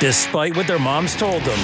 Despite 0.00 0.56
what 0.56 0.68
their 0.68 0.78
moms 0.78 1.16
told 1.16 1.42
them, 1.42 1.58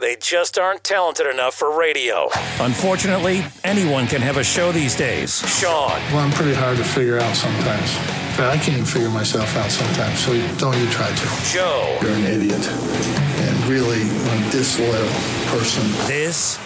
they 0.00 0.16
just 0.18 0.58
aren't 0.58 0.82
talented 0.82 1.26
enough 1.26 1.54
for 1.54 1.78
radio. 1.78 2.30
Unfortunately, 2.58 3.44
anyone 3.64 4.06
can 4.06 4.22
have 4.22 4.38
a 4.38 4.44
show 4.44 4.72
these 4.72 4.96
days. 4.96 5.46
Sean, 5.60 5.90
Well, 6.10 6.20
I'm 6.20 6.30
pretty 6.30 6.54
hard 6.54 6.78
to 6.78 6.84
figure 6.84 7.18
out 7.18 7.36
sometimes. 7.36 7.92
Fact, 8.34 8.40
I 8.40 8.56
can't 8.56 8.68
even 8.78 8.84
figure 8.86 9.10
myself 9.10 9.54
out 9.58 9.70
sometimes, 9.70 10.18
so 10.20 10.32
don't 10.56 10.78
you 10.80 10.88
try 10.88 11.08
to. 11.08 11.52
Joe, 11.52 11.98
You're 12.00 12.12
an 12.12 12.24
idiot. 12.24 12.66
And 12.66 13.64
really 13.66 14.00
a 14.00 14.50
disloyal 14.50 15.08
person. 15.52 15.84
this 16.06 16.58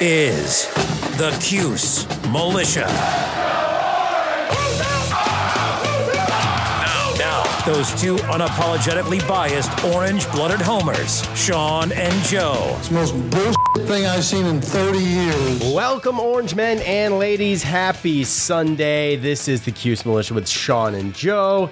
is 0.00 0.68
the 1.18 1.36
Cuse 1.42 2.06
Militia. 2.30 2.86
Those 7.68 8.00
two 8.00 8.16
unapologetically 8.16 9.20
biased 9.28 9.84
orange 9.84 10.26
blooded 10.32 10.58
homers, 10.58 11.22
Sean 11.36 11.92
and 11.92 12.24
Joe. 12.24 12.74
It's 12.78 12.88
the 12.88 12.94
most 12.94 13.12
bullshit 13.30 13.86
thing 13.86 14.06
I've 14.06 14.24
seen 14.24 14.46
in 14.46 14.58
30 14.58 14.98
years. 14.98 15.74
Welcome, 15.74 16.18
Orange 16.18 16.54
Men 16.54 16.78
and 16.78 17.18
ladies. 17.18 17.62
Happy 17.62 18.24
Sunday. 18.24 19.16
This 19.16 19.48
is 19.48 19.66
the 19.66 19.70
Cuse 19.70 20.06
Militia 20.06 20.32
with 20.32 20.48
Sean 20.48 20.94
and 20.94 21.14
Joe 21.14 21.68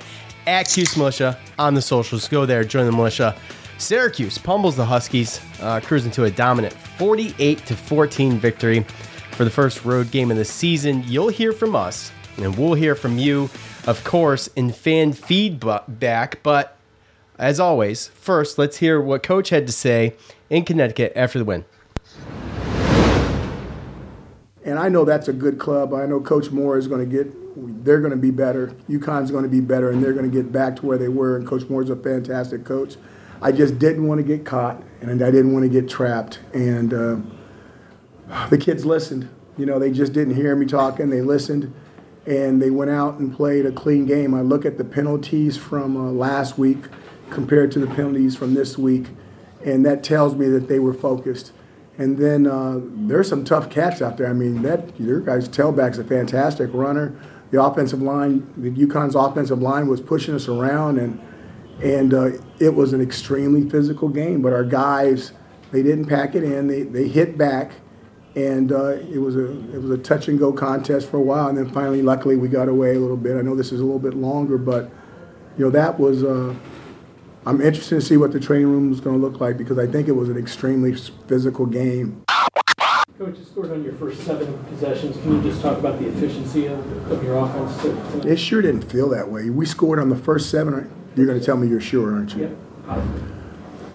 at 0.46 0.68
Cuse 0.68 0.98
Militia 0.98 1.38
on 1.58 1.72
the 1.72 1.80
socials. 1.80 2.28
Go 2.28 2.44
there, 2.44 2.62
join 2.62 2.84
the 2.84 2.92
militia. 2.92 3.34
Syracuse 3.78 4.36
pummels 4.36 4.76
the 4.76 4.84
Huskies, 4.84 5.40
uh, 5.62 5.80
cruising 5.80 6.10
to 6.10 6.24
a 6.24 6.30
dominant 6.30 6.74
48 6.74 7.64
to 7.64 7.74
14 7.74 8.38
victory 8.38 8.84
for 9.30 9.44
the 9.44 9.50
first 9.50 9.82
road 9.86 10.10
game 10.10 10.30
of 10.30 10.36
the 10.36 10.44
season. 10.44 11.04
You'll 11.06 11.28
hear 11.28 11.54
from 11.54 11.74
us, 11.74 12.12
and 12.36 12.54
we'll 12.58 12.74
hear 12.74 12.94
from 12.94 13.16
you, 13.16 13.48
of 13.86 14.04
course, 14.04 14.48
in 14.48 14.72
fan 14.72 15.12
feedback. 15.12 16.42
But 16.42 16.76
as 17.38 17.60
always, 17.60 18.08
first, 18.08 18.58
let's 18.58 18.78
hear 18.78 19.00
what 19.00 19.22
Coach 19.22 19.50
had 19.50 19.66
to 19.66 19.72
say 19.72 20.14
in 20.50 20.64
Connecticut 20.64 21.12
after 21.14 21.38
the 21.38 21.44
win. 21.44 21.64
And 24.64 24.80
I 24.80 24.88
know 24.88 25.04
that's 25.04 25.28
a 25.28 25.32
good 25.32 25.60
club. 25.60 25.94
I 25.94 26.06
know 26.06 26.20
Coach 26.20 26.50
Mora 26.50 26.78
is 26.78 26.88
going 26.88 27.08
to 27.08 27.16
get, 27.16 27.84
they're 27.84 28.00
going 28.00 28.10
to 28.10 28.16
be 28.16 28.32
better. 28.32 28.74
UConn's 28.88 29.30
going 29.30 29.44
to 29.44 29.48
be 29.48 29.60
better, 29.60 29.90
and 29.90 30.02
they're 30.02 30.12
going 30.12 30.28
to 30.28 30.42
get 30.42 30.50
back 30.50 30.76
to 30.76 30.86
where 30.86 30.98
they 30.98 31.08
were. 31.08 31.36
And 31.36 31.46
Coach 31.46 31.68
Mora's 31.68 31.88
a 31.88 31.94
fantastic 31.94 32.64
coach. 32.64 32.96
I 33.40 33.52
just 33.52 33.78
didn't 33.78 34.08
want 34.08 34.18
to 34.18 34.24
get 34.24 34.44
caught, 34.44 34.82
and 35.00 35.22
I 35.22 35.30
didn't 35.30 35.52
want 35.52 35.64
to 35.64 35.68
get 35.68 35.88
trapped. 35.88 36.40
And 36.52 36.92
uh, 36.92 37.16
the 38.48 38.58
kids 38.58 38.84
listened. 38.84 39.28
You 39.56 39.66
know, 39.66 39.78
they 39.78 39.92
just 39.92 40.12
didn't 40.12 40.34
hear 40.34 40.56
me 40.56 40.66
talking. 40.66 41.10
They 41.10 41.20
listened, 41.20 41.72
and 42.26 42.60
they 42.60 42.70
went 42.70 42.90
out 42.90 43.18
and 43.18 43.34
played 43.34 43.66
a 43.66 43.72
clean 43.72 44.04
game. 44.04 44.34
I 44.34 44.40
look 44.40 44.64
at 44.64 44.78
the 44.78 44.84
penalties 44.84 45.56
from 45.56 45.96
uh, 45.96 46.10
last 46.10 46.58
week 46.58 46.84
compared 47.30 47.70
to 47.72 47.78
the 47.78 47.86
penalties 47.86 48.36
from 48.36 48.54
this 48.54 48.76
week, 48.76 49.06
and 49.64 49.84
that 49.86 50.02
tells 50.02 50.34
me 50.34 50.48
that 50.48 50.68
they 50.68 50.78
were 50.78 50.94
focused. 50.94 51.52
And 51.98 52.18
then 52.18 52.46
uh, 52.46 52.80
there's 52.82 53.28
some 53.28 53.44
tough 53.44 53.70
cats 53.70 54.02
out 54.02 54.18
there. 54.18 54.28
I 54.28 54.32
mean, 54.32 54.62
that 54.62 54.98
your 55.00 55.20
guys' 55.20 55.48
tailback's 55.48 55.98
a 55.98 56.04
fantastic 56.04 56.70
runner. 56.72 57.18
The 57.50 57.62
offensive 57.62 58.02
line, 58.02 58.52
the 58.56 58.70
UConn's 58.70 59.14
offensive 59.14 59.62
line 59.62 59.86
was 59.86 60.00
pushing 60.00 60.34
us 60.34 60.48
around, 60.48 60.98
and 60.98 61.20
and 61.82 62.12
uh, 62.12 62.30
it 62.58 62.74
was 62.74 62.92
an 62.92 63.00
extremely 63.00 63.68
physical 63.68 64.08
game. 64.08 64.42
But 64.42 64.52
our 64.52 64.64
guys, 64.64 65.32
they 65.70 65.82
didn't 65.82 66.06
pack 66.06 66.34
it 66.34 66.42
in. 66.42 66.66
They 66.66 66.82
they 66.82 67.08
hit 67.08 67.38
back, 67.38 67.72
and 68.36 68.70
uh, 68.70 68.90
it 68.90 69.18
was 69.18 69.34
a 69.34 69.50
it 69.74 69.80
was 69.80 69.90
a 69.90 69.98
touch 69.98 70.28
and 70.28 70.38
go 70.38 70.52
contest 70.52 71.10
for 71.10 71.16
a 71.16 71.22
while. 71.22 71.48
And 71.48 71.56
then 71.56 71.70
finally, 71.70 72.02
luckily, 72.02 72.36
we 72.36 72.48
got 72.48 72.68
away 72.68 72.94
a 72.94 73.00
little 73.00 73.16
bit. 73.16 73.36
I 73.36 73.40
know 73.40 73.56
this 73.56 73.72
is 73.72 73.80
a 73.80 73.84
little 73.84 73.98
bit 73.98 74.14
longer, 74.14 74.58
but 74.58 74.90
you 75.58 75.64
know 75.64 75.70
that 75.70 75.98
was. 75.98 76.22
Uh, 76.22 76.54
I'm 77.46 77.60
interested 77.60 77.94
to 77.94 78.00
see 78.00 78.16
what 78.16 78.32
the 78.32 78.40
training 78.40 78.66
room 78.66 78.92
is 78.92 79.00
going 79.00 79.18
to 79.18 79.24
look 79.24 79.40
like 79.40 79.56
because 79.56 79.78
I 79.78 79.86
think 79.86 80.08
it 80.08 80.12
was 80.12 80.28
an 80.28 80.36
extremely 80.36 80.94
physical 81.28 81.64
game. 81.64 82.24
Coach, 83.18 83.38
you 83.38 83.44
scored 83.44 83.70
on 83.70 83.84
your 83.84 83.92
first 83.94 84.20
seven 84.22 84.58
possessions. 84.64 85.16
Can 85.22 85.36
you 85.36 85.42
just 85.48 85.62
talk 85.62 85.78
about 85.78 85.98
the 86.00 86.08
efficiency 86.08 86.66
of, 86.66 87.10
of 87.10 87.22
your 87.22 87.38
offense 87.38 87.80
tonight? 87.80 88.26
It 88.26 88.36
sure 88.38 88.60
didn't 88.60 88.90
feel 88.90 89.08
that 89.10 89.30
way. 89.30 89.48
We 89.48 89.64
scored 89.64 90.00
on 90.00 90.08
the 90.08 90.16
first 90.16 90.50
seven. 90.50 90.90
You're 91.14 91.24
going 91.24 91.38
to 91.38 91.46
tell 91.46 91.56
me 91.56 91.68
you're 91.68 91.80
sure, 91.80 92.12
aren't 92.14 92.34
you? 92.34 92.56
Yep. 92.88 93.35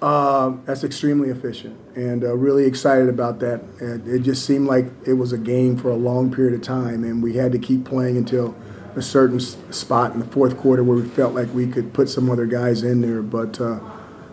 Uh, 0.01 0.57
that's 0.65 0.83
extremely 0.83 1.29
efficient 1.29 1.77
and 1.95 2.23
uh, 2.23 2.35
really 2.35 2.65
excited 2.65 3.07
about 3.07 3.39
that. 3.39 3.61
And 3.79 4.07
it 4.07 4.23
just 4.23 4.45
seemed 4.45 4.67
like 4.67 4.87
it 5.05 5.13
was 5.13 5.31
a 5.31 5.37
game 5.37 5.77
for 5.77 5.91
a 5.91 5.95
long 5.95 6.33
period 6.33 6.55
of 6.55 6.61
time, 6.63 7.03
and 7.03 7.21
we 7.21 7.35
had 7.35 7.51
to 7.51 7.59
keep 7.59 7.85
playing 7.85 8.17
until 8.17 8.55
a 8.95 9.01
certain 9.01 9.39
spot 9.39 10.13
in 10.13 10.19
the 10.19 10.25
fourth 10.25 10.57
quarter 10.57 10.83
where 10.83 10.97
we 10.97 11.07
felt 11.07 11.35
like 11.35 11.53
we 11.53 11.67
could 11.67 11.93
put 11.93 12.09
some 12.09 12.29
other 12.31 12.47
guys 12.47 12.81
in 12.83 13.01
there. 13.01 13.21
But 13.21 13.61
uh, 13.61 13.79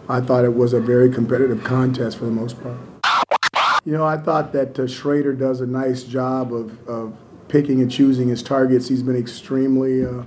I 0.09 0.23
thought 0.23 0.45
it 0.45 0.55
was 0.55 0.73
a 0.73 0.81
very 0.81 1.11
competitive 1.13 1.63
contest 1.63 2.17
for 2.19 2.25
the 2.25 2.31
most 2.31 2.57
part. 2.63 2.79
You 3.85 3.93
know, 3.93 4.05
I 4.05 4.17
thought 4.17 4.53
that 4.55 4.79
uh, 4.79 4.83
Shrader 4.83 5.39
does 5.39 5.61
a 5.61 5.67
nice 5.67 6.03
job 6.03 6.53
of, 6.53 6.89
of 6.89 7.15
picking 7.49 7.83
and 7.83 7.91
choosing 7.91 8.29
his 8.29 8.43
targets. 8.43 8.89
He's 8.89 9.03
been 9.03 9.17
extremely 9.17 10.05
uh, 10.05 10.25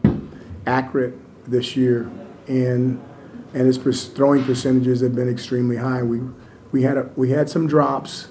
accurate 0.68 1.16
this 1.50 1.75
year, 1.75 2.09
and 2.47 3.03
and 3.53 3.67
his 3.67 3.78
throwing 4.07 4.44
percentages 4.44 5.01
have 5.01 5.16
been 5.16 5.29
extremely 5.29 5.78
high. 5.78 6.03
We 6.03 6.22
we 6.72 6.84
had 6.84 6.97
a, 6.97 7.09
we 7.16 7.31
had 7.31 7.50
some 7.50 7.67
drops 7.67 8.29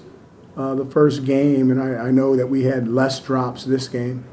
uh, 0.57 0.75
the 0.75 0.85
first 0.85 1.25
game, 1.25 1.71
and 1.71 1.81
I, 1.81 2.07
I 2.07 2.11
know 2.11 2.35
that 2.35 2.47
we 2.47 2.63
had 2.63 2.87
less 2.87 3.19
drops 3.19 3.63
this 3.63 3.87
game, 3.87 4.25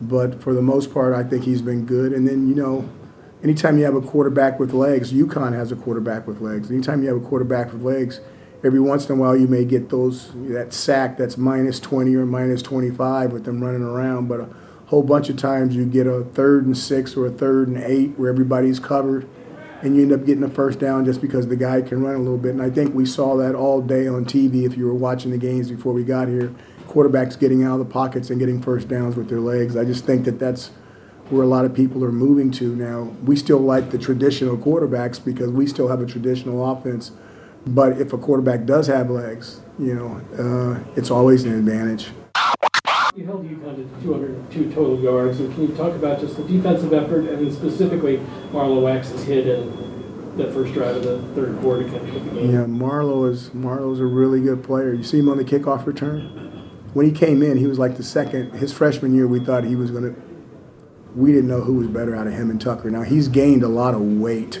but 0.00 0.42
for 0.42 0.54
the 0.54 0.62
most 0.62 0.92
part, 0.92 1.14
I 1.14 1.22
think 1.22 1.44
he's 1.44 1.62
been 1.62 1.84
good. 1.86 2.12
And 2.12 2.26
then 2.26 2.48
you 2.48 2.54
know, 2.54 2.88
anytime 3.42 3.78
you 3.78 3.84
have 3.84 3.94
a 3.94 4.00
quarterback 4.00 4.58
with 4.58 4.72
legs, 4.72 5.12
UConn 5.12 5.52
has 5.52 5.70
a 5.70 5.76
quarterback 5.76 6.26
with 6.26 6.40
legs. 6.40 6.70
Anytime 6.70 7.02
you 7.02 7.08
have 7.08 7.22
a 7.22 7.26
quarterback 7.26 7.72
with 7.72 7.82
legs, 7.82 8.20
every 8.64 8.80
once 8.80 9.08
in 9.08 9.16
a 9.16 9.20
while 9.20 9.36
you 9.36 9.46
may 9.46 9.64
get 9.64 9.90
those 9.90 10.32
that 10.48 10.72
sack 10.72 11.18
that's 11.18 11.36
minus 11.36 11.78
20 11.78 12.14
or 12.16 12.26
minus 12.26 12.62
25 12.62 13.32
with 13.32 13.44
them 13.44 13.62
running 13.62 13.82
around, 13.82 14.28
but 14.28 14.40
a 14.40 14.48
whole 14.86 15.02
bunch 15.02 15.28
of 15.28 15.36
times 15.36 15.76
you 15.76 15.84
get 15.84 16.06
a 16.06 16.24
third 16.24 16.64
and 16.64 16.76
six 16.76 17.16
or 17.16 17.26
a 17.26 17.30
third 17.30 17.68
and 17.68 17.76
eight 17.76 18.18
where 18.18 18.30
everybody's 18.30 18.80
covered 18.80 19.28
and 19.82 19.96
you 19.96 20.02
end 20.02 20.12
up 20.12 20.24
getting 20.24 20.42
a 20.42 20.48
first 20.48 20.78
down 20.78 21.04
just 21.04 21.20
because 21.20 21.48
the 21.48 21.56
guy 21.56 21.82
can 21.82 22.02
run 22.02 22.14
a 22.14 22.18
little 22.18 22.38
bit. 22.38 22.52
And 22.52 22.62
I 22.62 22.70
think 22.70 22.94
we 22.94 23.06
saw 23.06 23.36
that 23.36 23.54
all 23.54 23.80
day 23.80 24.06
on 24.06 24.24
TV 24.24 24.64
if 24.64 24.76
you 24.76 24.86
were 24.86 24.94
watching 24.94 25.30
the 25.30 25.38
games 25.38 25.70
before 25.70 25.92
we 25.92 26.04
got 26.04 26.28
here. 26.28 26.54
Quarterbacks 26.86 27.38
getting 27.38 27.62
out 27.62 27.78
of 27.80 27.86
the 27.86 27.92
pockets 27.92 28.30
and 28.30 28.38
getting 28.38 28.62
first 28.62 28.88
downs 28.88 29.16
with 29.16 29.28
their 29.28 29.40
legs. 29.40 29.76
I 29.76 29.84
just 29.84 30.04
think 30.04 30.24
that 30.24 30.38
that's 30.38 30.70
where 31.28 31.42
a 31.42 31.46
lot 31.46 31.64
of 31.64 31.74
people 31.74 32.04
are 32.04 32.12
moving 32.12 32.50
to 32.52 32.74
now. 32.74 33.14
We 33.24 33.36
still 33.36 33.58
like 33.58 33.90
the 33.90 33.98
traditional 33.98 34.56
quarterbacks 34.56 35.22
because 35.22 35.50
we 35.50 35.66
still 35.66 35.88
have 35.88 36.00
a 36.00 36.06
traditional 36.06 36.70
offense. 36.70 37.12
But 37.66 38.00
if 38.00 38.12
a 38.12 38.18
quarterback 38.18 38.64
does 38.64 38.86
have 38.86 39.10
legs, 39.10 39.60
you 39.78 39.94
know, 39.94 40.20
uh, 40.38 40.84
it's 40.96 41.10
always 41.10 41.44
an 41.44 41.54
advantage. 41.54 42.10
You 43.16 43.24
held 43.24 43.48
UConn 43.48 43.76
to 43.76 44.02
202 44.02 44.74
total 44.74 45.00
yards. 45.00 45.40
And 45.40 45.50
can 45.54 45.70
you 45.70 45.74
talk 45.74 45.94
about 45.94 46.20
just 46.20 46.36
the 46.36 46.42
defensive 46.42 46.92
effort 46.92 47.20
and 47.20 47.38
then 47.38 47.50
specifically 47.50 48.20
Marlowe 48.52 48.80
Wax's 48.80 49.24
hit 49.24 49.46
in 49.46 50.36
that 50.36 50.52
first 50.52 50.74
drive 50.74 50.96
of 50.96 51.02
the 51.02 51.22
third 51.34 51.58
quarter 51.60 51.84
to 51.84 51.88
kind 51.88 52.06
of 52.06 52.12
the 52.12 52.30
game? 52.32 52.52
Yeah, 52.52 52.66
Marlowe 52.66 53.24
is 53.24 53.54
Marlowe's 53.54 54.00
a 54.00 54.04
really 54.04 54.42
good 54.42 54.62
player. 54.62 54.92
You 54.92 55.02
see 55.02 55.20
him 55.20 55.30
on 55.30 55.38
the 55.38 55.44
kickoff 55.44 55.86
return. 55.86 56.24
When 56.92 57.06
he 57.06 57.12
came 57.12 57.42
in, 57.42 57.56
he 57.56 57.66
was 57.66 57.78
like 57.78 57.96
the 57.96 58.02
second. 58.02 58.52
His 58.52 58.70
freshman 58.74 59.14
year, 59.14 59.26
we 59.26 59.40
thought 59.40 59.64
he 59.64 59.76
was 59.76 59.90
going 59.90 60.14
to. 60.14 60.22
We 61.14 61.32
didn't 61.32 61.48
know 61.48 61.62
who 61.62 61.72
was 61.72 61.88
better 61.88 62.14
out 62.14 62.26
of 62.26 62.34
him 62.34 62.50
and 62.50 62.60
Tucker. 62.60 62.90
Now 62.90 63.00
he's 63.00 63.28
gained 63.28 63.62
a 63.62 63.68
lot 63.68 63.94
of 63.94 64.02
weight 64.02 64.60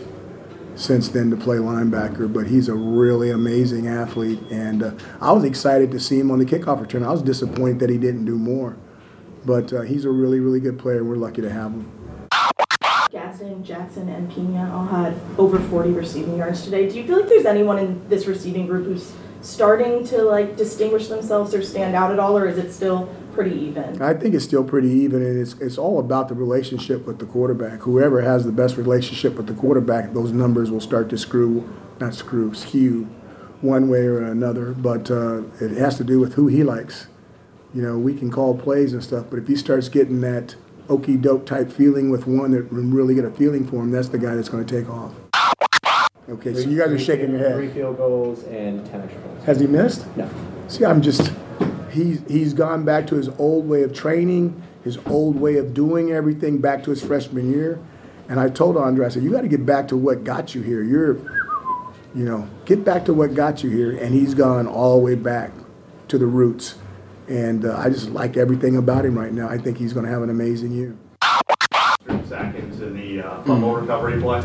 since 0.76 1.08
then 1.08 1.30
to 1.30 1.36
play 1.36 1.56
linebacker, 1.56 2.32
but 2.32 2.46
he's 2.46 2.68
a 2.68 2.74
really 2.74 3.30
amazing 3.30 3.88
athlete. 3.88 4.40
And 4.50 4.82
uh, 4.82 4.92
I 5.20 5.32
was 5.32 5.42
excited 5.42 5.90
to 5.92 6.00
see 6.00 6.20
him 6.20 6.30
on 6.30 6.38
the 6.38 6.44
kickoff 6.44 6.80
return. 6.80 7.02
I 7.02 7.10
was 7.10 7.22
disappointed 7.22 7.80
that 7.80 7.90
he 7.90 7.98
didn't 7.98 8.26
do 8.26 8.38
more, 8.38 8.76
but 9.44 9.72
uh, 9.72 9.80
he's 9.80 10.04
a 10.04 10.10
really, 10.10 10.38
really 10.38 10.60
good 10.60 10.78
player. 10.78 11.02
We're 11.02 11.16
lucky 11.16 11.42
to 11.42 11.50
have 11.50 11.72
him. 11.72 11.92
Gadsden, 13.10 13.64
Jackson, 13.64 14.08
and 14.08 14.30
Pena 14.30 14.70
all 14.74 14.86
had 14.86 15.18
over 15.38 15.58
40 15.58 15.90
receiving 15.90 16.36
yards 16.36 16.62
today. 16.62 16.88
Do 16.88 16.96
you 16.96 17.06
feel 17.06 17.20
like 17.20 17.28
there's 17.28 17.46
anyone 17.46 17.78
in 17.78 18.08
this 18.08 18.26
receiving 18.26 18.66
group 18.66 18.84
who's 18.84 19.12
starting 19.46 20.04
to 20.04 20.22
like 20.22 20.56
distinguish 20.56 21.06
themselves 21.08 21.54
or 21.54 21.62
stand 21.62 21.94
out 21.94 22.10
at 22.10 22.18
all, 22.18 22.36
or 22.36 22.46
is 22.46 22.58
it 22.58 22.72
still 22.72 23.06
pretty 23.32 23.56
even? 23.56 24.02
I 24.02 24.14
think 24.14 24.34
it's 24.34 24.44
still 24.44 24.64
pretty 24.64 24.90
even, 24.90 25.22
and 25.22 25.40
it's 25.40 25.54
it's 25.60 25.78
all 25.78 26.00
about 26.00 26.28
the 26.28 26.34
relationship 26.34 27.06
with 27.06 27.18
the 27.18 27.26
quarterback. 27.26 27.80
Whoever 27.80 28.22
has 28.22 28.44
the 28.44 28.52
best 28.52 28.76
relationship 28.76 29.36
with 29.36 29.46
the 29.46 29.54
quarterback, 29.54 30.12
those 30.12 30.32
numbers 30.32 30.70
will 30.70 30.80
start 30.80 31.08
to 31.10 31.18
screw, 31.18 31.68
not 32.00 32.14
screw, 32.14 32.52
skew 32.54 33.04
one 33.60 33.88
way 33.88 34.00
or 34.00 34.22
another, 34.22 34.72
but 34.72 35.10
uh, 35.10 35.42
it 35.60 35.70
has 35.76 35.96
to 35.96 36.04
do 36.04 36.18
with 36.18 36.34
who 36.34 36.48
he 36.48 36.62
likes. 36.62 37.06
You 37.72 37.82
know, 37.82 37.98
we 37.98 38.14
can 38.14 38.30
call 38.30 38.56
plays 38.56 38.92
and 38.92 39.02
stuff, 39.02 39.26
but 39.30 39.38
if 39.38 39.46
he 39.46 39.56
starts 39.56 39.88
getting 39.88 40.20
that 40.22 40.56
okey 40.88 41.16
doke 41.16 41.46
type 41.46 41.70
feeling 41.70 42.10
with 42.10 42.26
one 42.26 42.52
that 42.52 42.62
really 42.70 43.14
get 43.14 43.24
a 43.24 43.30
feeling 43.30 43.66
for 43.66 43.76
him, 43.76 43.90
that's 43.90 44.08
the 44.08 44.18
guy 44.18 44.34
that's 44.34 44.48
going 44.48 44.64
to 44.64 44.80
take 44.80 44.90
off. 44.90 45.12
Okay, 46.28 46.54
so 46.54 46.68
you 46.68 46.76
guys 46.76 46.90
are 46.90 46.98
shaking 46.98 47.30
your 47.30 47.38
head. 47.38 47.54
Three 47.54 47.66
head. 47.66 47.74
field 47.74 47.96
goals 47.98 48.42
and 48.44 48.84
10 48.86 49.02
extra 49.02 49.20
points. 49.20 49.44
Has 49.44 49.60
he 49.60 49.66
missed? 49.68 50.16
No. 50.16 50.28
See, 50.66 50.84
I'm 50.84 51.00
just, 51.00 51.32
he's, 51.92 52.20
he's 52.26 52.52
gone 52.52 52.84
back 52.84 53.06
to 53.08 53.14
his 53.14 53.28
old 53.38 53.68
way 53.68 53.82
of 53.82 53.94
training, 53.94 54.60
his 54.82 54.98
old 55.06 55.36
way 55.36 55.56
of 55.56 55.72
doing 55.72 56.10
everything, 56.10 56.58
back 56.58 56.82
to 56.84 56.90
his 56.90 57.04
freshman 57.04 57.52
year. 57.52 57.78
And 58.28 58.40
I 58.40 58.48
told 58.48 58.76
Andre, 58.76 59.06
I 59.06 59.08
said, 59.08 59.22
you 59.22 59.30
got 59.30 59.42
to 59.42 59.48
get 59.48 59.64
back 59.64 59.86
to 59.88 59.96
what 59.96 60.24
got 60.24 60.52
you 60.52 60.62
here. 60.62 60.82
You're, 60.82 61.14
you 62.12 62.24
know, 62.24 62.48
get 62.64 62.84
back 62.84 63.04
to 63.04 63.14
what 63.14 63.34
got 63.34 63.62
you 63.62 63.70
here. 63.70 63.96
And 63.96 64.12
he's 64.12 64.34
gone 64.34 64.66
all 64.66 64.98
the 64.98 65.04
way 65.04 65.14
back 65.14 65.52
to 66.08 66.18
the 66.18 66.26
roots. 66.26 66.74
And 67.28 67.64
uh, 67.64 67.78
I 67.78 67.88
just 67.88 68.10
like 68.10 68.36
everything 68.36 68.76
about 68.76 69.04
him 69.04 69.16
right 69.16 69.32
now. 69.32 69.48
I 69.48 69.58
think 69.58 69.78
he's 69.78 69.92
going 69.92 70.06
to 70.06 70.10
have 70.10 70.22
an 70.22 70.30
amazing 70.30 70.72
year. 70.72 70.96
seconds 72.26 72.80
in 72.80 72.96
the 72.96 73.20
uh, 73.24 73.42
fumble 73.44 73.76
recovery 73.76 74.20
play. 74.20 74.42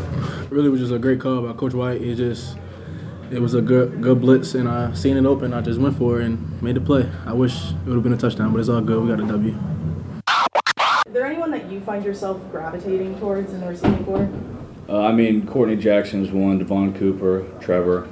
Really 0.52 0.68
was 0.68 0.80
just 0.80 0.92
a 0.92 0.98
great 0.98 1.20
call 1.20 1.42
by 1.42 1.52
Coach 1.54 1.72
White. 1.72 2.02
It 2.02 2.16
just 2.16 2.56
it 3.30 3.40
was 3.40 3.54
a 3.54 3.62
good 3.62 4.02
good 4.02 4.20
blitz, 4.20 4.54
and 4.54 4.68
I 4.68 4.92
seen 4.92 5.16
it 5.16 5.24
open. 5.24 5.54
I 5.54 5.62
just 5.62 5.80
went 5.80 5.96
for 5.96 6.20
it 6.20 6.26
and 6.26 6.62
made 6.62 6.76
the 6.76 6.80
play. 6.80 7.10
I 7.26 7.32
wish 7.32 7.70
it 7.70 7.86
would 7.86 7.94
have 7.94 8.02
been 8.02 8.12
a 8.12 8.18
touchdown, 8.18 8.52
but 8.52 8.60
it's 8.60 8.68
all 8.68 8.80
good. 8.80 9.02
We 9.02 9.08
got 9.08 9.20
a 9.20 9.26
W. 9.26 9.58
Is 11.06 11.12
there 11.12 11.26
anyone 11.26 11.50
that 11.50 11.70
you 11.70 11.80
find 11.80 12.04
yourself 12.04 12.40
gravitating 12.50 13.18
towards 13.18 13.52
in 13.52 13.60
the 13.60 13.66
receiving 13.66 14.04
corps? 14.04 14.30
Uh, 14.88 15.06
I 15.06 15.12
mean, 15.12 15.46
Courtney 15.46 15.76
Jackson's 15.76 16.30
one, 16.30 16.58
Devon 16.58 16.92
Cooper, 16.94 17.46
Trevor, 17.60 18.08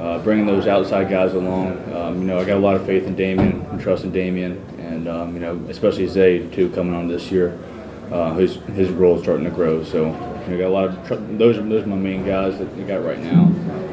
uh, 0.00 0.18
bringing 0.20 0.46
those 0.46 0.66
outside 0.66 1.10
guys 1.10 1.34
along. 1.34 1.72
Um, 1.94 2.20
you 2.20 2.26
know, 2.26 2.38
I 2.38 2.44
got 2.44 2.56
a 2.56 2.60
lot 2.60 2.76
of 2.76 2.86
faith 2.86 3.06
in 3.06 3.14
Damien 3.14 3.66
and 3.70 3.80
trust 3.80 4.04
in 4.04 4.12
Damien, 4.12 4.64
and 4.78 5.08
um, 5.08 5.34
you 5.34 5.40
know, 5.40 5.62
especially 5.68 6.06
Zay 6.06 6.48
too 6.48 6.70
coming 6.70 6.94
on 6.94 7.08
this 7.08 7.30
year. 7.30 7.58
Uh, 8.10 8.34
his 8.34 8.56
his 8.74 8.90
role 8.90 9.16
is 9.16 9.22
starting 9.22 9.44
to 9.44 9.50
grow, 9.50 9.82
so 9.82 10.31
you 10.46 10.52
know, 10.52 10.58
got 10.58 10.66
a 10.66 10.68
lot 10.68 10.84
of 10.84 11.06
tr- 11.06 11.14
those 11.36 11.58
are 11.58 11.62
those 11.62 11.84
are 11.84 11.88
my 11.88 11.96
main 11.96 12.24
guys 12.24 12.58
that 12.58 12.74
we 12.76 12.84
got 12.84 13.04
right 13.04 13.18
now, 13.18 13.44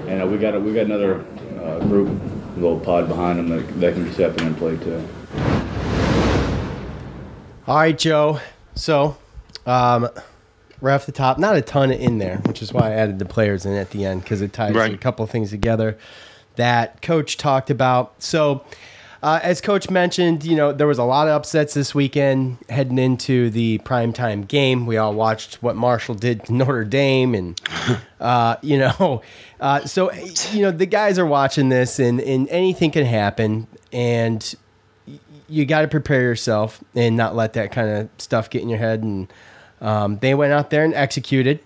and 0.08 0.22
uh, 0.22 0.28
we 0.28 0.38
got 0.38 0.56
a, 0.56 0.60
we 0.60 0.74
got 0.74 0.86
another 0.86 1.26
uh, 1.64 1.80
group, 1.80 2.10
little 2.56 2.80
pod 2.80 3.08
behind 3.08 3.40
them 3.40 3.50
that, 3.50 3.80
that 3.80 3.94
can 3.94 4.12
step 4.14 4.38
in 4.40 4.48
and 4.48 4.58
play 4.58 4.78
too. 4.78 5.08
All 7.68 7.76
right, 7.78 7.98
Joe. 7.98 8.40
So, 8.74 9.18
um, 9.68 10.10
right 10.82 10.96
off 10.96 11.06
the 11.06 11.12
top, 11.12 11.38
not 11.38 11.56
a 11.56 11.62
ton 11.62 11.92
in 11.92 12.18
there, 12.18 12.38
which 12.46 12.62
is 12.64 12.74
why 12.74 12.88
I 12.90 12.92
added 12.94 13.20
the 13.20 13.26
players 13.26 13.66
in 13.66 13.74
at 13.74 13.92
the 13.92 14.06
end 14.06 14.24
because 14.24 14.42
it 14.42 14.54
ties 14.54 14.74
Right. 14.74 14.94
a 14.94 14.98
couple 14.98 15.24
of 15.24 15.30
things 15.30 15.52
together 15.52 15.98
that 16.56 17.02
Coach 17.04 17.38
talked 17.38 17.70
about. 17.70 18.14
So, 18.24 18.64
uh, 19.22 19.40
as 19.44 19.62
Coach 19.62 19.90
mentioned, 19.90 20.44
you 20.44 20.56
know 20.56 20.72
there 20.72 20.88
was 20.88 20.98
a 20.98 21.04
lot 21.04 21.28
of 21.28 21.34
upsets 21.34 21.74
this 21.74 21.94
weekend 21.94 22.58
heading 22.70 22.98
into 22.98 23.50
the 23.50 23.80
primetime 23.80 24.48
game. 24.48 24.86
We 24.86 24.98
all 24.98 25.14
watched 25.14 25.62
what 25.62 25.76
Marshall 25.76 26.16
did 26.16 26.46
to 26.46 26.54
Notre 26.54 26.86
Dame, 26.86 27.36
and 27.36 27.62
uh, 28.20 28.56
you 28.62 28.78
know, 28.78 29.22
uh, 29.60 29.82
so 29.82 30.12
you 30.52 30.62
know 30.62 30.72
the 30.72 30.86
guys 30.86 31.20
are 31.20 31.26
watching 31.26 31.70
this, 31.70 32.00
and 32.00 32.22
and 32.22 32.48
anything 32.50 32.92
can 32.92 33.06
happen, 33.06 33.68
and 33.92 34.56
you 35.50 35.66
got 35.66 35.82
to 35.82 35.88
prepare 35.88 36.22
yourself 36.22 36.84
and 36.96 37.18
not 37.18 37.36
let 37.36 37.54
that 37.54 37.72
kind 37.72 37.90
of 37.90 38.10
stuff 38.20 38.50
get 38.50 38.62
in 38.62 38.70
your 38.70 38.80
head. 38.80 39.04
And 39.04 39.32
um, 39.82 40.20
they 40.20 40.34
went 40.36 40.54
out 40.54 40.70
there 40.70 40.86
and 40.86 40.94
executed. 40.94 41.60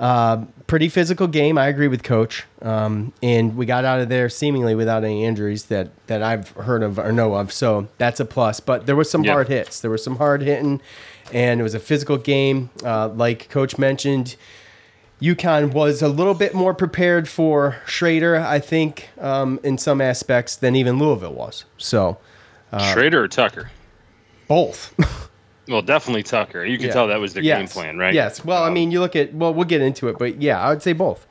Uh, 0.00 0.46
pretty 0.66 0.88
physical 0.88 1.26
game. 1.26 1.58
I 1.58 1.66
agree 1.68 1.86
with 1.88 2.02
Coach. 2.02 2.44
Um, 2.62 3.12
and 3.22 3.54
we 3.56 3.66
got 3.66 3.84
out 3.84 4.00
of 4.00 4.08
there 4.08 4.28
seemingly 4.30 4.74
without 4.74 5.04
any 5.04 5.24
injuries 5.24 5.64
that, 5.66 5.90
that 6.06 6.22
I've 6.22 6.48
heard 6.52 6.82
of 6.82 6.98
or 6.98 7.12
know 7.12 7.34
of. 7.34 7.52
So 7.52 7.86
that's 7.98 8.18
a 8.18 8.24
plus. 8.24 8.60
But 8.60 8.86
there 8.86 8.96
was 8.96 9.10
some 9.10 9.22
Yeah. 9.24 9.32
hard 9.32 9.48
hits. 9.48 9.78
There 9.80 9.90
was 9.90 10.02
some 10.02 10.16
hard 10.16 10.40
hitting, 10.42 10.80
and 11.34 11.60
it 11.60 11.62
was 11.62 11.74
a 11.74 11.80
physical 11.80 12.16
game. 12.16 12.70
Uh, 12.82 13.08
like 13.08 13.50
Coach 13.50 13.76
mentioned, 13.76 14.36
UConn 15.20 15.72
was 15.74 16.00
a 16.00 16.08
little 16.08 16.32
bit 16.34 16.54
more 16.54 16.72
prepared 16.72 17.28
for 17.28 17.76
Shrader, 17.86 18.40
I 18.42 18.58
think, 18.58 19.10
um, 19.20 19.60
in 19.62 19.76
some 19.76 20.00
aspects 20.00 20.56
than 20.56 20.74
even 20.76 20.98
Louisville 20.98 21.34
was. 21.34 21.66
So 21.76 22.16
uh, 22.72 22.94
Shrader 22.94 23.14
or 23.14 23.28
Tucker? 23.28 23.70
both. 24.48 24.94
Well, 25.68 25.82
definitely 25.82 26.22
Tucker. 26.24 26.64
You 26.64 26.78
can 26.78 26.86
Yeah. 26.88 26.92
tell 26.92 27.06
that 27.08 27.20
was 27.20 27.34
their 27.34 27.42
game 27.42 27.68
plan, 27.68 27.96
right? 27.98 28.12
Yes. 28.14 28.44
Well, 28.44 28.62
I 28.62 28.70
mean, 28.70 28.90
you 28.90 29.00
look 29.00 29.14
at 29.16 29.32
well, 29.34 29.54
we'll 29.54 29.66
get 29.66 29.80
into 29.82 30.08
it, 30.08 30.18
but 30.18 30.40
yeah, 30.42 30.60
I 30.60 30.70
would 30.70 30.82
say 30.82 30.92
both. 30.92 31.26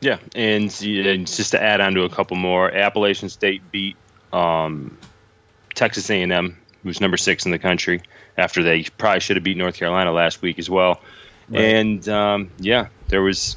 Yeah, 0.00 0.18
and, 0.34 0.64
and 0.82 1.26
just 1.28 1.52
to 1.52 1.62
add 1.62 1.80
on 1.80 1.94
to 1.94 2.02
a 2.02 2.08
couple 2.08 2.36
more, 2.36 2.70
Appalachian 2.72 3.28
State 3.28 3.62
beat 3.70 3.96
um, 4.32 4.98
Texas 5.74 6.10
A&M, 6.10 6.56
who's 6.82 7.00
number 7.00 7.16
six 7.16 7.44
in 7.46 7.52
the 7.52 7.58
country, 7.58 8.02
after 8.36 8.64
they 8.64 8.82
probably 8.98 9.20
should 9.20 9.36
have 9.36 9.44
beat 9.44 9.56
North 9.56 9.76
Carolina 9.76 10.10
last 10.12 10.42
week 10.42 10.58
as 10.58 10.68
well. 10.68 11.00
And 11.54 12.06
um, 12.08 12.50
yeah, 12.58 12.88
there 13.08 13.22
was 13.22 13.56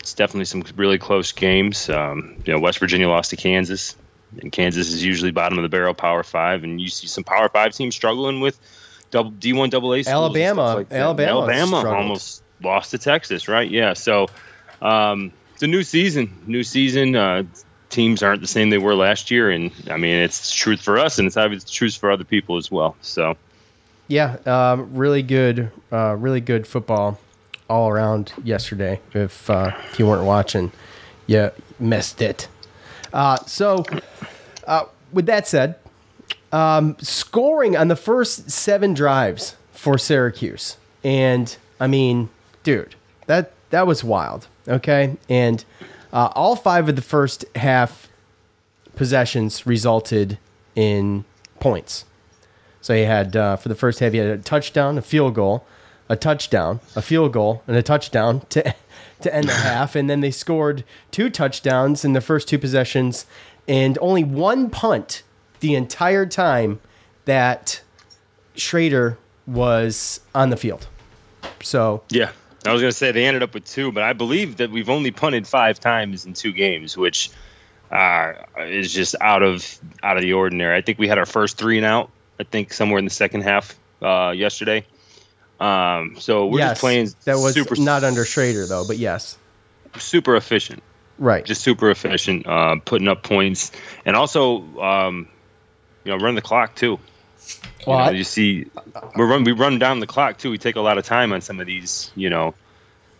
it's 0.00 0.14
definitely 0.14 0.46
some 0.46 0.64
really 0.76 0.98
close 0.98 1.32
games. 1.32 1.88
Um, 1.88 2.36
you 2.44 2.52
know, 2.52 2.60
West 2.60 2.78
Virginia 2.78 3.08
lost 3.08 3.30
to 3.30 3.36
Kansas, 3.36 3.94
and 4.40 4.50
Kansas 4.50 4.88
is 4.92 5.04
usually 5.04 5.30
bottom 5.30 5.58
of 5.58 5.62
the 5.62 5.68
barrel, 5.68 5.94
Power 5.94 6.22
Five, 6.22 6.64
and 6.64 6.80
you 6.80 6.88
see 6.88 7.06
some 7.06 7.24
Power 7.24 7.48
Five 7.48 7.74
teams 7.74 7.94
struggling 7.94 8.40
with 8.40 8.58
double 9.10 9.32
D1 9.32 9.70
double 9.70 9.94
A 9.94 10.02
Alabama- 10.06 10.74
like. 10.74 10.92
Alabama 10.92 11.30
Alabama 11.30 11.66
struggled. 11.78 11.94
almost 11.94 12.42
lost 12.62 12.90
to 12.92 12.98
Texas, 12.98 13.48
right? 13.48 13.70
Yeah, 13.70 13.92
so 13.94 14.28
um, 14.82 15.32
it's 15.54 15.62
a 15.62 15.66
new 15.66 15.82
season. 15.82 16.32
New 16.46 16.62
season. 16.62 17.16
Uh, 17.16 17.44
teams 17.90 18.22
aren't 18.22 18.40
the 18.42 18.46
same 18.46 18.70
they 18.70 18.78
were 18.78 18.94
last 18.94 19.30
year, 19.30 19.50
and 19.50 19.70
I 19.90 19.96
mean 19.96 20.16
it's 20.18 20.52
truth 20.54 20.80
for 20.80 20.98
us, 20.98 21.18
and 21.18 21.26
it's 21.26 21.36
obviously 21.36 21.70
truth 21.72 21.96
for 21.96 22.10
other 22.10 22.24
people 22.24 22.56
as 22.56 22.70
well. 22.70 22.96
So 23.00 23.36
Yeah, 24.08 24.36
um, 24.46 24.94
really 24.94 25.22
good, 25.22 25.70
uh, 25.92 26.14
really 26.16 26.40
good 26.40 26.66
football 26.66 27.18
all 27.68 27.88
around 27.88 28.32
yesterday. 28.44 29.00
If 29.14 29.48
uh, 29.50 29.72
if 29.90 29.98
you 29.98 30.06
weren't 30.06 30.24
watching, 30.24 30.72
you 31.26 31.50
missed 31.78 32.20
it. 32.22 32.48
Uh, 33.12 33.36
so, 33.46 33.84
uh, 34.66 34.84
with 35.12 35.24
that 35.26 35.48
said, 35.48 35.76
um, 36.52 36.96
scoring 37.00 37.76
on 37.76 37.88
the 37.88 37.96
first 37.96 38.50
seven 38.50 38.94
drives 38.94 39.56
for 39.72 39.98
Syracuse, 39.98 40.76
and 41.04 41.56
I 41.78 41.86
mean, 41.86 42.30
dude, 42.62 42.94
that 43.26 43.52
that 43.70 43.86
was 43.86 44.02
wild. 44.02 44.48
Okay, 44.66 45.16
and 45.28 45.64
uh, 46.12 46.30
all 46.34 46.56
five 46.56 46.88
of 46.88 46.96
the 46.96 47.02
first 47.02 47.44
half 47.56 48.08
possessions 48.96 49.66
resulted 49.66 50.38
in 50.74 51.24
points. 51.60 52.04
So 52.80 52.94
he 52.94 53.02
had 53.02 53.36
uh, 53.36 53.56
for 53.56 53.68
the 53.68 53.74
first 53.74 54.00
half, 54.00 54.12
he 54.12 54.18
had 54.18 54.28
a 54.28 54.38
touchdown, 54.38 54.98
a 54.98 55.02
field 55.02 55.34
goal, 55.34 55.66
a 56.08 56.16
touchdown, 56.16 56.80
a 56.96 57.02
field 57.02 57.32
goal, 57.32 57.62
and 57.66 57.76
a 57.76 57.82
touchdown 57.82 58.42
to 58.50 58.74
to 59.20 59.34
end 59.34 59.48
the 59.48 59.52
half. 59.68 59.94
And 59.94 60.08
then 60.08 60.20
they 60.20 60.30
scored 60.30 60.84
two 61.10 61.30
touchdowns 61.30 62.04
in 62.04 62.12
the 62.12 62.20
first 62.20 62.48
two 62.48 62.58
possessions, 62.58 63.26
and 63.66 63.98
only 64.00 64.24
one 64.24 64.70
punt 64.70 65.22
the 65.60 65.74
entire 65.74 66.26
time 66.26 66.80
that 67.24 67.80
Shrader 68.56 69.16
was 69.46 70.20
on 70.34 70.50
the 70.50 70.56
field. 70.56 70.86
So 71.62 72.02
yeah, 72.10 72.30
I 72.64 72.72
was 72.72 72.82
gonna 72.82 72.92
say 72.92 73.12
they 73.12 73.26
ended 73.26 73.42
up 73.42 73.54
with 73.54 73.64
two, 73.64 73.92
but 73.92 74.02
I 74.02 74.12
believe 74.12 74.58
that 74.58 74.70
we've 74.70 74.88
only 74.88 75.10
punted 75.10 75.46
five 75.46 75.80
times 75.80 76.26
in 76.26 76.34
two 76.34 76.52
games, 76.52 76.96
which 76.96 77.30
uh, 77.90 78.32
is 78.58 78.92
just 78.92 79.14
out 79.20 79.42
of 79.42 79.78
out 80.02 80.16
of 80.16 80.22
the 80.22 80.32
ordinary. 80.34 80.76
I 80.76 80.82
think 80.82 80.98
we 80.98 81.08
had 81.08 81.18
our 81.18 81.26
first 81.26 81.56
three 81.58 81.76
and 81.76 81.86
out. 81.86 82.10
I 82.38 82.44
think 82.44 82.72
somewhere 82.72 82.98
in 82.98 83.04
the 83.04 83.10
second 83.10 83.42
half 83.42 83.78
uh, 84.02 84.32
yesterday. 84.36 84.84
Um, 85.60 86.14
so 86.18 86.46
we're 86.46 86.60
yes, 86.60 86.70
just 86.72 86.80
playing 86.80 87.08
that 87.24 87.38
was 87.38 87.54
super 87.54 87.80
not 87.80 88.04
under 88.04 88.22
Shrader 88.22 88.68
though, 88.68 88.86
but 88.86 88.98
yes, 88.98 89.36
super 89.96 90.36
efficient. 90.36 90.82
Right. 91.18 91.44
Just 91.44 91.62
super 91.62 91.90
efficient, 91.90 92.46
uh, 92.46 92.76
putting 92.84 93.08
up 93.08 93.24
points, 93.24 93.72
and 94.04 94.14
also, 94.14 94.62
um, 94.80 95.28
you 96.08 96.16
know, 96.16 96.24
run 96.24 96.34
the 96.34 96.40
clock 96.40 96.74
too. 96.74 96.98
Well, 97.86 97.98
you, 97.98 98.04
know, 98.04 98.10
I- 98.10 98.10
you 98.12 98.24
see, 98.24 98.66
we 99.14 99.24
run 99.24 99.44
we 99.44 99.52
run 99.52 99.78
down 99.78 100.00
the 100.00 100.06
clock 100.06 100.38
too. 100.38 100.50
We 100.50 100.56
take 100.56 100.76
a 100.76 100.80
lot 100.80 100.96
of 100.96 101.04
time 101.04 101.34
on 101.34 101.42
some 101.42 101.60
of 101.60 101.66
these, 101.66 102.10
you 102.16 102.30
know, 102.30 102.54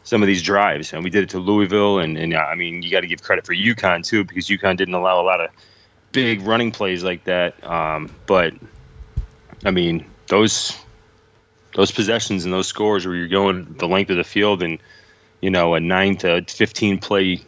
some 0.05 0.23
of 0.23 0.27
these 0.27 0.43
drives, 0.43 0.95
and 0.95 1.05
we 1.05 1.11
did 1.11 1.25
it 1.25 1.31
to 1.31 1.39
Louisville, 1.39 1.99
and 1.99 2.17
and 2.17 2.33
uh, 2.33 2.39
I 2.39 2.55
mean, 2.55 2.83
you 2.83 2.91
got 2.91 3.01
to 3.01 3.07
give 3.07 3.23
credit 3.23 3.45
for 3.45 3.55
UConn 3.55 4.03
too 4.05 4.25
because 4.25 4.47
UConn 4.47 4.79
didn't 4.79 4.95
allow 4.95 5.21
a 5.21 5.23
lot 5.23 5.43
of 5.43 5.51
big 6.13 6.41
running 6.43 6.73
plays 6.73 7.05
like 7.05 7.25
that. 7.25 7.63
Um, 7.63 8.11
but 8.27 8.55
I 9.67 9.71
mean, 9.71 10.07
those 10.29 10.75
those 11.75 11.93
possessions 11.93 12.47
and 12.47 12.55
those 12.55 12.69
scores 12.69 13.07
where 13.07 13.15
you're 13.15 13.29
going 13.29 13.75
the 13.79 13.87
length 13.87 14.11
of 14.11 14.17
the 14.17 14.25
field 14.25 14.63
and 14.63 14.79
you 15.43 15.51
know 15.51 15.75
a 15.75 15.81
nine 15.81 16.17
to 16.19 16.43
fifteen 16.49 16.99
play 16.99 17.43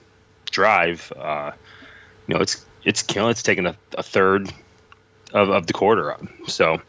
drive, 0.50 1.10
uh, 1.18 1.52
you 2.28 2.34
know 2.34 2.42
it's 2.42 2.62
it's 2.84 3.02
killing. 3.02 3.30
It's 3.30 3.42
taking 3.42 3.64
a, 3.64 3.74
a 3.96 4.02
third 4.02 4.52
of, 5.32 5.50
of 5.50 5.66
the 5.66 5.72
quarter 5.72 6.12
up. 6.12 6.22
So 6.46 6.80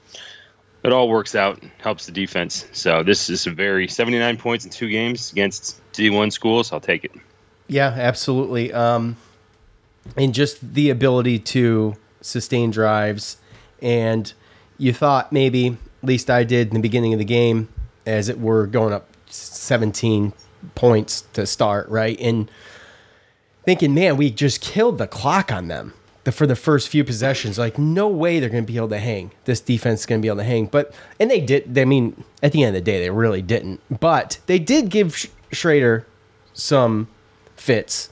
it 0.83 0.91
all 0.91 1.09
works 1.09 1.35
out, 1.35 1.61
helps 1.77 2.05
the 2.05 2.11
defense. 2.11 2.67
So 2.71 3.03
this 3.03 3.29
is 3.29 3.45
a 3.47 3.51
very 3.51 3.87
79 3.87 4.37
points 4.37 4.65
in 4.65 4.71
two 4.71 4.89
games 4.89 5.31
against 5.31 5.79
D1 5.93 6.31
schools. 6.31 6.71
I'll 6.71 6.79
take 6.79 7.03
it. 7.05 7.11
Yeah, 7.67 7.87
absolutely. 7.87 8.73
Um, 8.73 9.17
and 10.17 10.33
just 10.33 10.73
the 10.73 10.89
ability 10.89 11.39
to 11.39 11.95
sustain 12.21 12.71
drives. 12.71 13.37
And 13.81 14.31
you 14.77 14.93
thought 14.93 15.31
maybe, 15.31 15.67
at 15.67 16.07
least 16.07 16.29
I 16.29 16.43
did 16.43 16.69
in 16.69 16.73
the 16.73 16.79
beginning 16.79 17.13
of 17.13 17.19
the 17.19 17.25
game, 17.25 17.69
as 18.05 18.29
it 18.29 18.39
were 18.39 18.65
going 18.65 18.93
up 18.93 19.07
17 19.27 20.33
points 20.75 21.21
to 21.33 21.45
start, 21.45 21.87
right? 21.89 22.19
And 22.19 22.49
thinking, 23.63 23.93
man, 23.93 24.17
we 24.17 24.31
just 24.31 24.61
killed 24.61 24.97
the 24.97 25.07
clock 25.07 25.51
on 25.51 25.67
them 25.67 25.93
the, 26.23 26.31
for 26.31 26.45
the 26.45 26.55
first 26.55 26.89
few 26.89 27.03
possessions. 27.03 27.57
Like, 27.57 27.77
no 27.77 28.07
way 28.07 28.39
they're 28.39 28.49
going 28.49 28.63
to 28.63 28.71
be 28.71 28.77
able 28.77 28.89
to 28.89 28.99
hang. 28.99 29.31
This 29.45 29.59
defense 29.59 30.01
is 30.01 30.05
going 30.05 30.21
to 30.21 30.23
be 30.23 30.27
able 30.27 30.37
to 30.37 30.43
hang. 30.43 30.67
But, 30.67 30.93
and 31.19 31.31
they 31.31 31.41
did, 31.41 31.77
I 31.77 31.85
mean, 31.85 32.23
at 32.43 32.51
the 32.51 32.63
end 32.63 32.75
of 32.75 32.83
the 32.83 32.91
day, 32.91 32.99
they 32.99 33.09
really 33.09 33.41
didn't. 33.41 33.81
But 33.99 34.39
they 34.45 34.59
did 34.59 34.89
give 34.89 35.17
Sh- 35.17 35.27
Shrader 35.51 36.05
some 36.53 37.07
fits. 37.55 38.11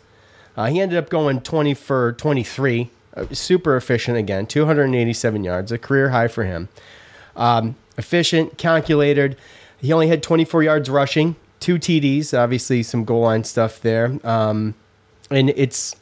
Uh, 0.58 0.68
he 0.68 0.80
ended 0.80 0.98
up 0.98 1.10
going 1.10 1.42
20 1.42 1.74
for 1.74 2.13
23. 2.13 2.89
Uh, 3.16 3.25
super 3.32 3.75
efficient 3.75 4.18
again, 4.18 4.46
287 4.46 5.44
yards, 5.44 5.72
a 5.72 5.78
career 5.78 6.10
high 6.10 6.28
for 6.28 6.44
him. 6.44 6.70
Um, 7.36 7.75
efficient, 7.98 8.58
calculated. 8.58 9.38
He 9.80 9.94
only 9.94 10.08
had 10.08 10.22
24 10.22 10.63
yards 10.63 10.89
rushing, 10.89 11.36
two 11.60 11.78
TDs, 11.78 12.38
obviously 12.38 12.84
some 12.84 13.06
goal 13.06 13.22
line 13.22 13.44
stuff 13.44 13.82
there. 13.82 14.20
Um, 14.24 14.75
and 15.32 15.50
it's 15.51 15.96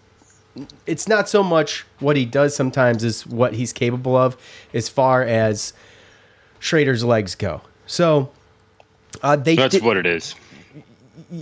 it's 0.85 1.07
not 1.07 1.27
so 1.29 1.43
much 1.43 1.85
what 1.99 2.15
he 2.15 2.25
does 2.25 2.55
sometimes 2.55 3.03
as 3.03 3.25
what 3.25 3.53
he's 3.53 3.73
capable 3.73 4.15
of 4.15 4.37
as 4.73 4.89
far 4.89 5.23
as 5.23 5.73
Shrader's 6.59 7.03
legs 7.03 7.35
go. 7.35 7.61
So 7.85 8.31
uh, 9.21 9.35
they 9.35 9.55
That's 9.55 9.75
did- 9.75 9.83
what 9.83 9.97
it 9.97 10.05
is. 10.05 10.35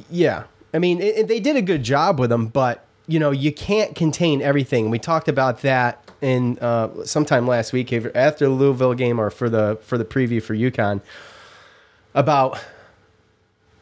yeah. 0.09 0.43
I 0.73 0.79
mean, 0.79 1.01
it- 1.01 1.27
they 1.27 1.39
did 1.39 1.55
a 1.55 1.61
good 1.61 1.83
job 1.83 2.19
with 2.19 2.31
him, 2.31 2.47
but 2.47 2.85
you 3.07 3.19
know, 3.19 3.29
you 3.31 3.51
can't 3.51 3.95
contain 3.95 4.41
everything. 4.41 4.89
We 4.89 4.97
talked 4.97 5.27
about 5.27 5.61
that 5.61 6.01
in 6.21 6.57
uh, 6.59 7.03
sometime 7.05 7.45
last 7.47 7.71
week 7.71 7.93
after 7.93 8.45
the 8.45 8.51
Louisville 8.51 8.95
game 8.95 9.19
or 9.19 9.29
for 9.29 9.47
the 9.49 9.77
for 9.81 9.97
the 9.97 10.05
preview 10.05 10.41
for 10.41 10.55
UConn 10.55 11.01
about 12.15 12.59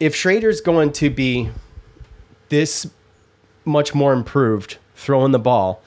if 0.00 0.14
Shrader's 0.14 0.60
going 0.60 0.92
to 0.92 1.08
be 1.08 1.48
this 2.50 2.86
much 3.64 3.94
more 3.94 4.12
improved 4.12 4.76
throwing 4.94 5.32
the 5.32 5.38
ball, 5.38 5.82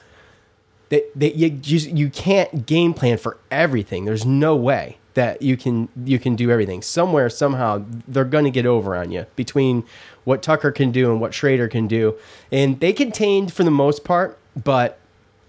that, 0.90 1.04
that 1.14 1.36
you 1.36 1.50
just 1.50 1.88
you 1.90 2.08
can't 2.08 2.66
game 2.66 2.94
plan 2.94 3.18
for 3.18 3.36
everything. 3.50 4.04
There's 4.04 4.24
no 4.24 4.56
way 4.56 4.98
that 5.14 5.42
you 5.42 5.56
can 5.56 5.88
you 6.04 6.18
can 6.18 6.36
do 6.36 6.50
everything. 6.50 6.80
Somewhere 6.80 7.28
somehow 7.28 7.84
they're 8.06 8.24
going 8.24 8.44
to 8.44 8.50
get 8.50 8.66
over 8.66 8.94
on 8.94 9.10
you 9.10 9.26
between 9.36 9.84
what 10.24 10.42
Tucker 10.42 10.70
can 10.70 10.92
do 10.92 11.10
and 11.10 11.20
what 11.20 11.32
Shrader 11.32 11.70
can 11.70 11.86
do, 11.86 12.16
and 12.52 12.78
they 12.80 12.92
contained 12.92 13.52
for 13.52 13.64
the 13.64 13.70
most 13.70 14.04
part. 14.04 14.38
But 14.62 14.98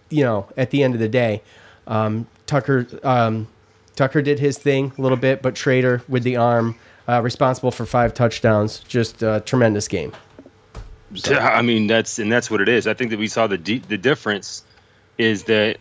you 0.09 0.23
know, 0.23 0.47
at 0.57 0.71
the 0.71 0.83
end 0.83 0.95
of 0.95 0.99
the 0.99 1.07
day, 1.07 1.41
um, 1.87 2.27
Tucker 2.45 2.87
um, 3.03 3.47
Tucker 3.95 4.21
did 4.21 4.39
his 4.39 4.57
thing 4.57 4.91
a 4.97 5.01
little 5.01 5.17
bit, 5.17 5.41
but 5.41 5.55
Shrader 5.55 6.07
with 6.09 6.23
the 6.23 6.35
arm 6.35 6.75
uh, 7.07 7.21
responsible 7.21 7.71
for 7.71 7.85
five 7.85 8.13
touchdowns. 8.13 8.79
Just 8.79 9.21
a 9.21 9.41
tremendous 9.45 9.87
game. 9.87 10.13
Yeah, 11.11 11.47
I 11.47 11.61
mean 11.61 11.87
that's 11.87 12.19
and 12.19 12.31
that's 12.31 12.51
what 12.51 12.61
it 12.61 12.69
is. 12.69 12.87
I 12.87 12.93
think 12.93 13.11
that 13.11 13.19
we 13.19 13.27
saw 13.27 13.47
the 13.47 13.57
the 13.57 13.97
difference 13.97 14.63
is 15.17 15.45
that 15.45 15.77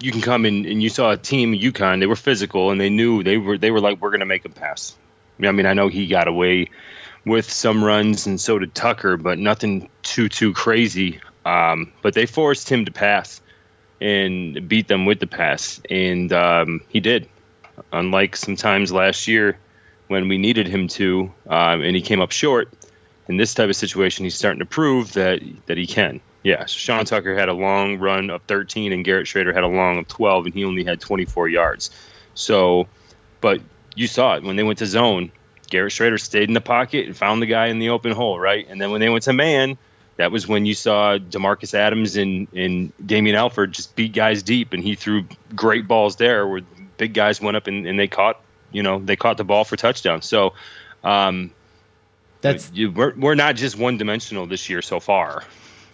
you 0.00 0.12
can 0.12 0.20
come 0.20 0.46
in 0.46 0.66
and 0.66 0.82
you 0.82 0.88
saw 0.88 1.10
a 1.10 1.16
team 1.16 1.52
UConn. 1.54 2.00
They 2.00 2.06
were 2.06 2.16
physical 2.16 2.70
and 2.70 2.80
they 2.80 2.90
knew 2.90 3.22
they 3.22 3.36
were 3.36 3.58
they 3.58 3.70
were 3.70 3.80
like 3.80 4.00
we're 4.00 4.10
going 4.10 4.20
to 4.20 4.26
make 4.26 4.44
a 4.44 4.48
pass. 4.48 4.96
I 5.42 5.52
mean 5.52 5.66
I 5.66 5.74
know 5.74 5.88
he 5.88 6.06
got 6.06 6.28
away 6.28 6.70
with 7.24 7.50
some 7.50 7.84
runs 7.84 8.26
and 8.26 8.40
so 8.40 8.58
did 8.58 8.74
Tucker, 8.74 9.16
but 9.16 9.38
nothing 9.38 9.90
too 10.02 10.28
too 10.28 10.52
crazy. 10.54 11.20
Um, 11.44 11.92
but 12.02 12.14
they 12.14 12.26
forced 12.26 12.68
him 12.70 12.86
to 12.86 12.92
pass 12.92 13.40
and 14.00 14.68
beat 14.68 14.88
them 14.88 15.06
with 15.06 15.20
the 15.20 15.26
pass, 15.26 15.80
and 15.88 16.32
um, 16.32 16.80
he 16.88 17.00
did. 17.00 17.28
Unlike 17.92 18.36
sometimes 18.36 18.90
last 18.90 19.28
year 19.28 19.58
when 20.08 20.28
we 20.28 20.38
needed 20.38 20.66
him 20.66 20.88
to, 20.88 21.32
um, 21.48 21.82
and 21.82 21.94
he 21.94 22.02
came 22.02 22.20
up 22.20 22.32
short 22.32 22.72
in 23.28 23.36
this 23.36 23.54
type 23.54 23.68
of 23.68 23.76
situation, 23.76 24.24
he's 24.24 24.34
starting 24.34 24.60
to 24.60 24.66
prove 24.66 25.12
that 25.14 25.40
that 25.66 25.76
he 25.76 25.86
can. 25.86 26.20
Yeah, 26.42 26.66
Sean 26.66 27.04
Tucker 27.04 27.36
had 27.36 27.48
a 27.48 27.52
long 27.52 27.98
run 27.98 28.30
of 28.30 28.42
13, 28.42 28.92
and 28.92 29.04
Garrett 29.04 29.26
Shrader 29.26 29.52
had 29.52 29.64
a 29.64 29.68
long 29.68 29.98
of 29.98 30.06
12, 30.06 30.46
and 30.46 30.54
he 30.54 30.64
only 30.64 30.84
had 30.84 31.00
24 31.00 31.48
yards. 31.48 31.90
So, 32.34 32.86
but 33.40 33.60
you 33.96 34.06
saw 34.06 34.36
it 34.36 34.44
when 34.44 34.54
they 34.54 34.62
went 34.62 34.78
to 34.78 34.86
zone. 34.86 35.32
Garrett 35.68 35.92
Shrader 35.92 36.20
stayed 36.20 36.48
in 36.48 36.54
the 36.54 36.60
pocket 36.60 37.06
and 37.06 37.16
found 37.16 37.42
the 37.42 37.46
guy 37.46 37.66
in 37.66 37.80
the 37.80 37.88
open 37.88 38.12
hole, 38.12 38.38
right? 38.38 38.64
And 38.68 38.80
then 38.80 38.92
when 38.92 39.00
they 39.00 39.08
went 39.08 39.24
to 39.24 39.32
man, 39.32 39.76
that 40.18 40.30
was 40.30 40.46
when 40.46 40.66
you 40.66 40.74
saw 40.74 41.18
D'Marcus 41.18 41.74
Adams 41.74 42.16
and, 42.16 42.46
and 42.54 42.92
Damien 43.04 43.34
Alford 43.34 43.72
just 43.72 43.96
beat 43.96 44.12
guys 44.12 44.44
deep, 44.44 44.72
and 44.72 44.82
he 44.84 44.94
threw 44.94 45.24
great 45.54 45.88
balls 45.88 46.14
there 46.14 46.46
where 46.46 46.60
big 46.96 47.12
guys 47.12 47.40
went 47.40 47.56
up 47.56 47.66
and, 47.66 47.86
and 47.86 47.98
they 47.98 48.06
caught, 48.06 48.40
you 48.70 48.84
know, 48.84 49.00
they 49.00 49.16
caught 49.16 49.36
the 49.36 49.44
ball 49.44 49.64
for 49.64 49.76
touchdowns. 49.76 50.26
So, 50.26 50.54
um, 51.02 51.50
That's 52.52 52.70
you, 52.72 52.90
we're, 52.90 53.14
we're 53.16 53.34
not 53.34 53.56
just 53.56 53.76
one 53.78 53.96
dimensional 53.98 54.46
this 54.46 54.68
year 54.70 54.82
so 54.82 55.00
far. 55.00 55.44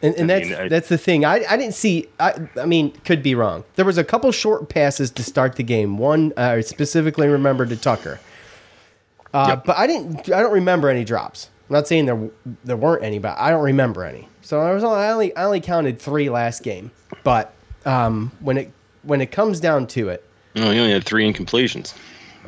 And, 0.02 0.14
and 0.16 0.28
that's 0.30 0.48
mean, 0.48 0.54
I- 0.58 0.68
that's 0.68 0.88
the 0.88 0.98
thing. 0.98 1.24
I, 1.24 1.44
I 1.48 1.56
didn't 1.56 1.74
see. 1.74 2.08
I 2.18 2.34
I 2.60 2.66
mean, 2.66 2.92
could 3.04 3.22
be 3.22 3.34
wrong. 3.34 3.62
There 3.76 3.84
was 3.84 3.98
a 3.98 4.04
couple 4.04 4.32
short 4.32 4.68
passes 4.68 5.10
to 5.12 5.22
start 5.22 5.56
the 5.56 5.62
game. 5.62 5.96
One 5.98 6.32
uh, 6.36 6.40
I 6.40 6.60
specifically 6.62 7.28
remember 7.28 7.64
to 7.66 7.76
Tucker, 7.76 8.18
uh, 9.34 9.56
but 9.56 9.76
I 9.78 9.86
didn't. 9.86 10.30
I 10.32 10.40
don't 10.42 10.52
remember 10.52 10.88
any 10.88 11.04
drops. 11.04 11.50
I'm 11.68 11.74
not 11.74 11.88
saying 11.88 12.06
there 12.06 12.30
there 12.64 12.76
weren't 12.76 13.04
any, 13.04 13.18
but 13.18 13.38
I 13.38 13.50
don't 13.50 13.62
remember 13.62 14.04
any. 14.04 14.28
So 14.42 14.60
I 14.60 14.72
was 14.74 14.82
only, 14.84 14.98
I 14.98 15.12
only 15.12 15.36
I 15.36 15.44
only 15.44 15.60
counted 15.60 15.98
three 16.00 16.28
last 16.28 16.62
game. 16.62 16.90
But 17.22 17.54
um, 17.86 18.32
when 18.40 18.58
it 18.58 18.72
when 19.04 19.20
it 19.20 19.30
comes 19.30 19.60
down 19.60 19.86
to 19.88 20.08
it, 20.08 20.24
No, 20.56 20.70
he 20.72 20.78
only 20.78 20.92
had 20.92 21.04
three 21.04 21.30
incompletions. 21.32 21.94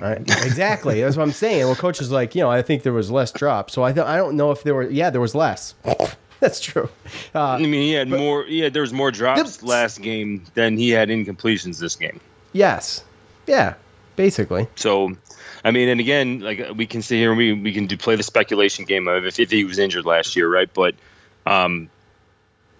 Right. 0.00 0.18
Exactly. 0.20 1.00
That's 1.00 1.16
what 1.16 1.22
I'm 1.22 1.32
saying. 1.32 1.66
Well, 1.66 1.76
coach 1.76 2.00
is 2.00 2.10
like, 2.10 2.34
you 2.34 2.40
know, 2.42 2.50
I 2.50 2.62
think 2.62 2.82
there 2.82 2.92
was 2.92 3.10
less 3.10 3.30
drops. 3.32 3.72
So 3.74 3.82
I 3.84 3.92
th- 3.92 4.06
I 4.06 4.16
don't 4.16 4.36
know 4.36 4.50
if 4.50 4.62
there 4.62 4.74
were. 4.74 4.88
Yeah, 4.90 5.10
there 5.10 5.20
was 5.20 5.34
less. 5.34 5.74
That's 6.40 6.60
true. 6.60 6.90
Uh, 7.34 7.40
I 7.42 7.58
mean, 7.58 7.72
he 7.74 7.92
had 7.92 8.08
more. 8.08 8.44
Yeah, 8.46 8.68
there 8.68 8.82
was 8.82 8.92
more 8.92 9.10
drops 9.10 9.62
last 9.62 10.02
game 10.02 10.44
than 10.54 10.76
he 10.76 10.90
had 10.90 11.08
incompletions 11.08 11.78
this 11.78 11.96
game. 11.96 12.20
yes. 12.52 13.04
Yeah. 13.46 13.74
Basically. 14.16 14.68
So, 14.76 15.16
I 15.64 15.70
mean, 15.70 15.88
and 15.88 16.00
again, 16.00 16.40
like 16.40 16.60
we 16.76 16.86
can 16.86 17.02
sit 17.02 17.16
here 17.16 17.30
and 17.30 17.38
we 17.38 17.52
we 17.52 17.72
can 17.72 17.86
do 17.86 17.96
play 17.96 18.16
the 18.16 18.22
speculation 18.22 18.84
game 18.84 19.08
of 19.08 19.24
if, 19.26 19.38
if 19.40 19.50
he 19.50 19.64
was 19.64 19.78
injured 19.78 20.04
last 20.06 20.36
year, 20.36 20.48
right? 20.48 20.72
But, 20.72 20.94
um, 21.46 21.90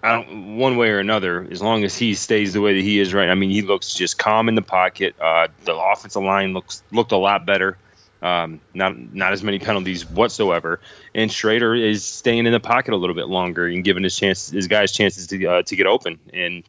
I 0.05 0.13
don't 0.13 0.59
one 0.59 0.77
way 0.77 0.91
or 0.91 0.99
another. 0.99 1.49
As 1.51 1.63
long 1.63 1.83
as 1.83 1.97
he 1.97 2.13
stays 2.13 2.53
the 2.53 2.61
way 2.61 2.75
that 2.75 2.83
he 2.83 3.01
is, 3.01 3.15
right? 3.15 3.31
I 3.31 3.35
mean, 3.35 3.49
he 3.49 3.63
looks 3.63 3.95
just 3.95 4.19
calm 4.19 4.51
in 4.51 4.55
the 4.55 4.63
pocket. 4.63 5.17
Uh, 5.19 5.49
the 5.65 5.75
offensive 5.75 6.23
line 6.23 6.53
looks 6.53 6.83
looked 6.93 7.13
a 7.13 7.17
lot 7.17 7.47
better. 7.47 7.79
Um, 8.21 8.61
not 8.75 9.15
not 9.15 9.33
as 9.33 9.43
many 9.43 9.59
penalties 9.59 10.05
whatsoever. 10.05 10.81
And 11.15 11.31
Shrader 11.31 11.81
is 11.81 12.05
staying 12.05 12.45
in 12.45 12.53
the 12.53 12.61
pocket 12.61 12.93
a 12.93 12.99
little 12.99 13.17
bit 13.17 13.29
longer 13.29 13.67
and 13.67 13.83
giving 13.83 14.03
his 14.03 14.15
chance 14.15 14.51
his 14.51 14.69
guys 14.69 14.93
chances 14.93 15.27
to 15.29 15.47
uh, 15.47 15.63
to 15.63 15.75
get 15.75 15.87
open. 15.87 16.19
And 16.35 16.65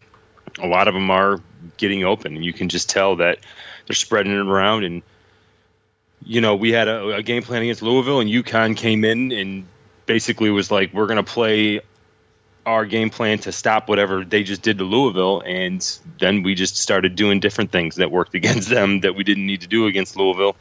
a 0.57 0.67
lot 0.67 0.87
of 0.87 0.93
them 0.93 1.11
are 1.11 1.41
getting 1.75 2.05
open, 2.05 2.37
and 2.37 2.45
you 2.45 2.53
can 2.53 2.69
just 2.69 2.89
tell 2.89 3.17
that 3.17 3.39
they're 3.85 3.95
spreading 3.95 4.31
it 4.31 4.47
around. 4.47 4.85
And 4.85 5.01
you 6.23 6.39
know, 6.39 6.55
we 6.55 6.71
had 6.71 6.87
a, 6.87 7.15
a 7.15 7.21
game 7.21 7.43
plan 7.43 7.63
against 7.63 7.81
Louisville, 7.81 8.21
and 8.21 8.29
UConn 8.29 8.77
came 8.77 9.03
in 9.03 9.33
and 9.33 9.65
basically 10.05 10.49
was 10.51 10.71
like, 10.71 10.93
"We're 10.93 11.07
going 11.07 11.17
to 11.17 11.23
play 11.23 11.81
our 12.65 12.85
game 12.85 13.09
plan 13.09 13.39
to 13.39 13.51
stop 13.51 13.87
whatever 13.89 14.23
they 14.23 14.43
just 14.43 14.61
did 14.61 14.77
to 14.77 14.83
Louisville." 14.83 15.41
And 15.45 15.85
then 16.19 16.43
we 16.43 16.55
just 16.55 16.77
started 16.77 17.15
doing 17.15 17.39
different 17.39 17.71
things 17.71 17.95
that 17.95 18.11
worked 18.11 18.35
against 18.41 18.69
them 18.69 19.01
that 19.01 19.15
we 19.15 19.23
didn't 19.23 19.45
need 19.45 19.61
to 19.61 19.67
do 19.67 19.87
against 19.87 20.15
Louisville, 20.15 20.55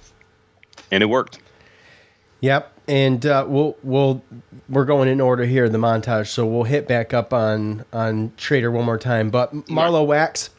and 0.91 1.03
it 1.03 1.07
worked. 1.07 1.39
Yep. 2.41 2.73
And 2.87 3.25
uh, 3.25 3.47
we'll 3.49 3.77
we'll 3.83 4.23
we're 4.69 4.85
going 4.85 5.09
in 5.09 5.21
order 5.21 5.45
here 5.45 5.69
the 5.69 5.79
montage, 5.79 6.29
so 6.29 6.45
we'll 6.45 6.65
hit 6.65 6.87
back 6.87 7.15
up 7.15 7.33
on 7.33 7.85
on 7.93 8.31
Shrader 8.37 8.71
one 8.71 8.85
more 8.85 8.99
time. 8.99 9.31
But 9.31 9.69
Marlowe 9.71 10.05
Wax 10.05 10.51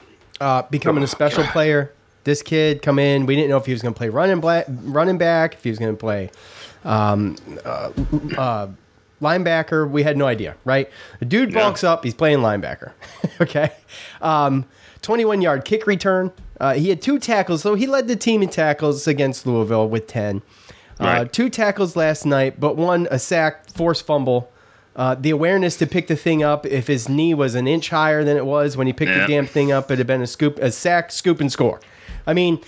uh, 0.41 0.63
becoming 0.63 1.03
a 1.03 1.07
special 1.07 1.43
player. 1.45 1.93
This 2.23 2.41
kid 2.41 2.81
come 2.81 2.97
in. 2.97 3.27
We 3.27 3.35
didn't 3.35 3.49
know 3.49 3.57
if 3.57 3.67
he 3.67 3.71
was 3.71 3.83
going 3.83 3.93
to 3.93 3.97
play 3.97 4.09
running 4.09 4.39
black, 4.39 4.65
running 4.67 5.19
back, 5.19 5.53
if 5.53 5.63
he 5.63 5.69
was 5.69 5.77
going 5.77 5.93
to 5.93 5.99
play 5.99 6.31
um, 6.85 7.35
uh, 7.65 7.91
uh, 8.37 8.67
linebacker. 9.21 9.89
We 9.89 10.03
had 10.03 10.17
no 10.17 10.25
idea, 10.27 10.55
right? 10.65 10.89
The 11.19 11.25
dude 11.25 11.53
bulks 11.53 11.83
up. 11.83 12.03
He's 12.03 12.13
playing 12.13 12.39
linebacker. 12.39 12.91
okay. 13.41 13.71
Um, 14.21 14.65
21 15.01 15.41
yard 15.41 15.65
kick 15.65 15.87
return. 15.87 16.31
Uh, 16.59 16.73
he 16.73 16.89
had 16.89 17.01
two 17.01 17.19
tackles, 17.19 17.61
so 17.61 17.75
he 17.75 17.85
led 17.85 18.07
the 18.07 18.15
team 18.15 18.41
in 18.41 18.49
tackles 18.49 19.07
against 19.07 19.45
Louisville 19.45 19.87
with 19.89 20.07
10. 20.07 20.41
Uh, 20.99 21.03
Right. 21.03 21.33
two 21.33 21.49
tackles 21.49 21.95
last 21.97 22.25
night, 22.25 22.59
but 22.59 22.77
one 22.77 23.07
a 23.11 23.19
sack, 23.19 23.69
forced 23.69 24.05
fumble. 24.05 24.49
Uh, 24.95 25.13
the 25.19 25.29
awareness 25.29 25.75
to 25.75 25.85
pick 25.85 26.07
the 26.07 26.15
thing 26.15 26.41
up. 26.41 26.65
If 26.65 26.87
his 26.87 27.09
knee 27.09 27.33
was 27.33 27.53
an 27.55 27.67
inch 27.67 27.89
higher 27.89 28.23
than 28.23 28.37
it 28.37 28.45
was 28.45 28.77
when 28.77 28.87
he 28.87 28.93
picked 28.93 29.11
Yeah. 29.11 29.21
the 29.21 29.27
damn 29.27 29.45
thing 29.45 29.69
up, 29.73 29.85
it'd 29.91 29.97
have 29.99 30.07
been 30.07 30.21
a 30.21 30.27
scoop, 30.27 30.57
a 30.59 30.71
sack, 30.71 31.11
scoop, 31.11 31.41
and 31.41 31.51
score. 31.51 31.81
I 32.25 32.33
mean, 32.33 32.61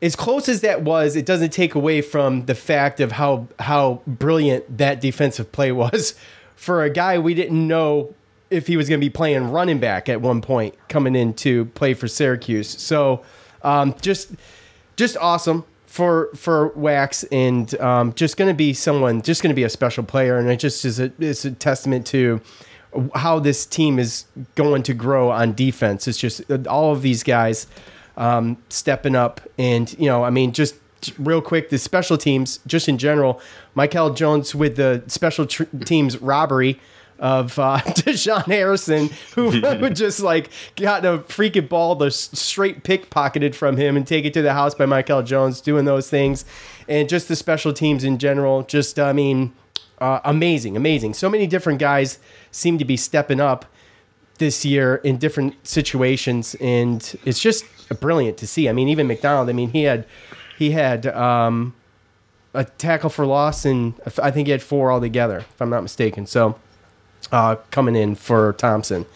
as 0.00 0.14
close 0.14 0.48
as 0.48 0.60
that 0.60 0.82
was, 0.82 1.16
it 1.16 1.26
doesn't 1.26 1.50
take 1.50 1.74
away 1.74 2.00
from 2.00 2.46
the 2.46 2.54
fact 2.54 3.00
of 3.00 3.12
how 3.12 3.48
how 3.58 4.02
brilliant 4.06 4.78
that 4.78 5.00
defensive 5.00 5.50
play 5.52 5.72
was 5.84 6.14
for 6.54 6.82
a 6.82 6.90
guy 6.90 7.18
we 7.18 7.34
didn't 7.34 7.66
know 7.66 8.14
if 8.50 8.66
he 8.66 8.76
was 8.76 8.88
going 8.88 9.00
to 9.00 9.04
be 9.04 9.10
playing 9.10 9.50
running 9.50 9.78
back 9.78 10.08
at 10.08 10.20
one 10.20 10.40
point 10.40 10.74
coming 10.88 11.14
in 11.14 11.34
to 11.34 11.66
play 11.66 11.94
for 11.94 12.08
Syracuse. 12.08 12.68
So 12.68 13.22
um, 13.62 13.94
just 14.00 14.32
just 14.96 15.16
awesome 15.18 15.64
for 15.86 16.30
for 16.34 16.68
Wax 16.68 17.24
and 17.24 17.78
um, 17.80 18.12
just 18.14 18.36
going 18.36 18.48
to 18.48 18.56
be 18.56 18.72
someone 18.72 19.22
just 19.22 19.42
going 19.42 19.50
to 19.50 19.56
be 19.56 19.64
a 19.64 19.70
special 19.70 20.04
player 20.04 20.38
and 20.38 20.48
it 20.48 20.58
just 20.58 20.84
is 20.84 21.00
a 21.00 21.12
it's 21.18 21.44
a 21.44 21.50
testament 21.50 22.06
to 22.06 22.40
how 23.14 23.38
this 23.38 23.66
team 23.66 23.98
is 23.98 24.24
going 24.54 24.82
to 24.82 24.94
grow 24.94 25.30
on 25.30 25.52
defense. 25.52 26.08
It's 26.08 26.18
just 26.18 26.42
all 26.66 26.92
of 26.92 27.02
these 27.02 27.22
guys 27.22 27.66
um, 28.18 28.58
stepping 28.68 29.16
up 29.16 29.40
and 29.56 29.98
you 29.98 30.06
know 30.06 30.24
I 30.24 30.30
mean 30.30 30.52
just 30.52 30.74
real 31.18 31.40
quick 31.40 31.70
the 31.70 31.78
special 31.78 32.18
teams 32.18 32.58
just 32.66 32.88
in 32.88 32.98
general 32.98 33.40
Michael 33.74 34.10
Jones 34.10 34.54
with 34.54 34.76
the 34.76 35.02
special 35.06 35.46
tr- 35.46 35.64
teams 35.84 36.20
robbery 36.20 36.78
of 37.18 37.58
uh, 37.58 37.78
Deshaun 37.84 38.44
Harrison, 38.46 39.10
who 39.34 39.60
just 39.90 40.20
like 40.20 40.50
got 40.76 41.04
a 41.04 41.18
freaking 41.18 41.68
ball, 41.68 41.94
the 41.94 42.10
straight 42.10 42.84
pickpocketed 42.84 43.54
from 43.54 43.76
him 43.76 43.96
and 43.96 44.06
take 44.06 44.24
it 44.24 44.32
to 44.34 44.42
the 44.42 44.52
house 44.52 44.74
by 44.74 44.86
Michael 44.86 45.22
Jones, 45.22 45.60
doing 45.60 45.84
those 45.84 46.08
things, 46.08 46.44
and 46.88 47.08
just 47.08 47.28
the 47.28 47.36
special 47.36 47.72
teams 47.72 48.04
in 48.04 48.18
general. 48.18 48.62
Just, 48.62 48.98
I 48.98 49.12
mean, 49.12 49.52
uh, 50.00 50.20
amazing, 50.24 50.76
amazing. 50.76 51.14
So 51.14 51.28
many 51.28 51.46
different 51.46 51.80
guys 51.80 52.18
seem 52.50 52.78
to 52.78 52.84
be 52.84 52.96
stepping 52.96 53.40
up 53.40 53.66
this 54.38 54.64
year 54.64 54.96
in 54.96 55.18
different 55.18 55.66
situations, 55.66 56.54
and 56.60 57.18
it's 57.24 57.40
just 57.40 57.64
brilliant 57.94 58.38
to 58.38 58.46
see. 58.46 58.68
I 58.68 58.72
mean, 58.72 58.88
even 58.88 59.06
McDonald. 59.06 59.48
I 59.48 59.52
mean, 59.52 59.70
he 59.70 59.82
had 59.84 60.04
he 60.58 60.70
had 60.72 61.06
um, 61.06 61.74
a 62.54 62.64
tackle 62.64 63.10
for 63.10 63.26
loss, 63.26 63.64
and 63.64 63.94
I 64.22 64.30
think 64.30 64.46
he 64.48 64.52
had 64.52 64.62
four 64.62 64.90
altogether, 64.92 65.38
if 65.38 65.60
I'm 65.62 65.70
not 65.70 65.82
mistaken. 65.82 66.26
So 66.26 66.58
uh, 67.32 67.56
coming 67.70 67.94
in 67.96 68.14
for 68.14 68.52
Thompson 68.54 69.06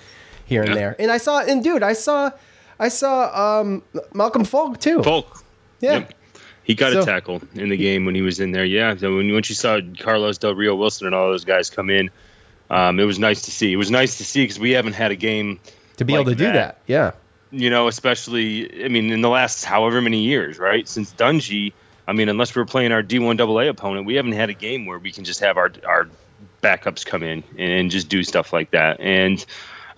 here 0.47 0.61
and 0.63 0.71
Yeah. 0.71 0.75
there. 0.75 0.97
And 0.99 1.11
I 1.11 1.19
saw, 1.19 1.41
and 1.41 1.63
dude, 1.65 1.83
I 1.83 1.93
saw, 1.95 2.31
I 2.79 2.89
saw 2.89 3.61
um, 3.61 3.83
Malcolm 4.13 4.45
Falk 4.45 4.79
too. 4.81 5.03
Folk. 5.03 5.45
Yeah. 5.81 5.93
Yep. 5.99 6.15
He 6.65 6.75
got 6.75 6.93
So- 6.93 7.03
a 7.03 7.05
tackle 7.05 7.43
in 7.55 7.71
the 7.71 7.77
game 7.77 8.05
when 8.05 8.15
he 8.15 8.23
was 8.23 8.39
in 8.39 8.53
there. 8.53 8.65
Yeah. 8.65 8.95
So 8.97 9.17
when 9.17 9.33
once 9.33 9.49
you 9.49 9.55
saw 9.57 9.81
Carlos 9.99 10.39
Del 10.39 10.55
Rio 10.55 10.75
Wilson 10.77 11.07
and 11.07 11.15
all 11.15 11.29
those 11.31 11.45
guys 11.45 11.71
come 11.71 11.91
in, 11.91 12.11
um, 12.71 13.01
it 13.01 13.05
was 13.05 13.19
nice 13.19 13.43
to 13.43 13.51
see. 13.51 13.73
It 13.73 13.77
was 13.77 13.91
nice 13.91 14.19
to 14.19 14.25
see 14.25 14.45
because 14.45 14.61
we 14.61 14.71
haven't 14.73 14.93
had 14.95 15.11
a 15.11 15.17
game 15.17 15.59
To 15.97 16.05
be 16.05 16.13
like 16.13 16.21
able 16.23 16.31
to 16.33 16.37
do 16.37 16.53
that, 16.53 16.79
yeah. 16.87 17.13
You 17.53 17.71
know, 17.71 17.87
especially 17.87 18.85
I 18.85 18.89
mean, 18.89 19.13
in 19.13 19.21
the 19.21 19.29
last 19.29 19.65
however 19.65 20.01
many 20.01 20.23
years, 20.23 20.59
right? 20.59 20.89
Since 20.89 21.13
Dungey, 21.13 21.73
I 22.09 22.13
mean, 22.13 22.29
unless 22.29 22.57
we're 22.57 22.65
playing 22.65 22.93
our 22.93 23.03
D1 23.03 23.39
AA 23.41 23.69
opponent, 23.69 24.07
we 24.07 24.15
haven't 24.15 24.33
had 24.33 24.51
a 24.51 24.55
game 24.55 24.87
where 24.87 24.99
we 24.99 25.13
can 25.13 25.25
just 25.25 25.41
have 25.41 25.57
our 25.57 25.71
our 25.87 26.09
backups 26.63 27.05
come 27.05 27.23
in 27.23 27.45
and 27.59 27.91
just 27.91 28.09
do 28.09 28.23
stuff 28.25 28.53
like 28.53 28.71
that. 28.71 29.01
And 29.01 29.45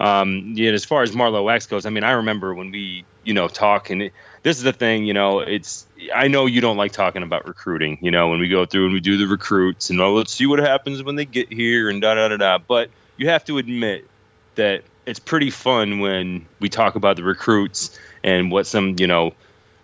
um, 0.00 0.54
yeah, 0.56 0.72
as 0.72 0.84
far 0.84 1.02
as 1.02 1.14
Marlowe 1.14 1.44
Wax 1.44 1.66
goes, 1.66 1.86
I 1.86 1.90
mean, 1.90 2.04
I 2.04 2.12
remember 2.12 2.54
when 2.54 2.70
we, 2.70 3.04
you 3.22 3.34
know, 3.34 3.48
talk 3.48 3.90
and 3.90 4.02
it, 4.02 4.12
this 4.42 4.56
is 4.58 4.62
the 4.64 4.72
thing, 4.72 5.04
you 5.04 5.14
know, 5.14 5.40
it's 5.40 5.86
I 6.14 6.28
know 6.28 6.46
you 6.46 6.60
don't 6.60 6.76
like 6.76 6.92
talking 6.92 7.22
about 7.22 7.46
recruiting, 7.46 7.98
you 8.02 8.10
know, 8.10 8.28
when 8.28 8.40
we 8.40 8.48
go 8.48 8.66
through 8.66 8.86
and 8.86 8.92
we 8.92 9.00
do 9.00 9.16
the 9.16 9.26
recruits 9.26 9.90
and 9.90 10.00
oh, 10.00 10.14
let's 10.14 10.32
see 10.32 10.46
what 10.46 10.58
happens 10.58 11.02
when 11.02 11.16
they 11.16 11.24
get 11.24 11.52
here 11.52 11.88
and 11.88 12.02
da 12.02 12.14
da 12.14 12.28
da 12.28 12.36
da. 12.36 12.58
But 12.58 12.90
you 13.16 13.28
have 13.28 13.44
to 13.46 13.58
admit 13.58 14.08
that 14.56 14.82
it's 15.06 15.18
pretty 15.18 15.50
fun 15.50 16.00
when 16.00 16.46
we 16.60 16.68
talk 16.68 16.94
about 16.94 17.16
the 17.16 17.22
recruits 17.22 17.98
and 18.22 18.50
what 18.50 18.66
some, 18.66 18.96
you 18.98 19.06
know, 19.06 19.32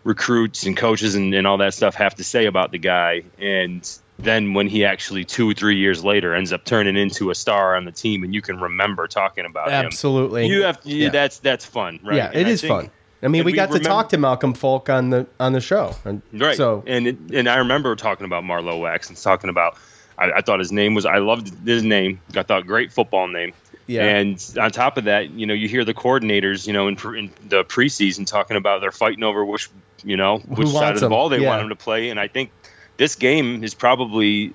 recruits 0.04 0.64
and 0.64 0.76
coaches 0.76 1.14
and, 1.14 1.34
and 1.34 1.46
all 1.46 1.58
that 1.58 1.74
stuff 1.74 1.94
have 1.94 2.14
to 2.16 2.24
say 2.24 2.46
about 2.46 2.72
the 2.72 2.78
guy. 2.78 3.22
And 3.38 3.88
then 4.18 4.54
when 4.54 4.66
he 4.66 4.84
actually 4.84 5.24
two 5.24 5.50
or 5.50 5.54
three 5.54 5.76
years 5.76 6.02
later 6.04 6.34
ends 6.34 6.52
up 6.52 6.64
turning 6.64 6.96
into 6.96 7.30
a 7.30 7.34
star 7.34 7.76
on 7.76 7.84
the 7.84 7.92
team 7.92 8.22
and 8.24 8.34
you 8.34 8.42
can 8.42 8.60
remember 8.60 9.06
talking 9.06 9.44
about 9.46 9.68
him. 9.68 9.86
Absolutely. 9.86 10.46
You 10.46 10.62
have 10.64 10.80
to, 10.82 10.88
Yeah. 10.90 11.10
that's 11.10 11.38
that's 11.38 11.64
fun, 11.64 12.00
right? 12.02 12.16
Yeah, 12.16 12.26
And 12.32 12.36
it 12.42 12.46
I 12.46 12.50
is 12.50 12.62
fun. 12.62 12.90
I 13.22 13.28
mean, 13.28 13.40
and 13.40 13.46
we 13.46 13.52
got 13.52 13.70
to 13.70 13.78
talk 13.78 14.08
to 14.10 14.18
Malcolm 14.18 14.54
Falk 14.54 14.88
on 14.88 15.10
the 15.10 15.26
on 15.38 15.52
the 15.52 15.60
show, 15.60 15.94
and 16.06 16.22
Right. 16.32 16.56
So 16.56 16.82
and 16.86 17.06
it, 17.06 17.18
and 17.34 17.48
I 17.50 17.58
remember 17.58 17.94
talking 17.94 18.24
about 18.24 18.44
Marlowe 18.44 18.78
Wax 18.78 19.10
and 19.10 19.18
talking 19.18 19.50
about 19.50 19.76
I, 20.16 20.32
I 20.36 20.40
thought 20.40 20.58
his 20.58 20.72
name 20.72 20.94
was 20.94 21.04
I 21.04 21.18
loved 21.18 21.66
his 21.66 21.82
name. 21.82 22.20
I 22.34 22.42
thought 22.42 22.66
great 22.66 22.92
football 22.92 23.28
name. 23.28 23.52
Yeah. 23.90 24.04
And 24.04 24.54
on 24.60 24.70
top 24.70 24.96
of 24.98 25.04
that, 25.04 25.30
you 25.30 25.46
know, 25.46 25.54
you 25.54 25.68
hear 25.68 25.84
the 25.84 25.94
coordinators, 25.94 26.66
you 26.66 26.72
know, 26.72 26.86
in, 26.86 26.94
pre- 26.94 27.18
in 27.18 27.30
the 27.48 27.64
preseason 27.64 28.24
talking 28.24 28.56
about 28.56 28.80
they're 28.80 28.92
fighting 28.92 29.24
over 29.24 29.44
which, 29.44 29.68
you 30.04 30.16
know, 30.16 30.38
which 30.38 30.68
side 30.68 30.94
of 30.94 31.00
the 31.00 31.08
ball 31.08 31.28
they 31.28 31.40
Yeah. 31.40 31.48
want 31.48 31.62
him 31.62 31.68
to 31.70 31.76
play. 31.76 32.08
And 32.10 32.20
I 32.20 32.28
think 32.28 32.50
this 32.98 33.16
game 33.16 33.64
is 33.64 33.74
probably, 33.74 34.52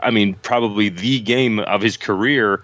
I 0.00 0.10
mean, 0.10 0.34
probably 0.42 0.90
the 0.90 1.20
game 1.20 1.58
of 1.60 1.80
his 1.80 1.96
career 1.96 2.62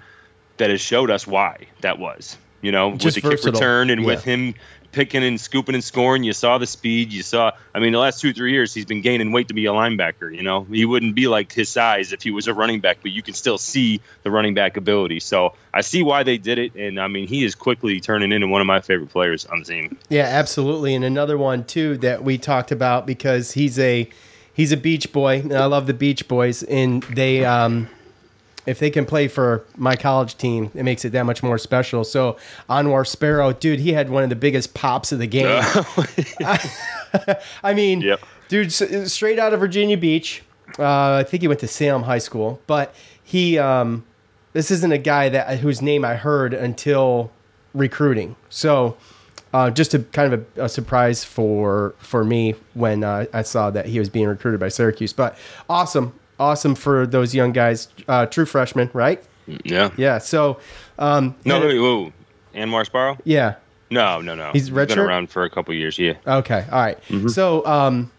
that 0.58 0.68
has 0.68 0.82
showed 0.82 1.10
us 1.10 1.26
why 1.26 1.66
that 1.80 1.98
was. 1.98 2.36
You 2.60 2.72
know, 2.72 2.92
Just 2.96 3.16
with 3.16 3.24
the 3.24 3.30
versatile. 3.30 3.52
kick 3.52 3.60
return 3.60 3.90
and 3.90 4.04
with 4.04 4.22
him 4.22 4.54
picking 4.92 5.24
and 5.24 5.40
scooping 5.40 5.74
and 5.74 5.82
scoring. 5.82 6.22
You 6.22 6.32
saw 6.32 6.58
the 6.58 6.66
speed. 6.66 7.12
You 7.12 7.22
saw. 7.22 7.52
I 7.74 7.80
mean, 7.80 7.92
the 7.92 7.98
last 7.98 8.20
two 8.20 8.32
three 8.32 8.52
years 8.52 8.72
he's 8.72 8.84
been 8.84 9.00
gaining 9.00 9.32
weight 9.32 9.48
to 9.48 9.54
be 9.54 9.66
a 9.66 9.72
linebacker. 9.72 10.34
You 10.34 10.42
know, 10.42 10.64
he 10.64 10.84
wouldn't 10.84 11.14
be 11.14 11.26
like 11.26 11.52
his 11.52 11.68
size 11.68 12.12
if 12.12 12.22
he 12.22 12.30
was 12.30 12.46
a 12.46 12.54
running 12.54 12.80
back, 12.80 12.98
but 13.02 13.10
you 13.10 13.22
can 13.22 13.34
still 13.34 13.58
see 13.58 14.00
the 14.22 14.30
running 14.30 14.54
back 14.54 14.76
ability. 14.76 15.20
So 15.20 15.54
I 15.74 15.80
see 15.80 16.02
why 16.02 16.22
they 16.22 16.38
did 16.38 16.58
it, 16.58 16.74
and 16.74 17.00
I 17.00 17.08
mean, 17.08 17.26
he 17.26 17.44
is 17.44 17.54
quickly 17.54 18.00
turning 18.00 18.30
into 18.30 18.46
one 18.46 18.60
of 18.60 18.66
my 18.66 18.80
favorite 18.80 19.10
players 19.10 19.46
on 19.46 19.60
the 19.60 19.64
team. 19.64 19.98
Yeah, 20.08 20.24
absolutely. 20.24 20.94
And 20.94 21.04
another 21.04 21.36
one 21.36 21.64
too 21.64 21.96
that 21.98 22.22
we 22.22 22.38
talked 22.38 22.70
about 22.70 23.06
because 23.06 23.52
he's 23.52 23.78
a 23.78 24.08
he's 24.52 24.72
a 24.72 24.76
Beach 24.76 25.12
Boy, 25.12 25.40
and 25.40 25.52
I 25.52 25.64
love 25.66 25.86
the 25.86 25.94
Beach 25.94 26.28
Boys, 26.28 26.62
and 26.62 27.02
they 27.04 27.44
um, 27.44 27.88
if 28.66 28.78
they 28.78 28.90
can 28.90 29.04
play 29.04 29.28
for 29.28 29.64
my 29.76 29.96
college 29.96 30.36
team, 30.36 30.70
it 30.74 30.84
makes 30.84 31.04
it 31.04 31.10
that 31.10 31.24
much 31.24 31.42
more 31.42 31.58
special. 31.58 32.04
So 32.04 32.36
Anwar 32.70 33.06
Sparrow, 33.06 33.52
dude, 33.52 33.80
he 33.80 33.92
had 33.92 34.10
one 34.10 34.22
of 34.22 34.28
the 34.28 34.36
biggest 34.36 34.74
pops 34.74 35.12
of 35.12 35.18
the 35.18 35.26
game. 35.26 35.46
I 37.62 37.74
mean, 37.74 38.00
dude, 38.48 38.72
straight 38.72 39.38
out 39.38 39.52
of 39.52 39.60
Virginia 39.60 39.96
Beach. 39.96 40.42
Uh, 40.78 41.14
I 41.14 41.24
think 41.24 41.42
he 41.42 41.48
went 41.48 41.60
to 41.60 41.68
Salem 41.68 42.04
High 42.04 42.18
School, 42.18 42.60
but 42.66 42.94
he 43.22 43.58
um, 43.58 44.04
this 44.52 44.70
isn't 44.70 44.92
a 44.92 44.98
guy 44.98 45.28
that 45.28 45.58
whose 45.58 45.82
name 45.82 46.04
I 46.04 46.14
heard 46.14 46.54
until 46.54 47.30
recruiting. 47.74 48.36
So 48.48 48.96
uh, 49.52 49.70
just 49.70 49.94
a 49.94 50.00
kind 50.00 50.32
of 50.32 50.46
a, 50.56 50.64
a 50.64 50.68
surprise 50.68 51.24
for 51.24 51.94
for 51.98 52.24
me 52.24 52.54
when 52.74 53.04
uh, 53.04 53.26
I 53.32 53.42
saw 53.42 53.70
that 53.70 53.86
he 53.86 53.98
was 53.98 54.08
being 54.08 54.28
recruited 54.28 54.60
by 54.60 54.68
Syracuse. 54.68 55.12
But 55.12 55.36
awesome, 55.68 56.14
awesome 56.42 56.74
for 56.74 57.06
those 57.06 57.34
young 57.34 57.52
guys, 57.52 57.88
uh, 58.08 58.26
true 58.26 58.44
freshmen, 58.46 58.90
right? 58.92 59.22
Yeah. 59.64 59.90
Yeah. 59.96 60.18
So 60.18 60.58
um, 60.98 61.34
No, 61.44 61.60
wait, 61.60 61.78
whoa, 61.78 62.12
Anwar 62.54 62.84
Sparrow? 62.86 63.16
yeah. 63.24 63.54
No, 63.90 64.20
no, 64.22 64.34
no. 64.34 64.50
He's 64.52 64.70
been 64.70 64.98
around 64.98 65.28
for 65.30 65.44
a 65.44 65.50
couple 65.50 65.74
years. 65.74 65.98
Yeah. 65.98 66.14
Okay. 66.26 66.64
All 66.72 66.80
right. 66.80 66.98
Mhm. 67.08 67.28
So, 67.30 67.64
um, 67.66 68.10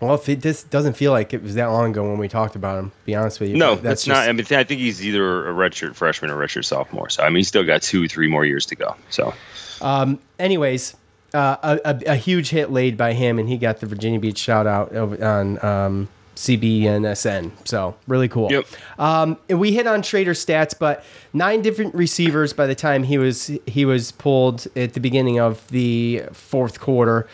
well, 0.00 0.20
it, 0.28 0.40
this 0.42 0.62
doesn't 0.62 0.92
feel 0.94 1.10
like 1.10 1.32
it 1.34 1.42
was 1.42 1.56
that 1.56 1.66
long 1.66 1.90
ago 1.90 2.02
when 2.08 2.18
we 2.18 2.28
talked 2.28 2.54
about 2.54 2.78
him, 2.78 2.90
to 2.90 2.96
be 3.06 3.14
honest 3.16 3.40
with 3.40 3.50
you. 3.50 3.56
No, 3.56 3.74
that's 3.74 4.04
just- 4.04 4.08
not. 4.16 4.28
I 4.28 4.32
mean, 4.32 4.46
I 4.52 4.62
think 4.64 4.80
he's 4.80 5.04
either 5.04 5.48
a 5.48 5.52
redshirt 5.52 5.96
freshman 5.96 6.30
or 6.30 6.36
redshirt 6.36 6.64
sophomore. 6.66 7.08
So 7.08 7.22
I 7.24 7.28
mean, 7.30 7.36
he's 7.36 7.48
still 7.48 7.64
got 7.64 7.82
two, 7.82 8.06
three 8.08 8.28
more 8.28 8.44
years 8.44 8.64
to 8.66 8.76
go. 8.76 8.94
So 9.10 9.34
Um, 9.80 10.20
anyways, 10.38 10.94
uh, 11.34 11.56
a, 11.62 11.80
a, 11.84 12.12
a 12.12 12.16
huge 12.16 12.50
hit 12.50 12.70
laid 12.70 12.96
by 12.96 13.12
him, 13.14 13.38
and 13.40 13.48
he 13.48 13.56
got 13.58 13.80
the 13.80 13.86
Virginia 13.86 14.20
Beach 14.20 14.38
shout 14.38 14.66
out 14.68 14.94
on 14.94 15.64
um, 15.64 16.08
CBNSN. 16.36 17.50
So 17.66 17.94
really 18.06 18.28
cool. 18.28 18.50
Yep. 18.50 18.66
Um, 18.98 19.38
and 19.48 19.60
we 19.60 19.72
hit 19.72 19.86
on 19.86 20.02
Shrader 20.02 20.30
stats, 20.30 20.76
but 20.78 21.04
nine 21.32 21.62
different 21.62 21.94
receivers 21.94 22.52
by 22.52 22.66
the 22.66 22.74
time 22.74 23.02
he 23.02 23.18
was 23.18 23.50
he 23.66 23.84
was 23.84 24.12
pulled 24.12 24.66
at 24.76 24.94
the 24.94 25.00
beginning 25.00 25.38
of 25.38 25.66
the 25.68 26.22
fourth 26.32 26.80
quarter. 26.80 27.28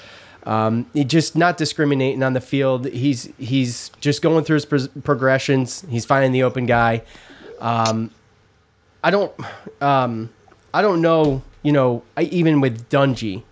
Um, 0.45 0.87
he 0.95 1.05
just 1.05 1.37
not 1.37 1.59
discriminating 1.59 2.23
on 2.23 2.33
the 2.33 2.41
field. 2.41 2.87
He's 2.87 3.31
he's 3.39 3.91
just 4.01 4.23
going 4.23 4.45
through 4.45 4.55
his 4.55 4.67
pros- 4.67 4.89
progressions. 4.89 5.85
He's 5.89 6.05
finding 6.05 6.33
the 6.33 6.43
open 6.43 6.67
guy. 6.67 7.03
Um, 7.61 8.11
I 9.05 9.11
don't 9.11 9.33
um, 9.83 10.31
I 10.73 10.83
don't 10.83 11.01
know. 11.01 11.43
You 11.63 11.73
know, 11.73 12.03
I, 12.17 12.23
even 12.23 12.61
with 12.61 12.89
Dungey, 12.89 13.43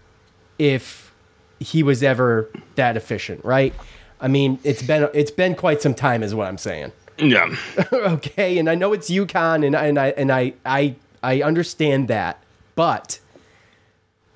if 0.58 1.12
he 1.60 1.82
was 1.82 2.02
ever 2.02 2.50
that 2.76 2.96
efficient, 2.96 3.44
right? 3.44 3.74
I 4.20 4.28
mean, 4.28 4.58
it's 4.64 4.82
been 4.82 5.08
it's 5.14 5.30
been 5.30 5.54
quite 5.54 5.82
some 5.82 5.94
time, 5.94 6.22
is 6.22 6.34
what 6.34 6.46
I'm 6.46 6.58
saying. 6.58 6.92
yeah, 7.18 7.54
okay, 7.92 8.58
and 8.58 8.68
I 8.68 8.74
know 8.74 8.92
it's 8.92 9.10
UConn, 9.10 9.66
and 9.66 9.76
I, 9.76 9.86
and 9.86 9.98
I 9.98 10.06
and 10.08 10.32
I 10.32 10.54
I 10.64 10.94
I 11.22 11.42
understand 11.42 12.08
that, 12.08 12.42
but 12.74 13.18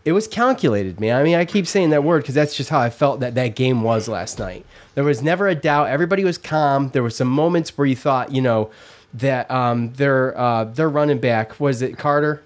it 0.04 0.12
was 0.12 0.26
calculated, 0.26 0.98
man. 0.98 1.16
I 1.16 1.22
mean, 1.22 1.36
I 1.36 1.44
keep 1.44 1.66
saying 1.66 1.90
that 1.90 2.04
word 2.04 2.22
because 2.22 2.34
that's 2.34 2.56
just 2.56 2.70
how 2.70 2.80
I 2.80 2.90
felt 2.90 3.20
that 3.20 3.34
that 3.34 3.54
game 3.54 3.82
was 3.82 4.08
last 4.08 4.38
night. 4.38 4.64
There 4.94 5.04
was 5.04 5.22
never 5.22 5.46
a 5.46 5.54
doubt. 5.54 5.88
Everybody 5.88 6.24
was 6.24 6.38
calm. 6.38 6.88
There 6.90 7.02
were 7.02 7.10
some 7.10 7.28
moments 7.28 7.76
where 7.76 7.86
you 7.86 7.96
thought, 7.96 8.32
you 8.32 8.40
know, 8.40 8.70
that 9.14 9.50
um, 9.50 9.92
their 9.94 10.36
uh, 10.38 10.64
their 10.64 10.88
running 10.88 11.18
back 11.18 11.60
was 11.60 11.82
it 11.82 11.98
Carter. 11.98 12.42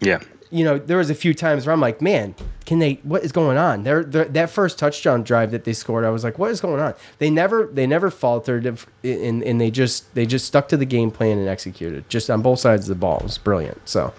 yeah. 0.00 0.20
You 0.54 0.64
know, 0.64 0.78
there 0.78 0.98
was 0.98 1.10
a 1.10 1.14
few 1.16 1.34
times 1.34 1.66
where 1.66 1.72
I'm 1.72 1.80
like, 1.80 2.00
man, 2.00 2.36
can 2.64 2.78
they? 2.78 3.00
What 3.02 3.24
is 3.24 3.32
going 3.32 3.58
on? 3.58 3.82
They're, 3.82 4.04
they're, 4.04 4.26
that 4.26 4.50
first 4.50 4.78
touchdown 4.78 5.24
drive 5.24 5.50
that 5.50 5.64
they 5.64 5.72
scored, 5.72 6.04
I 6.04 6.10
was 6.10 6.22
like, 6.22 6.38
what 6.38 6.52
is 6.52 6.60
going 6.60 6.80
on? 6.80 6.94
They 7.18 7.28
never 7.28 7.66
they 7.66 7.88
never 7.88 8.08
faltered, 8.08 8.64
and 9.02 9.42
and 9.42 9.60
they 9.60 9.72
just 9.72 10.14
they 10.14 10.26
just 10.26 10.46
stuck 10.46 10.68
to 10.68 10.76
the 10.76 10.84
game 10.86 11.10
plan 11.10 11.38
and 11.38 11.48
executed 11.48 12.08
just 12.08 12.30
on 12.30 12.40
both 12.40 12.60
sides 12.60 12.88
of 12.88 12.96
the 12.96 13.00
ball. 13.00 13.18
It 13.18 13.24
was 13.24 13.38
brilliant. 13.38 13.80
So 13.88 14.14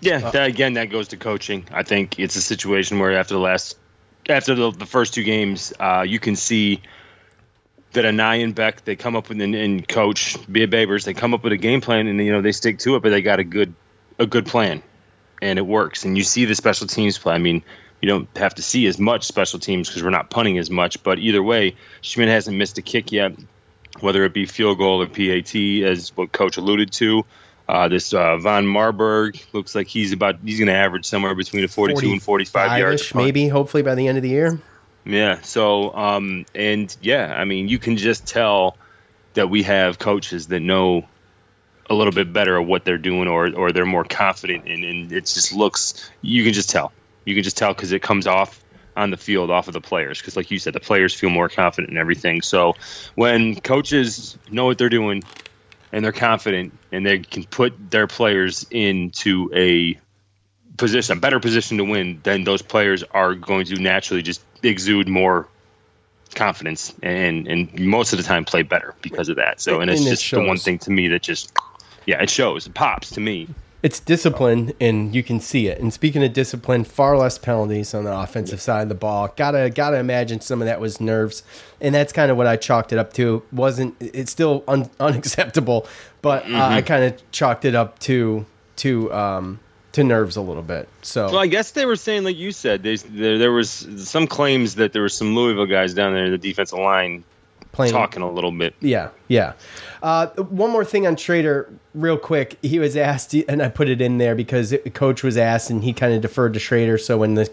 Yeah, 0.00 0.18
that, 0.30 0.48
again, 0.48 0.74
that 0.74 0.90
goes 0.90 1.08
to 1.08 1.16
coaching. 1.16 1.66
I 1.72 1.82
think 1.82 2.20
it's 2.20 2.36
a 2.36 2.42
situation 2.42 3.00
where 3.00 3.12
after 3.18 3.34
the 3.34 3.40
last, 3.40 3.76
after 4.28 4.54
the, 4.54 4.70
the 4.70 4.86
first 4.86 5.14
two 5.14 5.24
games, 5.24 5.72
uh, 5.80 6.04
you 6.06 6.20
can 6.20 6.36
see 6.36 6.80
that 7.92 8.06
Anaya 8.06 8.44
and 8.44 8.54
Beck 8.54 8.84
they 8.84 8.94
come 8.94 9.16
up 9.16 9.28
with 9.28 9.40
and, 9.40 9.54
and 9.54 9.88
coach 9.88 10.36
Bia 10.52 10.68
Babers 10.68 11.04
they 11.04 11.14
come 11.14 11.34
up 11.34 11.42
with 11.42 11.52
a 11.52 11.56
game 11.56 11.80
plan 11.80 12.06
and 12.06 12.24
you 12.24 12.30
know 12.30 12.40
they 12.40 12.52
stick 12.52 12.78
to 12.80 12.96
it, 12.96 13.02
but 13.02 13.10
they 13.10 13.22
got 13.22 13.40
a 13.40 13.44
good 13.44 13.74
a 14.18 14.26
good 14.26 14.46
plan, 14.46 14.82
and 15.40 15.58
it 15.58 15.66
works. 15.66 16.04
And 16.04 16.16
you 16.16 16.24
see 16.24 16.44
the 16.44 16.54
special 16.54 16.86
teams 16.86 17.18
play. 17.18 17.34
I 17.34 17.38
mean, 17.38 17.62
you 18.00 18.08
don't 18.08 18.28
have 18.36 18.54
to 18.56 18.62
see 18.62 18.86
as 18.86 18.98
much 18.98 19.24
special 19.24 19.58
teams 19.58 19.88
because 19.88 20.02
we're 20.02 20.10
not 20.10 20.30
punting 20.30 20.58
as 20.58 20.70
much, 20.70 21.02
but 21.02 21.18
either 21.18 21.42
way, 21.42 21.76
Szmyt 22.02 22.28
hasn't 22.28 22.56
missed 22.56 22.78
a 22.78 22.82
kick 22.82 23.12
yet, 23.12 23.32
whether 24.00 24.24
it 24.24 24.32
be 24.32 24.46
field 24.46 24.78
goal 24.78 25.02
or 25.02 25.06
PAT, 25.06 25.54
as 25.56 26.16
what 26.16 26.32
coach 26.32 26.56
alluded 26.56 26.92
to. 26.92 27.24
Uh, 27.68 27.88
this 27.88 28.14
uh, 28.14 28.38
Von 28.38 28.66
Marburg 28.66 29.38
looks 29.52 29.74
like 29.74 29.88
he's 29.88 30.12
about 30.12 30.36
he's 30.42 30.58
going 30.58 30.68
to 30.68 30.74
average 30.74 31.04
somewhere 31.04 31.34
between 31.34 31.64
a 31.64 31.68
42 31.68 32.12
and 32.12 32.22
45 32.22 32.78
yards. 32.78 33.14
Maybe. 33.14 33.48
Hopefully 33.48 33.82
by 33.82 33.94
the 33.94 34.08
end 34.08 34.16
of 34.16 34.22
the 34.22 34.30
year. 34.30 34.58
Yeah. 35.04 35.40
So, 35.42 35.94
um, 35.94 36.46
and 36.54 36.94
yeah, 37.02 37.34
I 37.36 37.44
mean, 37.44 37.68
you 37.68 37.78
can 37.78 37.98
just 37.98 38.26
tell 38.26 38.78
that 39.34 39.50
we 39.50 39.64
have 39.64 39.98
coaches 39.98 40.46
that 40.48 40.60
know 40.60 41.04
a 41.90 41.94
little 41.94 42.12
bit 42.12 42.32
better 42.32 42.56
of 42.56 42.66
what 42.66 42.84
they're 42.84 42.98
doing, 42.98 43.28
or 43.28 43.54
or 43.54 43.72
they're 43.72 43.86
more 43.86 44.04
confident, 44.04 44.66
and, 44.66 44.84
and 44.84 45.12
it 45.12 45.26
just 45.26 45.52
looks. 45.52 46.10
You 46.22 46.44
can 46.44 46.52
just 46.52 46.70
tell. 46.70 46.92
You 47.24 47.34
can 47.34 47.44
just 47.44 47.56
tell 47.56 47.74
because 47.74 47.92
it 47.92 48.02
comes 48.02 48.26
off 48.26 48.62
on 48.96 49.10
the 49.10 49.16
field, 49.16 49.50
off 49.50 49.68
of 49.68 49.74
the 49.74 49.80
players. 49.80 50.18
Because, 50.18 50.36
like 50.36 50.50
you 50.50 50.58
said, 50.58 50.72
the 50.72 50.80
players 50.80 51.14
feel 51.14 51.30
more 51.30 51.48
confident 51.48 51.90
in 51.90 51.96
everything. 51.96 52.42
So, 52.42 52.74
when 53.14 53.60
coaches 53.60 54.36
know 54.50 54.66
what 54.66 54.78
they're 54.78 54.88
doing 54.88 55.22
and 55.92 56.04
they're 56.04 56.12
confident 56.12 56.76
and 56.92 57.06
they 57.06 57.20
can 57.20 57.44
put 57.44 57.90
their 57.90 58.06
players 58.06 58.66
into 58.70 59.50
a 59.54 59.98
position, 60.76 61.16
a 61.16 61.20
better 61.20 61.40
position 61.40 61.78
to 61.78 61.84
win, 61.84 62.20
then 62.22 62.44
those 62.44 62.62
players 62.62 63.02
are 63.02 63.34
going 63.34 63.66
to 63.66 63.76
naturally 63.76 64.22
just 64.22 64.42
exude 64.62 65.08
more 65.08 65.48
confidence 66.34 66.92
and 67.02 67.48
and 67.48 67.80
most 67.80 68.12
of 68.12 68.18
the 68.18 68.22
time 68.22 68.44
play 68.44 68.62
better 68.62 68.94
because 69.00 69.28
of 69.28 69.36
that. 69.36 69.60
So 69.60 69.80
and 69.80 69.90
it's 69.90 70.00
And 70.00 70.08
it 70.08 70.10
just 70.10 70.30
the 70.30 70.42
one 70.42 70.58
thing 70.58 70.78
to 70.80 70.90
me 70.90 71.08
that 71.08 71.22
just 71.22 71.52
yeah, 72.08 72.22
it 72.22 72.30
shows. 72.30 72.66
It 72.66 72.72
pops 72.72 73.10
to 73.10 73.20
me. 73.20 73.48
It's 73.82 74.00
discipline, 74.00 74.72
and 74.80 75.14
you 75.14 75.22
can 75.22 75.40
see 75.40 75.68
it. 75.68 75.78
And 75.78 75.92
speaking 75.92 76.24
of 76.24 76.32
discipline, 76.32 76.84
far 76.84 77.18
less 77.18 77.36
penalties 77.36 77.92
on 77.92 78.04
the 78.04 78.18
offensive 78.18 78.62
side 78.62 78.82
of 78.84 78.88
the 78.88 78.94
ball. 78.94 79.32
Gotta 79.36 79.68
gotta 79.68 79.98
imagine 79.98 80.40
some 80.40 80.62
of 80.62 80.66
that 80.66 80.80
was 80.80 81.02
nerves, 81.02 81.42
and 81.82 81.94
that's 81.94 82.12
kind 82.14 82.30
of 82.30 82.38
what 82.38 82.46
I 82.46 82.56
chalked 82.56 82.94
it 82.94 82.98
up 82.98 83.12
to. 83.12 83.42
wasn't 83.52 83.94
It's 84.00 84.32
still 84.32 84.64
un, 84.66 84.88
unacceptable, 85.00 85.86
but 86.22 86.50
uh, 86.50 86.56
I 86.56 86.80
kind 86.80 87.04
of 87.04 87.30
chalked 87.30 87.66
it 87.66 87.74
up 87.74 87.98
to 88.00 88.46
to 88.76 89.12
um, 89.12 89.60
to 89.92 90.02
nerves 90.02 90.36
a 90.36 90.40
little 90.40 90.62
bit. 90.62 90.88
So 91.02 91.26
Well, 91.26 91.40
I 91.40 91.46
guess 91.46 91.72
they 91.72 91.84
were 91.84 91.96
saying, 91.96 92.24
like 92.24 92.36
you 92.36 92.52
said, 92.52 92.82
there's, 92.82 93.02
there 93.02 93.36
there 93.36 93.52
was 93.52 93.68
some 94.08 94.26
claims 94.26 94.76
that 94.76 94.94
there 94.94 95.02
were 95.02 95.10
some 95.10 95.34
Louisville 95.36 95.66
guys 95.66 95.92
down 95.92 96.14
there 96.14 96.24
in 96.24 96.32
the 96.32 96.38
defensive 96.38 96.78
line 96.78 97.22
Playing- 97.72 97.92
talking 97.92 98.22
a 98.22 98.30
little 98.30 98.50
bit. 98.50 98.74
Yeah, 98.80 99.10
yeah. 99.28 99.52
Uh, 100.02 100.28
one 100.28 100.70
more 100.70 100.84
thing 100.84 101.06
on 101.06 101.16
Shrader, 101.16 101.70
real 101.94 102.16
quick. 102.16 102.58
He 102.62 102.78
was 102.78 102.96
asked, 102.96 103.34
and 103.34 103.62
I 103.62 103.68
put 103.68 103.88
it 103.88 104.00
in 104.00 104.18
there 104.18 104.34
because 104.34 104.72
it, 104.72 104.94
coach 104.94 105.22
was 105.22 105.36
asked, 105.36 105.70
and 105.70 105.84
he 105.84 105.92
kind 105.92 106.12
of 106.14 106.20
deferred 106.20 106.54
to 106.54 106.60
Shrader. 106.60 107.00
So 107.00 107.18
when 107.18 107.34
the 107.34 107.44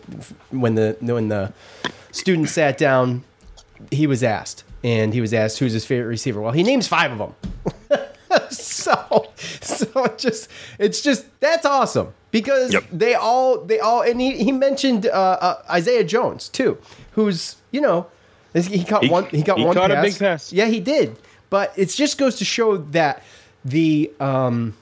when 0.51 0.75
the 0.75 0.97
when 1.01 1.27
the 1.27 1.53
student 2.11 2.49
sat 2.49 2.77
down, 2.77 3.23
he 3.91 4.07
was 4.07 4.23
asked, 4.23 4.63
and 4.83 5.13
he 5.13 5.21
was 5.21 5.33
asked 5.33 5.59
who's 5.59 5.73
his 5.73 5.85
favorite 5.85 6.07
receiver. 6.07 6.41
Well, 6.41 6.53
he 6.53 6.63
names 6.63 6.87
five 6.87 7.11
of 7.11 7.17
them. 7.17 7.35
so 8.49 9.31
so 9.61 10.03
it 10.05 10.17
just 10.17 10.49
it's 10.79 11.01
just 11.01 11.25
that's 11.39 11.65
awesome 11.65 12.13
because 12.31 12.75
they 12.91 13.15
all 13.15 13.59
they 13.63 13.79
all 13.79 14.01
and 14.01 14.19
he, 14.19 14.43
he 14.43 14.51
mentioned 14.51 15.05
uh, 15.05 15.09
uh, 15.09 15.61
Isaiah 15.69 16.03
Jones 16.03 16.49
too, 16.49 16.77
who's 17.11 17.57
you 17.71 17.81
know 17.81 18.07
he 18.55 18.83
caught 18.83 19.03
He- 19.03 19.09
one 19.09 19.25
he 19.25 19.41
got 19.41 19.57
he 19.57 19.65
one 19.65 19.75
caught 19.75 19.91
a 19.91 19.95
pass. 19.95 20.03
big 20.05 20.19
pass. 20.19 20.53
Yeah, 20.53 20.65
he 20.67 20.79
did. 20.79 21.15
But 21.49 21.73
it 21.75 21.89
just 21.89 22.17
goes 22.17 22.35
to 22.37 22.45
show 22.45 22.77
that 22.77 23.21
the 23.63 24.11
um, 24.19 24.75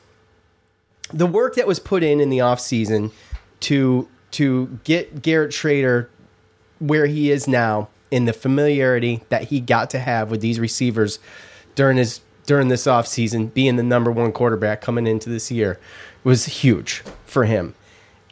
the 1.13 1.25
work 1.27 1.55
that 1.55 1.67
was 1.67 1.79
put 1.79 2.03
in 2.03 2.19
in 2.19 2.29
the 2.29 2.39
offseason 2.39 3.11
to 3.61 4.07
to 4.31 4.79
get 4.83 5.21
Garrett 5.21 5.51
Shrader 5.51 6.07
where 6.79 7.05
he 7.05 7.31
is 7.31 7.47
now 7.47 7.89
in 8.11 8.25
the 8.25 8.33
familiarity 8.33 9.23
that 9.29 9.45
he 9.45 9.59
got 9.59 9.89
to 9.91 9.99
have 9.99 10.29
with 10.31 10.41
these 10.41 10.59
receivers 10.59 11.19
during 11.75 11.97
his 11.97 12.19
during 12.45 12.67
this 12.67 12.85
offseason 12.85 13.53
being 13.53 13.75
the 13.77 13.83
number 13.83 14.11
one 14.11 14.31
quarterback 14.31 14.81
coming 14.81 15.07
into 15.07 15.29
this 15.29 15.49
year 15.51 15.79
was 16.23 16.45
huge 16.45 17.03
for 17.25 17.45
him. 17.45 17.73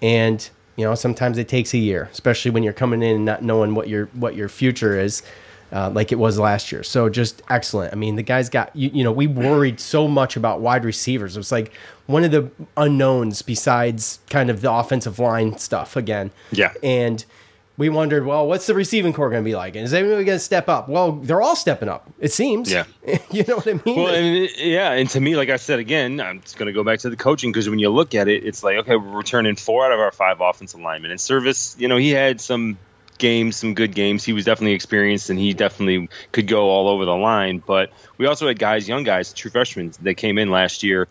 And 0.01 0.49
you 0.75 0.85
know, 0.85 0.95
sometimes 0.95 1.37
it 1.37 1.47
takes 1.47 1.73
a 1.73 1.77
year, 1.77 2.09
especially 2.11 2.51
when 2.51 2.63
you're 2.63 2.73
coming 2.73 3.03
in 3.03 3.15
and 3.17 3.25
not 3.25 3.43
knowing 3.43 3.75
what 3.75 3.87
your 3.89 4.07
what 4.13 4.35
your 4.35 4.49
future 4.49 4.99
is, 4.99 5.23
uh, 5.71 5.89
like 5.89 6.11
it 6.11 6.15
was 6.15 6.39
last 6.39 6.71
year. 6.71 6.83
So 6.83 7.09
just 7.09 7.41
excellent. 7.49 7.93
I 7.93 7.95
mean, 7.95 8.15
the 8.15 8.23
guy's 8.23 8.49
got 8.49 8.75
you, 8.75 8.89
you 8.93 9.03
know 9.03 9.11
we 9.11 9.27
worried 9.27 9.79
so 9.79 10.07
much 10.07 10.35
about 10.35 10.61
wide 10.61 10.85
receivers. 10.85 11.35
It 11.35 11.39
was 11.39 11.51
like 11.51 11.73
one 12.07 12.23
of 12.23 12.31
the 12.31 12.49
unknowns 12.77 13.41
besides 13.41 14.19
kind 14.29 14.49
of 14.49 14.61
the 14.61 14.71
offensive 14.71 15.19
line 15.19 15.57
stuff 15.57 15.95
again. 15.95 16.31
Yeah. 16.51 16.73
And 16.83 17.23
we 17.81 17.89
wondered, 17.89 18.27
well, 18.27 18.47
what's 18.47 18.67
the 18.67 18.75
receiving 18.75 19.11
core 19.11 19.31
going 19.31 19.43
to 19.43 19.49
be 19.49 19.55
like? 19.55 19.75
And 19.75 19.83
is 19.83 19.91
anybody 19.91 20.23
going 20.23 20.35
to 20.35 20.43
step 20.43 20.69
up? 20.69 20.87
Well, 20.87 21.13
they're 21.13 21.41
all 21.41 21.55
stepping 21.55 21.89
up. 21.89 22.07
It 22.19 22.31
seems. 22.31 22.71
Yeah. 22.71 22.83
you 23.31 23.43
know 23.47 23.55
what 23.55 23.67
I 23.67 23.73
mean? 23.83 23.95
Well, 23.95 24.13
and 24.13 24.47
yeah, 24.59 24.91
and 24.91 25.09
to 25.09 25.19
me, 25.19 25.35
like 25.35 25.49
I 25.49 25.55
said 25.55 25.79
again, 25.79 26.21
I'm 26.21 26.41
just 26.41 26.57
going 26.57 26.67
to 26.67 26.73
go 26.73 26.83
back 26.83 26.99
to 26.99 27.09
the 27.09 27.15
coaching 27.15 27.51
because 27.51 27.67
when 27.67 27.79
you 27.79 27.89
look 27.89 28.13
at 28.13 28.27
it, 28.27 28.45
it's 28.45 28.63
like 28.63 28.77
okay, 28.77 28.97
we're 28.97 29.17
returning 29.17 29.55
four 29.55 29.83
out 29.83 29.91
of 29.91 29.99
our 29.99 30.11
five 30.11 30.41
offensive 30.41 30.79
linemen. 30.79 31.09
And 31.09 31.19
Servais, 31.19 31.79
you 31.79 31.87
know, 31.87 31.97
he 31.97 32.11
had 32.11 32.39
some 32.39 32.77
games, 33.17 33.55
some 33.55 33.73
good 33.73 33.95
games. 33.95 34.23
He 34.23 34.33
was 34.33 34.45
definitely 34.45 34.73
experienced, 34.73 35.31
and 35.31 35.39
he 35.39 35.51
definitely 35.51 36.07
could 36.33 36.45
go 36.45 36.69
all 36.69 36.87
over 36.87 37.03
the 37.05 37.15
line. 37.15 37.63
But 37.65 37.91
we 38.19 38.27
also 38.27 38.47
had 38.47 38.59
guys, 38.59 38.87
young 38.87 39.03
guys, 39.03 39.33
true 39.33 39.49
freshmen 39.49 39.91
that 40.03 40.15
came 40.17 40.37
in 40.37 40.51
last 40.51 40.83
year 40.83 41.07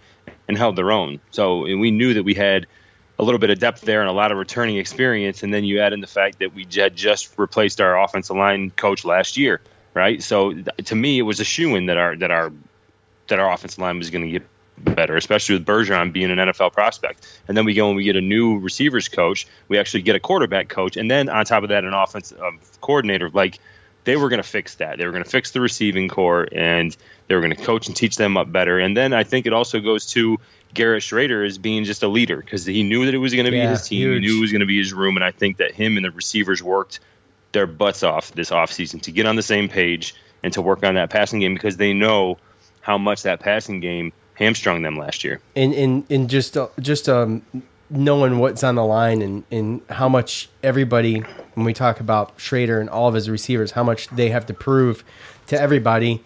and 0.47 0.57
held 0.57 0.77
their 0.77 0.93
own. 0.93 1.19
So 1.33 1.65
and 1.65 1.81
we 1.81 1.91
knew 1.91 2.15
that 2.15 2.23
we 2.23 2.35
had 2.35 2.69
a 3.21 3.23
little 3.23 3.39
bit 3.39 3.51
of 3.51 3.59
depth 3.59 3.83
there 3.83 4.01
and 4.01 4.09
a 4.09 4.15
lot 4.15 4.33
of 4.33 4.39
returning 4.39 4.79
experience. 4.79 5.43
And 5.43 5.53
then 5.53 5.63
you 5.63 5.81
add 5.81 5.93
in 5.93 6.01
the 6.01 6.07
fact 6.07 6.39
that 6.39 6.55
we 6.55 6.67
had 6.75 6.97
just 6.97 7.39
replaced 7.39 7.79
our 7.79 8.03
offensive 8.03 8.35
line 8.35 8.71
coach 8.71 9.05
last 9.05 9.37
year, 9.37 9.61
right? 9.93 10.23
So 10.23 10.55
th- 10.55 10.69
to 10.87 10.97
me, 10.97 11.19
it 11.19 11.23
was 11.23 11.39
a 11.39 11.45
shoe 11.45 11.77
in 11.77 11.87
that 11.87 11.99
our 11.99 12.17
that 12.17 12.31
our 12.31 12.51
that 13.29 13.39
our 13.39 13.53
offensive 13.53 13.79
line 13.79 13.99
was 13.99 14.09
going 14.09 14.25
to 14.25 14.31
get 14.31 14.49
better, 14.79 15.19
especially 15.19 15.57
with 15.57 15.67
Bergeron 15.67 16.15
being 16.15 16.31
an 16.31 16.39
NFL 16.39 16.73
prospect. 16.73 17.27
And 17.47 17.55
then 17.55 17.67
we 17.67 17.75
go 17.75 17.89
and 17.89 17.97
we 17.97 18.05
get 18.05 18.17
a 18.17 18.23
new 18.23 18.59
receivers 18.59 19.09
coach. 19.09 19.47
We 19.69 19.77
actually 19.77 20.01
get 20.01 20.17
a 20.17 20.21
quarterback 20.21 20.71
coach, 20.71 20.97
and 20.97 21.11
then 21.11 21.29
on 21.29 21.45
top 21.45 21.63
of 21.63 21.69
that, 21.69 21.85
an 21.85 21.93
offensive 21.93 22.41
um, 22.41 22.59
coordinator. 22.81 23.29
Like 23.29 23.59
they 24.05 24.17
were 24.17 24.31
going 24.31 24.43
to 24.43 24.49
fix 24.49 24.77
that. 24.77 24.97
They 24.97 25.05
were 25.05 25.13
going 25.13 25.25
to 25.25 25.31
fix 25.31 25.51
the 25.51 25.61
receiving 25.61 26.09
core, 26.09 26.49
and 26.51 26.97
they 27.29 27.35
were 27.35 27.43
going 27.43 27.55
to 27.55 27.63
coach 27.63 27.87
and 27.87 27.95
teach 27.95 28.17
them 28.17 28.39
up 28.39 28.51
better. 28.51 28.79
And 28.79 28.97
then 28.97 29.13
I 29.13 29.25
think 29.25 29.45
it 29.45 29.53
also 29.53 29.79
goes 29.79 30.07
to 30.13 30.39
Garrett 30.75 31.03
Shrader 31.03 31.47
as 31.47 31.59
being 31.59 31.85
just 31.85 32.03
a 32.03 32.09
leader 32.09 32.37
because 32.37 32.65
he 32.65 32.83
knew 32.83 33.05
that 33.07 33.15
it 33.15 33.19
was 33.19 33.33
going 33.35 33.45
to 33.47 33.51
be 33.51 33.59
Yeah, 33.59 33.71
his 33.71 33.89
team. 33.89 33.99
huge. 34.01 34.23
He 34.23 34.29
knew 34.29 34.39
it 34.39 34.41
was 34.41 34.53
going 34.53 34.61
to 34.61 34.67
be 34.67 34.79
his 34.79 34.93
room, 34.93 35.17
and 35.17 35.25
I 35.25 35.31
think 35.33 35.57
that 35.59 35.73
him 35.73 35.97
and 35.97 36.05
the 36.05 36.11
receivers 36.11 36.63
worked 36.63 37.01
their 37.53 37.67
butts 37.67 38.03
off 38.03 38.33
this 38.33 38.51
offseason 38.51 39.03
to 39.03 39.11
get 39.13 39.27
on 39.27 39.37
the 39.37 39.43
same 39.43 39.69
page 39.69 40.15
and 40.43 40.53
to 40.53 40.63
work 40.63 40.85
on 40.85 40.95
that 40.95 41.11
passing 41.11 41.41
game 41.41 41.55
because 41.55 41.77
they 41.77 41.93
know 41.93 42.39
how 42.81 42.97
much 42.97 43.23
that 43.25 43.41
passing 43.41 43.81
game 43.81 44.13
hamstrung 44.35 44.83
them 44.83 44.97
last 44.97 45.23
year. 45.25 45.41
and 45.57 45.75
and 45.75 46.05
and 46.11 46.31
just 46.31 46.57
uh, 46.57 46.69
just 46.81 47.09
um 47.09 47.43
knowing 47.91 48.39
what's 48.39 48.63
on 48.63 48.77
the 48.77 48.85
line 48.85 49.21
and 49.21 49.43
and 49.51 49.83
how 49.91 50.09
much 50.09 50.49
everybody 50.63 51.19
when 51.55 51.67
we 51.67 51.75
talk 51.75 51.99
about 52.01 52.39
Shrader 52.39 52.81
and 52.81 52.89
all 52.89 53.09
of 53.09 53.15
his 53.15 53.29
receivers 53.29 53.73
how 53.73 53.83
much 53.83 54.07
they 54.09 54.31
have 54.31 54.47
to 54.47 54.55
prove 54.55 55.03
to 55.49 55.61
everybody 55.61 56.23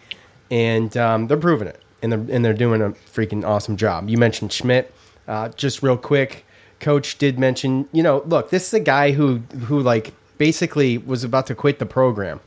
and 0.50 0.94
um, 0.96 1.26
they're 1.26 1.38
proving 1.38 1.66
it 1.66 1.80
and 2.04 2.12
they're 2.12 2.36
and 2.36 2.44
they're 2.44 2.54
doing 2.54 2.80
a 2.80 2.90
freaking 2.90 3.44
awesome 3.44 3.76
job. 3.76 4.08
You 4.08 4.18
mentioned 4.18 4.50
Szmyt 4.50 4.86
uh, 5.26 5.48
just 5.50 5.82
real 5.82 5.96
quick 5.96 6.44
coach 6.80 7.18
did 7.18 7.38
mention 7.38 7.88
you 7.92 8.02
know 8.02 8.22
look 8.26 8.50
this 8.50 8.68
is 8.68 8.74
a 8.74 8.80
guy 8.80 9.12
who 9.12 9.38
who 9.66 9.80
like 9.80 10.12
basically 10.38 10.98
was 10.98 11.24
about 11.24 11.46
to 11.46 11.54
quit 11.54 11.78
the 11.78 11.86
program 11.86 12.40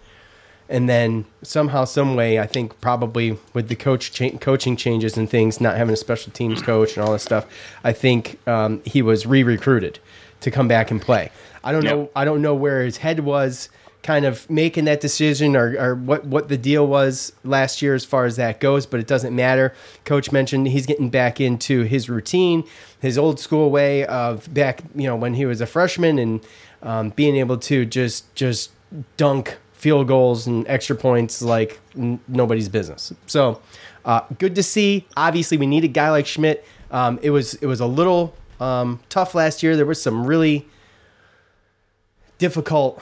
and 0.69 0.89
then 0.89 1.25
somehow, 1.43 1.85
some 1.85 2.15
way, 2.15 2.39
I 2.39 2.45
think 2.45 2.79
probably 2.81 3.37
with 3.53 3.69
the 3.69 3.75
coach 3.75 4.11
cha- 4.11 4.37
coaching 4.39 4.75
changes 4.75 5.15
and 5.15 5.29
things, 5.29 5.61
not 5.61 5.77
having 5.77 5.93
a 5.93 5.97
special 5.97 6.31
teams 6.33 6.61
coach 6.61 6.97
and 6.97 7.05
all 7.05 7.13
this 7.13 7.23
stuff, 7.23 7.45
I 7.83 7.93
think 7.93 8.37
um, 8.47 8.81
he 8.83 9.01
was 9.01 9.25
re-recruited 9.25 9.99
to 10.41 10.51
come 10.51 10.67
back 10.67 10.91
and 10.91 11.01
play. 11.01 11.31
I 11.63 11.71
don't 11.71 11.83
know. 11.83 12.09
I 12.15 12.25
don't 12.25 12.41
know 12.41 12.53
where 12.53 12.83
his 12.83 12.97
head 12.97 13.21
was, 13.21 13.69
kind 14.03 14.25
of 14.25 14.49
making 14.49 14.85
that 14.85 15.01
decision 15.01 15.55
or, 15.55 15.75
or 15.77 15.95
what 15.95 16.25
what 16.25 16.47
the 16.47 16.57
deal 16.57 16.87
was 16.87 17.33
last 17.43 17.81
year 17.81 17.93
as 17.93 18.05
far 18.05 18.25
as 18.25 18.35
that 18.37 18.59
goes. 18.59 18.85
But 18.85 18.99
it 18.99 19.07
doesn't 19.07 19.35
matter. 19.35 19.73
Coach 20.05 20.31
mentioned 20.31 20.67
he's 20.67 20.85
getting 20.85 21.09
back 21.09 21.41
into 21.41 21.83
his 21.83 22.09
routine, 22.09 22.63
his 23.01 23.17
old 23.17 23.39
school 23.39 23.69
way 23.69 24.05
of 24.05 24.53
back, 24.53 24.81
you 24.95 25.07
know, 25.07 25.15
when 25.15 25.33
he 25.33 25.45
was 25.45 25.61
a 25.61 25.65
freshman 25.65 26.19
and 26.19 26.41
um, 26.81 27.09
being 27.09 27.35
able 27.35 27.57
to 27.57 27.85
just 27.85 28.33
just 28.35 28.71
dunk 29.17 29.57
field 29.73 30.07
goals 30.07 30.47
and 30.47 30.67
extra 30.67 30.95
points 30.95 31.41
like 31.41 31.79
n- 31.95 32.19
nobody's 32.27 32.69
business. 32.69 33.13
So 33.25 33.61
uh, 34.05 34.21
good 34.39 34.55
to 34.55 34.63
see. 34.63 35.05
Obviously, 35.17 35.57
we 35.57 35.67
need 35.67 35.83
a 35.83 35.87
guy 35.89 36.09
like 36.11 36.25
Szmyt. 36.25 36.59
Um, 36.91 37.19
it 37.21 37.31
was 37.31 37.55
it 37.55 37.65
was 37.67 37.79
a 37.81 37.87
little 37.87 38.33
Um, 38.59 38.99
tough 39.09 39.35
last 39.35 39.61
year. 39.61 39.75
There 39.75 39.85
was 39.85 40.01
some 40.01 40.25
really 40.25 40.65
difficult 42.39 43.01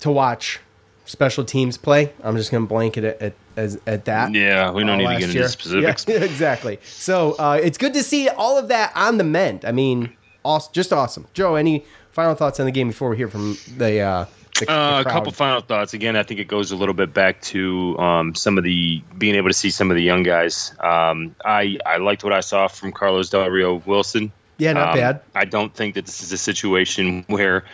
to 0.00 0.10
watch 0.10 0.60
special 1.04 1.44
teams 1.44 1.76
play. 1.78 2.12
I'm 2.22 2.36
just 2.36 2.50
going 2.50 2.64
to 2.64 2.68
blanket 2.68 3.04
it 3.04 3.22
at, 3.22 3.32
at, 3.56 3.76
at 3.86 4.04
that. 4.06 4.34
Yeah, 4.34 4.70
we 4.70 4.82
don't 4.84 4.90
uh, 4.90 4.96
need 4.96 5.06
to 5.06 5.12
get 5.20 5.22
into 5.30 5.38
year. 5.38 5.48
specifics. 5.48 6.06
Yeah, 6.08 6.16
exactly. 6.22 6.78
So 6.84 7.32
uh, 7.38 7.58
it's 7.62 7.78
good 7.78 7.94
to 7.94 8.02
see 8.02 8.28
all 8.28 8.58
of 8.58 8.68
that 8.68 8.92
on 8.94 9.16
the 9.18 9.24
mend. 9.24 9.64
I 9.64 9.72
mean, 9.72 10.12
awesome, 10.44 10.72
just 10.72 10.92
awesome. 10.92 11.26
Joe, 11.34 11.54
any 11.54 11.84
final 12.12 12.34
thoughts 12.34 12.60
on 12.60 12.66
the 12.66 12.72
game 12.72 12.88
before 12.88 13.10
we 13.10 13.16
hear 13.16 13.28
from 13.28 13.56
the, 13.76 14.00
uh, 14.00 14.26
the, 14.60 14.66
the 14.66 14.72
Uh, 14.72 15.00
a 15.00 15.04
couple 15.04 15.32
final 15.32 15.60
thoughts. 15.62 15.94
Again, 15.94 16.14
I 16.16 16.24
think 16.24 16.40
it 16.40 16.48
goes 16.48 16.72
a 16.72 16.76
little 16.76 16.94
bit 16.94 17.14
back 17.14 17.40
to 17.42 17.96
um, 17.98 18.34
some 18.34 18.58
of 18.58 18.64
the 18.64 19.00
being 19.16 19.34
able 19.36 19.48
to 19.48 19.54
see 19.54 19.70
some 19.70 19.90
of 19.90 19.96
the 19.96 20.02
young 20.02 20.24
guys. 20.24 20.72
Um, 20.80 21.34
I 21.44 21.78
I 21.86 21.96
liked 21.98 22.22
what 22.24 22.32
I 22.32 22.40
saw 22.40 22.68
from 22.68 22.92
Carlos 22.92 23.30
Del 23.30 23.48
Rio 23.48 23.76
Wilson. 23.86 24.30
Yeah, 24.58 24.72
not 24.72 24.90
Um, 24.90 24.94
bad. 24.96 25.20
I 25.36 25.44
don't 25.44 25.72
think 25.72 25.94
that 25.94 26.04
this 26.06 26.20
is 26.20 26.32
a 26.32 26.38
situation 26.38 27.24
where, 27.28 27.64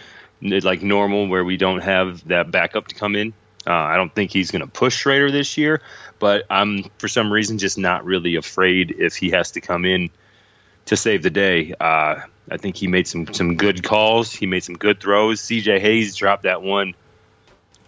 like 0.44 0.82
normal, 0.82 1.28
where 1.28 1.44
we 1.44 1.56
don't 1.56 1.80
have 1.80 2.26
that 2.28 2.50
backup 2.50 2.88
to 2.88 2.94
come 2.94 3.16
in. 3.16 3.32
Uh, 3.66 3.72
I 3.72 3.96
don't 3.96 4.14
think 4.14 4.30
he's 4.30 4.50
going 4.50 4.60
to 4.60 4.68
push 4.68 5.04
Shrader 5.04 5.32
this 5.32 5.56
year, 5.56 5.80
but 6.18 6.44
I'm 6.50 6.84
for 6.98 7.08
some 7.08 7.32
reason 7.32 7.58
just 7.58 7.78
not 7.78 8.04
really 8.04 8.36
afraid 8.36 8.94
if 8.98 9.16
he 9.16 9.30
has 9.30 9.52
to 9.52 9.60
come 9.60 9.84
in 9.84 10.10
to 10.86 10.96
save 10.96 11.22
the 11.22 11.30
day. 11.30 11.74
Uh, 11.78 12.20
I 12.50 12.56
think 12.58 12.76
he 12.76 12.86
made 12.86 13.08
some 13.08 13.32
some 13.32 13.56
good 13.56 13.82
calls. 13.82 14.32
He 14.32 14.46
made 14.46 14.64
some 14.64 14.76
good 14.76 15.00
throws. 15.00 15.40
C.J. 15.40 15.80
Hayes 15.80 16.14
dropped 16.14 16.42
that 16.42 16.62
one 16.62 16.94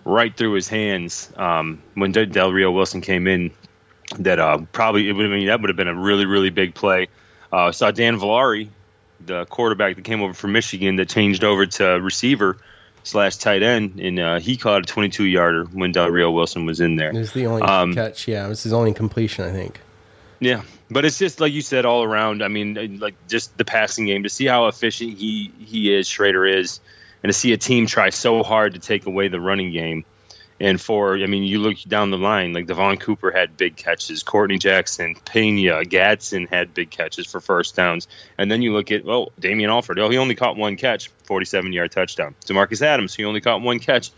right 0.04 0.34
through 0.34 0.52
his 0.52 0.68
hands 0.68 1.30
um, 1.36 1.82
when 1.94 2.12
Del- 2.12 2.26
Del 2.26 2.52
Rio 2.52 2.70
Wilson 2.70 3.00
came 3.00 3.26
in. 3.26 3.50
That 4.20 4.38
uh, 4.38 4.58
probably 4.72 5.08
it 5.08 5.12
would 5.12 5.24
have 5.24 5.32
been 5.32 5.46
that 5.46 5.60
would 5.60 5.68
have 5.68 5.76
been 5.76 5.88
a 5.88 5.94
really 5.94 6.26
really 6.26 6.50
big 6.50 6.74
play. 6.74 7.08
Uh, 7.52 7.72
saw 7.72 7.90
Dan 7.90 8.18
Villari, 8.18 8.68
the 9.26 9.44
quarterback 9.46 9.96
that 9.96 10.04
came 10.04 10.22
over 10.22 10.32
from 10.34 10.52
Michigan, 10.52 10.96
that 10.96 11.08
changed 11.08 11.44
over 11.44 11.66
to 11.66 11.84
receiver 12.00 12.56
slash 13.02 13.36
tight 13.36 13.62
end, 13.62 14.00
and 14.00 14.18
uh, 14.18 14.38
he 14.40 14.56
caught 14.56 14.82
a 14.82 14.84
22 14.84 15.24
yarder 15.24 15.64
when 15.66 15.92
Del 15.92 16.08
Rio 16.10 16.30
Wilson 16.30 16.66
was 16.66 16.80
in 16.80 16.96
there. 16.96 17.10
It 17.10 17.18
was 17.18 17.32
the 17.32 17.46
only 17.46 17.62
Um, 17.62 17.94
catch. 17.94 18.26
Yeah, 18.26 18.46
it 18.46 18.48
was 18.48 18.62
his 18.62 18.72
only 18.72 18.92
completion, 18.92 19.44
I 19.44 19.52
think. 19.52 19.80
Yeah, 20.40 20.62
but 20.90 21.04
it's 21.04 21.18
just 21.18 21.40
like 21.40 21.52
you 21.52 21.62
said 21.62 21.86
all 21.86 22.02
around. 22.02 22.42
I 22.42 22.48
mean, 22.48 22.98
like 23.00 23.14
just 23.28 23.56
the 23.56 23.64
passing 23.64 24.06
game 24.06 24.24
to 24.24 24.28
see 24.28 24.46
how 24.46 24.66
efficient 24.66 25.16
he 25.16 25.50
he 25.58 25.94
is, 25.94 26.08
Shrader 26.08 26.52
is, 26.52 26.80
and 27.22 27.30
to 27.30 27.32
see 27.32 27.52
a 27.52 27.56
team 27.56 27.86
try 27.86 28.10
so 28.10 28.42
hard 28.42 28.74
to 28.74 28.78
take 28.80 29.06
away 29.06 29.28
the 29.28 29.40
running 29.40 29.72
game. 29.72 30.04
And 30.58 30.80
for 30.80 31.16
I 31.18 31.26
mean, 31.26 31.42
you 31.42 31.58
look 31.58 31.78
down 31.86 32.10
the 32.10 32.18
line, 32.18 32.52
like 32.52 32.66
Devon 32.66 32.96
Cooper 32.96 33.30
had 33.30 33.56
big 33.56 33.76
catches, 33.76 34.22
Courtney 34.22 34.58
Jackson, 34.58 35.14
Pena, 35.24 35.84
Gadsden 35.84 36.46
had 36.46 36.72
big 36.72 36.90
catches 36.90 37.26
for 37.26 37.40
first 37.40 37.76
downs, 37.76 38.08
and 38.38 38.50
then 38.50 38.62
you 38.62 38.72
look 38.72 38.90
at 38.90 39.06
oh 39.06 39.32
Damien 39.38 39.70
Alford, 39.70 39.98
oh 39.98 40.08
he 40.08 40.18
only 40.18 40.34
caught 40.34 40.56
one 40.56 40.76
catch, 40.76 41.08
47 41.24 41.72
yard 41.72 41.92
touchdown. 41.92 42.34
D'Marcus 42.46 42.82
Adams, 42.82 43.14
he 43.14 43.24
only 43.24 43.40
caught 43.40 43.60
one 43.60 43.78
catch, 43.78 44.10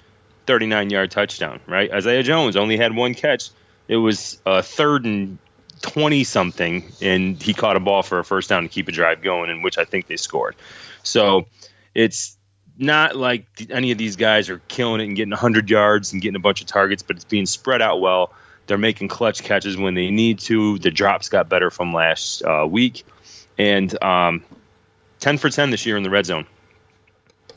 39 0.47 0.91
yard 0.91 1.11
touchdown. 1.11 1.61
Right, 1.67 1.91
Isaiah 1.91 2.23
Jones 2.23 2.57
only 2.57 2.77
had 2.77 2.95
one 2.95 3.15
catch. 3.15 3.51
It 3.89 3.97
was 3.97 4.41
a 4.47 4.63
third 4.63 5.07
and 5.07 5.39
20 5.83 6.25
something 6.25 6.85
and 7.01 7.41
he 7.43 7.55
caught 7.55 7.77
a 7.77 7.81
ball 7.81 8.03
for 8.03 8.19
a 8.19 8.25
first 8.25 8.49
down 8.49 8.63
to 8.63 8.69
keep 8.69 8.89
a 8.89 8.93
drive 8.93 9.23
going 9.23 9.51
in 9.51 9.63
which 9.63 9.79
I 9.79 9.85
think 9.85 10.07
they 10.07 10.17
scored. 10.17 10.57
So 11.03 11.47
it's 11.95 12.38
not 12.79 13.17
like 13.17 13.47
any 13.71 13.91
of 13.91 13.99
these 13.99 14.17
guys 14.17 14.49
are 14.49 14.61
killing 14.69 15.01
it 15.01 15.05
and 15.05 15.17
getting 15.17 15.31
100 15.31 15.69
yards 15.69 16.13
and 16.13 16.23
getting 16.23 16.37
a 16.37 16.41
bunch 16.41 16.61
of 16.61 16.67
targets, 16.67 17.03
but 17.03 17.17
it's 17.17 17.25
being 17.25 17.47
spread 17.47 17.83
out 17.83 18.01
well. 18.01 18.33
They're 18.67 18.79
making 18.79 19.09
clutch 19.09 19.43
catches 19.43 19.77
when 19.77 19.95
they 19.95 20.11
need 20.11 20.39
to. 20.41 20.79
The 20.79 20.91
drops 20.91 21.29
got 21.29 21.49
better 21.49 21.71
from 21.71 21.93
last 21.93 22.43
uh, 22.43 22.67
week. 22.69 23.05
And 23.57 24.03
um, 24.03 24.45
10 25.21 25.39
for 25.39 25.51
10 25.51 25.71
this 25.71 25.87
year 25.87 25.97
in 25.97 26.03
the 26.03 26.11
red 26.11 26.27
zone. 26.27 26.47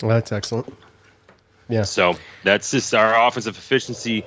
Well, 0.01 0.09
that's 0.09 0.31
excellent. 0.31 0.73
Yeah. 1.69 1.83
So 1.83 2.15
that's 2.43 2.71
just 2.71 2.93
our 2.93 3.27
offensive 3.27 3.57
efficiency 3.57 4.25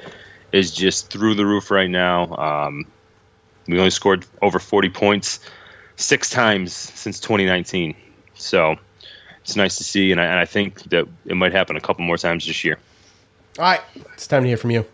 is 0.53 0.73
just 0.73 1.11
through 1.11 1.35
the 1.35 1.45
roof 1.45 1.71
right 1.71 1.91
now. 1.91 2.37
Um, 2.67 2.87
we 3.67 3.79
only 3.79 3.91
scored 3.91 4.25
over 4.41 4.59
40 4.59 4.91
points 4.91 5.41
six 5.97 6.31
times 6.31 6.73
since 6.73 7.19
2019. 7.21 7.97
So 8.35 8.77
it's 9.45 9.57
nice 9.57 9.77
to 9.77 9.85
see, 9.85 10.11
and 10.11 10.19
I, 10.19 10.25
and 10.25 10.41
I 10.41 10.47
think 10.47 10.83
that 10.85 11.07
it 11.27 11.35
might 11.35 11.53
happen 11.53 11.77
a 11.77 11.81
couple 11.81 12.03
more 12.03 12.17
times 12.17 12.47
this 12.47 12.65
year. 12.65 12.79
All 13.59 13.65
right, 13.67 13.83
it's 14.15 14.27
time 14.27 14.43
to 14.43 14.49
hear 14.49 14.57
from 14.57 14.71
you. 14.71 14.87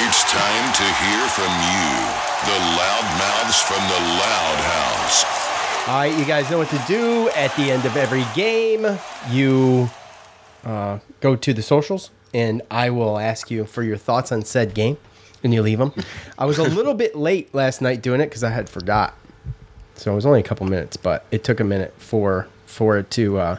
It's 0.00 0.22
time 0.24 0.72
to 0.74 0.82
hear 0.82 1.28
from 1.28 1.52
you, 1.62 1.88
the 2.44 2.58
loudmouths 2.74 3.62
from 3.62 3.82
the 3.86 4.00
Loud 4.18 4.58
House. 4.66 5.24
All 5.88 5.94
right, 5.98 6.18
you 6.18 6.24
guys 6.24 6.50
know 6.50 6.58
what 6.58 6.68
to 6.70 6.82
do 6.88 7.30
at 7.36 7.54
the 7.54 7.70
end 7.70 7.84
of 7.84 7.96
every 7.96 8.24
game. 8.34 8.98
You 9.30 9.90
uh, 10.64 10.98
go 11.20 11.36
to 11.36 11.54
the 11.54 11.62
socials, 11.62 12.10
and 12.34 12.62
I 12.68 12.90
will 12.90 13.16
ask 13.18 13.48
you 13.48 13.64
for 13.64 13.84
your 13.84 13.96
thoughts 13.96 14.32
on 14.32 14.42
said 14.42 14.74
game, 14.74 14.98
and 15.42 15.54
you 15.54 15.62
leave 15.62 15.78
them. 15.78 15.92
I 16.38 16.46
was 16.46 16.58
a 16.58 16.62
little 16.68 16.94
bit 16.94 17.14
late 17.14 17.54
last 17.54 17.80
night 17.80 18.02
doing 18.02 18.20
it 18.20 18.26
because 18.26 18.44
I 18.44 18.50
had 18.50 18.68
forgot, 18.68 19.14
so 19.94 20.12
it 20.12 20.14
was 20.14 20.26
only 20.26 20.40
a 20.40 20.44
couple 20.44 20.66
minutes, 20.66 20.96
but 20.96 21.24
it 21.30 21.44
took 21.44 21.60
a 21.60 21.64
minute 21.64 21.94
for 21.98 22.48
for 22.66 22.98
it 22.98 23.10
to 23.10 23.38
uh, 23.38 23.58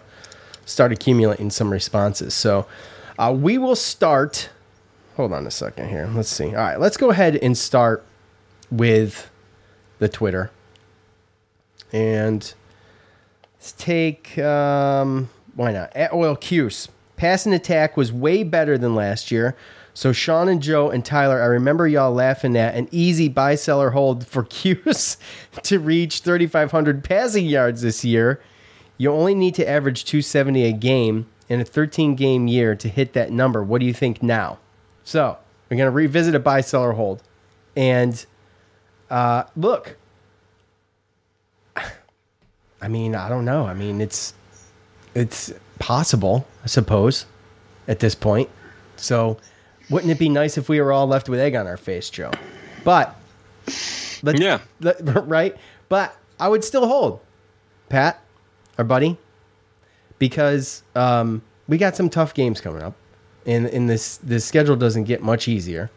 start 0.65 0.91
accumulating 0.91 1.49
some 1.49 1.71
responses. 1.71 2.33
So 2.33 2.67
uh, 3.17 3.35
we 3.37 3.57
will 3.57 3.75
start. 3.75 4.49
Hold 5.15 5.33
on 5.33 5.45
a 5.45 5.51
second 5.51 5.89
here. 5.89 6.09
Let's 6.13 6.29
see. 6.29 6.47
All 6.47 6.53
right, 6.53 6.79
let's 6.79 6.95
go 6.95 7.09
ahead 7.09 7.35
and 7.35 7.57
start 7.57 8.05
with 8.71 9.29
the 9.99 10.07
Twitter. 10.07 10.51
And 11.91 12.53
let's 13.57 13.73
take, 13.73 14.37
um, 14.37 15.29
why 15.55 15.71
not? 15.71 15.95
At 15.95 16.13
Oil 16.13 16.35
Cuse. 16.35 16.87
Passing 17.17 17.53
attack 17.53 17.97
was 17.97 18.13
way 18.13 18.43
better 18.43 18.77
than 18.77 18.95
last 18.95 19.31
year. 19.31 19.55
So 19.99 20.13
Sean 20.13 20.47
and 20.47 20.61
Joe 20.61 20.89
and 20.89 21.03
Tyler, 21.03 21.41
I 21.41 21.47
remember 21.47 21.85
y'all 21.85 22.13
laughing 22.13 22.55
at 22.55 22.73
an 22.73 22.87
easy 22.89 23.27
buy 23.27 23.55
seller 23.55 23.89
hold 23.89 24.25
for 24.25 24.43
Cuse 24.49 25.17
to 25.63 25.77
reach 25.77 26.21
3,500 26.21 27.03
passing 27.03 27.45
yards 27.45 27.81
this 27.81 28.05
year. 28.05 28.41
You 28.97 29.11
only 29.11 29.35
need 29.35 29.55
to 29.55 29.69
average 29.69 30.05
270 30.05 30.63
a 30.63 30.71
game 30.71 31.27
in 31.49 31.59
a 31.59 31.65
13 31.65 32.15
game 32.15 32.47
year 32.47 32.77
to 32.77 32.87
hit 32.87 33.11
that 33.11 33.33
number. 33.33 33.61
What 33.61 33.81
do 33.81 33.85
you 33.85 33.93
think 33.93 34.23
now? 34.23 34.59
So 35.03 35.37
we're 35.69 35.75
going 35.75 35.87
to 35.87 35.91
revisit 35.91 36.33
a 36.33 36.39
buy 36.39 36.61
seller 36.61 36.93
hold. 36.93 37.21
And 37.75 38.25
uh, 39.09 39.43
look, 39.57 39.97
I 41.75 42.87
mean, 42.87 43.15
I 43.15 43.27
don't 43.27 43.43
know. 43.43 43.65
I 43.65 43.73
mean, 43.73 43.99
it's 43.99 44.33
it's 45.13 45.51
possible, 45.77 46.47
I 46.63 46.67
suppose, 46.67 47.25
at 47.85 47.99
this 47.99 48.15
point. 48.15 48.49
So, 48.95 49.37
wouldn't 49.89 50.11
it 50.11 50.19
be 50.19 50.29
nice 50.29 50.57
if 50.57 50.69
we 50.69 50.79
were 50.81 50.91
all 50.91 51.07
left 51.07 51.29
with 51.29 51.39
egg 51.39 51.55
on 51.55 51.67
our 51.67 51.77
face, 51.77 52.09
Joe? 52.09 52.31
But 52.83 53.15
let's, 54.23 54.39
yeah, 54.39 54.59
right. 55.03 55.55
But 55.89 56.15
I 56.39 56.47
would 56.47 56.63
still 56.63 56.87
hold 56.87 57.19
Pat, 57.89 58.21
our 58.77 58.83
buddy, 58.83 59.17
because 60.19 60.83
um, 60.95 61.41
we 61.67 61.77
got 61.77 61.95
some 61.95 62.09
tough 62.09 62.33
games 62.33 62.61
coming 62.61 62.81
up, 62.83 62.95
and 63.45 63.65
and 63.67 63.89
this 63.89 64.17
this 64.17 64.45
schedule 64.45 64.75
doesn't 64.75 65.05
get 65.05 65.21
much 65.21 65.47
easier, 65.47 65.89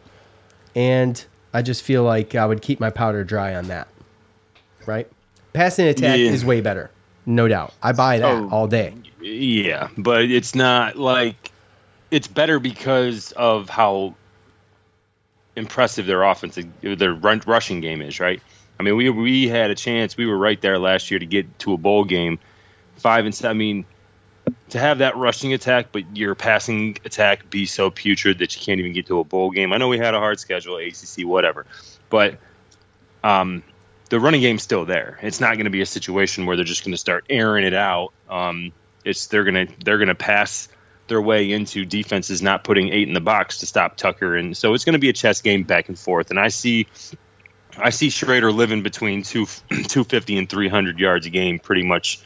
and 0.75 1.23
I 1.53 1.61
just 1.61 1.83
feel 1.83 2.03
like 2.03 2.35
I 2.35 2.45
would 2.45 2.61
keep 2.61 2.79
my 2.79 2.89
powder 2.89 3.23
dry 3.23 3.55
on 3.55 3.67
that. 3.67 3.87
Right, 4.85 5.07
passing 5.53 5.87
attack 5.87 6.19
Yeah. 6.19 6.31
is 6.31 6.43
way 6.43 6.59
better, 6.61 6.91
no 7.25 7.47
doubt. 7.47 7.73
I 7.81 7.93
buy 7.93 8.19
that 8.19 8.25
Oh. 8.35 8.49
all 8.51 8.67
day. 8.67 8.93
Yeah, 9.21 9.87
but 9.97 10.23
it's 10.25 10.53
not 10.55 10.97
like 10.97 11.51
it's 12.13 12.27
better 12.27 12.59
because 12.59 13.31
of 13.31 13.69
how 13.69 14.13
impressive 15.55 16.05
their 16.05 16.21
offensive, 16.21 16.67
their 16.81 17.11
run, 17.11 17.41
rushing 17.47 17.81
game 17.81 18.03
is, 18.03 18.19
right? 18.19 18.39
I 18.79 18.83
mean, 18.83 18.95
we 18.95 19.09
we 19.09 19.47
had 19.47 19.71
a 19.71 19.75
chance. 19.75 20.15
We 20.15 20.27
were 20.27 20.37
right 20.37 20.61
there 20.61 20.77
last 20.77 21.09
year 21.09 21.19
to 21.19 21.25
get 21.25 21.57
to 21.59 21.73
a 21.73 21.77
bowl 21.77 22.03
game, 22.03 22.37
five 22.97 23.25
and 23.25 23.33
seven. 23.33 23.57
I 23.57 23.57
mean, 23.57 23.85
to 24.69 24.79
have 24.79 24.99
that 24.99 25.17
rushing 25.17 25.53
attack, 25.53 25.87
but 25.91 26.15
your 26.15 26.35
passing 26.35 26.97
attack 27.03 27.49
be 27.49 27.65
so 27.65 27.89
putrid 27.89 28.37
that 28.39 28.55
you 28.55 28.61
can't 28.61 28.79
even 28.79 28.93
get 28.93 29.07
to 29.07 29.17
a 29.17 29.23
bowl 29.23 29.49
game. 29.49 29.73
I 29.73 29.77
know 29.77 29.87
we 29.87 29.97
had 29.97 30.13
a 30.13 30.19
hard 30.19 30.39
schedule, 30.39 30.77
ACC, 30.77 31.25
whatever, 31.25 31.65
but 32.11 32.37
um, 33.23 33.63
the 34.09 34.19
running 34.19 34.41
game's 34.41 34.61
still 34.61 34.85
there. 34.85 35.17
It's 35.23 35.39
not 35.39 35.53
going 35.55 35.65
to 35.65 35.71
be 35.71 35.81
a 35.81 35.87
situation 35.87 36.45
where 36.45 36.57
they're 36.57 36.65
just 36.65 36.83
going 36.83 36.93
to 36.93 36.97
start 36.97 37.25
airing 37.27 37.65
it 37.65 37.73
out. 37.73 38.13
Um, 38.29 38.71
it's 39.03 39.25
they're 39.27 39.45
to 39.67 39.67
they're 39.83 39.97
to 40.05 40.15
pass 40.15 40.67
their 41.07 41.21
way 41.21 41.51
into 41.51 41.85
defenses 41.85 42.41
not 42.41 42.63
putting 42.63 42.89
eight 42.89 43.07
in 43.07 43.13
the 43.13 43.21
box 43.21 43.59
to 43.59 43.65
stop 43.65 43.97
Tucker, 43.97 44.35
and 44.35 44.55
so 44.55 44.73
it's 44.73 44.85
going 44.85 44.93
to 44.93 44.99
be 44.99 45.09
a 45.09 45.13
chess 45.13 45.41
game 45.41 45.63
back 45.63 45.89
and 45.89 45.99
forth. 45.99 46.29
And 46.29 46.39
I 46.39 46.47
see 46.47 46.87
I 47.77 47.89
see 47.89 48.07
Shrader 48.09 48.53
living 48.53 48.83
between 48.83 49.23
two 49.23 49.45
250 49.69 50.37
and 50.37 50.49
300 50.49 50.99
yards 50.99 51.25
a 51.25 51.29
game 51.29 51.59
pretty 51.59 51.83
much 51.83 52.19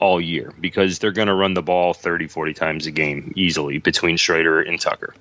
all 0.00 0.20
year 0.20 0.52
because 0.60 0.98
they're 0.98 1.12
going 1.12 1.28
to 1.28 1.34
run 1.34 1.54
the 1.54 1.62
ball 1.62 1.94
30 1.94 2.26
40 2.28 2.52
times 2.54 2.86
a 2.86 2.90
game 2.90 3.32
easily 3.36 3.78
between 3.78 4.16
Shrader 4.16 4.66
and 4.68 4.80
Tucker. 4.80 5.14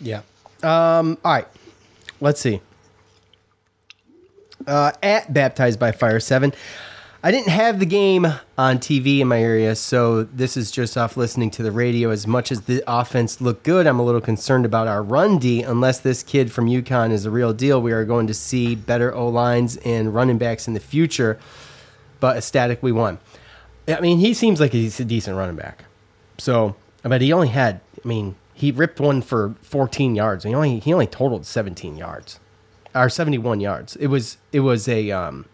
Yeah. 0.00 0.22
Um. 0.62 1.18
All 1.24 1.32
right. 1.32 1.48
Let's 2.20 2.40
see. 2.40 2.60
uh, 4.66 4.92
at 5.02 5.32
Baptized 5.32 5.78
by 5.78 5.92
Fire 5.92 6.20
7. 6.20 6.52
I 7.24 7.30
didn't 7.30 7.48
have 7.48 7.80
the 7.80 7.86
game 7.86 8.26
on 8.58 8.78
TV 8.80 9.20
in 9.20 9.28
my 9.28 9.40
area, 9.40 9.76
so 9.76 10.24
this 10.24 10.58
is 10.58 10.70
just 10.70 10.98
off 10.98 11.16
listening 11.16 11.50
to 11.52 11.62
the 11.62 11.72
radio. 11.72 12.10
As 12.10 12.26
much 12.26 12.52
as 12.52 12.60
the 12.60 12.84
offense 12.86 13.40
looked 13.40 13.62
good, 13.62 13.86
I'm 13.86 13.98
a 13.98 14.04
little 14.04 14.20
concerned 14.20 14.66
about 14.66 14.88
our 14.88 15.02
run 15.02 15.38
D. 15.38 15.62
Unless 15.62 16.00
this 16.00 16.22
kid 16.22 16.52
from 16.52 16.66
UConn 16.66 17.12
is 17.12 17.24
a 17.24 17.30
real 17.30 17.54
deal, 17.54 17.80
we 17.80 17.92
are 17.92 18.04
going 18.04 18.26
to 18.26 18.34
see 18.34 18.74
better 18.74 19.14
O 19.14 19.26
lines 19.26 19.78
and 19.78 20.14
running 20.14 20.36
backs 20.36 20.68
in 20.68 20.74
the 20.74 20.80
future. 20.80 21.38
But 22.20 22.36
ecstatic, 22.36 22.82
we 22.82 22.92
won. 22.92 23.18
I 23.88 24.00
mean, 24.00 24.18
he 24.18 24.34
seems 24.34 24.60
like 24.60 24.72
he's 24.72 25.00
a 25.00 25.04
decent 25.06 25.38
running 25.38 25.56
back. 25.56 25.84
So, 26.36 26.76
but 27.02 27.22
he 27.22 27.32
only 27.32 27.48
had, 27.48 27.80
I 28.04 28.06
mean, 28.06 28.36
he 28.52 28.70
ripped 28.70 29.00
one 29.00 29.22
for 29.22 29.54
14 29.62 30.14
yards. 30.14 30.44
He 30.44 30.54
only 30.54 30.78
he 30.78 30.92
only 30.92 31.06
totaled 31.06 31.46
17 31.46 31.96
yards, 31.96 32.38
or 32.94 33.08
71 33.08 33.60
yards. 33.60 33.96
It 33.96 34.08
was 34.08 34.36
it 34.52 34.60
was 34.60 34.86
a 34.88 35.10
um, 35.10 35.46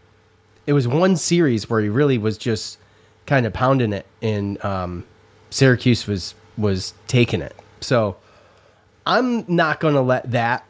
it 0.66 0.73
was 0.73 0.87
one 0.87 1.16
series 1.16 1.68
where 1.68 1.81
he 1.81 1.88
really 1.88 2.18
was 2.18 2.38
just 2.38 2.79
kind 3.27 3.46
of 3.46 3.53
pounding 3.53 3.92
it, 3.92 4.07
and 4.23 4.62
um, 4.64 5.05
Syracuse 5.51 6.07
was 6.07 6.35
was 6.57 6.94
taking 7.07 7.42
it. 7.42 7.55
So 7.81 8.16
I'm 9.07 9.44
not 9.49 9.81
going 9.81 9.94
to 9.94 10.01
let 10.01 10.31
that 10.31 10.64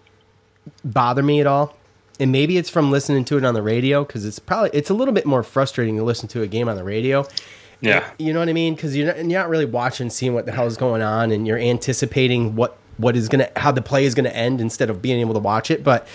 bother 0.85 1.23
me 1.23 1.41
at 1.41 1.47
all. 1.47 1.77
And 2.19 2.33
maybe 2.33 2.59
it's 2.59 2.69
from 2.69 2.91
listening 2.91 3.25
to 3.27 3.39
it 3.39 3.45
on 3.45 3.55
the 3.55 3.63
radio 3.63 4.05
because 4.05 4.27
it's 4.27 4.39
probably 4.39 4.71
it's 4.75 4.91
a 4.91 4.95
little 4.95 5.15
bit 5.15 5.25
more 5.25 5.43
frustrating 5.43 5.97
to 5.97 6.05
listen 6.05 6.29
to 6.29 6.43
a 6.43 6.47
game 6.47 6.69
on 6.69 6.77
the 6.77 6.85
radio. 6.85 7.27
Yeah. 7.81 8.09
You 8.19 8.35
know 8.35 8.41
what 8.41 8.51
I 8.51 8.53
mean? 8.53 8.75
Because 8.75 8.95
you're 8.95 9.07
not, 9.07 9.17
you're 9.17 9.41
not 9.41 9.49
really 9.49 9.65
watching, 9.65 10.11
seeing 10.11 10.35
what 10.35 10.45
the 10.45 10.53
hell 10.53 10.67
is 10.67 10.77
going 10.77 11.01
on, 11.01 11.33
and 11.33 11.47
you're 11.47 11.59
anticipating 11.59 12.57
what 12.57 12.77
what 12.99 13.17
is 13.17 13.31
gonna 13.31 13.49
how 13.57 13.73
the 13.73 13.81
play 13.81 14.05
is 14.05 14.15
gonna 14.15 14.29
end 14.29 14.61
instead 14.61 14.91
of 14.91 15.01
being 15.01 15.19
able 15.19 15.33
to 15.33 15.41
watch 15.41 15.71
it. 15.71 15.83
But 15.83 16.07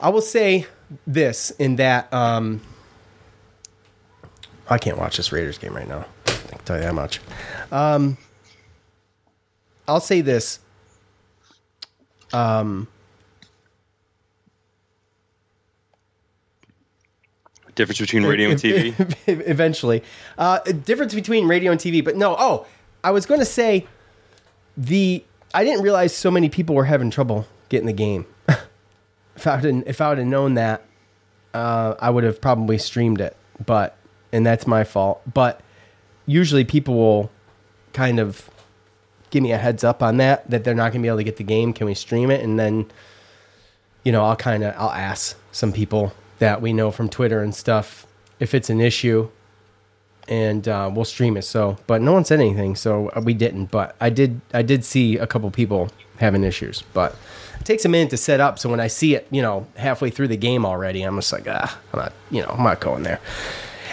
I 0.00 0.08
will 0.08 0.20
say 0.20 0.66
this 1.06 1.50
in 1.52 1.76
that 1.76 2.12
um, 2.12 2.60
I 4.68 4.78
can't 4.78 4.98
watch 4.98 5.16
this 5.16 5.32
Raiders 5.32 5.58
game 5.58 5.74
right 5.74 5.88
now. 5.88 6.04
I 6.26 6.30
can 6.30 6.58
tell 6.64 6.76
you 6.76 6.82
that 6.82 6.94
much. 6.94 7.20
Um, 7.70 8.16
I'll 9.86 10.00
say 10.00 10.20
this. 10.20 10.60
Um, 12.32 12.88
Difference 17.74 18.00
between 18.00 18.24
radio 18.24 18.50
and 18.50 18.60
TV. 18.60 18.94
eventually. 19.26 20.02
Uh, 20.38 20.60
difference 20.60 21.12
between 21.12 21.48
radio 21.48 21.72
and 21.72 21.80
TV, 21.80 22.04
but 22.04 22.16
no. 22.16 22.36
Oh, 22.38 22.66
I 23.02 23.10
was 23.10 23.26
going 23.26 23.40
to 23.40 23.46
say 23.46 23.86
the. 24.76 25.24
I 25.52 25.64
didn't 25.64 25.82
realize 25.82 26.14
so 26.14 26.30
many 26.30 26.48
people 26.48 26.74
were 26.74 26.84
having 26.84 27.10
trouble 27.10 27.46
getting 27.68 27.86
the 27.86 27.92
game. 27.92 28.26
If 29.36 29.46
I 29.46 29.60
would 29.60 29.84
if 29.86 30.00
I 30.00 30.08
would 30.10 30.18
have 30.18 30.26
known 30.26 30.54
that, 30.54 30.82
uh, 31.52 31.94
I 31.98 32.10
would 32.10 32.24
have 32.24 32.40
probably 32.40 32.78
streamed 32.78 33.20
it. 33.20 33.36
But 33.64 33.96
and 34.32 34.44
that's 34.44 34.66
my 34.66 34.84
fault. 34.84 35.22
But 35.32 35.60
usually 36.26 36.64
people 36.64 36.94
will 36.94 37.30
kind 37.92 38.18
of 38.18 38.50
give 39.30 39.42
me 39.42 39.52
a 39.52 39.58
heads 39.58 39.84
up 39.84 40.02
on 40.02 40.16
that 40.18 40.48
that 40.50 40.64
they're 40.64 40.74
not 40.74 40.92
going 40.92 41.02
to 41.02 41.06
be 41.06 41.08
able 41.08 41.18
to 41.18 41.24
get 41.24 41.36
the 41.36 41.44
game. 41.44 41.72
Can 41.72 41.86
we 41.86 41.94
stream 41.94 42.30
it? 42.30 42.42
And 42.42 42.58
then 42.58 42.90
you 44.02 44.12
know 44.12 44.24
I'll 44.24 44.36
kind 44.36 44.64
of 44.64 44.74
I'll 44.76 44.90
ask 44.90 45.36
some 45.52 45.72
people 45.72 46.12
that 46.38 46.60
we 46.60 46.72
know 46.72 46.90
from 46.90 47.08
Twitter 47.08 47.40
and 47.42 47.54
stuff 47.54 48.06
if 48.40 48.54
it's 48.54 48.68
an 48.68 48.80
issue, 48.80 49.30
and 50.28 50.66
uh, 50.68 50.90
we'll 50.92 51.04
stream 51.04 51.36
it. 51.36 51.42
So, 51.42 51.78
but 51.86 52.02
no 52.02 52.12
one 52.12 52.24
said 52.24 52.40
anything, 52.40 52.76
so 52.76 53.10
we 53.22 53.34
didn't. 53.34 53.66
But 53.66 53.96
I 54.00 54.10
did 54.10 54.40
I 54.52 54.62
did 54.62 54.84
see 54.84 55.16
a 55.16 55.26
couple 55.26 55.50
people 55.50 55.90
having 56.18 56.44
issues, 56.44 56.82
but 56.92 57.16
takes 57.64 57.84
a 57.84 57.88
minute 57.88 58.10
to 58.10 58.16
set 58.16 58.40
up. 58.40 58.58
So 58.58 58.68
when 58.68 58.80
I 58.80 58.86
see 58.86 59.14
it, 59.14 59.26
you 59.30 59.42
know, 59.42 59.66
halfway 59.76 60.10
through 60.10 60.28
the 60.28 60.36
game 60.36 60.64
already, 60.64 61.02
I'm 61.02 61.16
just 61.16 61.32
like, 61.32 61.46
ah, 61.48 61.78
I'm 61.92 61.98
not, 61.98 62.12
you 62.30 62.42
know, 62.42 62.48
I'm 62.48 62.62
not 62.62 62.80
going 62.80 63.02
there. 63.02 63.20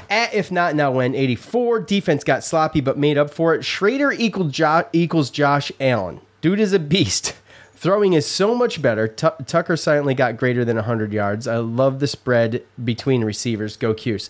At 0.09 0.33
if 0.33 0.51
not 0.51 0.75
now 0.75 0.91
when 0.91 1.15
84 1.15 1.81
defense 1.81 2.23
got 2.23 2.43
sloppy 2.43 2.81
but 2.81 2.97
made 2.97 3.17
up 3.17 3.33
for 3.33 3.55
it. 3.55 3.61
Shrader 3.61 4.17
equaled 4.17 4.51
jo- 4.51 4.87
equals 4.91 5.29
Josh 5.29 5.71
Allen. 5.79 6.19
Dude 6.41 6.59
is 6.59 6.73
a 6.73 6.79
beast. 6.79 7.35
Throwing 7.75 8.13
is 8.13 8.27
so 8.27 8.53
much 8.53 8.81
better. 8.81 9.07
Tu 9.07 9.29
Tucker 9.47 9.75
silently 9.75 10.13
got 10.13 10.37
greater 10.37 10.63
than 10.63 10.75
100 10.75 11.11
yards. 11.11 11.47
I 11.47 11.57
love 11.57 11.99
the 11.99 12.05
spread 12.07 12.63
between 12.83 13.23
receivers. 13.23 13.75
Go 13.75 13.93
Cuse. 13.93 14.29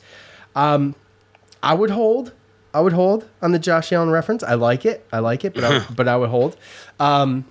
Um, 0.56 0.96
I 1.62 1.74
would 1.74 1.90
hold. 1.90 2.32
I 2.74 2.80
would 2.80 2.94
hold 2.94 3.28
on 3.42 3.52
the 3.52 3.60
Josh 3.60 3.92
Allen 3.92 4.10
reference. 4.10 4.44
I 4.44 4.54
like 4.54 4.86
it. 4.86 5.06
I 5.12 5.20
like 5.20 5.44
it, 5.44 5.54
but 5.54 5.64
I, 5.66 5.86
but 5.96 6.08
I 6.08 6.16
would 6.16 6.30
hold. 6.30 6.56
Um, 7.00 7.44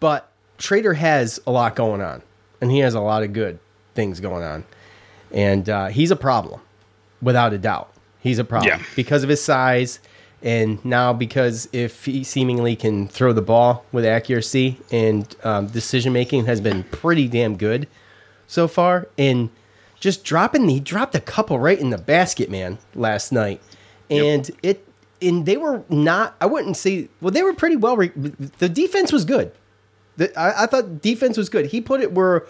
but 0.00 0.30
Shrader 0.58 0.96
has 0.96 1.40
a 1.46 1.50
lot 1.50 1.76
going 1.76 2.00
on, 2.00 2.22
and 2.60 2.70
he 2.70 2.78
has 2.80 2.94
a 2.94 3.00
lot 3.00 3.22
of 3.22 3.32
good 3.32 3.58
things 3.94 4.20
going 4.20 4.42
on, 4.44 4.64
and 5.32 5.68
uh, 5.68 5.86
he's 5.86 6.10
a 6.10 6.16
problem, 6.16 6.60
without 7.22 7.52
a 7.52 7.58
doubt. 7.58 7.92
He's 8.20 8.38
a 8.38 8.44
problem 8.44 8.68
Yeah. 8.80 8.84
because 8.96 9.22
of 9.22 9.28
his 9.28 9.42
size, 9.42 10.00
and 10.42 10.84
now 10.84 11.12
because 11.12 11.68
if 11.72 12.04
he 12.04 12.24
seemingly 12.24 12.76
can 12.76 13.08
throw 13.08 13.32
the 13.32 13.42
ball 13.42 13.84
with 13.92 14.04
accuracy 14.04 14.78
and 14.90 15.34
um, 15.44 15.66
decision 15.68 16.12
making 16.12 16.46
has 16.46 16.60
been 16.60 16.82
pretty 16.84 17.28
damn 17.28 17.56
good 17.56 17.86
so 18.46 18.66
far, 18.68 19.08
and 19.18 19.50
just 19.98 20.24
dropping 20.24 20.68
he 20.68 20.78
dropped 20.80 21.14
a 21.14 21.20
couple 21.20 21.58
right 21.58 21.78
in 21.78 21.90
the 21.90 21.98
basket, 21.98 22.50
man, 22.50 22.78
last 22.94 23.32
night, 23.32 23.60
and 24.10 24.50
it 24.62 24.86
and 25.22 25.46
they 25.46 25.56
were 25.56 25.82
not. 25.88 26.34
I 26.40 26.46
wouldn't 26.46 26.76
say 26.76 27.08
well, 27.20 27.30
they 27.30 27.42
were 27.42 27.54
pretty 27.54 27.76
well. 27.76 27.96
Re- 27.96 28.12
the 28.58 28.68
defense 28.68 29.10
was 29.12 29.24
good. 29.24 29.52
The, 30.16 30.38
I, 30.38 30.64
I 30.64 30.66
thought 30.66 31.02
defense 31.02 31.36
was 31.36 31.48
good. 31.48 31.66
He 31.66 31.80
put 31.80 32.00
it 32.00 32.12
where 32.12 32.46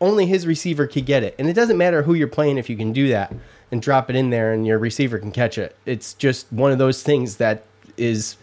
only 0.00 0.26
his 0.26 0.46
receiver 0.46 0.86
could 0.86 1.06
get 1.06 1.22
it, 1.22 1.34
and 1.38 1.48
it 1.48 1.54
doesn't 1.54 1.78
matter 1.78 2.02
who 2.02 2.14
you're 2.14 2.28
playing 2.28 2.58
if 2.58 2.68
you 2.68 2.76
can 2.76 2.92
do 2.92 3.08
that 3.08 3.32
and 3.70 3.82
drop 3.82 4.10
it 4.10 4.16
in 4.16 4.30
there, 4.30 4.52
and 4.52 4.66
your 4.66 4.78
receiver 4.78 5.18
can 5.18 5.32
catch 5.32 5.58
it. 5.58 5.76
It's 5.86 6.14
just 6.14 6.52
one 6.52 6.72
of 6.72 6.78
those 6.78 7.02
things 7.02 7.36
that 7.36 7.64
is 7.96 8.36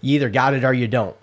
you 0.00 0.16
either 0.16 0.28
got 0.28 0.54
it 0.54 0.64
or 0.64 0.72
you 0.72 0.86
don't, 0.86 1.16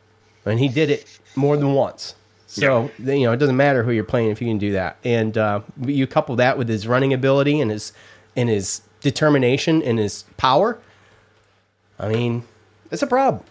and 0.45 0.59
he 0.59 0.67
did 0.67 0.89
it 0.89 1.19
more 1.35 1.57
than 1.57 1.73
once. 1.73 2.15
So 2.47 2.91
you 2.99 3.23
know 3.25 3.31
it 3.31 3.37
doesn't 3.37 3.55
matter 3.55 3.83
who 3.83 3.91
you're 3.91 4.03
playing 4.03 4.31
if 4.31 4.41
you 4.41 4.47
can 4.47 4.57
do 4.57 4.73
that, 4.73 4.97
and 5.05 5.37
uh, 5.37 5.61
you 5.85 6.05
couple 6.07 6.35
that 6.37 6.57
with 6.57 6.67
his 6.67 6.85
running 6.87 7.13
ability 7.13 7.61
and 7.61 7.71
his 7.71 7.93
and 8.35 8.49
his 8.49 8.81
determination 8.99 9.81
and 9.83 9.99
his 9.99 10.23
power. 10.37 10.79
I 11.99 12.09
mean, 12.09 12.43
it's 12.91 13.01
a 13.01 13.07
problem. 13.07 13.43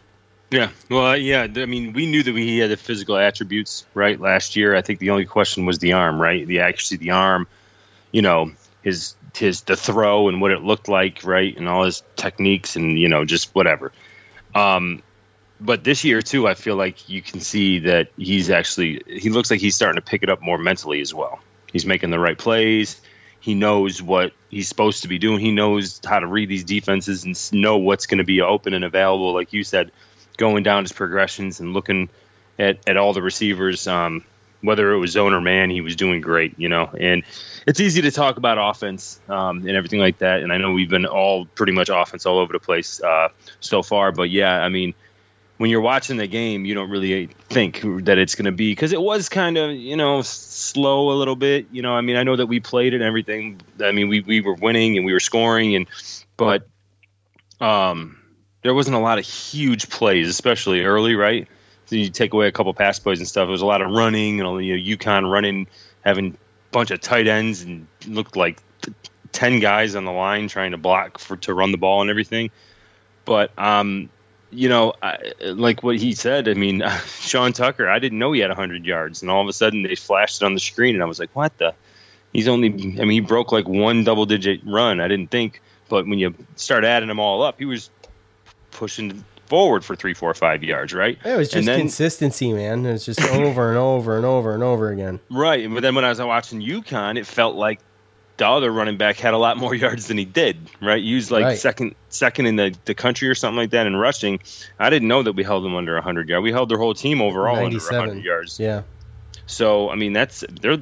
Yeah, 0.50 0.70
well, 0.88 1.16
yeah. 1.16 1.46
I 1.54 1.66
mean, 1.66 1.92
we 1.92 2.06
knew 2.06 2.22
that 2.24 2.34
he 2.34 2.58
had 2.58 2.70
the 2.70 2.76
physical 2.76 3.16
attributes, 3.16 3.86
right? 3.94 4.18
Last 4.18 4.56
year, 4.56 4.74
I 4.74 4.82
think 4.82 4.98
the 4.98 5.10
only 5.10 5.24
question 5.24 5.64
was 5.64 5.78
the 5.78 5.92
arm, 5.92 6.20
right? 6.20 6.46
The 6.46 6.60
accuracy, 6.60 6.96
of 6.96 7.00
the 7.00 7.12
arm. 7.12 7.46
You 8.10 8.22
know, 8.22 8.50
his 8.82 9.14
his 9.36 9.62
the 9.62 9.76
throw 9.76 10.28
and 10.28 10.40
what 10.40 10.50
it 10.50 10.62
looked 10.62 10.88
like, 10.88 11.22
right, 11.24 11.56
and 11.56 11.68
all 11.68 11.84
his 11.84 12.02
techniques 12.16 12.74
and 12.74 12.98
you 12.98 13.08
know 13.08 13.24
just 13.24 13.54
whatever. 13.54 13.92
Um, 14.52 15.04
but 15.60 15.84
this 15.84 16.04
year 16.04 16.20
too, 16.20 16.48
I 16.48 16.54
feel 16.54 16.74
like 16.74 17.08
you 17.08 17.22
can 17.22 17.40
see 17.40 17.80
that 17.80 18.08
he's 18.16 18.50
actually 18.50 19.02
he 19.06 19.30
looks 19.30 19.52
like 19.52 19.60
he's 19.60 19.76
starting 19.76 20.00
to 20.00 20.04
pick 20.04 20.24
it 20.24 20.30
up 20.30 20.42
more 20.42 20.58
mentally 20.58 21.00
as 21.00 21.14
well. 21.14 21.38
He's 21.72 21.86
making 21.86 22.10
the 22.10 22.18
right 22.18 22.36
plays. 22.36 23.00
He 23.38 23.54
knows 23.54 24.02
what 24.02 24.32
he's 24.50 24.68
supposed 24.68 25.02
to 25.02 25.08
be 25.08 25.18
doing. 25.18 25.38
He 25.38 25.52
knows 25.52 26.00
how 26.04 26.18
to 26.18 26.26
read 26.26 26.48
these 26.48 26.64
defenses 26.64 27.24
and 27.24 27.52
know 27.52 27.78
what's 27.78 28.06
going 28.06 28.18
to 28.18 28.24
be 28.24 28.40
open 28.40 28.74
and 28.74 28.84
available. 28.84 29.32
Like 29.32 29.52
you 29.52 29.64
said, 29.64 29.92
going 30.40 30.62
down 30.62 30.82
his 30.82 30.92
progressions 30.92 31.60
and 31.60 31.74
looking 31.74 32.08
at, 32.58 32.78
at 32.88 32.96
all 32.96 33.12
the 33.12 33.22
receivers, 33.22 33.86
um, 33.86 34.24
whether 34.62 34.92
it 34.92 34.98
was 34.98 35.12
zone 35.12 35.34
or 35.34 35.40
man, 35.40 35.70
he 35.70 35.82
was 35.82 35.94
doing 35.96 36.22
great, 36.22 36.58
you 36.58 36.68
know. 36.68 36.90
And 36.98 37.22
it's 37.66 37.78
easy 37.78 38.02
to 38.02 38.10
talk 38.10 38.38
about 38.38 38.56
offense 38.58 39.20
um, 39.28 39.58
and 39.58 39.70
everything 39.70 40.00
like 40.00 40.18
that. 40.18 40.42
And 40.42 40.50
I 40.52 40.56
know 40.56 40.72
we've 40.72 40.88
been 40.88 41.06
all 41.06 41.44
pretty 41.44 41.72
much 41.72 41.90
offense 41.92 42.24
all 42.24 42.38
over 42.38 42.54
the 42.54 42.58
place 42.58 43.02
uh, 43.02 43.28
so 43.60 43.82
far. 43.82 44.12
But 44.12 44.30
yeah, 44.30 44.60
I 44.60 44.70
mean, 44.70 44.94
when 45.58 45.68
you're 45.68 45.82
watching 45.82 46.16
the 46.16 46.26
game, 46.26 46.64
you 46.64 46.74
don't 46.74 46.88
really 46.88 47.26
think 47.50 47.82
that 48.04 48.16
it's 48.16 48.34
going 48.34 48.46
to 48.46 48.52
be 48.52 48.72
because 48.72 48.94
it 48.94 49.00
was 49.00 49.28
kind 49.28 49.58
of 49.58 49.72
you 49.72 49.96
know 49.96 50.22
slow 50.22 51.10
a 51.10 51.16
little 51.16 51.36
bit. 51.36 51.66
You 51.70 51.82
know, 51.82 51.92
I 51.92 52.00
mean, 52.00 52.16
I 52.16 52.22
know 52.22 52.36
that 52.36 52.46
we 52.46 52.60
played 52.60 52.94
and 52.94 53.02
everything. 53.02 53.60
I 53.82 53.92
mean, 53.92 54.08
we 54.08 54.22
we 54.22 54.40
were 54.40 54.54
winning 54.54 54.96
and 54.96 55.04
we 55.04 55.12
were 55.12 55.20
scoring 55.20 55.76
and 55.76 55.86
but 56.38 56.66
um 57.60 58.19
there 58.62 58.74
wasn't 58.74 58.96
a 58.96 59.00
lot 59.00 59.18
of 59.18 59.26
huge 59.26 59.88
plays, 59.88 60.28
especially 60.28 60.82
early, 60.82 61.14
right? 61.14 61.48
So 61.86 61.96
you 61.96 62.10
take 62.10 62.32
away 62.32 62.46
a 62.46 62.52
couple 62.52 62.72
pass 62.74 62.98
plays 62.98 63.18
and 63.18 63.26
stuff. 63.26 63.46
There 63.46 63.52
was 63.52 63.62
a 63.62 63.66
lot 63.66 63.82
of 63.82 63.90
running 63.90 64.40
and 64.40 64.64
you 64.64 64.76
know 64.76 64.96
UConn 64.96 65.30
running, 65.30 65.66
having 66.04 66.34
a 66.34 66.36
bunch 66.70 66.90
of 66.90 67.00
tight 67.00 67.26
ends 67.26 67.62
and 67.62 67.86
looked 68.06 68.36
like 68.36 68.60
ten 69.32 69.60
guys 69.60 69.94
on 69.94 70.04
the 70.04 70.12
line 70.12 70.48
trying 70.48 70.72
to 70.72 70.76
block 70.76 71.18
for 71.18 71.36
to 71.38 71.54
run 71.54 71.72
the 71.72 71.78
ball 71.78 72.00
and 72.00 72.10
everything. 72.10 72.50
But 73.24 73.50
um, 73.58 74.10
you 74.50 74.68
know, 74.68 74.92
I, 75.02 75.18
like 75.42 75.82
what 75.82 75.96
he 75.96 76.14
said. 76.14 76.48
I 76.48 76.54
mean, 76.54 76.82
Sean 77.06 77.52
Tucker. 77.52 77.88
I 77.88 77.98
didn't 77.98 78.18
know 78.18 78.32
he 78.32 78.40
had 78.40 78.50
100 78.50 78.84
yards, 78.84 79.22
and 79.22 79.30
all 79.30 79.42
of 79.42 79.48
a 79.48 79.52
sudden 79.52 79.82
they 79.82 79.94
flashed 79.94 80.42
it 80.42 80.44
on 80.44 80.54
the 80.54 80.60
screen, 80.60 80.94
and 80.94 81.02
I 81.02 81.06
was 81.06 81.18
like, 81.18 81.34
"What 81.34 81.56
the?" 81.58 81.74
He's 82.32 82.46
only. 82.46 82.68
I 82.68 83.04
mean, 83.04 83.10
he 83.10 83.20
broke 83.20 83.50
like 83.50 83.66
one 83.66 84.04
double-digit 84.04 84.60
run. 84.64 85.00
I 85.00 85.08
didn't 85.08 85.32
think, 85.32 85.60
but 85.88 86.06
when 86.06 86.20
you 86.20 86.34
start 86.54 86.84
adding 86.84 87.08
them 87.08 87.18
all 87.18 87.42
up, 87.42 87.58
he 87.58 87.64
was 87.64 87.90
pushing 88.70 89.24
forward 89.46 89.84
for 89.84 89.96
three, 89.96 90.14
four, 90.14 90.32
five 90.34 90.62
yards, 90.62 90.94
right? 90.94 91.18
It 91.24 91.36
was 91.36 91.48
just 91.50 91.66
then, 91.66 91.78
consistency, 91.78 92.52
man. 92.52 92.86
It 92.86 92.92
was 92.92 93.04
just 93.04 93.20
over 93.20 93.68
and 93.68 93.78
over 93.78 94.16
and 94.16 94.24
over 94.24 94.54
and 94.54 94.62
over 94.62 94.90
again. 94.90 95.20
Right, 95.30 95.68
but 95.72 95.82
then 95.82 95.94
when 95.94 96.04
I 96.04 96.08
was 96.08 96.20
watching 96.20 96.60
UConn, 96.62 97.18
it 97.18 97.26
felt 97.26 97.56
like 97.56 97.80
the 98.36 98.46
other 98.48 98.70
running 98.72 98.96
back 98.96 99.16
had 99.18 99.34
a 99.34 99.38
lot 99.38 99.58
more 99.58 99.74
yards 99.74 100.06
than 100.06 100.16
he 100.16 100.24
did. 100.24 100.56
Right, 100.80 101.02
he 101.02 101.14
was 101.14 101.30
like 101.30 101.44
Right. 101.44 101.58
second 101.58 101.94
second 102.08 102.46
in 102.46 102.56
the, 102.56 102.74
the 102.84 102.94
country 102.94 103.28
or 103.28 103.34
something 103.34 103.56
like 103.58 103.70
that 103.70 103.86
in 103.86 103.96
rushing. 103.96 104.40
I 104.78 104.88
didn't 104.88 105.08
know 105.08 105.22
that 105.22 105.32
we 105.32 105.42
held 105.42 105.64
them 105.64 105.74
under 105.74 105.94
100 105.94 106.28
yards. 106.28 106.42
We 106.42 106.52
held 106.52 106.68
their 106.70 106.78
whole 106.78 106.94
team 106.94 107.20
overall 107.20 107.56
under 107.56 107.70
97. 107.70 107.98
100 107.98 108.24
yards. 108.24 108.58
Yeah. 108.60 108.82
So 109.46 109.90
I 109.90 109.96
mean, 109.96 110.12
that's 110.12 110.44
they're 110.60 110.78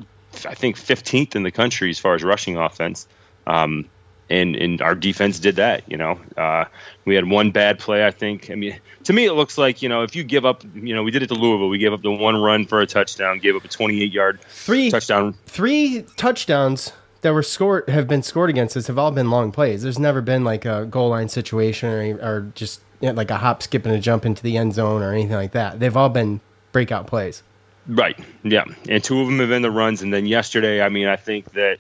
I 0.47 0.55
think 0.55 0.77
15th 0.77 1.35
in 1.35 1.43
the 1.43 1.51
country 1.51 1.91
as 1.91 1.99
far 1.99 2.15
as 2.15 2.23
rushing 2.23 2.59
offense. 2.59 3.09
Um, 3.47 3.87
and 4.31 4.57
and 4.57 4.81
our 4.83 4.95
defense 4.95 5.39
did 5.39 5.57
that. 5.57 5.83
You 5.91 5.97
know, 5.97 6.19
uh, 6.37 6.65
we 7.05 7.15
had 7.15 7.29
one 7.31 7.51
bad 7.51 7.79
play. 7.79 8.07
I 8.07 8.11
think. 8.11 8.51
I 8.51 8.55
mean, 8.55 8.79
to 9.05 9.13
me, 9.13 9.27
it 9.27 9.33
looks 9.33 9.59
like 9.59 9.83
you 9.83 9.89
know 9.89 10.03
if 10.03 10.15
you 10.15 10.25
give 10.25 10.45
up, 10.45 10.63
you 10.75 10.95
know, 10.95 11.03
we 11.03 11.11
did 11.11 11.23
it 11.23 11.29
to 11.29 11.35
Louisville. 11.35 11.69
We 11.69 11.79
gave 11.79 11.93
up 11.93 12.03
the 12.03 12.11
one 12.11 12.37
run 12.37 12.67
for 12.67 12.81
a 12.81 12.87
touchdown, 12.87 13.39
gave 13.39 13.57
up 13.57 13.65
a 13.65 13.69
28 13.69 14.13
yard 14.13 14.41
Three 14.49 14.91
touchdown. 14.91 15.35
three 15.47 16.05
touchdowns 16.17 16.93
that 17.23 17.33
were 17.33 17.43
scored 17.43 17.89
have 17.89 18.07
been 18.07 18.23
scored 18.23 18.51
against 18.51 18.77
us 18.77 18.87
have 18.87 18.99
all 18.99 19.11
been 19.11 19.31
long 19.31 19.51
plays. 19.51 19.83
There's 19.83 19.99
never 19.99 20.21
been 20.21 20.45
like 20.45 20.65
a 20.65 20.87
goal 20.87 21.11
line 21.11 21.29
situation 21.29 21.89
or, 21.89 22.19
or 22.23 22.53
just 22.55 22.81
you 23.01 23.09
know, 23.09 23.15
like 23.15 23.31
a 23.31 23.39
hop, 23.39 23.63
skip, 23.63 23.85
and 23.87 23.95
a 23.95 23.99
jump 23.99 24.25
into 24.25 24.43
the 24.43 24.57
end 24.57 24.75
zone 24.75 25.03
or 25.03 25.13
anything 25.13 25.35
like 25.37 25.53
that. 25.53 25.81
They've 25.81 25.97
all 25.97 26.09
been 26.09 26.41
breakout 26.73 27.07
plays. 27.07 27.43
Right. 27.87 28.19
Yeah. 28.43 28.65
And 28.89 29.03
two 29.03 29.21
of 29.21 29.27
them 29.29 29.39
have 29.39 29.49
been 29.49 29.63
the 29.63 29.71
runs. 29.71 30.03
And 30.03 30.13
then 30.13 30.27
yesterday, 30.27 30.83
I 30.83 30.91
mean, 30.91 31.07
I 31.09 31.17
think 31.17 31.53
that 31.53 31.79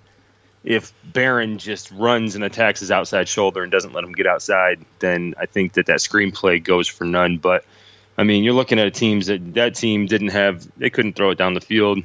if 0.64 0.92
Barron 1.04 1.58
just 1.58 1.90
runs 1.90 2.34
and 2.34 2.44
attacks 2.44 2.80
his 2.80 2.90
outside 2.90 3.28
shoulder 3.28 3.62
and 3.62 3.70
doesn't 3.70 3.92
let 3.92 4.04
him 4.04 4.12
get 4.12 4.26
outside, 4.26 4.84
then 4.98 5.34
I 5.38 5.46
think 5.46 5.74
that 5.74 5.86
that 5.86 5.98
screenplay 5.98 6.62
goes 6.62 6.88
for 6.88 7.04
none. 7.04 7.38
But 7.38 7.64
I 8.16 8.24
mean, 8.24 8.44
you're 8.44 8.54
looking 8.54 8.78
at 8.78 8.86
a 8.86 8.90
teams 8.90 9.26
that 9.26 9.54
that 9.54 9.74
team 9.74 10.06
didn't 10.06 10.28
have, 10.28 10.66
they 10.76 10.90
couldn't 10.90 11.14
throw 11.14 11.30
it 11.30 11.38
down 11.38 11.54
the 11.54 11.60
field. 11.60 12.00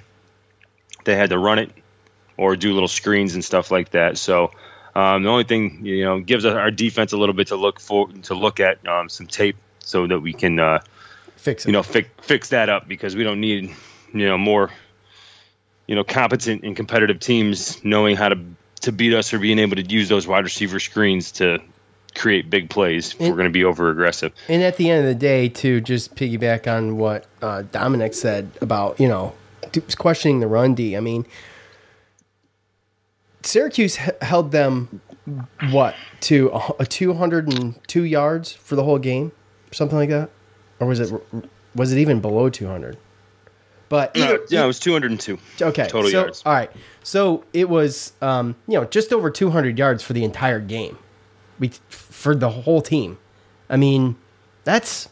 They 1.05 1.15
had 1.15 1.31
to 1.31 1.37
run 1.37 1.59
it 1.59 1.71
or 2.37 2.55
do 2.55 2.73
little 2.73 2.87
screens 2.87 3.33
and 3.33 3.43
stuff 3.43 3.71
like 3.71 3.91
that. 3.91 4.17
So 4.17 4.51
um, 4.95 5.23
the 5.23 5.29
only 5.29 5.43
thing 5.43 5.85
you 5.85 6.03
know 6.05 6.19
gives 6.19 6.45
our 6.45 6.71
defense 6.71 7.13
a 7.13 7.17
little 7.17 7.33
bit 7.33 7.47
to 7.47 7.55
look 7.55 7.79
for 7.79 8.07
to 8.23 8.35
look 8.35 8.59
at 8.59 8.85
um, 8.87 9.09
some 9.09 9.27
tape 9.27 9.57
so 9.79 10.07
that 10.07 10.19
we 10.19 10.33
can 10.33 10.59
uh, 10.59 10.79
fix 11.35 11.65
it. 11.65 11.69
You 11.69 11.73
know, 11.73 11.83
fix 11.83 12.09
fix 12.21 12.49
that 12.49 12.69
up 12.69 12.87
because 12.87 13.15
we 13.15 13.23
don't 13.23 13.39
need 13.39 13.75
you 14.13 14.27
know 14.27 14.37
more 14.37 14.69
you 15.87 15.95
know 15.95 16.03
competent 16.03 16.63
and 16.63 16.75
competitive 16.75 17.19
teams 17.19 17.83
knowing 17.83 18.15
how 18.15 18.29
to 18.29 18.39
to 18.81 18.91
beat 18.91 19.13
us 19.13 19.33
or 19.33 19.39
being 19.39 19.59
able 19.59 19.75
to 19.75 19.83
use 19.83 20.09
those 20.09 20.27
wide 20.27 20.43
receiver 20.43 20.79
screens 20.79 21.31
to 21.31 21.59
create 22.15 22.49
big 22.49 22.69
plays. 22.69 23.13
if 23.13 23.21
we're 23.21 23.35
going 23.35 23.45
to 23.45 23.49
be 23.49 23.63
over 23.63 23.89
aggressive. 23.89 24.33
And 24.47 24.61
at 24.61 24.77
the 24.77 24.89
end 24.89 24.99
of 24.99 25.05
the 25.05 25.15
day, 25.15 25.49
to 25.49 25.81
just 25.81 26.15
piggyback 26.15 26.67
on 26.67 26.97
what 26.97 27.25
uh, 27.41 27.63
Dominic 27.71 28.13
said 28.13 28.51
about 28.61 28.99
you 28.99 29.07
know 29.07 29.33
questioning 29.97 30.39
the 30.39 30.47
run 30.47 30.75
D. 30.75 30.95
I 30.95 30.99
mean, 30.99 31.25
Syracuse 33.41 33.99
h- 33.99 34.11
held 34.21 34.51
them 34.51 35.01
what 35.71 35.95
to 36.21 36.49
a, 36.53 36.73
a 36.79 36.85
202 36.85 38.03
yards 38.03 38.51
for 38.51 38.75
the 38.75 38.83
whole 38.83 38.99
game, 38.99 39.31
something 39.71 39.97
like 39.97 40.09
that, 40.09 40.29
or 40.79 40.87
was 40.87 40.99
it 40.99 41.11
was 41.75 41.91
it 41.91 41.99
even 41.99 42.19
below 42.19 42.49
200? 42.49 42.97
But 43.93 44.15
No, 44.15 44.23
either, 44.23 44.39
yeah, 44.49 44.63
it 44.63 44.65
was 44.65 44.79
202 44.79 45.37
Okay. 45.61 45.85
total 45.87 46.09
so, 46.09 46.21
yards. 46.21 46.41
All 46.47 46.51
right. 46.51 46.71
So 47.03 47.43
it 47.53 47.69
was, 47.69 48.13
um, 48.23 48.55
you 48.67 48.79
know, 48.79 48.85
just 48.85 49.13
over 49.13 49.29
200 49.29 49.77
yards 49.77 50.01
for 50.01 50.13
the 50.13 50.23
entire 50.23 50.59
game, 50.59 50.97
we 51.59 51.69
for 51.89 52.33
the 52.33 52.49
whole 52.49 52.81
team. 52.81 53.19
I 53.69 53.77
mean, 53.77 54.15
that's 54.63 55.09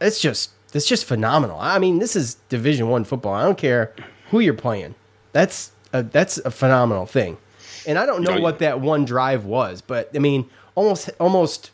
that's 0.00 0.20
just 0.20 0.50
that's 0.72 0.86
just 0.88 1.04
phenomenal. 1.04 1.56
I 1.60 1.78
mean, 1.78 2.00
this 2.00 2.16
is 2.16 2.34
Division 2.48 2.88
One 2.88 3.04
football. 3.04 3.32
I 3.32 3.44
don't 3.44 3.56
care 3.56 3.94
who 4.32 4.40
you're 4.40 4.54
playing. 4.54 4.96
That's 5.30 5.70
a, 5.92 6.02
that's 6.02 6.38
a 6.38 6.50
phenomenal 6.50 7.06
thing. 7.06 7.38
And 7.86 7.96
I 7.96 8.06
don't 8.06 8.24
know 8.24 8.34
No, 8.34 8.40
what 8.40 8.58
that 8.58 8.80
one 8.80 9.04
drive 9.04 9.44
was, 9.44 9.82
but 9.82 10.10
I 10.16 10.18
mean, 10.18 10.50
almost 10.74 11.10
almost 11.20 11.70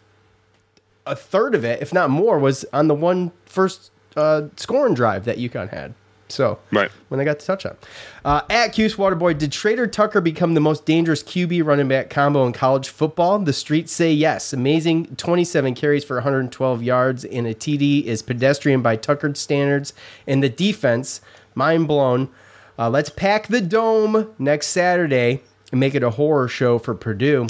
a 1.07 1.17
third 1.17 1.55
of 1.55 1.65
it, 1.65 1.81
if 1.81 1.95
not 1.95 2.11
more, 2.11 2.39
was 2.39 2.67
on 2.75 2.89
the 2.89 2.95
one 2.95 3.33
first 3.47 3.91
uh, 4.17 4.49
scoring 4.59 4.93
drive 4.93 5.25
that 5.25 5.39
UConn 5.39 5.71
had. 5.71 5.95
So 6.33 6.59
right 6.73 6.91
when 7.09 7.19
they 7.19 7.25
got 7.25 7.39
the 7.39 7.45
touchdown. 7.45 7.77
Uh, 8.25 8.43
at 8.49 8.73
Cuse 8.73 8.97
Waterboy, 8.97 9.37
did 9.37 9.51
Shrader 9.51 9.91
Tucker 9.91 10.21
become 10.21 10.55
the 10.55 10.61
most 10.61 10.87
dangerous 10.87 11.23
QB 11.23 11.65
running 11.65 11.89
back 11.89 12.09
combo 12.09 12.47
in 12.47 12.53
college 12.53 12.89
football? 12.89 13.39
The 13.39 13.53
streets 13.53 13.93
say 13.93 14.13
yes. 14.13 14.53
Amazing 14.53 15.17
27 15.17 15.75
carries 15.75 16.05
for 16.05 16.17
112 16.17 16.83
yards 16.83 17.25
and 17.25 17.47
a 17.47 17.55
TD 17.55 18.05
is 18.05 18.23
pedestrian 18.23 18.81
by 18.81 18.97
Tucker 18.97 19.35
standards. 19.35 19.93
And 20.27 20.43
the 20.43 20.49
defense, 20.49 21.21
mind 21.55 21.87
blown. 21.87 22.31
Uh, 22.79 22.89
let's 22.89 23.11
pack 23.11 23.49
the 23.49 23.61
dome 23.61 24.35
next 24.39 24.69
Saturday 24.69 25.43
and 25.71 25.79
make 25.79 25.95
it 25.95 26.03
a 26.03 26.11
horror 26.11 26.49
show 26.49 26.79
for 26.79 26.95
Purdue. 26.95 27.47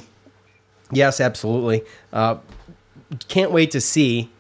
Yes, 0.91 1.21
absolutely. 1.21 1.83
Uh, 2.13 2.39
can't 3.29 3.53
wait 3.53 3.71
to 3.71 3.81
see 3.81 4.31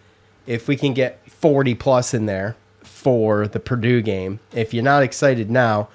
if 0.46 0.66
we 0.66 0.76
can 0.76 0.92
get 0.92 1.20
40 1.30 1.74
plus 1.76 2.12
in 2.12 2.26
there 2.26 2.56
for 3.02 3.48
the 3.48 3.58
Purdue 3.58 4.00
game. 4.00 4.38
If 4.52 4.72
you're 4.72 4.84
not 4.84 5.02
excited 5.02 5.50
now, 5.50 5.88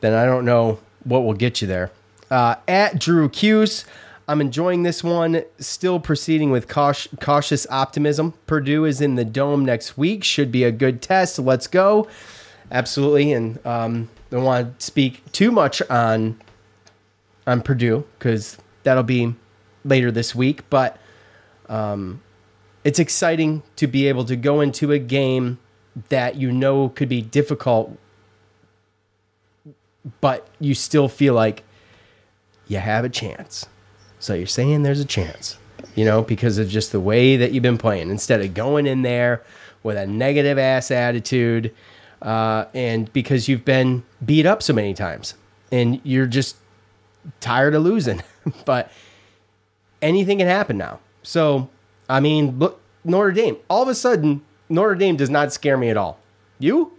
then 0.00 0.14
I 0.14 0.24
don't 0.24 0.46
know 0.46 0.78
what 1.04 1.22
will 1.24 1.34
get 1.34 1.60
you 1.60 1.68
there. 1.68 1.90
Uh, 2.30 2.56
at 2.66 2.98
Drew 2.98 3.28
Cuse, 3.28 3.84
I'm 4.26 4.40
enjoying 4.40 4.84
this 4.84 5.04
one. 5.04 5.42
Still 5.58 6.00
proceeding 6.00 6.50
with 6.50 6.66
cautious, 6.66 7.66
optimism. 7.68 8.32
Purdue 8.46 8.86
is 8.86 9.02
in 9.02 9.16
the 9.16 9.24
dome 9.24 9.66
next 9.66 9.98
week. 9.98 10.24
Should 10.24 10.50
be 10.50 10.64
a 10.64 10.72
good 10.72 11.02
test. 11.02 11.38
Let's 11.38 11.66
go. 11.66 12.08
Absolutely. 12.72 13.32
And 13.32 13.64
um, 13.66 14.08
don't 14.30 14.44
want 14.44 14.78
to 14.78 14.84
speak 14.84 15.30
too 15.32 15.52
much 15.52 15.82
on 15.90 16.40
on 17.46 17.60
Purdue 17.60 18.06
because 18.18 18.56
that'll 18.84 19.02
be 19.02 19.34
later 19.84 20.10
this 20.10 20.34
week. 20.34 20.68
But 20.70 20.98
um, 21.68 22.22
it's 22.82 22.98
exciting 22.98 23.62
to 23.76 23.86
be 23.86 24.08
able 24.08 24.24
to 24.24 24.36
go 24.36 24.62
into 24.62 24.90
a 24.90 24.98
game 24.98 25.58
that 26.08 26.36
you 26.36 26.52
know 26.52 26.88
could 26.88 27.08
be 27.08 27.22
difficult, 27.22 27.96
but 30.20 30.48
you 30.60 30.74
still 30.74 31.08
feel 31.08 31.34
like 31.34 31.62
you 32.66 32.78
have 32.78 33.04
a 33.04 33.08
chance. 33.08 33.66
So 34.18 34.34
you're 34.34 34.46
saying 34.46 34.82
there's 34.82 35.00
a 35.00 35.04
chance, 35.04 35.58
you 35.94 36.04
know, 36.04 36.22
because 36.22 36.58
of 36.58 36.68
just 36.68 36.92
the 36.92 37.00
way 37.00 37.36
that 37.36 37.52
you've 37.52 37.62
been 37.62 37.78
playing. 37.78 38.10
Instead 38.10 38.40
of 38.40 38.54
going 38.54 38.86
in 38.86 39.02
there 39.02 39.42
with 39.82 39.96
a 39.96 40.06
negative 40.06 40.58
ass 40.58 40.90
attitude, 40.90 41.74
uh, 42.22 42.64
and 42.74 43.12
because 43.12 43.48
you've 43.48 43.64
been 43.64 44.02
beat 44.24 44.46
up 44.46 44.62
so 44.62 44.72
many 44.72 44.94
times, 44.94 45.34
and 45.70 46.00
you're 46.04 46.26
just 46.26 46.56
tired 47.40 47.74
of 47.74 47.82
losing. 47.82 48.22
but 48.64 48.90
anything 50.00 50.38
can 50.38 50.46
happen 50.46 50.78
now. 50.78 51.00
So, 51.22 51.68
I 52.08 52.20
mean, 52.20 52.58
look, 52.58 52.80
Notre 53.04 53.32
Dame. 53.32 53.56
All 53.68 53.82
of 53.82 53.88
a 53.88 53.94
sudden, 53.94 54.42
Notre 54.68 54.94
Dame 54.94 55.16
does 55.16 55.30
not 55.30 55.52
scare 55.52 55.76
me 55.76 55.90
at 55.90 55.96
all. 55.96 56.18
You? 56.58 56.92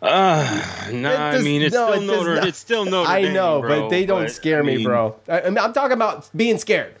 Uh, 0.00 0.88
nah, 0.92 1.10
I 1.10 1.38
mean 1.40 1.62
it's 1.62 1.74
no, 1.74 1.92
still 1.92 2.02
it 2.02 2.06
Notre. 2.06 2.34
not. 2.36 2.46
It's 2.48 2.58
still 2.58 2.84
Notre 2.84 3.08
I 3.08 3.22
Dame, 3.22 3.34
know, 3.34 3.60
bro, 3.60 3.82
but 3.82 3.88
they 3.90 4.04
don't 4.04 4.28
scare 4.30 4.58
I 4.58 4.62
me, 4.62 4.84
bro. 4.84 5.14
I, 5.28 5.42
I 5.42 5.44
mean, 5.50 5.58
I'm 5.58 5.72
talking 5.72 5.92
about 5.92 6.28
being 6.36 6.58
scared. 6.58 6.96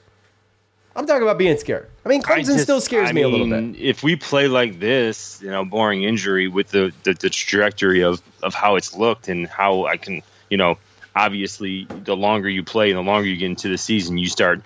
I'm 0.94 1.06
talking 1.06 1.22
about 1.22 1.38
being 1.38 1.56
scared. 1.56 1.88
I 2.04 2.08
mean, 2.10 2.20
I 2.26 2.40
Clemson 2.40 2.46
just- 2.46 2.62
still 2.64 2.80
scares 2.80 3.08
I 3.08 3.12
me 3.12 3.22
a 3.22 3.28
little 3.28 3.48
bit. 3.48 3.80
If 3.80 4.02
we 4.04 4.14
play 4.14 4.46
like 4.46 4.78
this, 4.78 5.40
you 5.42 5.50
know, 5.50 5.64
barring 5.64 6.04
injury, 6.04 6.46
with 6.46 6.68
the, 6.68 6.92
the 7.02 7.14
the 7.14 7.30
trajectory 7.30 8.02
of 8.04 8.22
of 8.42 8.54
how 8.54 8.76
it's 8.76 8.94
looked 8.94 9.26
and 9.28 9.48
how 9.48 9.86
I 9.86 9.96
can, 9.96 10.22
you 10.48 10.56
know, 10.58 10.78
obviously, 11.16 11.88
the 12.04 12.14
longer 12.14 12.48
you 12.48 12.62
play 12.62 12.90
and 12.90 12.98
the 12.98 13.02
longer 13.02 13.26
you 13.26 13.36
get 13.36 13.46
into 13.46 13.68
the 13.68 13.78
season, 13.78 14.16
you 14.16 14.28
start 14.28 14.60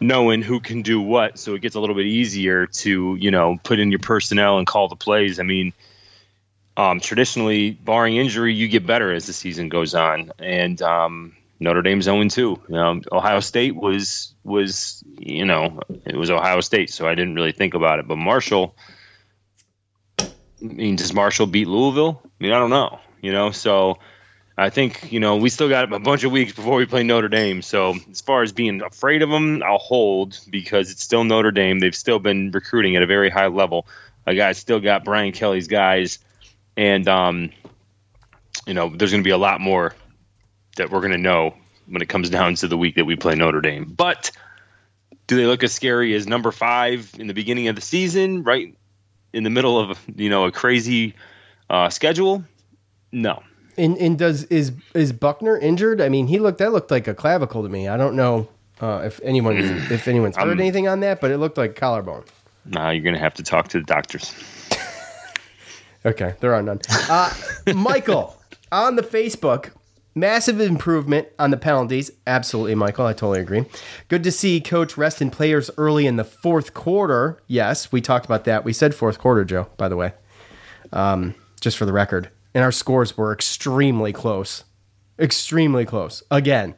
knowing 0.00 0.42
who 0.42 0.60
can 0.60 0.82
do 0.82 1.00
what. 1.00 1.38
So 1.38 1.54
it 1.54 1.62
gets 1.62 1.74
a 1.74 1.80
little 1.80 1.96
bit 1.96 2.06
easier 2.06 2.66
to, 2.66 3.16
you 3.18 3.30
know, 3.30 3.58
put 3.62 3.78
in 3.78 3.90
your 3.90 4.00
personnel 4.00 4.58
and 4.58 4.66
call 4.66 4.88
the 4.88 4.96
plays. 4.96 5.40
I 5.40 5.42
mean, 5.42 5.72
um, 6.76 7.00
traditionally, 7.00 7.70
barring 7.70 8.16
injury, 8.16 8.54
you 8.54 8.68
get 8.68 8.86
better 8.86 9.12
as 9.12 9.26
the 9.26 9.32
season 9.32 9.68
goes 9.68 9.94
on. 9.94 10.32
And 10.38 10.80
um, 10.82 11.36
Notre 11.58 11.82
Dame's 11.82 12.04
0 12.04 12.28
2. 12.28 12.40
You 12.40 12.74
know, 12.74 13.00
Ohio 13.10 13.40
State 13.40 13.74
was 13.74 14.34
was 14.44 15.02
you 15.18 15.44
know 15.44 15.80
it 16.04 16.16
was 16.16 16.30
Ohio 16.30 16.60
State, 16.60 16.90
so 16.90 17.08
I 17.08 17.14
didn't 17.14 17.34
really 17.34 17.52
think 17.52 17.74
about 17.74 17.98
it. 17.98 18.06
But 18.06 18.16
Marshall, 18.16 18.76
I 20.18 20.24
mean, 20.60 20.96
does 20.96 21.14
Marshall 21.14 21.46
beat 21.46 21.66
Louisville? 21.66 22.20
I 22.24 22.28
mean, 22.42 22.52
I 22.52 22.58
don't 22.58 22.70
know. 22.70 23.00
You 23.22 23.32
know, 23.32 23.50
so 23.50 23.98
I 24.58 24.70
think 24.70 25.12
you 25.12 25.20
know 25.20 25.36
we 25.36 25.50
still 25.50 25.68
got 25.68 25.92
a 25.92 25.98
bunch 25.98 26.24
of 26.24 26.32
weeks 26.32 26.52
before 26.52 26.76
we 26.76 26.86
play 26.86 27.02
Notre 27.02 27.28
Dame. 27.28 27.60
So 27.62 27.94
as 28.10 28.20
far 28.22 28.42
as 28.42 28.52
being 28.52 28.82
afraid 28.82 29.22
of 29.22 29.28
them, 29.28 29.62
I'll 29.62 29.78
hold 29.78 30.38
because 30.50 30.90
it's 30.90 31.02
still 31.02 31.24
Notre 31.24 31.50
Dame. 31.50 31.78
They've 31.78 31.94
still 31.94 32.18
been 32.18 32.50
recruiting 32.50 32.96
at 32.96 33.02
a 33.02 33.06
very 33.06 33.28
high 33.28 33.48
level. 33.48 33.86
A 34.26 34.34
guy's 34.34 34.58
still 34.58 34.80
got 34.80 35.04
Brian 35.04 35.32
Kelly's 35.32 35.68
guys, 35.68 36.18
and 36.76 37.06
um, 37.06 37.50
you 38.66 38.74
know, 38.74 38.88
there's 38.88 39.10
going 39.10 39.22
to 39.22 39.26
be 39.26 39.30
a 39.30 39.38
lot 39.38 39.60
more 39.60 39.94
that 40.76 40.90
we're 40.90 41.00
going 41.00 41.12
to 41.12 41.18
know 41.18 41.54
when 41.86 42.02
it 42.02 42.08
comes 42.08 42.30
down 42.30 42.54
to 42.56 42.68
the 42.68 42.76
week 42.76 42.96
that 42.96 43.04
we 43.04 43.16
play 43.16 43.34
Notre 43.34 43.60
Dame. 43.60 43.84
But 43.84 44.32
do 45.26 45.36
they 45.36 45.46
look 45.46 45.62
as 45.64 45.72
scary 45.72 46.14
as 46.14 46.26
number 46.26 46.50
five 46.50 47.14
in 47.18 47.26
the 47.26 47.34
beginning 47.34 47.68
of 47.68 47.76
the 47.76 47.82
season, 47.82 48.42
right 48.42 48.74
in 49.32 49.44
the 49.44 49.50
middle 49.50 49.78
of 49.78 49.98
you 50.14 50.30
know 50.30 50.46
a 50.46 50.52
crazy 50.52 51.14
uh, 51.68 51.90
schedule? 51.90 52.44
No. 53.12 53.42
And, 53.78 53.96
and 53.98 54.18
does 54.18 54.44
is 54.44 54.72
is 54.94 55.12
Buchner 55.12 55.58
injured? 55.58 56.00
I 56.00 56.08
mean, 56.08 56.26
he 56.28 56.38
looked 56.38 56.58
that 56.58 56.72
looked 56.72 56.90
like 56.90 57.06
a 57.08 57.14
clavicle 57.14 57.62
to 57.62 57.68
me. 57.68 57.88
I 57.88 57.96
don't 57.96 58.16
know 58.16 58.48
uh, 58.80 59.02
if 59.04 59.20
anyone 59.22 59.56
if 59.90 60.08
anyone's 60.08 60.36
heard 60.36 60.52
Um, 60.52 60.60
anything 60.60 60.88
on 60.88 61.00
that, 61.00 61.20
but 61.20 61.30
it 61.30 61.38
looked 61.38 61.58
like 61.58 61.76
collarbone. 61.76 62.24
Nah, 62.64 62.90
you're 62.90 63.04
gonna 63.04 63.18
have 63.18 63.34
to 63.34 63.42
talk 63.42 63.68
to 63.68 63.78
the 63.78 63.84
doctors. 63.84 64.34
Okay, 66.04 66.34
there 66.38 66.54
are 66.54 66.62
none. 66.62 66.80
Uh, 67.10 67.32
Michael 67.74 68.36
on 68.70 68.94
the 68.94 69.02
Facebook, 69.02 69.70
massive 70.14 70.60
improvement 70.60 71.26
on 71.36 71.50
the 71.50 71.56
penalties. 71.56 72.12
Absolutely, 72.28 72.76
Michael. 72.76 73.06
I 73.06 73.12
totally 73.12 73.40
agree. 73.40 73.64
Good 74.06 74.22
to 74.22 74.30
see 74.30 74.60
coach 74.60 74.96
resting 74.96 75.30
players 75.30 75.68
early 75.76 76.06
in 76.06 76.14
the 76.14 76.22
fourth 76.22 76.74
quarter. 76.74 77.42
Yes, 77.48 77.90
we 77.90 78.00
talked 78.00 78.24
about 78.24 78.44
that. 78.44 78.64
We 78.64 78.72
said 78.72 78.94
fourth 78.94 79.18
quarter, 79.18 79.44
Joe. 79.44 79.66
By 79.78 79.88
the 79.88 79.96
way, 79.96 80.12
um, 80.92 81.34
just 81.60 81.76
for 81.76 81.86
the 81.86 81.92
record, 81.92 82.30
and 82.56 82.64
our 82.64 82.72
scores 82.72 83.18
were 83.18 83.34
extremely 83.34 84.14
close. 84.14 84.64
Extremely 85.18 85.84
close 85.84 86.22
again. 86.30 86.74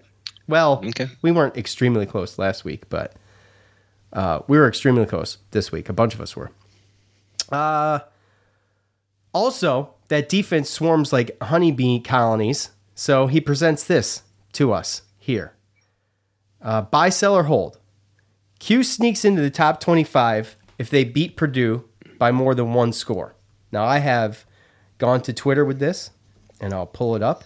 Well, 0.49 0.85
we 1.22 1.31
weren't 1.31 1.57
extremely 1.57 2.05
close 2.05 2.37
last 2.37 2.64
week, 2.64 2.89
but 2.89 3.14
uh, 4.12 4.41
we 4.49 4.59
were 4.59 4.66
extremely 4.66 5.07
close 5.07 5.39
this 5.53 5.70
week. 5.70 5.89
A 5.89 5.93
bunch 5.93 6.14
of 6.14 6.20
us 6.20 6.35
were. 6.35 6.51
Uh, 7.53 8.01
also, 9.33 9.95
that 10.09 10.29
defense 10.29 10.68
swarms 10.68 11.12
like 11.12 11.41
honeybee 11.41 12.01
colonies. 12.01 12.70
So 12.97 13.29
he 13.29 13.41
presents 13.41 13.85
this 13.85 14.22
to 14.55 14.72
us 14.72 15.03
here. 15.16 15.53
Uh, 16.61 16.83
buy, 16.83 17.09
sell, 17.09 17.37
or 17.37 17.45
hold. 17.45 17.79
Cuse 18.59 18.91
sneaks 18.91 19.24
into 19.24 19.43
the 19.43 19.51
top 19.51 19.79
25 19.79 20.57
if 20.76 20.91
they 20.91 21.05
beat 21.05 21.37
Purdue 21.37 21.85
by 22.18 22.33
more 22.33 22.57
than 22.57 22.74
one 22.74 22.93
score. 22.93 23.37
Now, 23.70 23.85
I 23.85 23.99
have 23.99 24.45
gone 24.99 25.22
to 25.22 25.32
Twitter 25.32 25.64
with 25.64 25.78
this, 25.78 26.11
and 26.61 26.74
I'll 26.74 26.86
pull 26.86 27.16
it 27.16 27.22
up 27.22 27.44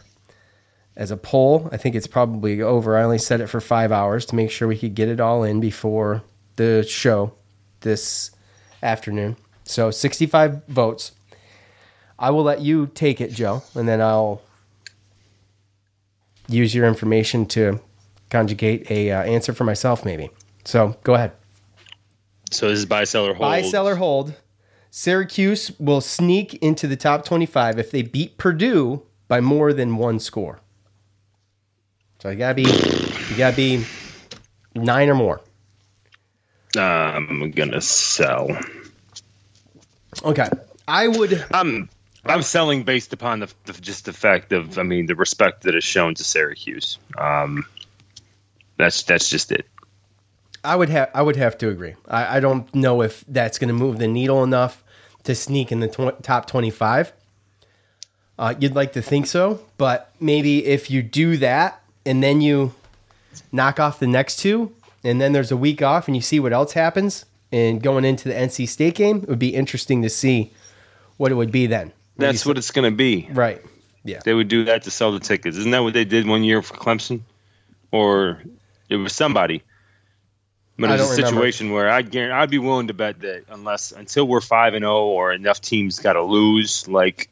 as 0.97 1.11
a 1.11 1.17
poll. 1.17 1.69
I 1.73 1.77
think 1.77 1.95
it's 1.95 2.07
probably 2.07 2.61
over. 2.61 2.97
I 2.97 3.03
only 3.03 3.19
set 3.19 3.41
it 3.41 3.47
for 3.47 3.61
five 3.61 3.93
hours 3.93 4.27
to 4.27 4.35
make 4.35 4.51
sure 4.51 4.69
we 4.69 4.79
could 4.79 4.95
get 4.95 5.09
it 5.09 5.21
all 5.21 5.45
in 5.45 5.61
before 5.61 6.23
the 6.57 6.85
show 6.89 7.35
this 7.81 8.31
afternoon. 8.83 9.37
So 9.65 9.91
65 9.91 10.67
votes. 10.67 11.13
I 12.19 12.31
will 12.31 12.45
let 12.45 12.61
you 12.61 12.87
take 12.95 13.21
it, 13.21 13.33
Joe, 13.33 13.63
and 13.75 13.89
then 13.89 14.01
I'll 14.01 14.43
use 16.49 16.75
your 16.75 16.87
information 16.87 17.47
to 17.47 17.81
conjugate 18.31 18.91
a 18.91 19.11
uh, 19.11 19.23
answer 19.23 19.53
for 19.53 19.65
myself, 19.65 20.05
maybe. 20.05 20.31
So 20.65 20.97
go 21.03 21.15
ahead. 21.15 21.33
So 22.51 22.69
this 22.69 22.79
is 22.79 22.87
buy, 22.87 23.05
sell, 23.05 23.27
or 23.27 23.35
hold. 23.35 23.41
Buy, 23.41 23.63
sell, 23.63 23.89
or 23.89 23.97
hold. 23.97 24.35
Syracuse 24.95 25.73
will 25.81 26.03
sneak 26.03 26.53
into 26.63 26.87
the 26.87 26.97
top 26.97 27.25
25 27.25 27.79
if 27.79 27.91
they 27.91 28.03
beat 28.03 28.37
Purdue 28.37 29.03
by 29.27 29.41
more 29.41 29.73
than 29.73 29.97
one 29.97 30.21
score. 30.21 30.61
So 32.19 32.29
you 32.29 32.37
gotta 32.37 32.57
be, 32.57 32.65
you 32.65 33.37
gotta 33.39 33.57
be 33.57 33.87
nine 34.75 35.09
or 35.09 35.15
more. 35.15 35.41
I'm 36.77 37.51
gonna 37.53 37.81
sell. 37.81 38.51
Okay, 40.23 40.49
I 40.87 41.09
would. 41.09 41.43
I'm 41.55 41.89
I'm 42.27 42.43
selling 42.43 42.83
based 42.83 43.15
upon 43.15 43.41
the, 43.41 43.53
the 43.65 43.73
just 43.73 44.05
the 44.05 44.13
fact 44.13 44.53
of 44.53 44.79
I 44.79 44.83
mean 44.83 45.07
the 45.07 45.17
respect 45.17 45.63
that 45.63 45.75
is 45.75 45.85
shown 45.85 46.15
to 46.17 46.23
Syracuse. 46.23 46.99
Um, 47.17 47.65
that's 48.77 49.03
that's 49.05 49.31
just 49.31 49.53
it. 49.53 49.67
I 50.65 50.77
would 50.77 50.89
have 50.91 51.11
I 51.15 51.23
would 51.23 51.37
have 51.37 51.59
to 51.59 51.69
agree. 51.69 51.95
I, 52.07 52.37
I 52.37 52.41
don't 52.41 52.73
know 52.75 53.03
if 53.03 53.25
that's 53.27 53.59
going 53.59 53.69
to 53.69 53.75
move 53.75 53.99
the 53.99 54.07
needle 54.07 54.45
enough 54.45 54.82
to 55.25 55.35
sneak 55.35 55.73
in 55.73 55.81
the 55.81 55.89
tw- 55.89 56.23
top 56.23 56.47
twenty 56.47 56.71
five. 56.71 57.13
Uh, 58.39 58.55
you'd 58.59 58.75
like 58.75 58.93
to 58.95 59.03
think 59.03 59.27
so, 59.27 59.61
but 59.77 60.13
maybe 60.19 60.65
if 60.65 60.91
you 60.91 61.03
do 61.03 61.37
that 61.37 61.83
and 62.05 62.23
then 62.23 62.41
you 62.41 62.75
knock 63.53 63.79
off 63.79 64.01
the 64.01 64.07
next 64.07 64.37
two, 64.37 64.73
and 65.05 65.21
then 65.21 65.33
there's 65.33 65.53
a 65.53 65.57
week 65.57 65.83
off 65.83 66.09
and 66.09 66.17
you 66.17 66.23
see 66.23 66.41
what 66.41 66.53
else 66.53 66.73
happens, 66.73 67.25
and 67.53 67.83
going 67.83 68.05
into 68.05 68.29
the 68.29 68.35
NC 68.35 68.69
State 68.69 68.95
game, 68.95 69.19
it 69.19 69.29
would 69.29 69.39
be 69.39 69.55
interesting 69.55 70.03
to 70.03 70.09
see 70.09 70.51
what 71.19 71.31
it 71.31 71.35
would 71.35 71.53
be 71.53 71.67
then. 71.67 71.93
That's 72.17 72.45
what 72.47 72.59
it's 72.59 72.71
gonna 72.71 72.91
be. 72.91 73.29
Right. 73.31 73.63
Yeah. 74.05 74.21
They 74.25 74.35
would 74.35 74.49
do 74.49 74.65
that 74.65 74.83
to 74.85 74.91
sell 74.91 75.13
the 75.13 75.21
tickets. 75.21 75.57
Isn't 75.57 75.71
that 75.71 75.83
what 75.83 75.93
they 75.93 76.05
did 76.05 76.27
one 76.27 76.43
year 76.43 76.63
for 76.63 76.75
Clemson? 76.75 77.21
Or 77.93 78.43
it 78.89 78.97
was 78.97 79.13
somebody. 79.13 79.63
But 80.79 80.91
I 80.91 80.95
it 80.95 80.99
was 81.01 81.11
a 81.13 81.17
don't 81.17 81.17
remember. 81.27 81.41
situation 81.41 81.71
where 81.73 81.91
I'd 81.91 82.11
guarantee, 82.11 82.35
I'd 82.35 82.51
be 82.51 82.59
willing 82.59 82.87
to 82.89 82.95
bet 82.95 83.21
that 83.21 83.45
unless 83.51 83.93
until 83.93 84.27
we're 84.27 84.41
five 84.41 84.75
and 84.75 84.83
zero 84.83 85.05
or 85.05 85.33
enough 85.33 85.61
teams 85.61 85.99
got 85.99 86.15
to 86.15 86.23
lose, 86.23 86.89
like 86.89 87.29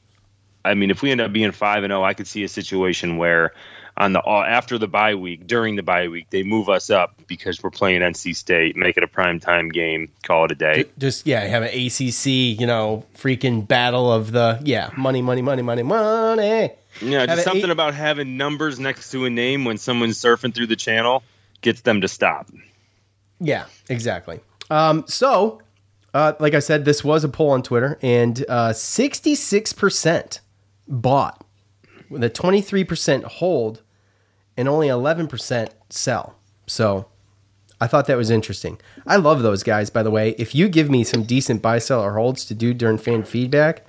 I 0.64 0.74
mean, 0.74 0.90
if 0.90 1.00
we 1.02 1.10
end 1.10 1.20
up 1.20 1.32
being 1.32 1.52
five 1.52 1.82
and 1.84 1.90
zero, 1.90 2.04
I 2.04 2.14
could 2.14 2.26
see 2.26 2.44
a 2.44 2.48
situation 2.48 3.16
where 3.16 3.52
on 3.96 4.12
the 4.12 4.22
uh, 4.22 4.44
after 4.46 4.78
the 4.78 4.86
bye 4.86 5.14
week, 5.14 5.46
during 5.46 5.76
the 5.76 5.82
bye 5.82 6.08
week, 6.08 6.28
they 6.30 6.42
move 6.42 6.68
us 6.68 6.90
up 6.90 7.14
because 7.26 7.62
we're 7.62 7.70
playing 7.70 8.02
NC 8.02 8.36
State, 8.36 8.76
make 8.76 8.96
it 8.96 9.02
a 9.02 9.08
prime 9.08 9.40
time 9.40 9.68
game, 9.70 10.10
call 10.22 10.44
it 10.44 10.52
a 10.52 10.54
day. 10.54 10.84
Just 10.98 11.26
yeah, 11.26 11.40
have 11.40 11.62
an 11.62 11.70
ACC, 11.70 12.26
you 12.60 12.66
know, 12.66 13.04
freaking 13.16 13.66
battle 13.66 14.12
of 14.12 14.32
the 14.32 14.60
yeah, 14.64 14.90
money, 14.96 15.22
money, 15.22 15.42
money, 15.42 15.62
money, 15.62 15.82
money. 15.82 16.70
Yeah, 17.00 17.26
just 17.26 17.44
something 17.44 17.64
eight- 17.64 17.70
about 17.70 17.94
having 17.94 18.36
numbers 18.36 18.78
next 18.78 19.10
to 19.12 19.24
a 19.24 19.30
name 19.30 19.64
when 19.64 19.78
someone's 19.78 20.18
surfing 20.18 20.54
through 20.54 20.66
the 20.66 20.76
channel 20.76 21.22
gets 21.62 21.80
them 21.82 22.00
to 22.02 22.08
stop. 22.08 22.48
Yeah, 23.40 23.64
exactly. 23.88 24.40
Um, 24.70 25.04
so, 25.06 25.60
uh, 26.14 26.34
like 26.38 26.54
I 26.54 26.58
said, 26.58 26.84
this 26.84 27.02
was 27.02 27.24
a 27.24 27.28
poll 27.28 27.50
on 27.50 27.62
Twitter, 27.62 27.98
and 28.02 28.44
uh, 28.48 28.70
66% 28.70 30.40
bought 30.86 31.44
with 32.08 32.22
a 32.22 32.30
23% 32.30 33.24
hold 33.24 33.82
and 34.56 34.68
only 34.68 34.88
11% 34.88 35.68
sell. 35.88 36.36
So, 36.66 37.06
I 37.80 37.86
thought 37.86 38.06
that 38.06 38.16
was 38.16 38.30
interesting. 38.30 38.78
I 39.06 39.16
love 39.16 39.42
those 39.42 39.62
guys, 39.62 39.88
by 39.88 40.02
the 40.02 40.10
way. 40.10 40.30
If 40.38 40.54
you 40.54 40.68
give 40.68 40.90
me 40.90 41.02
some 41.02 41.22
decent 41.22 41.62
buy, 41.62 41.78
sell, 41.78 42.02
or 42.02 42.12
holds 42.14 42.44
to 42.46 42.54
do 42.54 42.74
during 42.74 42.98
fan 42.98 43.22
feedback, 43.22 43.86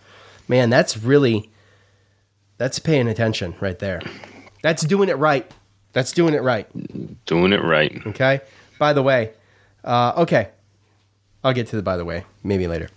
man, 0.47 0.69
that's 0.69 0.97
really 0.97 1.51
that's 2.57 2.79
paying 2.79 3.07
attention 3.07 3.55
right 3.59 3.77
there. 3.79 4.01
That's 4.61 4.83
doing 4.83 5.09
it 5.09 5.17
right. 5.17 5.51
That's 5.93 6.11
doing 6.13 6.33
it 6.33 6.41
right. 6.41 6.67
Doing 7.25 7.51
it 7.51 7.63
right. 7.63 8.01
Okay. 8.07 8.39
By 8.79 8.93
the 8.93 9.03
way, 9.03 9.31
uh, 9.83 10.13
okay. 10.17 10.49
I'll 11.43 11.53
get 11.53 11.67
to 11.67 11.75
the 11.75 11.81
by 11.81 11.97
the 11.97 12.05
way 12.05 12.25
maybe 12.43 12.67
later. 12.67 12.89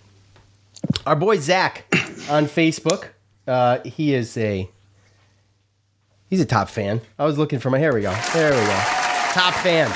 Our 1.05 1.15
boy 1.15 1.37
Zach 1.39 1.85
on 2.29 2.45
Facebook. 2.45 3.09
Uh, 3.47 3.79
he 3.83 4.13
is 4.13 4.37
a 4.37 4.69
he's 6.29 6.41
a 6.41 6.45
top 6.45 6.69
fan. 6.69 7.01
I 7.17 7.25
was 7.25 7.37
looking 7.37 7.59
for 7.59 7.69
my. 7.69 7.79
Here 7.79 7.93
we 7.93 8.01
go. 8.01 8.15
There 8.33 8.51
we 8.51 8.67
go. 8.67 8.81
Top 9.31 9.53
fan. 9.55 9.89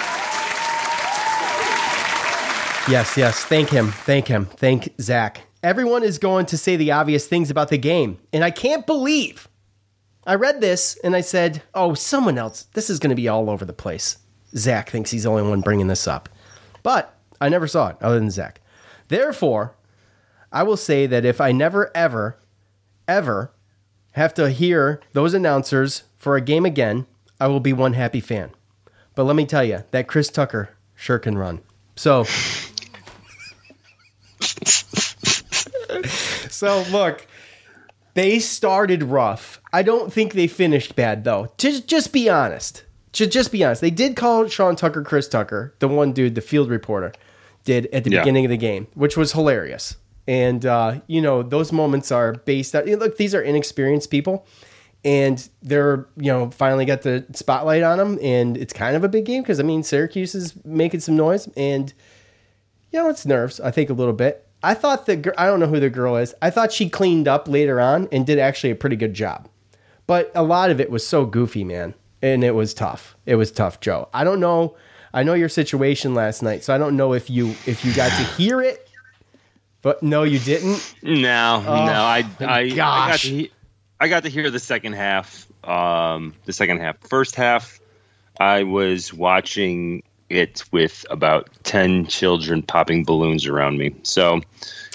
Yes, 2.89 3.15
yes. 3.17 3.45
Thank 3.45 3.69
him. 3.69 3.91
Thank 3.91 4.27
him. 4.27 4.45
Thank 4.45 4.93
Zach. 4.99 5.41
Everyone 5.61 6.03
is 6.03 6.17
going 6.17 6.47
to 6.47 6.57
say 6.57 6.75
the 6.75 6.91
obvious 6.91 7.27
things 7.27 7.51
about 7.51 7.69
the 7.69 7.77
game, 7.77 8.17
and 8.33 8.43
I 8.43 8.49
can't 8.49 8.87
believe 8.87 9.47
I 10.25 10.35
read 10.35 10.61
this 10.61 10.97
and 11.03 11.15
I 11.15 11.21
said, 11.21 11.61
"Oh, 11.73 11.93
someone 11.93 12.37
else. 12.37 12.63
This 12.73 12.89
is 12.89 12.99
going 12.99 13.09
to 13.09 13.15
be 13.15 13.27
all 13.27 13.49
over 13.49 13.65
the 13.65 13.73
place." 13.73 14.17
Zach 14.55 14.89
thinks 14.89 15.11
he's 15.11 15.23
the 15.23 15.29
only 15.29 15.43
one 15.43 15.61
bringing 15.61 15.87
this 15.87 16.07
up, 16.07 16.29
but 16.83 17.15
I 17.41 17.49
never 17.49 17.67
saw 17.67 17.89
it 17.89 17.97
other 18.01 18.19
than 18.19 18.31
Zach. 18.31 18.61
Therefore, 19.07 19.75
I 20.51 20.63
will 20.63 20.77
say 20.77 21.05
that 21.07 21.25
if 21.25 21.39
I 21.39 21.51
never, 21.51 21.91
ever, 21.95 22.39
ever 23.07 23.51
have 24.11 24.33
to 24.35 24.49
hear 24.49 25.01
those 25.13 25.33
announcers 25.33 26.03
for 26.17 26.35
a 26.35 26.41
game 26.41 26.65
again, 26.65 27.05
I 27.39 27.47
will 27.47 27.59
be 27.59 27.73
one 27.73 27.93
happy 27.93 28.19
fan. 28.19 28.51
But 29.15 29.23
let 29.23 29.35
me 29.35 29.45
tell 29.45 29.63
you, 29.63 29.83
that 29.91 30.07
Chris 30.07 30.29
Tucker 30.29 30.69
sure 30.95 31.19
can 31.19 31.37
run. 31.37 31.61
So, 31.95 32.23
so 36.49 36.83
look, 36.91 37.27
they 38.13 38.39
started 38.39 39.03
rough. 39.03 39.61
I 39.71 39.83
don't 39.83 40.11
think 40.11 40.33
they 40.33 40.47
finished 40.47 40.95
bad 40.95 41.23
though. 41.23 41.51
Just 41.57 41.87
just 41.87 42.11
be 42.11 42.29
honest. 42.29 42.83
Just 43.11 43.31
just 43.31 43.51
be 43.51 43.63
honest. 43.63 43.81
They 43.81 43.89
did 43.91 44.15
call 44.15 44.47
Sean 44.47 44.75
Tucker 44.75 45.01
Chris 45.03 45.27
Tucker, 45.27 45.73
the 45.79 45.87
one 45.87 46.11
dude, 46.13 46.35
the 46.35 46.41
field 46.41 46.69
reporter, 46.69 47.11
did 47.65 47.87
at 47.93 48.03
the 48.03 48.11
Yeah. 48.11 48.21
beginning 48.21 48.45
of 48.45 48.51
the 48.51 48.57
game, 48.57 48.87
which 48.93 49.17
was 49.17 49.31
hilarious. 49.33 49.97
And 50.27 50.65
uh, 50.65 51.01
you 51.07 51.21
know, 51.21 51.41
those 51.41 51.71
moments 51.71 52.11
are 52.11 52.33
based 52.33 52.75
on 52.75 52.85
look, 52.85 53.17
these 53.17 53.33
are 53.33 53.41
inexperienced 53.41 54.11
people 54.11 54.45
and 55.03 55.47
they're, 55.63 56.07
you 56.17 56.31
know, 56.31 56.51
finally 56.51 56.85
got 56.85 57.01
the 57.03 57.25
spotlight 57.33 57.81
on 57.83 57.97
them 57.97 58.19
and 58.21 58.57
it's 58.57 58.73
kind 58.73 58.95
of 58.95 59.03
a 59.03 59.07
big 59.09 59.25
game 59.25 59.41
because 59.41 59.59
I 59.59 59.63
mean 59.63 59.81
Syracuse 59.81 60.35
is 60.35 60.53
making 60.65 60.99
some 60.99 61.15
noise 61.15 61.47
and 61.57 61.93
you 62.91 62.99
know, 62.99 63.09
it's 63.09 63.25
nerves, 63.25 63.59
I 63.59 63.71
think 63.71 63.89
a 63.89 63.93
little 63.93 64.13
bit. 64.13 64.45
I 64.61 64.73
thought 64.73 65.05
the 65.05 65.15
girl, 65.15 65.33
I 65.37 65.45
don't 65.45 65.59
know 65.59 65.67
who 65.67 65.79
the 65.79 65.89
girl 65.89 66.15
is. 66.17 66.33
I 66.41 66.49
thought 66.49 66.71
she 66.73 66.89
cleaned 66.89 67.27
up 67.27 67.47
later 67.47 67.79
on 67.79 68.07
and 68.11 68.25
did 68.25 68.39
actually 68.39 68.71
a 68.71 68.75
pretty 68.75 68.95
good 68.97 69.13
job. 69.13 69.47
But 70.05 70.31
a 70.35 70.43
lot 70.43 70.69
of 70.69 70.79
it 70.81 70.89
was 70.91 71.05
so 71.07 71.25
goofy, 71.25 71.63
man. 71.63 71.93
And 72.21 72.43
it 72.43 72.51
was 72.55 72.73
tough. 72.73 73.15
It 73.25 73.35
was 73.35 73.51
tough, 73.51 73.79
Joe. 73.79 74.09
I 74.13 74.23
don't 74.23 74.39
know. 74.39 74.75
I 75.13 75.23
know 75.23 75.33
your 75.33 75.49
situation 75.49 76.13
last 76.13 76.43
night, 76.43 76.63
so 76.63 76.73
I 76.73 76.77
don't 76.77 76.95
know 76.97 77.13
if 77.13 77.29
you 77.29 77.47
if 77.65 77.83
you 77.85 77.93
got 77.93 78.09
to 78.09 78.23
hear 78.35 78.61
it. 78.61 78.87
But 79.81 80.03
no, 80.03 80.23
you 80.23 80.39
didn't. 80.39 80.93
No, 81.01 81.63
Oh, 81.65 81.85
no. 81.85 81.91
I, 81.93 82.25
I, 82.41 82.59
I 82.59 82.69
got 82.69 83.19
to, 83.21 83.47
I 83.99 84.07
got 84.09 84.23
to 84.23 84.29
hear 84.29 84.51
the 84.51 84.59
second 84.59 84.93
half. 84.93 85.47
Um, 85.63 86.35
the 86.45 86.51
second 86.53 86.79
half. 86.81 86.97
First 87.07 87.35
half, 87.35 87.79
I 88.39 88.63
was 88.63 89.13
watching 89.13 90.03
it 90.29 90.63
with 90.71 91.05
about 91.09 91.49
ten 91.63 92.05
children 92.07 92.61
popping 92.61 93.03
balloons 93.05 93.47
around 93.47 93.77
me. 93.77 93.95
So, 94.03 94.41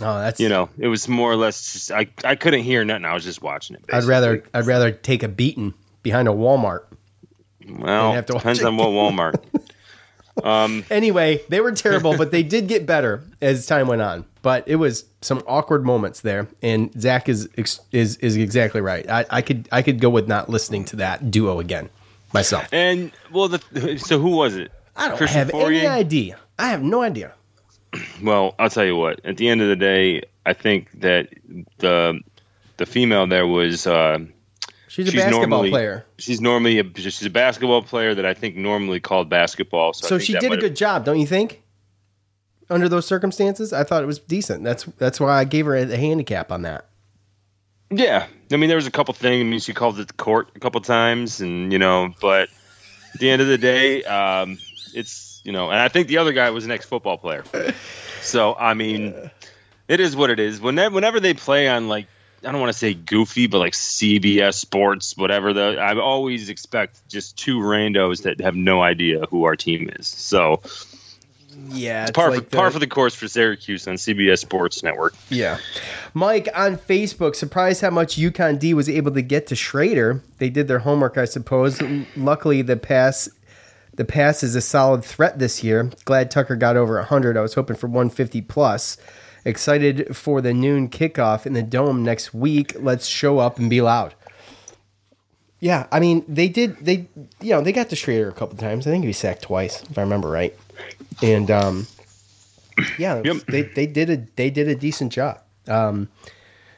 Oh, 0.03 0.18
that's 0.18 0.39
you 0.39 0.49
know, 0.51 0.68
it 0.79 0.89
was 0.89 1.09
more 1.09 1.33
or 1.33 1.37
less. 1.37 1.72
Just, 1.72 1.91
I 1.91 2.07
I 2.22 2.35
couldn't 2.37 2.62
hear 2.62 2.85
nothing. 2.85 3.05
I 3.07 3.14
was 3.14 3.25
just 3.25 3.41
watching 3.43 3.77
it. 3.77 3.85
I'd 3.93 4.05
rather 4.05 4.45
I'd 4.53 4.66
rather 4.66 4.93
take 4.93 5.22
a 5.22 5.29
beating 5.29 5.72
behind 6.03 6.29
a 6.29 6.33
Walmart. 6.33 6.85
Well, 7.68 8.12
have 8.12 8.26
to 8.26 8.34
depends 8.34 8.60
it. 8.60 8.66
on 8.66 8.76
what 8.76 8.88
Walmart. 8.88 9.34
um, 10.44 10.84
Anyway, 10.90 11.42
they 11.48 11.60
were 11.60 11.72
terrible, 11.72 12.16
but 12.16 12.30
they 12.30 12.42
did 12.42 12.68
get 12.68 12.86
better 12.86 13.22
as 13.40 13.66
time 13.66 13.88
went 13.88 14.02
on. 14.02 14.24
But 14.42 14.68
it 14.68 14.76
was 14.76 15.04
some 15.22 15.42
awkward 15.46 15.84
moments 15.84 16.20
there, 16.20 16.48
and 16.62 16.92
Zach 17.00 17.28
is 17.28 17.48
is 17.56 18.16
is 18.18 18.36
exactly 18.36 18.80
right. 18.80 19.08
I, 19.08 19.24
I 19.30 19.42
could 19.42 19.68
I 19.72 19.82
could 19.82 20.00
go 20.00 20.10
with 20.10 20.28
not 20.28 20.48
listening 20.48 20.84
to 20.86 20.96
that 20.96 21.30
duo 21.30 21.60
again 21.60 21.88
myself. 22.32 22.68
and 22.72 23.10
well, 23.32 23.48
the 23.48 23.98
so 23.98 24.18
who 24.18 24.36
was 24.36 24.56
it? 24.56 24.70
I 24.96 25.08
don't 25.08 25.16
Christian 25.16 25.38
have 25.38 25.50
any 25.54 25.86
idea. 25.86 26.38
I 26.58 26.68
have 26.68 26.82
no 26.82 27.02
idea. 27.02 27.32
Well, 28.22 28.54
I'll 28.58 28.70
tell 28.70 28.84
you 28.84 28.96
what. 28.96 29.20
At 29.24 29.36
the 29.38 29.48
end 29.48 29.62
of 29.62 29.68
the 29.68 29.76
day, 29.76 30.22
I 30.44 30.52
think 30.52 30.90
that 31.00 31.28
the 31.78 32.20
the 32.76 32.86
female 32.86 33.26
there 33.26 33.46
was. 33.46 33.86
Uh, 33.86 34.18
She's 34.95 35.09
a 35.09 35.16
basketball 35.16 35.49
normally- 35.49 35.70
player. 35.70 36.07
She's 36.18 36.40
normally 36.40 36.78
a, 36.78 36.84
she's 36.95 37.26
a 37.26 37.30
basketball 37.30 37.82
player 37.82 38.14
that 38.14 38.24
I 38.24 38.32
think 38.32 38.55
normally 38.55 39.01
called 39.01 39.28
basketball. 39.28 39.92
So, 39.92 40.07
So 40.07 40.18
she 40.20 40.34
did 40.34 40.53
a 40.53 40.57
good 40.57 40.76
job, 40.76 41.05
don't 41.05 41.18
you 41.18 41.26
think? 41.26 41.62
Under 42.70 42.88
those 42.88 43.05
circumstances, 43.05 43.72
I 43.72 43.82
thought 43.82 44.05
it 44.05 44.07
was 44.07 44.20
decent. 44.20 44.62
That's 44.62 44.84
that's 44.99 45.18
why 45.18 45.36
I 45.36 45.42
gave 45.45 45.66
her 45.66 45.74
a, 45.74 45.82
a 45.82 45.97
handicap 45.97 46.53
on 46.53 46.62
that. 46.62 46.86
Yeah, 47.90 48.26
I 48.53 48.57
mean, 48.57 48.68
there 48.68 48.76
was 48.76 48.86
a 48.86 48.90
couple 48.92 49.12
things. 49.14 49.40
I 49.40 49.45
mean, 49.45 49.59
she 49.59 49.74
called 49.74 49.99
it 49.99 50.07
the 50.07 50.14
court 50.14 50.51
a 50.55 50.61
couple 50.61 50.80
times, 50.80 51.40
and 51.40 51.72
you 51.72 51.78
know, 51.80 52.14
but 52.20 52.49
at 53.14 53.20
the 53.20 53.30
end 53.30 53.42
of 53.42 53.49
the 53.49 53.59
day, 53.59 54.05
um, 54.05 54.59
it's 54.95 55.42
you 55.45 55.51
know, 55.51 55.70
and 55.70 55.80
I 55.80 55.88
think 55.88 56.07
the 56.07 56.18
other 56.18 56.32
guy 56.32 56.51
was 56.51 56.64
an 56.64 56.70
ex-football 56.70 57.18
player. 57.18 57.42
So 58.22 58.55
I 58.55 58.74
mean, 58.74 59.30
it 59.88 59.99
is 59.99 60.14
what 60.14 60.30
it 60.30 60.38
is. 60.38 60.61
Whenever 60.61 60.95
whenever 60.95 61.18
they 61.18 61.34
play 61.34 61.68
on 61.68 61.88
like 61.88 62.07
I 62.47 62.53
don't 62.53 62.61
want 62.61 62.72
to 62.72 62.78
say 62.78 62.95
goofy, 62.95 63.47
but 63.47 63.59
like 63.59 63.72
CBS 63.72 64.55
Sports, 64.55 65.16
whatever. 65.16 65.53
The 65.53 65.78
I 65.80 65.99
always 65.99 66.49
expect 66.49 67.09
just 67.09 67.36
two 67.38 67.59
randos 67.59 68.22
that 68.22 68.40
have 68.40 68.55
no 68.57 68.82
idea 68.82 69.24
who 69.30 69.45
our 69.45 69.57
team 69.57 69.90
is. 69.99 70.07
So 70.07 70.61
Yeah, 71.70 72.03
it's 72.03 72.11
par, 72.12 72.30
like 72.30 72.45
for, 72.51 72.57
par 72.57 72.66
the- 72.66 72.72
for 72.72 72.78
the 72.80 72.86
course 72.86 73.14
for 73.14 73.28
Syracuse 73.28 73.86
on 73.88 73.95
CBS 73.95 74.38
Sports 74.40 74.82
Network. 74.82 75.14
Yeah. 75.30 75.59
Mike 76.12 76.49
on 76.55 76.76
Facebook, 76.76 77.34
surprised 77.36 77.80
how 77.80 77.90
much 77.90 78.16
UConn 78.16 78.59
D 78.59 78.74
was 78.74 78.88
able 78.88 79.12
to 79.12 79.22
get 79.22 79.47
to 79.49 79.55
Shrader. 79.55 80.20
They 80.38 80.51
did 80.51 80.68
their 80.68 80.80
homework, 80.80 81.16
I 81.18 81.24
suppose. 81.24 81.80
Luckily, 82.16 82.62
the 82.62 82.76
pass 82.76 83.28
the 83.97 84.05
pass 84.05 84.42
is 84.42 84.57
a 84.57 84.61
solid 84.61 85.05
threat 85.05 85.38
this 85.38 85.62
year. 85.62 85.88
Glad 86.05 86.28
Tucker 86.28 86.57
got 86.57 86.76
over 86.76 86.97
100. 86.97 87.36
I 87.36 87.40
was 87.40 87.55
hoping 87.55 87.76
for 87.76 87.86
150 87.86 88.40
plus. 88.42 88.97
Excited 89.45 90.16
for 90.16 90.40
the 90.40 90.55
noon 90.55 90.88
kickoff 90.88 91.45
in 91.45 91.53
the 91.53 91.62
dome 91.62 92.03
next 92.03 92.32
week. 92.32 92.74
Let's 92.78 93.07
show 93.07 93.38
up 93.38 93.59
and 93.59 93.68
be 93.68 93.80
loud. 93.80 94.14
Yeah, 95.61 95.86
I 95.90 96.01
mean 96.01 96.24
they 96.28 96.49
did 96.49 96.76
they 96.78 97.09
you 97.40 97.51
know 97.51 97.61
they 97.61 97.72
got 97.72 97.88
to 97.90 97.97
Shrader 97.97 98.28
a 98.28 98.32
couple 98.32 98.57
times. 98.57 98.86
I 98.86 98.90
think 98.90 99.05
he 99.05 99.09
was 99.09 99.16
sacked 99.16 99.42
twice 99.42 99.82
if 99.82 99.97
I 99.97 100.03
remember 100.03 100.28
right. 100.28 100.55
And 101.22 101.51
um, 101.51 101.86
yeah, 102.99 103.22
they 103.49 103.62
they 103.62 103.86
did 103.86 104.11
a 104.11 104.26
they 104.36 104.51
did 104.51 104.68
a 104.68 104.74
decent 104.74 105.12
job. 105.12 105.40
Um, 105.66 106.09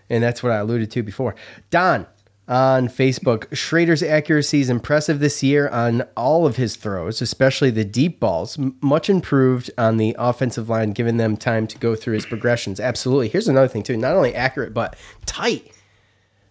and 0.09 0.23
that's 0.23 0.43
what 0.43 0.53
I 0.53 0.57
alluded 0.57 0.91
to 0.93 1.03
before. 1.03 1.35
Don 1.71 2.07
on 2.49 2.87
Facebook, 2.89 3.47
Shrader's 3.49 4.03
accuracy 4.03 4.61
is 4.61 4.71
impressive 4.71 5.19
this 5.19 5.43
year 5.43 5.69
on 5.69 6.03
all 6.17 6.47
of 6.47 6.57
his 6.57 6.77
throws, 6.77 7.21
especially 7.21 7.71
the 7.71 7.85
deep 7.85 8.21
balls. 8.21 8.57
Much 8.81 9.11
improved 9.11 9.71
on 9.77 9.97
the 9.97 10.15
offensive 10.19 10.69
line, 10.69 10.93
giving 10.93 11.17
them 11.17 11.37
time 11.37 11.67
to 11.67 11.79
go 11.79 11.97
through 11.97 12.15
his 12.15 12.27
progressions. 12.27 12.79
Absolutely. 12.79 13.29
Here's 13.29 13.49
another 13.49 13.69
thing 13.69 13.83
too: 13.83 13.97
not 13.97 14.15
only 14.15 14.35
accurate 14.35 14.73
but 14.75 14.97
tight. 15.27 15.73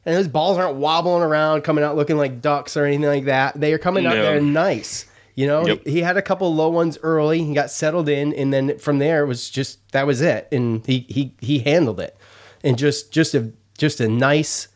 And 0.08 0.16
those 0.16 0.28
balls 0.28 0.58
aren't 0.60 0.76
wobbling 0.78 1.24
around, 1.24 1.62
coming 1.64 1.84
out 1.84 1.96
looking 1.96 2.18
like 2.18 2.40
ducks 2.40 2.78
or 2.78 2.86
anything 2.86 3.06
like 3.08 3.26
that. 3.26 3.60
They 3.60 3.74
are 3.74 3.80
coming 3.80 4.06
out 4.06 4.16
No. 4.16 4.22
there 4.22 4.40
nice. 4.40 5.06
You 5.34 5.48
know, 5.48 5.66
Yep. 5.66 5.88
he 5.88 6.02
had 6.02 6.16
a 6.16 6.22
couple 6.22 6.54
low 6.54 6.70
ones 6.70 6.98
early. 7.02 7.44
He 7.44 7.54
got 7.56 7.72
settled 7.72 8.08
in, 8.08 8.32
and 8.34 8.54
then 8.54 8.78
from 8.78 9.00
there 9.00 9.24
it 9.24 9.28
was 9.28 9.50
just 9.50 9.80
that 9.94 10.06
was 10.06 10.22
it, 10.22 10.48
and 10.52 10.86
he 10.86 11.06
he 11.10 11.34
he 11.42 11.60
handled 11.60 12.00
it, 12.00 12.16
and 12.64 12.78
just 12.78 13.12
just 13.12 13.34
a 13.34 13.52
just 13.78 14.00
a 14.00 14.08
nice 14.08 14.68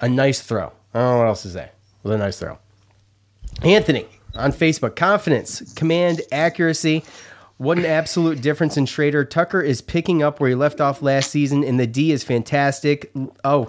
a 0.00 0.08
nice 0.08 0.40
throw. 0.40 0.72
I 0.94 0.98
don't 0.98 1.12
know 1.12 1.18
what 1.18 1.26
else 1.26 1.42
to 1.42 1.50
say. 1.50 1.64
It 1.64 1.72
was 2.02 2.14
a 2.14 2.18
nice 2.18 2.38
throw. 2.38 2.58
Anthony 3.62 4.06
on 4.34 4.52
Facebook, 4.52 4.96
confidence, 4.96 5.72
command, 5.74 6.22
accuracy. 6.32 7.04
What 7.58 7.78
an 7.78 7.84
absolute 7.84 8.40
difference 8.40 8.76
in 8.76 8.86
Shrader. 8.86 9.28
Tucker 9.28 9.60
is 9.60 9.82
picking 9.82 10.22
up 10.22 10.40
where 10.40 10.48
he 10.48 10.54
left 10.54 10.80
off 10.80 11.02
last 11.02 11.30
season, 11.30 11.62
and 11.62 11.78
the 11.78 11.86
D 11.86 12.10
is 12.10 12.24
fantastic. 12.24 13.12
Oh, 13.44 13.68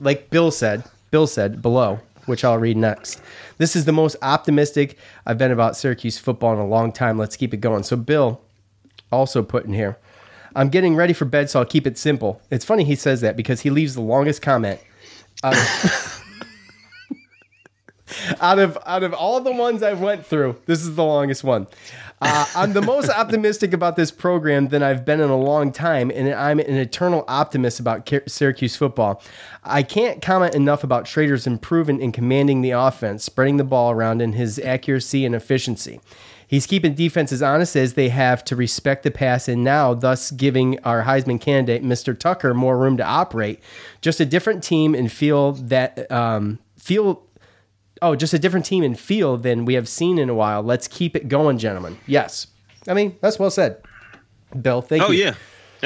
like 0.00 0.30
Bill 0.30 0.50
said, 0.50 0.82
Bill 1.12 1.28
said 1.28 1.62
below, 1.62 2.00
which 2.26 2.44
I'll 2.44 2.58
read 2.58 2.76
next. 2.76 3.20
This 3.58 3.76
is 3.76 3.84
the 3.84 3.92
most 3.92 4.16
optimistic 4.22 4.98
I've 5.24 5.38
been 5.38 5.52
about 5.52 5.76
Syracuse 5.76 6.18
football 6.18 6.52
in 6.52 6.58
a 6.58 6.66
long 6.66 6.90
time. 6.90 7.16
Let's 7.16 7.36
keep 7.36 7.54
it 7.54 7.58
going. 7.58 7.84
So, 7.84 7.94
Bill 7.94 8.40
also 9.12 9.42
put 9.42 9.66
in 9.66 9.74
here, 9.74 9.98
I'm 10.56 10.68
getting 10.68 10.96
ready 10.96 11.12
for 11.12 11.24
bed, 11.24 11.48
so 11.48 11.60
I'll 11.60 11.64
keep 11.64 11.86
it 11.86 11.96
simple. 11.96 12.40
It's 12.50 12.64
funny 12.64 12.82
he 12.84 12.96
says 12.96 13.20
that 13.20 13.36
because 13.36 13.60
he 13.60 13.70
leaves 13.70 13.94
the 13.94 14.00
longest 14.00 14.42
comment 14.42 14.80
out 15.42 15.56
of, 15.56 16.24
out 18.40 18.58
of 18.58 18.78
out 18.86 19.02
of 19.02 19.14
all 19.14 19.40
the 19.40 19.52
ones 19.52 19.82
I've 19.82 20.00
went 20.00 20.24
through. 20.26 20.56
This 20.66 20.82
is 20.82 20.94
the 20.94 21.04
longest 21.04 21.44
one. 21.44 21.66
Uh, 22.20 22.46
I'm 22.54 22.72
the 22.72 22.82
most 22.82 23.08
optimistic 23.16 23.72
about 23.72 23.96
this 23.96 24.12
program 24.12 24.68
than 24.68 24.80
I've 24.82 25.04
been 25.04 25.20
in 25.20 25.28
a 25.28 25.36
long 25.36 25.72
time, 25.72 26.10
and 26.14 26.32
I'm 26.32 26.60
an 26.60 26.76
eternal 26.76 27.24
optimist 27.26 27.80
about 27.80 28.08
Syracuse 28.28 28.76
football. 28.76 29.20
I 29.64 29.82
can't 29.82 30.22
comment 30.22 30.54
enough 30.54 30.84
about 30.84 31.06
Shrader's 31.06 31.48
improvement 31.48 32.00
in 32.00 32.12
commanding 32.12 32.62
the 32.62 32.70
offense, 32.70 33.24
spreading 33.24 33.56
the 33.56 33.64
ball 33.64 33.90
around, 33.90 34.22
and 34.22 34.36
his 34.36 34.60
accuracy 34.60 35.26
and 35.26 35.34
efficiency. 35.34 36.00
He's 36.52 36.66
keeping 36.66 36.92
defenses 36.92 37.40
honest 37.40 37.76
as 37.76 37.94
they 37.94 38.10
have 38.10 38.44
to 38.44 38.54
respect 38.54 39.04
the 39.04 39.10
pass 39.10 39.48
and 39.48 39.64
now, 39.64 39.94
thus 39.94 40.30
giving 40.30 40.78
our 40.80 41.02
Heisman 41.04 41.40
candidate, 41.40 41.82
Mr. 41.82 42.16
Tucker, 42.16 42.52
more 42.52 42.76
room 42.76 42.98
to 42.98 43.02
operate. 43.02 43.58
Just 44.02 44.20
a 44.20 44.26
different 44.26 44.62
team 44.62 44.94
and 44.94 45.10
feel 45.10 45.52
that 45.52 46.12
um, 46.12 46.58
feel 46.76 47.22
oh, 48.02 48.14
just 48.14 48.34
a 48.34 48.38
different 48.38 48.66
team 48.66 48.84
and 48.84 49.00
feel 49.00 49.38
than 49.38 49.64
we 49.64 49.72
have 49.72 49.88
seen 49.88 50.18
in 50.18 50.28
a 50.28 50.34
while. 50.34 50.62
Let's 50.62 50.86
keep 50.86 51.16
it 51.16 51.26
going, 51.26 51.56
gentlemen. 51.56 51.98
Yes. 52.06 52.48
I 52.86 52.92
mean, 52.92 53.16
that's 53.22 53.38
well 53.38 53.50
said. 53.50 53.80
Bill, 54.60 54.82
thank 54.82 55.04
oh 55.04 55.10
you. 55.10 55.28
Oh, 55.28 55.28
yeah, 55.28 55.34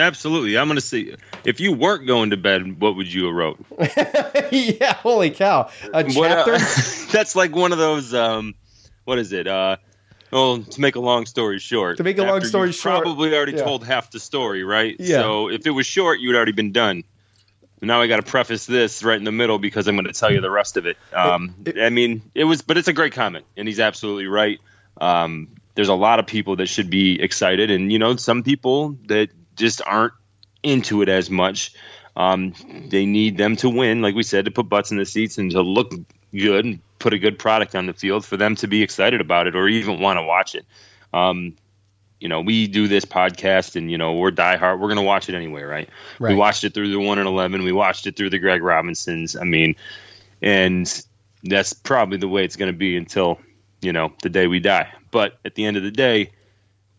absolutely. 0.04 0.58
I'm 0.58 0.66
gonna 0.66 0.80
see. 0.80 1.14
if 1.44 1.60
you 1.60 1.74
weren't 1.74 2.08
going 2.08 2.30
to 2.30 2.36
bed, 2.36 2.80
what 2.80 2.96
would 2.96 3.14
you 3.14 3.26
have 3.26 3.34
wrote? 3.36 3.64
yeah, 4.50 4.94
holy 4.94 5.30
cow. 5.30 5.70
A 5.94 6.02
What, 6.06 6.32
uh, 6.32 6.44
chapter? 6.44 7.12
that's 7.12 7.36
like 7.36 7.54
one 7.54 7.70
of 7.70 7.78
those. 7.78 8.12
Um, 8.12 8.56
what 9.04 9.20
is 9.20 9.32
it? 9.32 9.46
Uh, 9.46 9.76
well, 10.30 10.62
to 10.62 10.80
make 10.80 10.96
a 10.96 11.00
long 11.00 11.26
story 11.26 11.58
short. 11.58 11.98
To 11.98 12.04
make 12.04 12.18
a 12.18 12.24
long 12.24 12.44
story 12.44 12.72
short, 12.72 13.02
probably 13.02 13.34
already 13.34 13.52
yeah. 13.52 13.64
told 13.64 13.84
half 13.84 14.10
the 14.10 14.20
story, 14.20 14.64
right? 14.64 14.96
Yeah. 14.98 15.18
So 15.18 15.50
if 15.50 15.66
it 15.66 15.70
was 15.70 15.86
short, 15.86 16.20
you'd 16.20 16.36
already 16.36 16.52
been 16.52 16.72
done. 16.72 17.04
Now 17.82 18.00
I 18.00 18.06
got 18.06 18.16
to 18.16 18.22
preface 18.22 18.66
this 18.66 19.04
right 19.04 19.18
in 19.18 19.24
the 19.24 19.32
middle 19.32 19.58
because 19.58 19.86
I'm 19.86 19.96
going 19.96 20.06
to 20.06 20.12
tell 20.12 20.32
you 20.32 20.40
the 20.40 20.50
rest 20.50 20.76
of 20.76 20.86
it. 20.86 20.96
Um, 21.12 21.54
I 21.80 21.90
mean, 21.90 22.22
it 22.34 22.44
was, 22.44 22.62
but 22.62 22.78
it's 22.78 22.88
a 22.88 22.92
great 22.92 23.12
comment, 23.12 23.44
and 23.56 23.68
he's 23.68 23.80
absolutely 23.80 24.26
right. 24.26 24.58
Um, 25.00 25.48
there's 25.74 25.88
a 25.88 25.94
lot 25.94 26.18
of 26.18 26.26
people 26.26 26.56
that 26.56 26.66
should 26.66 26.90
be 26.90 27.20
excited, 27.20 27.70
and 27.70 27.92
you 27.92 27.98
know, 27.98 28.16
some 28.16 28.42
people 28.42 28.96
that 29.06 29.28
just 29.54 29.82
aren't 29.84 30.14
into 30.62 31.02
it 31.02 31.08
as 31.08 31.30
much. 31.30 31.74
Um, 32.16 32.54
they 32.88 33.04
need 33.04 33.36
them 33.36 33.56
to 33.56 33.68
win, 33.68 34.00
like 34.00 34.14
we 34.14 34.22
said, 34.22 34.46
to 34.46 34.50
put 34.50 34.70
butts 34.70 34.90
in 34.90 34.96
the 34.96 35.04
seats 35.04 35.36
and 35.36 35.50
to 35.50 35.60
look 35.60 35.92
good 36.32 36.64
and 36.64 36.80
put 37.06 37.14
a 37.14 37.18
good 37.20 37.38
product 37.38 37.76
on 37.76 37.86
the 37.86 37.92
field 37.92 38.24
for 38.24 38.36
them 38.36 38.56
to 38.56 38.66
be 38.66 38.82
excited 38.82 39.20
about 39.20 39.46
it 39.46 39.54
or 39.54 39.68
even 39.68 40.00
want 40.00 40.18
to 40.18 40.24
watch 40.24 40.56
it. 40.56 40.66
Um, 41.12 41.54
you 42.18 42.28
know, 42.28 42.40
we 42.40 42.66
do 42.66 42.88
this 42.88 43.04
podcast 43.04 43.76
and, 43.76 43.88
you 43.88 43.96
know, 43.96 44.14
we're 44.14 44.32
diehard. 44.32 44.80
We're 44.80 44.88
going 44.88 44.96
to 44.96 45.02
watch 45.02 45.28
it 45.28 45.36
anyway, 45.36 45.62
right? 45.62 45.88
We 46.30 46.34
watched 46.34 46.64
it 46.64 46.74
through 46.74 46.90
the 46.90 46.98
1 46.98 47.20
and 47.20 47.28
11. 47.28 47.62
We 47.62 47.70
watched 47.70 48.08
it 48.08 48.16
through 48.16 48.30
the 48.30 48.40
Greg 48.40 48.60
Robinsons. 48.60 49.36
I 49.36 49.44
mean, 49.44 49.76
and 50.42 51.06
that's 51.44 51.72
probably 51.74 52.18
the 52.18 52.26
way 52.26 52.44
it's 52.44 52.56
going 52.56 52.72
to 52.72 52.76
be 52.76 52.96
until, 52.96 53.38
you 53.80 53.92
know, 53.92 54.12
the 54.24 54.28
day 54.28 54.48
we 54.48 54.58
die. 54.58 54.92
But 55.12 55.38
at 55.44 55.54
the 55.54 55.64
end 55.64 55.76
of 55.76 55.84
the 55.84 55.92
day, 55.92 56.32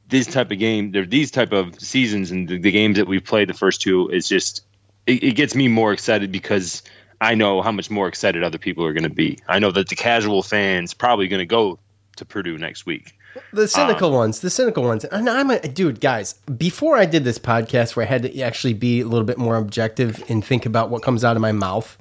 this 0.07 0.25
type 0.25 0.51
of 0.51 0.57
game, 0.57 0.93
there 0.93 1.05
these 1.05 1.31
type 1.31 1.51
of 1.51 1.81
seasons 1.81 2.31
and 2.31 2.47
the, 2.47 2.59
the 2.59 2.71
games 2.71 2.95
that 2.95 3.09
we've 3.09 3.25
played 3.25 3.49
the 3.49 3.53
first 3.53 3.81
two 3.81 4.07
is 4.07 4.29
just 4.29 4.63
it, 5.05 5.21
it 5.21 5.31
gets 5.33 5.53
me 5.53 5.67
more 5.67 5.91
excited 5.91 6.31
because 6.31 6.81
I 7.19 7.35
know 7.35 7.61
how 7.61 7.71
much 7.71 7.89
more 7.89 8.07
excited 8.07 8.43
other 8.43 8.57
people 8.57 8.85
are 8.85 8.93
going 8.93 9.03
to 9.03 9.09
be. 9.09 9.39
I 9.47 9.59
know 9.59 9.71
that 9.71 9.89
the 9.89 9.95
casual 9.95 10.43
fans 10.43 10.93
probably 10.93 11.27
going 11.27 11.39
to 11.39 11.45
go 11.45 11.79
to 12.17 12.25
Purdue 12.25 12.57
next 12.57 12.85
week. 12.85 13.13
The 13.53 13.67
cynical 13.67 14.11
ones, 14.11 14.39
the 14.39 14.49
cynical 14.49 14.83
ones. 14.83 15.05
And 15.05 15.29
I'm 15.29 15.49
a 15.49 15.59
dude, 15.59 15.99
guys. 16.01 16.33
Before 16.57 16.97
I 16.97 17.05
did 17.05 17.23
this 17.23 17.39
podcast, 17.39 17.95
where 17.95 18.05
I 18.05 18.09
had 18.09 18.23
to 18.23 18.41
actually 18.41 18.73
be 18.73 19.01
a 19.01 19.07
little 19.07 19.25
bit 19.25 19.37
more 19.37 19.55
objective 19.55 20.23
and 20.29 20.43
think 20.43 20.65
about 20.65 20.89
what 20.89 21.03
comes 21.03 21.23
out 21.23 21.35
of 21.35 21.41
my 21.41 21.51
mouth, 21.51 21.97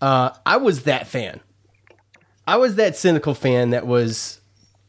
uh, 0.00 0.30
I 0.44 0.56
was 0.58 0.84
that 0.84 1.06
fan. 1.06 1.40
I 2.46 2.56
was 2.56 2.76
that 2.76 2.96
cynical 2.96 3.34
fan 3.34 3.70
that 3.70 3.86
was 3.86 4.40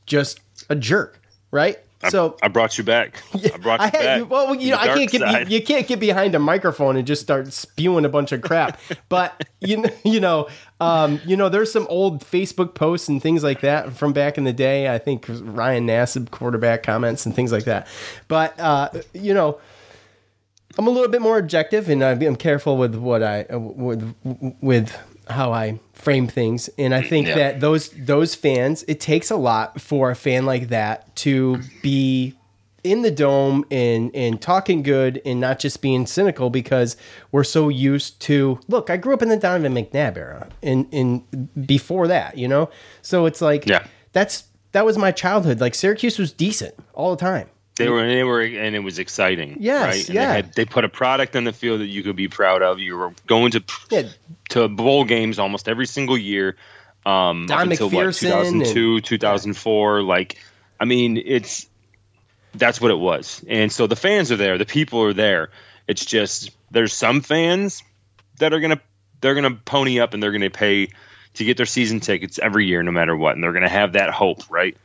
just 0.05 0.39
a 0.69 0.75
jerk, 0.75 1.21
right? 1.51 1.77
So 2.07 2.37
I 2.41 2.47
brought 2.47 2.77
you 2.77 2.83
back. 2.85 3.21
I 3.33 3.57
brought 3.57 3.81
you 3.81 3.85
I 3.85 3.89
had, 3.89 4.21
back. 4.21 4.29
well, 4.29 4.55
you 4.55 4.71
know, 4.71 4.77
I 4.77 4.87
can't 4.87 5.11
get 5.11 5.49
you, 5.49 5.57
you 5.57 5.63
can't 5.63 5.85
get 5.85 5.99
behind 5.99 6.33
a 6.33 6.39
microphone 6.39 6.95
and 6.95 7.05
just 7.05 7.21
start 7.21 7.51
spewing 7.51 8.05
a 8.05 8.09
bunch 8.09 8.31
of 8.31 8.41
crap. 8.41 8.79
but 9.09 9.45
you 9.59 9.77
know, 9.77 9.89
you 10.05 10.19
know, 10.21 10.47
um, 10.79 11.19
you 11.25 11.35
know, 11.35 11.49
there's 11.49 11.71
some 11.71 11.85
old 11.89 12.23
Facebook 12.23 12.73
posts 12.73 13.09
and 13.09 13.21
things 13.21 13.43
like 13.43 13.61
that 13.61 13.93
from 13.93 14.13
back 14.13 14.37
in 14.37 14.45
the 14.45 14.53
day. 14.53 14.93
I 14.93 14.97
think 14.97 15.25
Ryan 15.27 15.87
Nassib 15.87 16.31
quarterback 16.31 16.83
comments 16.83 17.25
and 17.25 17.35
things 17.35 17.51
like 17.51 17.65
that. 17.65 17.87
But 18.29 18.57
uh, 18.59 18.89
you 19.13 19.33
know, 19.33 19.59
I'm 20.77 20.87
a 20.87 20.91
little 20.91 21.09
bit 21.09 21.21
more 21.21 21.37
objective 21.37 21.89
and 21.89 22.01
I'm 22.01 22.37
careful 22.37 22.77
with 22.77 22.95
what 22.95 23.23
I 23.23 23.45
with 23.49 24.15
with 24.61 24.97
how 25.29 25.51
I 25.53 25.79
frame 25.93 26.27
things. 26.27 26.69
And 26.77 26.93
I 26.95 27.01
think 27.01 27.27
Yeah. 27.27 27.35
that 27.35 27.59
those 27.59 27.89
those 27.89 28.35
fans, 28.35 28.83
it 28.87 28.99
takes 28.99 29.29
a 29.31 29.35
lot 29.35 29.79
for 29.81 30.11
a 30.11 30.15
fan 30.15 30.45
like 30.45 30.69
that 30.69 31.15
to 31.17 31.59
be 31.81 32.35
in 32.83 33.01
the 33.01 33.11
dome 33.11 33.65
and 33.69 34.09
and 34.15 34.41
talking 34.41 34.81
good 34.81 35.21
and 35.25 35.39
not 35.41 35.59
just 35.59 35.81
being 35.81 36.05
cynical 36.07 36.49
because 36.49 36.95
we're 37.31 37.43
so 37.43 37.67
used 37.69 38.19
to 38.21 38.57
look, 38.69 38.89
I 38.89 38.95
grew 38.97 39.13
up 39.13 39.21
in 39.21 39.27
the 39.29 39.37
Donovan 39.37 39.73
McNabb 39.75 40.17
era 40.17 40.47
and 40.63 40.87
and 40.93 41.49
before 41.67 42.07
that, 42.07 42.37
you 42.37 42.47
know? 42.47 42.69
So 43.01 43.25
it's 43.25 43.41
like 43.41 43.65
Yeah. 43.67 43.83
that's 44.13 44.45
that 44.71 44.85
was 44.85 44.97
my 44.97 45.11
childhood. 45.11 45.59
Like 45.59 45.75
Syracuse 45.75 46.17
was 46.17 46.31
decent 46.31 46.73
all 46.93 47.11
the 47.15 47.19
time. 47.19 47.49
They 47.79 47.89
were, 47.89 48.05
they 48.05 48.23
were, 48.23 48.41
and 48.41 48.75
it 48.75 48.79
was 48.79 48.99
exciting. 48.99 49.57
Yes, 49.59 49.85
right? 49.85 50.07
And 50.07 50.15
yeah. 50.15 50.27
They, 50.27 50.33
had, 50.33 50.53
they 50.53 50.65
put 50.65 50.85
a 50.85 50.89
product 50.89 51.35
on 51.35 51.43
the 51.45 51.53
field 51.53 51.79
that 51.81 51.87
you 51.87 52.03
could 52.03 52.15
be 52.15 52.27
proud 52.27 52.61
of. 52.61 52.79
You 52.79 52.95
were 52.97 53.13
going 53.25 53.51
to 53.51 53.63
Yeah. 53.89 54.03
to 54.49 54.67
bowl 54.67 55.05
games 55.05 55.39
almost 55.39 55.67
every 55.67 55.87
single 55.87 56.17
year. 56.17 56.55
Um, 57.05 57.45
Don 57.47 57.71
until 57.71 57.89
what, 57.89 58.05
McPherson 58.07 58.63
2002, 58.65 59.01
2004. 59.01 60.01
Like, 60.03 60.37
I 60.79 60.85
mean, 60.85 61.17
it's 61.17 61.67
that's 62.53 62.81
what 62.81 62.91
it 62.91 62.99
was. 62.99 63.43
And 63.47 63.71
so 63.71 63.87
the 63.87 63.95
fans 63.95 64.31
are 64.31 64.37
there, 64.37 64.57
the 64.57 64.65
people 64.65 65.01
are 65.03 65.13
there. 65.13 65.49
It's 65.87 66.05
just 66.05 66.51
there's 66.71 66.93
some 66.93 67.21
fans 67.21 67.83
that 68.37 68.53
are 68.53 68.59
gonna 68.59 68.81
they're 69.21 69.35
gonna 69.35 69.55
pony 69.55 69.99
up 69.99 70.13
and 70.13 70.21
they're 70.21 70.31
gonna 70.31 70.49
pay 70.49 70.89
to 71.35 71.43
get 71.45 71.57
their 71.57 71.65
season 71.65 71.99
tickets 71.99 72.39
every 72.39 72.65
year, 72.65 72.83
no 72.83 72.91
matter 72.91 73.15
what, 73.15 73.35
and 73.35 73.43
they're 73.43 73.53
gonna 73.53 73.69
have 73.69 73.93
that 73.93 74.09
hope, 74.09 74.49
right? 74.49 74.75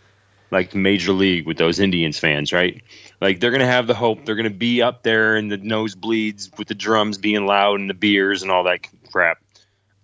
Like 0.50 0.74
Major 0.74 1.12
League 1.12 1.46
with 1.46 1.56
those 1.56 1.80
Indians 1.80 2.18
fans, 2.18 2.52
right? 2.52 2.82
Like 3.20 3.40
they're 3.40 3.50
gonna 3.50 3.66
have 3.66 3.86
the 3.86 3.94
hope. 3.94 4.24
They're 4.24 4.36
gonna 4.36 4.50
be 4.50 4.82
up 4.82 5.02
there 5.02 5.36
in 5.36 5.48
the 5.48 5.58
nosebleeds 5.58 6.56
with 6.58 6.68
the 6.68 6.74
drums 6.74 7.18
being 7.18 7.46
loud 7.46 7.80
and 7.80 7.90
the 7.90 7.94
beers 7.94 8.42
and 8.42 8.50
all 8.50 8.64
that 8.64 8.86
crap. 9.10 9.38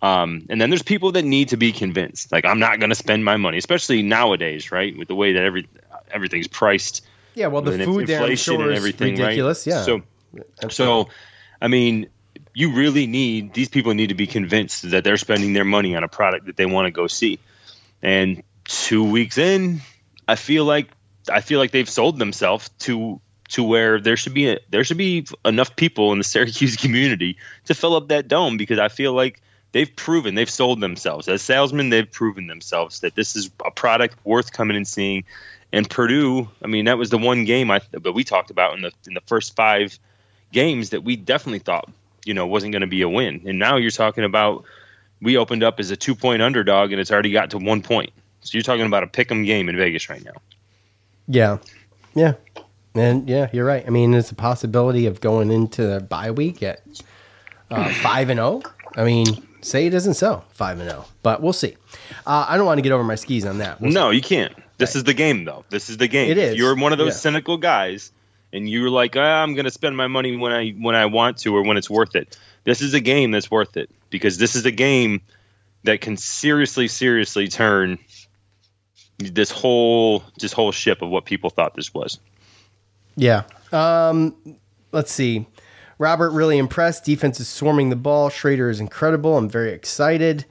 Um, 0.02 0.46
and 0.48 0.60
then 0.60 0.70
there's 0.70 0.82
people 0.82 1.12
that 1.12 1.24
need 1.24 1.50
to 1.50 1.56
be 1.56 1.72
convinced. 1.72 2.32
Like 2.32 2.44
I'm 2.44 2.58
not 2.58 2.80
gonna 2.80 2.94
spend 2.94 3.24
my 3.24 3.36
money, 3.36 3.58
especially 3.58 4.02
nowadays, 4.02 4.72
right? 4.72 4.96
With 4.96 5.08
the 5.08 5.14
way 5.14 5.34
that 5.34 5.44
every 5.44 5.68
everything's 6.10 6.48
priced. 6.48 7.04
Yeah, 7.34 7.46
well, 7.46 7.62
the 7.62 7.84
food 7.84 8.06
there, 8.06 8.20
inflation 8.20 8.54
sure, 8.54 8.62
and 8.62 8.72
is 8.72 8.78
everything, 8.78 9.16
ridiculous. 9.16 9.66
Right? 9.66 9.74
Yeah. 9.74 9.82
So, 9.82 10.02
so, 10.68 11.08
I 11.60 11.68
mean, 11.68 12.08
you 12.54 12.72
really 12.72 13.06
need 13.06 13.54
these 13.54 13.68
people 13.68 13.94
need 13.94 14.08
to 14.08 14.14
be 14.14 14.26
convinced 14.26 14.90
that 14.90 15.04
they're 15.04 15.16
spending 15.16 15.52
their 15.52 15.64
money 15.64 15.94
on 15.96 16.04
a 16.04 16.08
product 16.08 16.46
that 16.46 16.56
they 16.56 16.66
want 16.66 16.86
to 16.86 16.90
go 16.90 17.06
see. 17.06 17.38
And 18.02 18.42
two 18.64 19.04
weeks 19.04 19.38
in, 19.38 19.80
I 20.30 20.36
feel 20.36 20.64
like 20.64 20.88
I 21.28 21.40
feel 21.40 21.58
like 21.58 21.72
they've 21.72 21.88
sold 21.88 22.18
themselves 22.18 22.68
to 22.80 23.20
to 23.48 23.64
where 23.64 24.00
there 24.00 24.16
should 24.16 24.32
be 24.32 24.50
a, 24.50 24.58
there 24.70 24.84
should 24.84 24.96
be 24.96 25.26
enough 25.44 25.74
people 25.74 26.12
in 26.12 26.18
the 26.18 26.24
Syracuse 26.34 26.76
community 26.76 27.36
to 27.64 27.74
fill 27.74 27.96
up 27.96 28.08
that 28.08 28.28
dome 28.28 28.56
because 28.56 28.78
I 28.78 28.88
feel 28.88 29.12
like 29.12 29.42
they've 29.72 29.94
proven 29.94 30.36
they've 30.36 30.48
sold 30.48 30.80
themselves 30.80 31.26
as 31.26 31.42
salesmen. 31.42 31.90
They've 31.90 32.10
proven 32.10 32.46
themselves 32.46 33.00
that 33.00 33.16
this 33.16 33.34
is 33.34 33.50
a 33.64 33.72
product 33.72 34.18
worth 34.24 34.52
coming 34.52 34.76
and 34.76 34.86
seeing. 34.86 35.24
And 35.72 35.90
Purdue, 35.90 36.48
I 36.62 36.68
mean, 36.68 36.84
that 36.84 36.98
was 36.98 37.10
the 37.10 37.18
one 37.18 37.44
game 37.44 37.70
I 37.70 37.80
but 37.90 38.12
we 38.12 38.22
talked 38.22 38.50
about 38.50 38.76
in 38.76 38.82
the 38.82 38.92
in 39.08 39.14
the 39.14 39.22
first 39.26 39.56
five 39.56 39.98
games 40.52 40.90
that 40.90 41.02
we 41.02 41.16
definitely 41.16 41.58
thought 41.58 41.88
you 42.24 42.34
know 42.34 42.46
wasn't 42.46 42.70
going 42.70 42.82
to 42.82 42.94
be 42.98 43.02
a 43.02 43.08
win. 43.08 43.42
And 43.46 43.58
now 43.58 43.78
you're 43.78 43.90
talking 43.90 44.22
about 44.22 44.64
we 45.20 45.36
opened 45.36 45.64
up 45.64 45.80
as 45.80 45.90
a 45.90 45.96
two 45.96 46.14
point 46.14 46.40
underdog 46.40 46.92
and 46.92 47.00
it's 47.00 47.10
already 47.10 47.32
got 47.32 47.50
to 47.50 47.58
one 47.58 47.82
point. 47.82 48.12
So 48.42 48.56
you're 48.56 48.62
talking 48.62 48.86
about 48.86 49.02
a 49.02 49.06
pick 49.06 49.30
'em 49.30 49.44
game 49.44 49.68
in 49.68 49.76
Vegas 49.76 50.08
right 50.08 50.24
now. 50.24 50.40
Yeah. 51.28 51.58
Yeah. 52.14 52.34
And 52.94 53.28
yeah, 53.28 53.48
you're 53.52 53.64
right. 53.64 53.84
I 53.86 53.90
mean, 53.90 54.10
there's 54.10 54.30
a 54.30 54.34
possibility 54.34 55.06
of 55.06 55.20
going 55.20 55.50
into 55.50 55.86
the 55.86 56.00
bye 56.00 56.32
week 56.32 56.62
at 56.62 56.80
uh, 57.70 57.92
5 57.92 58.30
and 58.30 58.38
0. 58.38 58.62
I 58.96 59.04
mean, 59.04 59.26
say 59.60 59.86
it 59.86 59.90
doesn't 59.90 60.14
so 60.14 60.42
5 60.50 60.80
and 60.80 60.90
0, 60.90 61.04
but 61.22 61.40
we'll 61.40 61.52
see. 61.52 61.76
Uh, 62.26 62.46
I 62.48 62.56
don't 62.56 62.66
want 62.66 62.78
to 62.78 62.82
get 62.82 62.92
over 62.92 63.04
my 63.04 63.14
skis 63.14 63.46
on 63.46 63.58
that. 63.58 63.80
We'll 63.80 63.92
no, 63.92 64.10
you 64.10 64.20
can't. 64.20 64.52
This 64.78 64.96
is 64.96 65.04
the 65.04 65.14
game, 65.14 65.44
though. 65.44 65.64
This 65.68 65.90
is 65.90 65.98
the 65.98 66.08
game. 66.08 66.30
It 66.30 66.38
If 66.38 66.56
You're 66.56 66.74
one 66.74 66.92
of 66.92 66.98
those 66.98 67.14
yeah. 67.14 67.18
cynical 67.18 67.58
guys, 67.58 68.10
and 68.52 68.68
you're 68.68 68.90
like, 68.90 69.14
ah, 69.16 69.42
I'm 69.42 69.54
going 69.54 69.66
to 69.66 69.70
spend 69.70 69.96
my 69.96 70.06
money 70.08 70.36
when 70.36 70.52
I 70.52 70.70
when 70.70 70.96
I 70.96 71.06
want 71.06 71.38
to 71.38 71.54
or 71.54 71.62
when 71.62 71.76
it's 71.76 71.90
worth 71.90 72.16
it. 72.16 72.36
This 72.64 72.80
is 72.80 72.94
a 72.94 73.00
game 73.00 73.30
that's 73.30 73.50
worth 73.50 73.76
it 73.76 73.90
because 74.10 74.38
this 74.38 74.56
is 74.56 74.66
a 74.66 74.70
game 74.70 75.20
that 75.84 76.00
can 76.00 76.16
seriously, 76.16 76.88
seriously 76.88 77.48
turn 77.48 77.98
this 79.20 79.50
whole 79.50 80.24
this 80.38 80.52
whole 80.52 80.72
ship 80.72 81.02
of 81.02 81.10
what 81.10 81.24
people 81.24 81.50
thought 81.50 81.74
this 81.74 81.92
was. 81.92 82.18
Yeah. 83.16 83.42
Um, 83.72 84.34
let's 84.92 85.12
see. 85.12 85.46
Robert 85.98 86.30
really 86.30 86.56
impressed. 86.56 87.04
Defense 87.04 87.40
is 87.40 87.48
swarming 87.48 87.90
the 87.90 87.96
ball. 87.96 88.30
Shrader 88.30 88.70
is 88.70 88.80
incredible. 88.80 89.36
I'm 89.36 89.48
very 89.48 89.72
excited. 89.72 90.46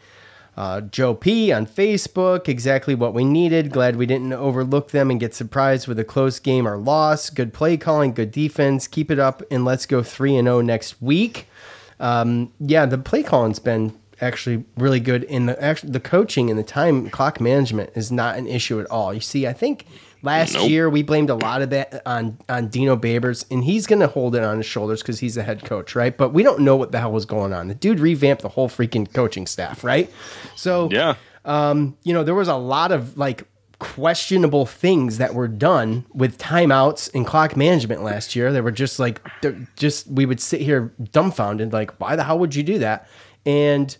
Uh, 0.56 0.82
Joe 0.82 1.16
P 1.16 1.52
on 1.54 1.66
Facebook, 1.66 2.50
exactly 2.50 2.94
what 2.94 3.14
we 3.14 3.24
needed. 3.24 3.72
Glad 3.72 3.96
we 3.96 4.06
didn't 4.06 4.34
overlook 4.34 4.92
them 4.92 5.10
and 5.10 5.20
get 5.20 5.34
surprised 5.34 5.88
with 5.88 5.98
a 6.00 6.04
close 6.04 6.38
game 6.38 6.68
or 6.68 6.78
loss. 6.78 7.30
Good 7.30 7.54
play 7.54 7.78
calling, 7.78 8.14
good 8.14 8.32
defense. 8.32 8.86
Keep 8.86 9.10
it 9.10 9.20
up, 9.20 9.42
and 9.50 9.64
let's 9.64 9.86
go 9.86 10.04
three 10.04 10.36
and 10.36 10.48
zero 10.48 10.60
next 10.60 11.02
week. 11.02 11.48
Um, 12.00 12.52
yeah, 12.60 12.86
the 12.86 12.98
play 12.98 13.24
calling's 13.24 13.60
been 13.60 13.98
actually 14.22 14.66
really 14.78 15.00
good. 15.00 15.24
In 15.24 15.46
the 15.48 15.62
actually 15.64 15.92
the 15.92 16.00
coaching 16.00 16.50
and 16.50 16.58
the 16.60 16.64
time 16.64 17.10
clock 17.10 17.40
management 17.40 17.92
is 17.96 18.12
not 18.12 18.38
an 18.38 18.48
issue 18.48 18.80
at 18.80 18.86
all. 18.92 19.14
You 19.14 19.20
see, 19.22 19.48
I 19.48 19.54
think 19.54 19.86
last 20.22 20.54
Nope. 20.56 20.70
year 20.70 20.90
we 20.90 21.02
blamed 21.04 21.30
a 21.30 21.36
lot 21.36 21.62
of 21.62 21.70
that 21.72 22.02
on 22.06 22.38
on 22.50 22.68
Dino 22.68 22.96
Babers, 22.98 23.46
and 23.50 23.64
he's 23.64 23.88
going 23.88 24.00
to 24.02 24.08
hold 24.08 24.36
it 24.36 24.44
on 24.44 24.58
his 24.58 24.66
shoulders 24.66 25.02
because 25.02 25.20
he's 25.20 25.36
the 25.36 25.44
head 25.44 25.64
coach, 25.64 25.96
right? 25.96 26.16
But 26.18 26.30
we 26.34 26.44
don't 26.44 26.60
know 26.62 26.76
what 26.76 26.92
the 26.92 27.00
hell 27.00 27.12
was 27.12 27.26
going 27.26 27.54
on. 27.54 27.68
The 27.68 27.76
dude 27.76 28.00
revamped 28.00 28.42
the 28.42 28.50
whole 28.50 28.68
freaking 28.70 29.12
coaching 29.14 29.48
staff, 29.48 29.84
right? 29.84 30.12
So 30.56 30.90
Yeah. 30.92 31.16
um, 31.46 31.98
you 32.04 32.14
know, 32.14 32.24
there 32.24 32.36
was 32.36 32.48
a 32.48 32.56
lot 32.58 32.92
of 32.92 33.18
like 33.18 33.46
questionable 33.80 34.66
things 34.66 35.20
that 35.20 35.34
were 35.34 35.48
done 35.48 36.06
with 36.14 36.38
timeouts 36.38 37.10
and 37.16 37.26
clock 37.26 37.56
management 37.56 38.04
last 38.04 38.36
year. 38.36 38.52
They 38.52 38.60
were 38.60 38.72
just 38.72 39.00
like, 39.00 39.22
just 39.78 40.06
we 40.08 40.26
would 40.26 40.42
sit 40.42 40.60
here 40.60 40.94
dumbfounded, 41.14 41.72
like, 41.72 41.98
why 41.98 42.18
the 42.18 42.26
hell 42.26 42.38
would 42.40 42.54
you 42.56 42.64
do 42.64 42.80
that? 42.80 43.08
And 43.46 43.96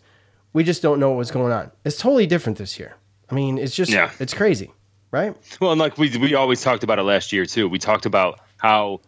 we 0.54 0.64
just 0.64 0.82
don't 0.82 1.00
know 1.00 1.10
what 1.10 1.18
was 1.18 1.32
going 1.32 1.52
on. 1.52 1.72
It's 1.86 1.98
totally 1.98 2.26
different 2.28 2.58
this 2.58 2.80
year. 2.80 2.96
I 3.30 3.36
mean, 3.36 3.58
it's 3.58 3.76
just, 3.76 3.92
Yeah. 3.92 4.12
it's 4.20 4.34
crazy, 4.34 4.72
right? 5.12 5.36
Well, 5.60 5.72
and 5.72 5.80
like 5.80 5.98
we 5.98 6.16
we 6.18 6.34
always 6.36 6.62
talked 6.62 6.84
about 6.84 7.00
it 7.00 7.04
last 7.04 7.32
year 7.32 7.46
too. 7.46 7.68
We 7.70 7.78
talked 7.80 8.06
about 8.06 8.40
how 8.58 9.02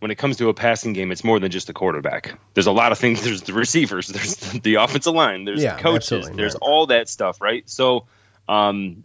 when 0.00 0.10
it 0.10 0.16
comes 0.16 0.36
to 0.36 0.48
a 0.48 0.54
passing 0.54 0.92
game, 0.92 1.10
it's 1.10 1.24
more 1.24 1.38
than 1.40 1.50
just 1.50 1.66
the 1.66 1.72
quarterback. 1.72 2.38
There's 2.54 2.66
a 2.66 2.72
lot 2.72 2.92
of 2.92 2.98
things. 2.98 3.22
There's 3.24 3.42
the 3.42 3.52
receivers. 3.52 4.08
There's 4.08 4.36
the 4.36 4.76
offensive 4.76 5.14
line. 5.14 5.44
There's 5.44 5.62
Yeah, 5.62 5.76
the 5.76 5.82
coaches. 5.82 6.30
There's 6.34 6.54
right. 6.54 6.62
all 6.62 6.86
that 6.86 7.08
stuff, 7.08 7.40
right? 7.40 7.68
So, 7.68 8.06
um, 8.48 9.04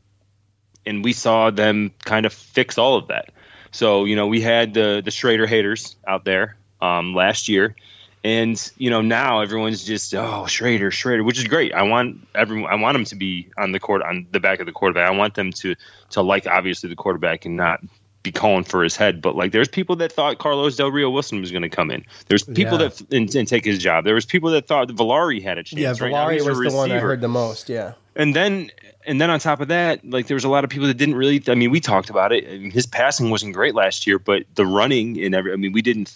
and 0.85 1.03
we 1.03 1.13
saw 1.13 1.49
them 1.51 1.91
kind 2.03 2.25
of 2.25 2.33
fix 2.33 2.77
all 2.77 2.97
of 2.97 3.07
that. 3.07 3.29
So 3.71 4.05
you 4.05 4.15
know, 4.15 4.27
we 4.27 4.41
had 4.41 4.73
the 4.73 5.01
the 5.03 5.11
Shrader 5.11 5.47
haters 5.47 5.95
out 6.07 6.25
there 6.25 6.57
um, 6.81 7.13
last 7.13 7.47
year, 7.49 7.75
and 8.23 8.71
you 8.77 8.89
know 8.89 9.01
now 9.01 9.41
everyone's 9.41 9.83
just 9.83 10.13
oh 10.13 10.45
Shrader, 10.47 10.87
Shrader, 10.87 11.25
which 11.25 11.37
is 11.39 11.45
great. 11.45 11.73
I 11.73 11.83
want 11.83 12.27
everyone, 12.35 12.71
I 12.71 12.75
want 12.75 12.95
them 12.95 13.05
to 13.05 13.15
be 13.15 13.49
on 13.57 13.71
the 13.71 13.79
court 13.79 14.01
on 14.03 14.27
the 14.31 14.39
back 14.39 14.59
of 14.59 14.65
the 14.65 14.71
quarterback. 14.71 15.07
I 15.07 15.15
want 15.15 15.33
them 15.33 15.51
to 15.53 15.75
to 16.11 16.21
like 16.21 16.47
obviously 16.47 16.89
the 16.89 16.95
quarterback 16.95 17.45
and 17.45 17.55
not 17.57 17.81
be 18.23 18.31
calling 18.31 18.63
for 18.63 18.83
his 18.83 18.95
head. 18.95 19.21
But 19.21 19.35
like, 19.35 19.51
there's 19.51 19.67
people 19.67 19.95
that 19.97 20.11
thought 20.11 20.37
Carlos 20.37 20.75
Del 20.75 20.91
Rio 20.91 21.09
Wilson 21.09 21.41
was 21.41 21.51
going 21.51 21.63
to 21.63 21.69
come 21.69 21.89
in. 21.89 22.05
There's 22.27 22.43
people 22.43 22.79
Yeah. 22.79 22.89
that 22.89 23.01
and, 23.11 23.33
and 23.33 23.47
take 23.47 23.65
his 23.65 23.79
job. 23.79 24.05
There 24.05 24.13
was 24.13 24.25
people 24.25 24.51
that 24.51 24.67
thought 24.67 24.87
Villari 24.89 25.41
had 25.41 25.57
a 25.57 25.63
chance. 25.63 25.81
Yeah, 25.81 25.89
right 25.89 26.13
Villari 26.13 26.41
a 26.41 26.47
was 26.47 26.71
the 26.71 26.77
one 26.77 26.91
I 26.91 26.99
heard 26.99 27.21
the 27.21 27.27
most. 27.27 27.69
Yeah. 27.69 27.93
And 28.15 28.35
then 28.35 28.69
and 29.05 29.19
then 29.19 29.29
on 29.29 29.39
top 29.39 29.61
of 29.61 29.69
that, 29.69 30.07
like 30.07 30.27
there 30.27 30.35
was 30.35 30.43
a 30.43 30.49
lot 30.49 30.63
of 30.63 30.69
people 30.69 30.87
that 30.87 30.97
didn't 30.97 31.15
really. 31.15 31.41
I 31.47 31.55
mean, 31.55 31.71
we 31.71 31.79
talked 31.79 32.09
about 32.09 32.31
it. 32.31 32.71
His 32.71 32.85
passing 32.85 33.29
wasn't 33.31 33.53
great 33.55 33.73
last 33.73 34.05
year, 34.05 34.19
but 34.19 34.43
the 34.53 34.65
running 34.65 35.19
and 35.23 35.33
every. 35.33 35.53
I 35.53 35.55
mean, 35.55 35.71
we 35.71 35.81
didn't. 35.81 36.15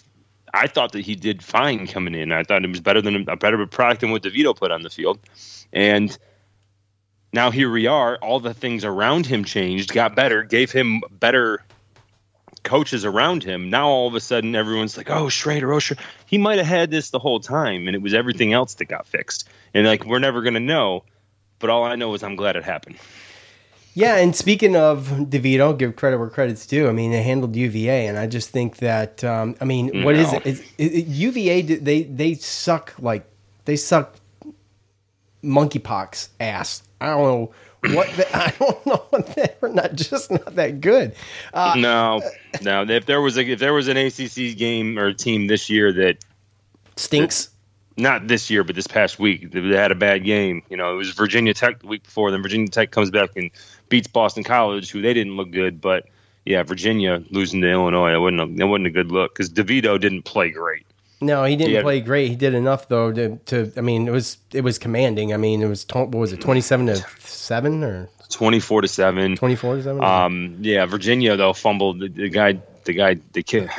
I 0.56 0.66
thought 0.66 0.92
that 0.92 1.04
he 1.04 1.14
did 1.14 1.42
fine 1.42 1.86
coming 1.86 2.14
in. 2.14 2.32
I 2.32 2.42
thought 2.42 2.64
it 2.64 2.70
was 2.70 2.80
better 2.80 3.02
than 3.02 3.28
a 3.28 3.36
better 3.36 3.64
product 3.66 4.00
than 4.00 4.10
what 4.10 4.22
DeVito 4.22 4.56
put 4.56 4.70
on 4.70 4.82
the 4.82 4.90
field, 4.90 5.18
and 5.72 6.16
now 7.32 7.50
here 7.50 7.70
we 7.70 7.86
are. 7.86 8.16
All 8.16 8.40
the 8.40 8.54
things 8.54 8.84
around 8.84 9.26
him 9.26 9.44
changed, 9.44 9.92
got 9.92 10.16
better, 10.16 10.42
gave 10.42 10.72
him 10.72 11.02
better 11.10 11.62
coaches 12.62 13.04
around 13.04 13.44
him. 13.44 13.70
Now 13.70 13.88
all 13.88 14.08
of 14.08 14.14
a 14.14 14.20
sudden 14.20 14.56
everyone's 14.56 14.96
like, 14.96 15.10
"Oh, 15.10 15.26
Shrader, 15.26 15.74
oh, 15.74 15.78
Shrader." 15.78 16.00
He 16.26 16.38
might 16.38 16.58
have 16.58 16.66
had 16.66 16.90
this 16.90 17.10
the 17.10 17.18
whole 17.18 17.40
time, 17.40 17.86
and 17.86 17.94
it 17.94 18.02
was 18.02 18.14
everything 18.14 18.52
else 18.52 18.74
that 18.74 18.86
got 18.86 19.06
fixed. 19.06 19.48
And 19.74 19.86
like 19.86 20.04
we're 20.04 20.18
never 20.18 20.42
gonna 20.42 20.60
know. 20.60 21.04
But 21.58 21.70
all 21.70 21.84
I 21.84 21.94
know 21.96 22.12
is 22.14 22.22
I'm 22.22 22.36
glad 22.36 22.56
it 22.56 22.64
happened. 22.64 22.96
Yeah, 23.98 24.16
and 24.16 24.36
speaking 24.36 24.76
of 24.76 25.06
DeVito, 25.08 25.76
give 25.78 25.96
credit 25.96 26.18
where 26.18 26.28
credit's 26.28 26.66
due. 26.66 26.86
I 26.86 26.92
mean, 26.92 27.12
they 27.12 27.22
handled 27.22 27.56
UVA, 27.56 28.06
and 28.06 28.18
I 28.18 28.26
just 28.26 28.50
think 28.50 28.76
that 28.76 29.24
um, 29.24 29.56
I 29.58 29.64
mean, 29.64 30.02
what 30.04 30.14
is 30.14 30.30
No. 30.30 30.38
it? 30.38 30.46
Is, 30.46 30.62
it 30.76 31.06
UVA 31.06 31.62
they 31.62 32.02
they 32.02 32.34
suck 32.34 32.92
like 32.98 33.24
they 33.64 33.74
suck 33.74 34.16
monkeypox 35.42 36.28
ass. 36.40 36.82
I 37.00 37.06
don't 37.06 37.22
know 37.24 37.52
what 37.94 38.08
the, 38.16 38.36
I 38.36 38.52
don't 38.58 38.86
know 38.86 39.02
what 39.08 39.34
they're 39.34 39.70
not 39.70 39.94
just 39.94 40.30
not 40.30 40.56
that 40.56 40.82
good. 40.82 41.14
Uh, 41.54 41.74
no, 41.78 42.22
no. 42.60 42.82
If 42.82 43.06
there 43.06 43.22
was 43.22 43.38
a 43.38 43.48
if 43.50 43.58
there 43.60 43.72
was 43.72 43.88
an 43.88 43.96
ACC 43.96 44.58
game 44.58 44.98
or 44.98 45.14
team 45.14 45.46
this 45.46 45.70
year 45.70 45.90
that 45.92 46.18
stinks, 46.96 47.48
not 47.96 48.28
this 48.28 48.50
year, 48.50 48.62
but 48.62 48.74
this 48.76 48.86
past 48.86 49.18
week, 49.18 49.52
they 49.52 49.60
had 49.74 49.90
a 49.90 49.94
bad 49.94 50.24
game. 50.24 50.62
You 50.68 50.76
know, 50.76 50.92
it 50.92 50.96
was 50.96 51.12
Virginia 51.12 51.54
Tech 51.54 51.80
the 51.80 51.86
week 51.86 52.02
before. 52.02 52.30
Then 52.30 52.42
Virginia 52.42 52.68
Tech 52.68 52.90
comes 52.90 53.10
back 53.10 53.30
and 53.36 53.50
beats 53.88 54.06
Boston 54.08 54.44
College, 54.44 54.90
who 54.90 55.00
they 55.02 55.14
didn't 55.14 55.36
look 55.36 55.50
good. 55.50 55.80
But 55.80 56.06
yeah, 56.44 56.62
Virginia 56.62 57.22
losing 57.30 57.60
to 57.62 57.70
Illinois, 57.70 58.14
it 58.14 58.18
wasn't 58.18 58.40
a, 58.40 58.62
it 58.64 58.66
wasn't 58.68 58.86
a 58.86 58.90
good 58.90 59.10
look 59.12 59.34
because 59.34 59.50
DeVito 59.50 60.00
didn't 60.00 60.22
play 60.22 60.50
great. 60.50 60.84
No, 61.20 61.44
he 61.44 61.56
didn't 61.56 61.72
Yeah. 61.72 61.82
play 61.82 62.00
great. 62.00 62.28
He 62.28 62.36
did 62.36 62.52
enough 62.54 62.88
though 62.88 63.10
to, 63.12 63.36
to 63.46 63.72
I 63.76 63.80
mean, 63.80 64.06
it 64.06 64.10
was 64.10 64.36
it 64.52 64.60
was 64.62 64.78
commanding. 64.78 65.32
I 65.32 65.38
mean, 65.38 65.62
it 65.62 65.66
was 65.68 65.86
what 65.92 66.10
was 66.14 66.32
it, 66.32 66.40
twenty 66.40 66.60
seven 66.60 66.86
to 66.86 66.96
seven 67.20 67.82
or 67.82 68.08
Twenty 68.28 68.60
four 68.60 68.82
to 68.82 68.88
seven. 68.88 69.36
twenty 69.36 69.54
four 69.56 69.76
to 69.76 69.82
seven? 69.82 70.02
Um, 70.04 70.58
yeah, 70.60 70.84
Virginia 70.84 71.36
though 71.36 71.52
fumbled. 71.52 72.00
The, 72.00 72.08
the 72.08 72.28
guy, 72.28 72.60
the 72.84 72.92
guy, 72.92 73.16
the 73.32 73.42
kid, 73.42 73.70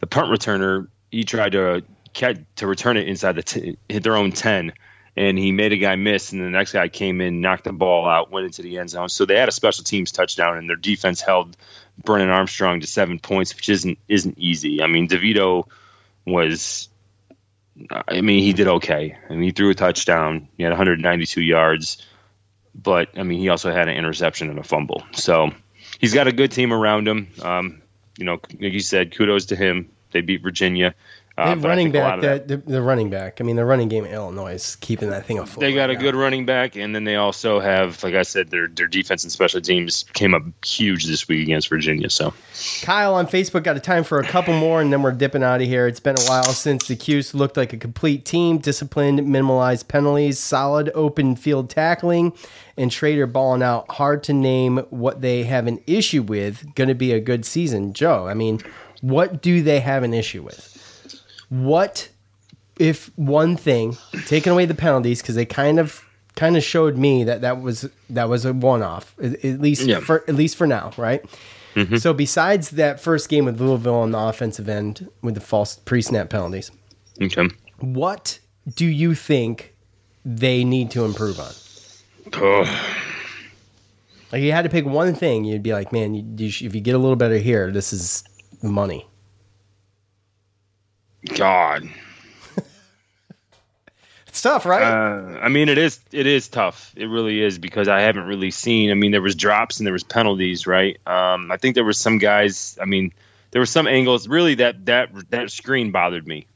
the 0.00 0.06
punt 0.06 0.30
returner. 0.30 0.88
He 1.10 1.22
tried 1.24 1.52
to 1.52 1.82
catch 2.12 2.38
to 2.56 2.66
return 2.66 2.96
it 2.96 3.06
inside 3.08 3.32
the 3.36 3.42
t- 3.42 3.76
hit 3.88 4.02
their 4.02 4.16
own 4.16 4.32
ten, 4.32 4.72
and 5.18 5.38
he 5.38 5.52
made 5.52 5.72
a 5.72 5.76
guy 5.76 5.96
miss. 5.96 6.32
And 6.32 6.40
the 6.40 6.50
next 6.50 6.72
guy 6.72 6.88
came 6.88 7.20
in, 7.20 7.40
knocked 7.40 7.64
the 7.64 7.72
ball 7.72 8.08
out, 8.08 8.30
went 8.30 8.46
into 8.46 8.62
the 8.62 8.78
end 8.78 8.90
zone. 8.90 9.08
So 9.08 9.26
they 9.26 9.36
had 9.36 9.48
a 9.48 9.52
special 9.52 9.84
teams 9.84 10.12
touchdown, 10.12 10.56
and 10.56 10.68
their 10.68 10.76
defense 10.76 11.20
held 11.20 11.56
Brennan 12.02 12.30
Armstrong 12.30 12.80
to 12.80 12.86
seven 12.86 13.18
points, 13.18 13.54
which 13.54 13.68
isn't 13.68 13.98
isn't 14.08 14.38
easy. 14.38 14.82
I 14.82 14.86
mean, 14.86 15.08
DeVito 15.08 15.68
was. 16.26 16.88
I 17.90 18.22
mean, 18.22 18.42
he 18.42 18.52
did 18.52 18.66
okay. 18.66 19.16
I 19.28 19.32
mean, 19.32 19.42
he 19.42 19.50
threw 19.52 19.70
a 19.70 19.74
touchdown. 19.74 20.48
He 20.56 20.64
had 20.64 20.70
192 20.70 21.40
yards 21.40 22.04
but 22.80 23.18
I 23.18 23.24
mean, 23.24 23.40
he 23.40 23.48
also 23.48 23.72
had 23.72 23.88
an 23.88 23.96
interception 23.96 24.50
and 24.50 24.58
a 24.58 24.62
fumble. 24.62 25.02
So 25.12 25.50
he's 25.98 26.14
got 26.14 26.28
a 26.28 26.32
good 26.32 26.52
team 26.52 26.72
around 26.72 27.08
him. 27.08 27.28
Um, 27.42 27.82
you 28.16 28.24
know, 28.24 28.40
like 28.60 28.72
you 28.72 28.80
said, 28.80 29.14
kudos 29.16 29.46
to 29.46 29.56
him. 29.56 29.90
They 30.12 30.20
beat 30.20 30.42
Virginia. 30.42 30.94
They 31.38 31.44
Uh, 31.44 31.46
have 31.50 31.62
but 31.62 31.68
I 31.68 31.70
running 31.70 31.92
think 31.92 31.94
a 31.94 31.98
lot 32.00 32.08
back 32.08 32.16
of 32.16 32.22
that- 32.22 32.48
that 32.48 32.66
the, 32.66 32.72
the 32.72 32.82
running 32.82 33.10
back. 33.10 33.40
I 33.40 33.44
mean, 33.44 33.54
the 33.54 33.64
running 33.64 33.88
game 33.88 34.04
in 34.04 34.12
Illinois 34.12 34.54
is 34.54 34.74
keeping 34.80 35.10
that 35.10 35.24
thing 35.24 35.38
afloat. 35.38 35.60
they 35.60 35.72
got 35.72 35.88
a 35.88 35.94
good 35.94 36.16
running 36.16 36.44
back, 36.46 36.74
and 36.74 36.92
then 36.92 37.04
they 37.04 37.14
also 37.14 37.60
have, 37.60 38.02
like 38.02 38.14
I 38.14 38.22
said, 38.22 38.50
their 38.50 38.66
their 38.66 38.88
defense 38.88 39.22
and 39.22 39.30
special 39.30 39.60
teams 39.60 40.04
came 40.14 40.34
up 40.34 40.42
huge 40.64 41.04
this 41.06 41.28
week 41.28 41.42
against 41.42 41.68
Virginia. 41.68 42.10
So 42.10 42.34
Kyle 42.82 43.14
on 43.14 43.28
Facebook 43.28 43.62
got 43.62 43.76
a 43.76 43.80
time 43.80 44.02
for 44.02 44.18
a 44.18 44.24
couple 44.24 44.52
more, 44.52 44.80
and 44.80 44.92
then 44.92 45.02
we're 45.02 45.12
dipping 45.12 45.44
out 45.44 45.60
of 45.62 45.68
here. 45.68 45.86
It's 45.86 46.00
been 46.00 46.16
a 46.18 46.24
while 46.24 46.42
since 46.42 46.88
the 46.88 46.96
Cuse 46.96 47.34
looked 47.34 47.56
like 47.56 47.72
a 47.72 47.76
complete 47.76 48.24
team, 48.24 48.58
disciplined, 48.58 49.20
minimalized 49.20 49.86
penalties, 49.86 50.40
solid 50.40 50.90
open 50.94 51.36
field 51.36 51.70
tackling, 51.70 52.32
and 52.76 52.90
Shrader 52.90 53.32
balling 53.32 53.62
out. 53.62 53.88
Hard 53.92 54.24
to 54.24 54.32
name 54.32 54.78
what 54.90 55.20
they 55.20 55.44
have 55.44 55.68
an 55.68 55.78
issue 55.86 56.22
with. 56.22 56.74
Going 56.74 56.88
to 56.88 56.94
be 56.94 57.12
a 57.12 57.20
good 57.20 57.44
season, 57.44 57.92
Joe. 57.92 58.26
I 58.26 58.34
mean, 58.34 58.60
what 59.02 59.40
do 59.40 59.62
they 59.62 59.78
have 59.78 60.02
an 60.02 60.12
issue 60.14 60.42
with? 60.42 60.74
What 61.48 62.08
if 62.78 63.10
one 63.16 63.56
thing, 63.56 63.96
taking 64.26 64.52
away 64.52 64.64
the 64.66 64.74
penalties, 64.74 65.20
because 65.22 65.34
they 65.34 65.44
kind 65.46 65.78
of 65.78 66.04
kind 66.36 66.56
of 66.56 66.62
showed 66.62 66.96
me 66.96 67.24
that 67.24 67.40
that 67.40 67.60
was 67.60 67.88
that 68.10 68.28
was 68.28 68.44
a 68.44 68.52
one 68.52 68.82
off, 68.82 69.14
at 69.22 69.44
at 69.44 69.60
least 69.60 69.82
Yeah. 69.86 70.00
for 70.00 70.24
at 70.28 70.34
least 70.34 70.56
for 70.56 70.66
now, 70.66 70.92
right? 70.96 71.24
Mhm. 71.74 72.00
So 72.00 72.12
besides 72.12 72.70
that 72.70 73.00
first 73.00 73.28
game 73.28 73.44
with 73.44 73.60
Louisville 73.60 73.94
on 73.96 74.10
the 74.12 74.18
offensive 74.18 74.68
end 74.68 75.08
with 75.22 75.34
the 75.34 75.40
false 75.40 75.76
pre-snap 75.76 76.30
penalties, 76.30 76.70
okay, 77.20 77.48
what 77.80 78.38
do 78.74 78.86
you 78.86 79.14
think 79.14 79.74
they 80.24 80.64
need 80.64 80.90
to 80.92 81.04
improve 81.04 81.38
on? 81.40 81.52
Oh, 82.34 82.64
Like 84.32 84.42
you 84.42 84.52
had 84.52 84.62
to 84.62 84.68
pick 84.68 84.84
one 84.84 85.14
thing, 85.14 85.44
you'd 85.44 85.62
be 85.62 85.72
like, 85.72 85.90
man, 85.92 86.14
you, 86.14 86.22
you 86.36 86.50
sh- 86.50 86.62
if 86.62 86.74
you 86.74 86.80
get 86.82 86.94
a 86.94 86.98
little 86.98 87.16
better 87.16 87.38
here, 87.38 87.70
this 87.72 87.92
is 87.94 88.22
money. 88.62 89.06
God, 91.34 91.88
It's 94.38 94.42
tough, 94.42 94.66
right? 94.66 94.82
Uh, 94.84 95.40
I 95.40 95.48
mean, 95.48 95.68
it 95.68 95.78
is 95.78 95.98
it 96.12 96.26
is 96.26 96.46
tough. 96.48 96.92
It 96.96 97.06
really 97.06 97.42
is 97.42 97.58
because 97.58 97.88
I 97.88 98.02
haven't 98.02 98.26
really 98.26 98.52
seen. 98.52 98.92
I 98.92 98.94
mean, 98.94 99.10
there 99.10 99.20
was 99.20 99.34
drops 99.34 99.78
and 99.78 99.86
there 99.86 99.92
was 99.92 100.04
penalties, 100.04 100.64
right? 100.64 100.96
Um, 101.06 101.50
I 101.50 101.56
think 101.56 101.74
there 101.74 101.84
were 101.84 101.92
some 101.92 102.18
guys. 102.18 102.78
I 102.80 102.84
mean, 102.84 103.12
there 103.50 103.60
were 103.60 103.66
some 103.66 103.88
angles. 103.88 104.28
Really, 104.28 104.54
that 104.56 104.86
that 104.86 105.10
that 105.30 105.50
screen 105.50 105.90
bothered 105.90 106.24
me. 106.24 106.46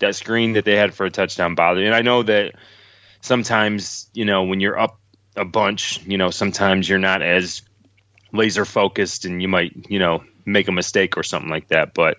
That 0.00 0.14
screen 0.14 0.52
that 0.52 0.64
they 0.64 0.76
had 0.76 0.94
for 0.94 1.06
a 1.06 1.10
touchdown 1.10 1.56
bothered. 1.56 1.82
me. 1.82 1.86
And 1.86 1.94
I 1.94 2.02
know 2.02 2.22
that 2.22 2.54
sometimes, 3.20 4.08
you 4.14 4.24
know, 4.24 4.44
when 4.44 4.60
you're 4.60 4.78
up 4.78 5.00
a 5.34 5.44
bunch, 5.44 6.00
you 6.06 6.18
know, 6.18 6.30
sometimes 6.30 6.88
you're 6.88 7.00
not 7.00 7.20
as 7.22 7.62
laser 8.32 8.64
focused, 8.64 9.24
and 9.24 9.42
you 9.42 9.48
might, 9.48 9.90
you 9.90 9.98
know, 9.98 10.22
make 10.44 10.68
a 10.68 10.72
mistake 10.72 11.16
or 11.16 11.24
something 11.24 11.50
like 11.50 11.66
that. 11.68 11.94
But 11.94 12.18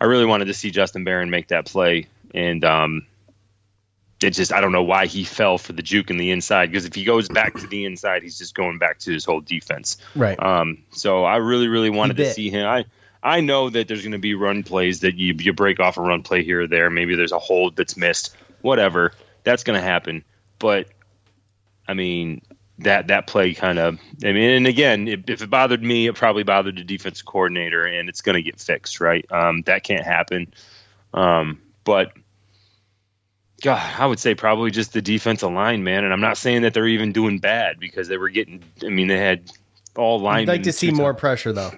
I 0.00 0.04
really 0.04 0.26
wanted 0.26 0.46
to 0.46 0.54
see 0.54 0.70
Justin 0.70 1.04
Barron 1.04 1.30
make 1.30 1.48
that 1.48 1.66
play, 1.66 2.06
and 2.34 2.64
um, 2.64 3.06
it 4.22 4.30
just 4.30 4.52
I 4.52 4.60
don't 4.60 4.72
know 4.72 4.82
why 4.82 5.06
he 5.06 5.24
fell 5.24 5.58
for 5.58 5.72
the 5.72 5.82
juke 5.82 6.10
in 6.10 6.16
the 6.16 6.30
inside 6.30 6.70
because 6.70 6.84
if 6.84 6.94
he 6.94 7.04
goes 7.04 7.28
back 7.28 7.54
to 7.54 7.66
the 7.66 7.84
inside, 7.84 8.22
he's 8.22 8.38
just 8.38 8.54
going 8.54 8.78
back 8.78 8.98
to 9.00 9.12
his 9.12 9.24
whole 9.24 9.40
defense. 9.40 9.98
Right. 10.14 10.40
Um. 10.42 10.84
So 10.92 11.24
I 11.24 11.36
really, 11.36 11.68
really 11.68 11.90
wanted 11.90 12.16
to 12.18 12.32
see 12.32 12.50
him. 12.50 12.66
I 12.66 12.84
I 13.22 13.40
know 13.40 13.70
that 13.70 13.88
there's 13.88 14.02
going 14.02 14.12
to 14.12 14.18
be 14.18 14.34
run 14.34 14.62
plays 14.62 15.00
that 15.00 15.16
you 15.16 15.34
you 15.38 15.52
break 15.52 15.80
off 15.80 15.96
a 15.96 16.02
run 16.02 16.22
play 16.22 16.44
here 16.44 16.62
or 16.62 16.66
there. 16.66 16.90
Maybe 16.90 17.14
there's 17.16 17.32
a 17.32 17.38
hold 17.38 17.76
that's 17.76 17.96
missed. 17.96 18.34
Whatever. 18.62 19.12
That's 19.44 19.64
going 19.64 19.78
to 19.78 19.86
happen. 19.86 20.24
But 20.58 20.88
I 21.86 21.94
mean 21.94 22.42
that 22.80 23.08
that 23.08 23.26
play 23.26 23.54
kind 23.54 23.78
of. 23.78 23.98
I 24.24 24.32
mean, 24.32 24.50
and 24.50 24.66
again, 24.66 25.08
if, 25.08 25.28
if 25.28 25.42
it 25.42 25.50
bothered 25.50 25.82
me, 25.82 26.06
it 26.06 26.14
probably 26.14 26.42
bothered 26.42 26.76
the 26.76 26.84
defensive 26.84 27.26
coordinator, 27.26 27.84
and 27.84 28.08
it's 28.08 28.20
going 28.20 28.36
to 28.36 28.42
get 28.42 28.60
fixed. 28.60 29.00
Right. 29.00 29.24
Um. 29.30 29.62
That 29.62 29.82
can't 29.84 30.04
happen. 30.04 30.52
Um. 31.14 31.60
But. 31.84 32.12
God, 33.62 33.80
I 33.98 34.04
would 34.04 34.18
say 34.18 34.34
probably 34.34 34.70
just 34.70 34.92
the 34.92 35.00
defensive 35.00 35.50
line, 35.50 35.82
man. 35.82 36.04
And 36.04 36.12
I'm 36.12 36.20
not 36.20 36.36
saying 36.36 36.60
that 36.62 36.74
they're 36.74 36.86
even 36.86 37.12
doing 37.12 37.38
bad 37.38 37.80
because 37.80 38.06
they 38.06 38.18
were 38.18 38.28
getting. 38.28 38.62
I 38.84 38.90
mean, 38.90 39.08
they 39.08 39.16
had 39.16 39.50
all 39.96 40.20
line 40.20 40.42
I'd 40.42 40.48
like 40.48 40.62
to 40.64 40.72
see 40.72 40.90
more 40.90 41.14
pressure 41.14 41.52
though. 41.52 41.72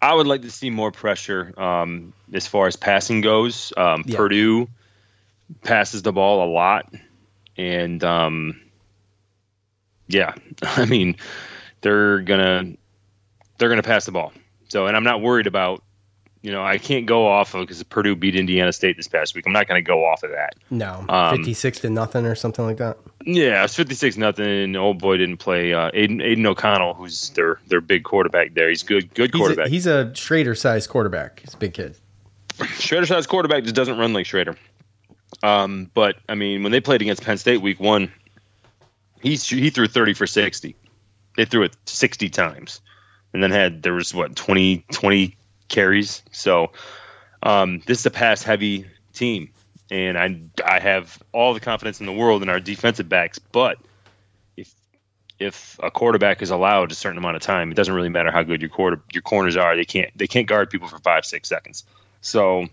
I 0.00 0.14
would 0.14 0.26
like 0.26 0.42
to 0.42 0.50
see 0.50 0.70
more 0.70 0.90
pressure 0.90 1.52
um, 1.60 2.12
as 2.32 2.46
far 2.46 2.66
as 2.66 2.76
passing 2.76 3.20
goes. 3.20 3.72
Um, 3.76 4.04
Yeah. 4.06 4.16
Purdue 4.16 4.68
passes 5.62 6.02
the 6.02 6.12
ball 6.12 6.48
a 6.48 6.50
lot, 6.50 6.92
and 7.56 8.02
um, 8.02 8.60
yeah, 10.14 10.34
I 10.62 10.84
mean 10.86 11.16
they're 11.82 12.20
gonna 12.20 12.72
they're 13.58 13.68
gonna 13.68 13.82
pass 13.82 14.06
the 14.06 14.12
ball. 14.12 14.32
So, 14.68 14.86
and 14.86 14.96
I'm 14.96 15.04
not 15.04 15.20
worried 15.20 15.46
about 15.46 15.82
you 16.42 16.50
know 16.52 16.62
I 16.64 16.78
can't 16.78 17.06
go 17.06 17.26
off 17.26 17.54
of 17.54 17.60
because 17.66 17.82
Purdue 17.84 18.16
beat 18.16 18.34
Indiana 18.36 18.72
State 18.72 18.96
this 18.96 19.08
past 19.08 19.34
week. 19.34 19.44
I'm 19.46 19.52
not 19.52 19.66
going 19.68 19.82
to 19.82 19.86
go 19.86 20.04
off 20.04 20.22
of 20.22 20.30
that. 20.30 20.54
No, 20.70 21.04
Um, 21.08 21.36
fifty-six 21.36 21.80
to 21.80 21.90
nothing 21.90 22.24
or 22.26 22.34
something 22.34 22.64
like 22.64 22.76
that. 22.78 22.98
Yeah, 23.26 23.64
it's 23.64 23.74
56 23.74 24.18
nothing. 24.18 24.76
Old 24.76 24.98
boy 24.98 25.16
didn't 25.16 25.38
play. 25.38 25.72
Uh, 25.72 25.90
Aidan, 25.94 26.20
Aidan 26.20 26.44
O'Connell, 26.44 26.92
who's 26.92 27.30
their 27.30 27.58
their 27.68 27.80
big 27.80 28.04
quarterback 28.04 28.52
there. 28.54 28.68
He's 28.68 28.82
good, 28.82 29.14
good 29.14 29.32
He's 29.32 29.40
quarterback. 29.40 29.66
a, 29.66 29.70
he's 29.70 29.86
a 29.86 30.10
Shrader-sized 30.12 30.90
quarterback. 30.90 31.40
He's 31.40 31.54
a 31.54 31.56
big 31.56 31.72
kid. 31.72 31.96
Shrader 32.58 33.06
size 33.08 33.26
quarterback 33.26 33.62
just 33.62 33.74
doesn't 33.74 33.96
run 33.98 34.12
like 34.12 34.26
Shrader. 34.26 34.56
Um, 35.42 35.90
but 35.94 36.16
I 36.28 36.34
mean, 36.34 36.62
when 36.62 36.70
they 36.72 36.80
played 36.80 37.00
against 37.02 37.22
Penn 37.22 37.38
State 37.38 37.62
week 37.62 37.80
one, 37.80 38.12
he 39.24 39.36
he 39.36 39.70
threw 39.70 39.88
30 39.88 40.14
for 40.14 40.26
60. 40.26 40.76
They 41.36 41.44
threw 41.46 41.64
it 41.64 41.76
60 41.86 42.28
times, 42.28 42.80
and 43.32 43.42
then 43.42 43.50
had 43.50 43.82
there 43.82 43.94
was 43.94 44.14
what 44.14 44.36
20 44.36 44.84
20 44.92 45.36
carries. 45.68 46.22
So 46.30 46.72
um, 47.42 47.80
this 47.86 48.00
is 48.00 48.06
a 48.06 48.10
pass 48.10 48.42
heavy 48.42 48.86
team, 49.14 49.50
and 49.90 50.18
I 50.18 50.40
I 50.64 50.78
have 50.78 51.20
all 51.32 51.54
the 51.54 51.60
confidence 51.60 52.00
in 52.00 52.06
the 52.06 52.12
world 52.12 52.42
in 52.42 52.50
our 52.50 52.60
defensive 52.60 53.08
backs. 53.08 53.38
But 53.38 53.78
if 54.56 54.72
if 55.40 55.80
a 55.82 55.90
quarterback 55.90 56.42
is 56.42 56.50
allowed 56.50 56.92
a 56.92 56.94
certain 56.94 57.18
amount 57.18 57.36
of 57.36 57.42
time, 57.42 57.72
it 57.72 57.74
doesn't 57.74 57.94
really 57.94 58.10
matter 58.10 58.30
how 58.30 58.42
good 58.42 58.60
your 58.60 58.70
quarter 58.70 59.02
your 59.10 59.22
corners 59.22 59.56
are. 59.56 59.74
They 59.74 59.86
can't 59.86 60.16
they 60.16 60.26
can't 60.26 60.46
guard 60.46 60.68
people 60.68 60.88
for 60.88 60.98
five 60.98 61.24
six 61.24 61.48
seconds. 61.48 61.84
So 62.20 62.66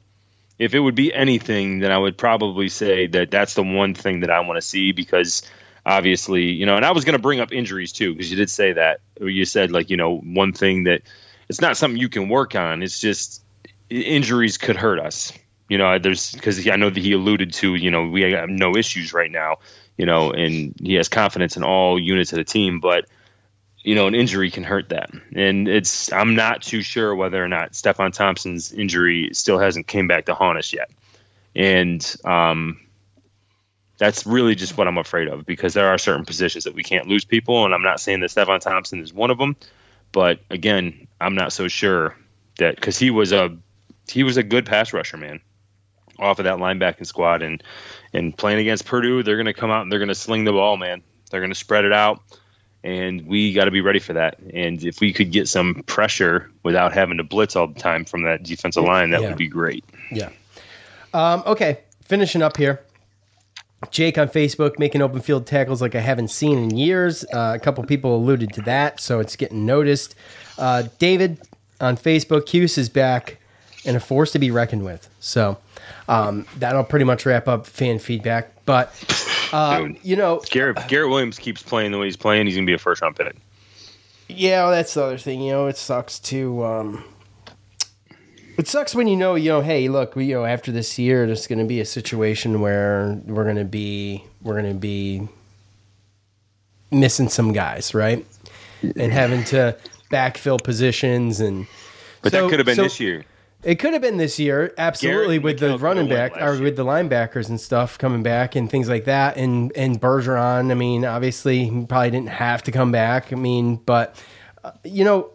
if 0.60 0.76
it 0.76 0.80
would 0.80 0.96
be 0.96 1.14
anything, 1.14 1.80
then 1.80 1.92
I 1.92 1.98
would 1.98 2.18
probably 2.18 2.68
say 2.68 3.08
that 3.08 3.32
that's 3.32 3.54
the 3.54 3.64
one 3.64 3.96
thing 3.96 4.20
that 4.20 4.30
I 4.30 4.42
want 4.42 4.58
to 4.58 4.68
see 4.68 4.92
because 4.92 5.44
obviously, 5.86 6.52
you 6.52 6.66
know, 6.66 6.76
and 6.76 6.86
I 6.86 6.92
was 6.92 7.06
going 7.06 7.14
to 7.14 7.22
bring 7.22 7.40
up 7.40 7.52
injuries 7.52 7.92
too 7.92 8.14
because 8.14 8.30
you 8.30 8.38
did 8.38 8.50
say 8.50 8.74
that. 8.74 9.02
You 9.20 9.46
said 9.46 9.72
like, 9.72 9.90
you 9.90 9.98
know, 9.98 10.18
one 10.18 10.54
thing 10.54 10.84
that 10.84 11.02
it's 11.50 11.62
not 11.62 11.78
something 11.78 12.00
you 12.00 12.10
can 12.10 12.30
work 12.30 12.56
on. 12.56 12.84
It's 12.84 13.00
just 13.00 13.44
injuries 13.90 14.58
could 14.58 14.76
hurt 14.76 15.00
us. 15.00 15.34
You 15.70 15.78
know, 15.78 16.00
there's 16.00 16.32
because 16.32 16.68
I 16.68 16.76
know 16.76 16.90
that 16.90 17.02
he 17.02 17.14
alluded 17.14 17.54
to, 17.54 17.76
you 17.76 17.92
know, 17.92 18.08
we 18.08 18.24
have 18.24 18.50
no 18.50 18.76
issues 18.76 19.14
right 19.14 19.32
now, 19.32 19.58
you 19.98 20.06
know, 20.06 20.32
and 20.32 20.76
he 20.82 20.96
has 20.96 21.08
confidence 21.08 21.56
in 21.56 21.64
all 21.64 22.00
units 22.00 22.34
of 22.34 22.38
the 22.38 22.44
team, 22.44 22.80
but 22.80 23.06
you 23.84 23.96
know, 23.96 24.08
an 24.08 24.14
injury 24.14 24.52
can 24.52 24.64
hurt 24.64 24.90
that. 24.90 25.10
And 25.34 25.68
it's 25.68 26.12
I'm 26.12 26.36
not 26.36 26.62
too 26.62 26.82
sure 26.82 27.16
whether 27.16 27.44
or 27.44 27.48
not 27.48 27.72
Stefon 27.72 28.14
Thompson's 28.14 28.72
injury 28.72 29.32
still 29.34 29.60
hasn't 29.60 29.88
came 29.88 30.08
back 30.08 30.26
to 30.26 30.36
haunt 30.36 30.58
us 30.58 30.74
yet. 30.74 30.92
And 31.56 32.16
um, 32.24 32.80
that's 34.02 34.26
really 34.26 34.56
just 34.56 34.80
what 34.80 34.88
I'm 34.88 34.98
afraid 34.98 35.28
of 35.28 35.46
because 35.46 35.76
there 35.76 35.88
are 35.88 36.00
certain 36.00 36.26
positions 36.26 36.64
that 36.64 36.74
we 36.74 36.82
can't 36.82 37.08
lose 37.08 37.24
people, 37.24 37.66
and 37.66 37.74
I'm 37.76 37.84
not 37.84 38.00
saying 38.00 38.22
that 38.22 38.32
Stefon 38.32 38.60
Thompson 38.60 39.00
is 39.00 39.14
one 39.14 39.30
of 39.30 39.38
them, 39.38 39.56
but 40.12 40.40
again, 40.50 41.08
I'm 41.22 41.36
not 41.36 41.54
so 41.54 41.68
sure 41.68 42.18
that 42.58 42.78
because 42.78 42.98
he 42.98 43.12
was 43.12 43.32
a 43.32 43.56
he 44.10 44.24
was 44.24 44.38
a 44.38 44.44
good 44.44 44.66
pass 44.66 44.92
rusher, 44.92 45.18
man, 45.18 45.40
off 46.18 46.40
of 46.40 46.46
that 46.46 46.58
linebacking 46.58 47.06
squad, 47.06 47.44
and 47.44 47.62
and 48.12 48.36
playing 48.36 48.58
against 48.58 48.88
Purdue, 48.88 49.22
they're 49.22 49.36
going 49.36 49.46
to 49.46 49.54
come 49.54 49.70
out 49.70 49.84
and 49.84 49.92
they're 49.92 50.00
going 50.00 50.10
to 50.10 50.16
sling 50.16 50.46
the 50.46 50.52
ball, 50.52 50.78
man. 50.78 51.04
They're 51.30 51.40
going 51.40 51.52
to 51.52 51.56
spread 51.56 51.86
it 51.86 51.94
out 51.94 52.24
and 52.84 53.28
we 53.28 53.54
got 53.54 53.66
to 53.66 53.72
be 53.72 53.82
ready 53.82 54.00
for 54.00 54.14
that. 54.14 54.40
And 54.40 54.84
if 54.84 55.00
we 55.00 55.14
could 55.14 55.32
get 55.32 55.48
some 55.48 55.84
pressure 55.86 56.50
without 56.64 56.92
having 56.92 57.18
to 57.18 57.24
blitz 57.24 57.56
all 57.56 57.68
the 57.68 57.80
time 57.80 58.06
from 58.06 58.24
that 58.24 58.42
defensive 58.44 58.84
line, 58.84 59.12
that 59.12 59.22
Yeah. 59.22 59.30
would 59.30 59.38
be 59.38 59.48
great. 59.48 59.86
Yeah. 60.12 60.30
Um, 61.14 61.44
okay, 61.46 61.82
finishing 62.04 62.42
up 62.42 62.58
here. 62.58 62.82
Jake 63.90 64.18
on 64.18 64.30
Facebook 64.30 64.78
making 64.78 65.02
open 65.02 65.22
field 65.22 65.48
tackles 65.48 65.82
like 65.82 65.96
I 65.96 66.00
haven't 66.00 66.30
seen 66.30 66.58
in 66.58 66.78
years. 66.78 67.26
Uh, 67.34 67.54
a 67.56 67.60
couple 67.60 67.84
people 67.84 68.16
alluded 68.16 68.54
to 68.54 68.62
that, 68.64 69.00
so 69.00 69.20
it's 69.20 69.36
getting 69.36 69.66
noticed. 69.66 70.16
Uh, 70.58 70.84
David 71.00 71.40
on 71.80 71.98
Facebook, 71.98 72.48
Hughes 72.48 72.78
is 72.78 72.90
back 72.90 73.40
and 73.86 73.98
a 73.98 74.00
force 74.00 74.32
to 74.34 74.40
be 74.40 74.52
reckoned 74.52 74.86
with. 74.86 75.10
So 75.20 75.58
um, 76.08 76.46
that'll 76.58 76.84
pretty 76.84 77.06
much 77.06 77.26
wrap 77.26 77.48
up 77.48 77.66
fan 77.66 78.00
feedback. 78.00 78.52
But 78.66 78.94
uh, 79.52 79.90
you 80.04 80.16
know, 80.16 80.42
Garrett 80.50 80.88
Garrett 80.88 81.10
Williams 81.10 81.40
keeps 81.40 81.64
playing 81.64 81.92
the 81.92 81.98
way 81.98 82.06
he's 82.06 82.18
playing. 82.18 82.46
He's 82.46 82.56
gonna 82.56 82.68
be 82.68 82.74
a 82.74 82.78
first 82.78 83.02
round 83.02 83.16
pick. 83.16 83.36
Yeah, 84.30 84.64
well, 84.64 84.72
that's 84.72 84.94
the 84.94 85.04
other 85.04 85.18
thing. 85.18 85.42
You 85.42 85.52
know, 85.52 85.68
it 85.68 85.78
sucks 85.78 86.20
to. 86.20 86.64
Um, 86.64 87.04
it 88.58 88.68
sucks 88.68 88.94
when 88.96 89.08
you 89.08 89.16
know, 89.16 89.36
you 89.36 89.50
know, 89.50 89.62
hey, 89.62 89.88
look, 89.90 90.16
we, 90.16 90.26
you 90.26 90.36
know, 90.36 90.46
after 90.46 90.72
this 90.72 90.98
year, 91.00 91.26
there's 91.26 91.48
going 91.48 91.60
to 91.60 91.66
be 91.66 91.80
a 91.80 91.86
situation 91.86 92.62
where 92.62 93.20
we're 93.26 93.44
going 93.44 93.56
to 93.56 93.66
be, 93.66 94.24
we're 94.42 94.60
going 94.60 94.74
to 94.74 94.80
be 94.80 95.28
missing 96.92 97.30
some 97.30 97.54
guys, 97.54 97.94
right? 97.94 98.26
And 98.82 99.12
having 99.12 99.44
to 99.46 99.78
backfill 100.12 100.62
positions 100.64 101.40
and. 101.40 101.68
But 102.22 102.32
So- 102.32 102.44
that 102.44 102.50
could 102.50 102.60
have 102.60 102.66
been 102.66 102.76
so- 102.76 102.84
this 102.84 103.00
year. 103.00 103.26
It 103.64 103.76
could 103.76 103.94
have 103.94 104.02
been 104.02 104.18
this 104.18 104.40
year, 104.40 104.74
absolutely, 104.76 105.38
Garrett 105.38 105.44
with 105.44 105.60
the 105.60 105.78
running 105.78 106.10
back 106.10 106.36
or 106.42 106.60
with 106.60 106.76
the 106.78 106.84
linebackers 106.84 107.48
and 107.48 107.62
stuff 107.62 107.96
coming 107.96 108.24
back 108.24 108.56
and 108.56 108.68
things 108.68 108.90
like 108.90 109.06
that. 109.06 109.38
And 109.38 109.72
and 109.76 110.02
Bergeron, 110.02 110.72
I 110.72 110.74
mean, 110.74 111.06
obviously, 111.06 111.66
he 111.66 111.86
probably 111.86 112.10
didn't 112.10 112.30
have 112.30 112.64
to 112.64 112.72
come 112.72 112.92
back. 112.92 113.32
I 113.32 113.36
mean, 113.36 113.76
but 113.76 114.20
uh, 114.64 114.72
you 114.84 115.04
know, 115.06 115.30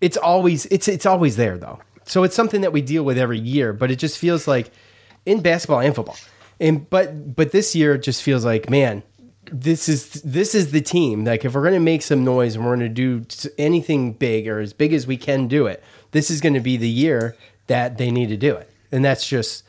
it's 0.00 0.16
always 0.16 0.66
it's 0.66 0.88
it's 0.88 1.06
always 1.06 1.36
there 1.36 1.58
though. 1.58 1.80
So 2.04 2.22
it's 2.22 2.34
something 2.34 2.62
that 2.62 2.72
we 2.72 2.80
deal 2.80 3.02
with 3.02 3.18
every 3.18 3.38
year. 3.38 3.72
But 3.72 3.90
it 3.90 3.96
just 3.96 4.18
feels 4.18 4.48
like 4.48 4.70
in 5.26 5.40
basketball 5.42 5.80
and 5.80 5.94
football, 5.94 6.16
and 6.60 6.88
but 6.88 7.34
but 7.36 7.52
this 7.52 7.74
year 7.74 7.94
it 7.94 8.02
just 8.02 8.22
feels 8.22 8.44
like 8.44 8.70
man. 8.70 9.02
This 9.50 9.88
is 9.88 10.20
this 10.22 10.54
is 10.54 10.72
the 10.72 10.82
team. 10.82 11.24
Like 11.24 11.42
if 11.44 11.54
we're 11.54 11.62
going 11.62 11.72
to 11.72 11.80
make 11.80 12.02
some 12.02 12.22
noise 12.22 12.54
and 12.54 12.66
we're 12.66 12.76
going 12.76 12.94
to 12.94 13.22
do 13.22 13.24
anything 13.56 14.12
big 14.12 14.46
or 14.46 14.60
as 14.60 14.74
big 14.74 14.92
as 14.92 15.06
we 15.06 15.16
can 15.16 15.48
do 15.48 15.66
it, 15.66 15.82
this 16.10 16.30
is 16.30 16.42
going 16.42 16.52
to 16.52 16.60
be 16.60 16.76
the 16.76 16.88
year 16.88 17.34
that 17.66 17.96
they 17.96 18.10
need 18.10 18.28
to 18.28 18.36
do 18.36 18.54
it. 18.54 18.70
And 18.92 19.02
that's 19.02 19.26
just 19.26 19.64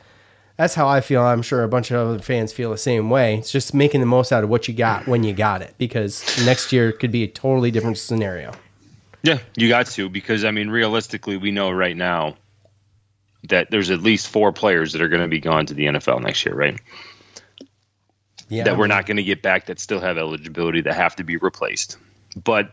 that's 0.58 0.74
how 0.74 0.86
I 0.86 1.00
feel. 1.00 1.22
I'm 1.22 1.40
sure 1.40 1.62
a 1.62 1.68
bunch 1.68 1.90
of 1.90 1.96
other 1.96 2.18
fans 2.18 2.52
feel 2.52 2.70
the 2.70 2.76
same 2.76 3.08
way. 3.08 3.36
It's 3.36 3.50
just 3.50 3.72
making 3.72 4.00
the 4.00 4.06
most 4.06 4.32
out 4.32 4.44
of 4.44 4.50
what 4.50 4.68
you 4.68 4.74
got 4.74 5.06
when 5.06 5.24
you 5.24 5.32
got 5.32 5.62
it 5.62 5.74
because 5.78 6.22
next 6.44 6.70
year 6.70 6.92
could 6.92 7.10
be 7.10 7.22
a 7.24 7.28
totally 7.28 7.70
different 7.70 7.96
scenario. 7.96 8.52
Yeah, 9.22 9.38
you 9.56 9.68
got 9.68 9.86
to 9.86 10.08
because 10.08 10.44
I 10.44 10.50
mean, 10.50 10.70
realistically, 10.70 11.36
we 11.36 11.50
know 11.50 11.70
right 11.70 11.96
now 11.96 12.36
that 13.48 13.70
there's 13.70 13.90
at 13.90 14.00
least 14.00 14.28
four 14.28 14.52
players 14.52 14.92
that 14.92 15.02
are 15.02 15.08
going 15.08 15.22
to 15.22 15.28
be 15.28 15.40
gone 15.40 15.66
to 15.66 15.74
the 15.74 15.86
NFL 15.86 16.22
next 16.22 16.44
year, 16.44 16.54
right? 16.54 16.80
Yeah. 18.48 18.64
that 18.64 18.76
we're 18.76 18.88
not 18.88 19.06
going 19.06 19.18
to 19.18 19.22
get 19.22 19.42
back 19.42 19.66
that 19.66 19.78
still 19.78 20.00
have 20.00 20.18
eligibility 20.18 20.80
that 20.80 20.94
have 20.94 21.14
to 21.16 21.24
be 21.24 21.36
replaced. 21.36 21.98
But 22.42 22.72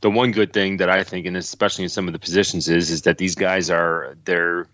the 0.00 0.10
one 0.10 0.32
good 0.32 0.54
thing 0.54 0.78
that 0.78 0.88
I 0.88 1.04
think, 1.04 1.26
and 1.26 1.36
especially 1.36 1.84
in 1.84 1.90
some 1.90 2.06
of 2.06 2.12
the 2.12 2.18
positions, 2.18 2.68
is 2.68 2.90
is 2.90 3.02
that 3.02 3.18
these 3.18 3.34
guys 3.34 3.70
are 3.70 4.16
they're 4.24 4.66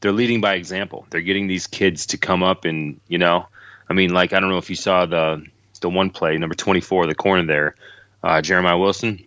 they're 0.00 0.12
leading 0.12 0.40
by 0.40 0.54
example. 0.54 1.06
They're 1.10 1.20
getting 1.22 1.46
these 1.46 1.66
kids 1.66 2.06
to 2.06 2.18
come 2.18 2.42
up 2.42 2.64
and 2.64 3.00
you 3.08 3.18
know, 3.18 3.46
I 3.88 3.94
mean, 3.94 4.12
like 4.12 4.32
I 4.32 4.40
don't 4.40 4.50
know 4.50 4.58
if 4.58 4.70
you 4.70 4.76
saw 4.76 5.06
the 5.06 5.44
the 5.80 5.88
one 5.88 6.10
play 6.10 6.36
number 6.36 6.54
twenty 6.54 6.80
four, 6.80 7.06
the 7.06 7.14
corner 7.14 7.46
there, 7.46 7.74
uh, 8.22 8.42
Jeremiah 8.42 8.78
Wilson. 8.78 9.24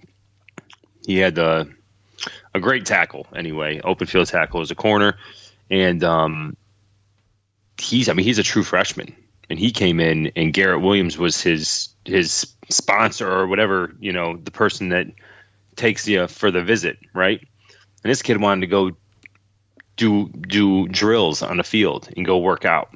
He 1.06 1.18
had 1.18 1.36
the 1.36 1.70
a 2.54 2.60
great 2.60 2.86
tackle 2.86 3.28
anyway, 3.36 3.82
open 3.84 4.08
field 4.08 4.28
tackle 4.28 4.62
as 4.62 4.72
a 4.72 4.76
corner, 4.76 5.18
and 5.70 6.04
um, 6.04 6.56
he's 7.80 8.10
I 8.10 8.14
mean 8.14 8.26
he's 8.26 8.39
a 8.39 8.43
true 8.43 8.64
freshman. 8.64 9.16
And 9.49 9.60
he 9.60 9.72
came 9.72 9.99
in 9.99 10.32
and 10.36 10.54
Garrett 10.54 10.82
Williams 10.82 11.18
was 11.18 11.41
his 11.41 11.89
his 12.06 12.54
sponsor 12.70 13.30
or 13.30 13.45
whatever 13.45 13.93
you 13.99 14.14
know 14.14 14.38
the 14.38 14.51
person 14.51 14.89
that 14.89 15.08
takes 15.76 16.08
you 16.08 16.28
for 16.28 16.49
the 16.49 16.64
visit 16.64 16.97
right? 17.14 17.39
And 17.39 18.12
this 18.12 18.22
kid 18.22 18.41
wanted 18.41 18.62
to 18.62 18.68
go 18.68 18.91
do 19.95 20.30
do 20.30 20.88
drills 20.88 21.41
on 21.41 21.58
the 21.58 21.64
field 21.64 22.10
and 22.16 22.26
go 22.26 22.38
work 22.38 22.66
out 22.66 22.95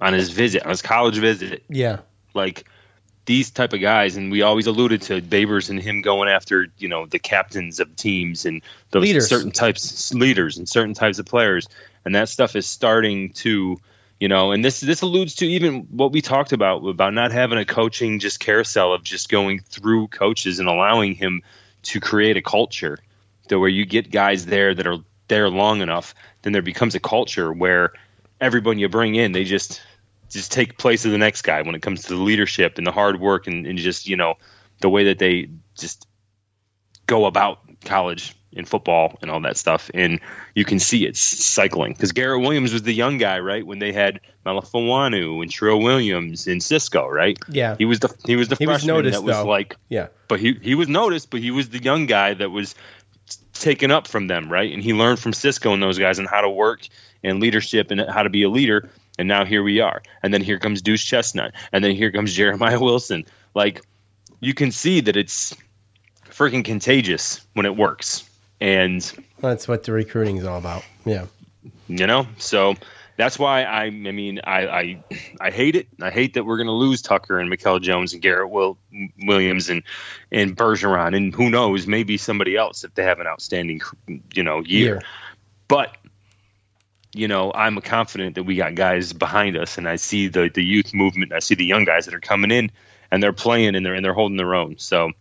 on 0.00 0.12
his 0.12 0.30
visit 0.30 0.62
on 0.62 0.70
his 0.70 0.82
college 0.82 1.18
visit. 1.18 1.62
Yeah. 1.68 2.00
like 2.34 2.64
these 3.28 3.50
type 3.50 3.74
of 3.74 3.80
guys 3.82 4.16
and 4.16 4.32
we 4.32 4.40
always 4.40 4.66
alluded 4.66 5.02
to 5.02 5.20
Babers 5.20 5.68
and 5.68 5.78
him 5.78 6.00
going 6.00 6.30
after 6.30 6.68
you 6.78 6.88
know 6.88 7.04
the 7.04 7.18
captains 7.18 7.78
of 7.78 7.94
teams 7.94 8.46
and 8.46 8.62
those 8.90 9.02
Leaders. 9.02 9.28
certain 9.28 9.50
types 9.50 10.14
leaders 10.14 10.56
and 10.56 10.66
certain 10.66 10.94
types 10.94 11.18
of 11.18 11.26
players 11.26 11.68
and 12.06 12.14
that 12.14 12.30
stuff 12.30 12.56
is 12.56 12.66
starting 12.66 13.34
to 13.34 13.76
you 14.18 14.28
know 14.28 14.52
and 14.52 14.64
this 14.64 14.80
this 14.80 15.02
alludes 15.02 15.34
to 15.34 15.46
even 15.46 15.80
what 15.90 16.10
we 16.10 16.22
talked 16.22 16.52
about 16.52 16.78
about 16.88 17.12
not 17.12 17.30
having 17.30 17.58
a 17.58 17.66
coaching 17.66 18.18
just 18.18 18.40
carousel 18.40 18.94
of 18.94 19.02
just 19.02 19.28
going 19.28 19.60
through 19.60 20.08
coaches 20.08 20.58
and 20.58 20.66
allowing 20.66 21.14
him 21.14 21.42
to 21.82 22.00
create 22.00 22.38
a 22.38 22.42
culture 22.42 22.98
to 23.48 23.58
where 23.58 23.68
you 23.68 23.84
get 23.84 24.10
guys 24.10 24.46
there 24.46 24.74
that 24.74 24.86
are 24.86 25.00
there 25.28 25.50
long 25.50 25.82
enough 25.82 26.14
then 26.40 26.54
there 26.54 26.62
becomes 26.62 26.94
a 26.94 27.00
culture 27.00 27.52
where 27.52 27.92
everyone 28.40 28.78
you 28.78 28.88
bring 28.88 29.16
in 29.16 29.32
they 29.32 29.44
just 29.44 29.82
just 30.30 30.52
take 30.52 30.76
place 30.78 31.04
of 31.04 31.10
the 31.12 31.18
next 31.18 31.42
guy 31.42 31.62
when 31.62 31.74
it 31.74 31.82
comes 31.82 32.02
to 32.02 32.08
the 32.16 32.22
leadership 32.22 32.78
and 32.78 32.86
the 32.86 32.92
hard 32.92 33.20
work 33.20 33.46
and, 33.46 33.66
and 33.66 33.78
just 33.78 34.08
you 34.08 34.16
know 34.16 34.34
the 34.80 34.88
way 34.88 35.04
that 35.04 35.18
they 35.18 35.48
just 35.76 36.06
go 37.06 37.24
about 37.26 37.60
college 37.84 38.34
and 38.56 38.66
football 38.68 39.16
and 39.22 39.30
all 39.30 39.40
that 39.40 39.56
stuff 39.56 39.90
and 39.94 40.20
you 40.54 40.64
can 40.64 40.78
see 40.78 41.04
it's 41.06 41.20
cycling 41.20 41.92
because 41.92 42.12
Garrett 42.12 42.40
Williams 42.40 42.72
was 42.72 42.82
the 42.82 42.92
young 42.92 43.18
guy 43.18 43.38
right 43.40 43.64
when 43.66 43.78
they 43.78 43.92
had 43.92 44.20
Melifonwu 44.44 45.42
and 45.42 45.50
Trill 45.50 45.80
Williams 45.80 46.46
and 46.46 46.62
Cisco 46.62 47.06
right 47.08 47.38
Yeah. 47.48 47.76
he 47.78 47.84
was 47.84 48.00
the 48.00 48.14
he 48.26 48.36
was 48.36 48.48
the 48.48 48.56
He 48.56 48.66
was 48.66 48.76
freshman 48.78 48.96
noticed, 48.96 49.18
that 49.20 49.22
was 49.24 49.36
though. 49.36 49.44
like 49.46 49.76
Yeah. 49.88 50.08
but 50.28 50.40
he 50.40 50.58
he 50.62 50.74
was 50.74 50.88
noticed 50.88 51.30
but 51.30 51.40
he 51.40 51.50
was 51.50 51.68
the 51.68 51.82
young 51.82 52.06
guy 52.06 52.34
that 52.34 52.50
was 52.50 52.74
taken 53.52 53.90
up 53.90 54.06
from 54.06 54.26
them 54.28 54.50
right 54.50 54.72
and 54.72 54.82
he 54.82 54.92
learned 54.94 55.18
from 55.18 55.32
Cisco 55.32 55.72
and 55.72 55.82
those 55.82 55.98
guys 55.98 56.18
and 56.18 56.26
how 56.28 56.40
to 56.40 56.48
work 56.50 56.86
and 57.22 57.40
leadership 57.40 57.90
and 57.90 58.00
how 58.00 58.22
to 58.22 58.30
be 58.30 58.42
a 58.44 58.48
leader 58.48 58.88
and 59.18 59.28
now 59.28 59.44
here 59.44 59.62
we 59.62 59.80
are 59.80 60.02
and 60.22 60.32
then 60.32 60.42
here 60.42 60.58
comes 60.58 60.82
Deuce 60.82 61.04
Chestnut 61.04 61.54
and 61.72 61.84
then 61.84 61.94
here 61.94 62.10
comes 62.10 62.34
Jeremiah 62.34 62.80
Wilson 62.80 63.24
like 63.54 63.82
you 64.40 64.54
can 64.54 64.70
see 64.70 65.00
that 65.00 65.16
it's 65.16 65.54
freaking 66.30 66.64
contagious 66.64 67.44
when 67.54 67.66
it 67.66 67.76
works 67.76 68.28
and 68.60 69.00
That's 69.40 69.68
what 69.68 69.84
the 69.84 69.92
recruiting 69.92 70.36
is 70.36 70.44
all 70.44 70.58
about. 70.58 70.84
Yeah. 71.04 71.26
you 71.88 72.06
know 72.06 72.26
so 72.38 72.74
that's 73.18 73.36
why 73.36 73.64
I, 73.64 73.86
I 73.86 73.90
mean, 73.90 74.40
I, 74.44 74.66
I, 74.68 75.04
I 75.40 75.50
hate 75.50 75.74
it. 75.74 75.88
I 76.00 76.10
hate 76.10 76.34
that 76.34 76.44
we're 76.44 76.56
going 76.56 76.68
to 76.68 76.72
lose 76.72 77.02
Tucker 77.02 77.40
and 77.40 77.50
Mikel 77.50 77.80
Jones 77.80 78.12
and 78.12 78.22
Garrett 78.22 78.48
Will, 78.48 78.78
Williams 79.24 79.68
and 79.68 79.82
and 80.30 80.56
Bergeron 80.56 81.16
and 81.16 81.34
who 81.34 81.50
knows, 81.50 81.88
maybe 81.88 82.16
somebody 82.16 82.56
else 82.56 82.84
if 82.84 82.94
they 82.94 83.02
have 83.02 83.18
an 83.18 83.26
outstanding, 83.26 83.80
you 84.32 84.44
know, 84.44 84.60
year. 84.60 84.86
Year. 84.86 85.02
But 85.66 85.96
you 87.14 87.28
know, 87.28 87.52
I'm 87.54 87.80
confident 87.80 88.34
that 88.34 88.42
we 88.42 88.56
got 88.56 88.74
guys 88.74 89.12
behind 89.12 89.56
us, 89.56 89.78
and 89.78 89.88
I 89.88 89.96
see 89.96 90.28
the 90.28 90.50
the 90.52 90.62
youth 90.62 90.92
movement. 90.94 91.32
I 91.32 91.38
see 91.38 91.54
the 91.54 91.64
young 91.64 91.84
guys 91.84 92.06
that 92.06 92.14
are 92.14 92.20
coming 92.20 92.50
in, 92.50 92.70
and 93.10 93.22
they're 93.22 93.32
playing 93.32 93.74
and 93.76 93.84
they're 93.84 93.94
and 93.94 94.04
they're 94.04 94.14
holding 94.14 94.36
their 94.36 94.54
own. 94.54 94.78
So, 94.78 95.12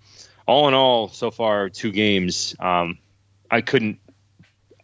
all 0.46 0.68
in 0.68 0.74
all, 0.74 1.08
so 1.10 1.32
far 1.32 1.70
two 1.70 1.92
games, 1.92 2.56
um, 2.60 2.98
I 3.50 3.62
couldn't. 3.62 4.00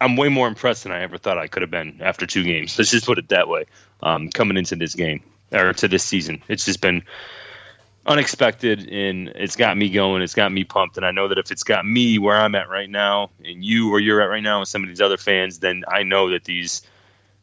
I'm 0.00 0.16
way 0.16 0.28
more 0.28 0.48
impressed 0.48 0.84
than 0.84 0.92
I 0.92 1.02
ever 1.02 1.18
thought 1.18 1.38
I 1.38 1.46
could 1.46 1.62
have 1.62 1.70
been 1.70 2.00
after 2.02 2.26
two 2.26 2.42
games. 2.42 2.76
Let's 2.78 2.90
just 2.90 3.06
put 3.06 3.18
it 3.18 3.28
that 3.28 3.48
way. 3.48 3.66
Um, 4.02 4.28
coming 4.28 4.56
into 4.56 4.76
this 4.76 4.94
game 4.94 5.22
or 5.52 5.72
to 5.72 5.88
this 5.88 6.04
season, 6.04 6.42
it's 6.48 6.64
just 6.64 6.80
been 6.80 7.04
unexpected 8.06 8.86
and 8.90 9.28
it's 9.28 9.56
got 9.56 9.74
me 9.78 9.88
going 9.88 10.20
it's 10.20 10.34
got 10.34 10.52
me 10.52 10.62
pumped 10.62 10.98
and 10.98 11.06
i 11.06 11.10
know 11.10 11.28
that 11.28 11.38
if 11.38 11.50
it's 11.50 11.62
got 11.62 11.86
me 11.86 12.18
where 12.18 12.36
i'm 12.36 12.54
at 12.54 12.68
right 12.68 12.90
now 12.90 13.30
and 13.42 13.64
you 13.64 13.88
where 13.88 13.98
you're 13.98 14.20
at 14.20 14.26
right 14.26 14.42
now 14.42 14.58
and 14.58 14.68
some 14.68 14.82
of 14.82 14.88
these 14.90 15.00
other 15.00 15.16
fans 15.16 15.58
then 15.60 15.84
i 15.88 16.02
know 16.02 16.28
that 16.28 16.44
these 16.44 16.82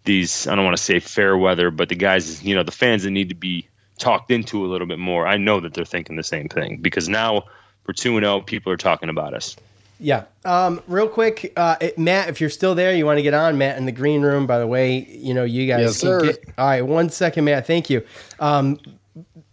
these 0.03 0.47
i 0.47 0.55
don't 0.55 0.65
want 0.65 0.75
to 0.75 0.83
say 0.83 0.99
fair 0.99 1.37
weather 1.37 1.69
but 1.71 1.89
the 1.89 1.95
guys 1.95 2.43
you 2.43 2.55
know 2.55 2.63
the 2.63 2.71
fans 2.71 3.03
that 3.03 3.11
need 3.11 3.29
to 3.29 3.35
be 3.35 3.67
talked 3.97 4.31
into 4.31 4.65
a 4.65 4.67
little 4.67 4.87
bit 4.87 4.99
more 4.99 5.27
i 5.27 5.37
know 5.37 5.59
that 5.59 5.73
they're 5.73 5.85
thinking 5.85 6.15
the 6.15 6.23
same 6.23 6.49
thing 6.49 6.77
because 6.77 7.07
now 7.07 7.43
we're 7.87 7.93
two 7.93 8.17
and 8.17 8.25
zero. 8.25 8.41
people 8.41 8.71
are 8.71 8.77
talking 8.77 9.09
about 9.09 9.33
us 9.33 9.55
Yeah. 9.99 10.23
Um, 10.45 10.81
real 10.87 11.07
quick, 11.07 11.53
uh, 11.55 11.75
it- 11.79 11.99
Matt, 11.99 12.29
if 12.29 12.41
you're 12.41 12.49
still 12.49 12.73
there, 12.73 12.91
you 12.95 13.05
want 13.05 13.19
to 13.19 13.21
get 13.21 13.35
on, 13.35 13.59
Matt, 13.59 13.77
in 13.77 13.85
the 13.85 13.91
green 13.91 14.23
room. 14.23 14.47
By 14.47 14.57
the 14.57 14.65
way, 14.65 15.05
you 15.07 15.35
know 15.35 15.43
you 15.43 15.67
guys. 15.67 15.81
Yes, 15.81 15.97
sir. 15.97 16.21
Get, 16.21 16.43
all 16.57 16.65
right, 16.65 16.81
one 16.81 17.09
second, 17.11 17.45
Matt. 17.45 17.67
Thank 17.67 17.87
you. 17.91 18.01
Um, 18.39 18.79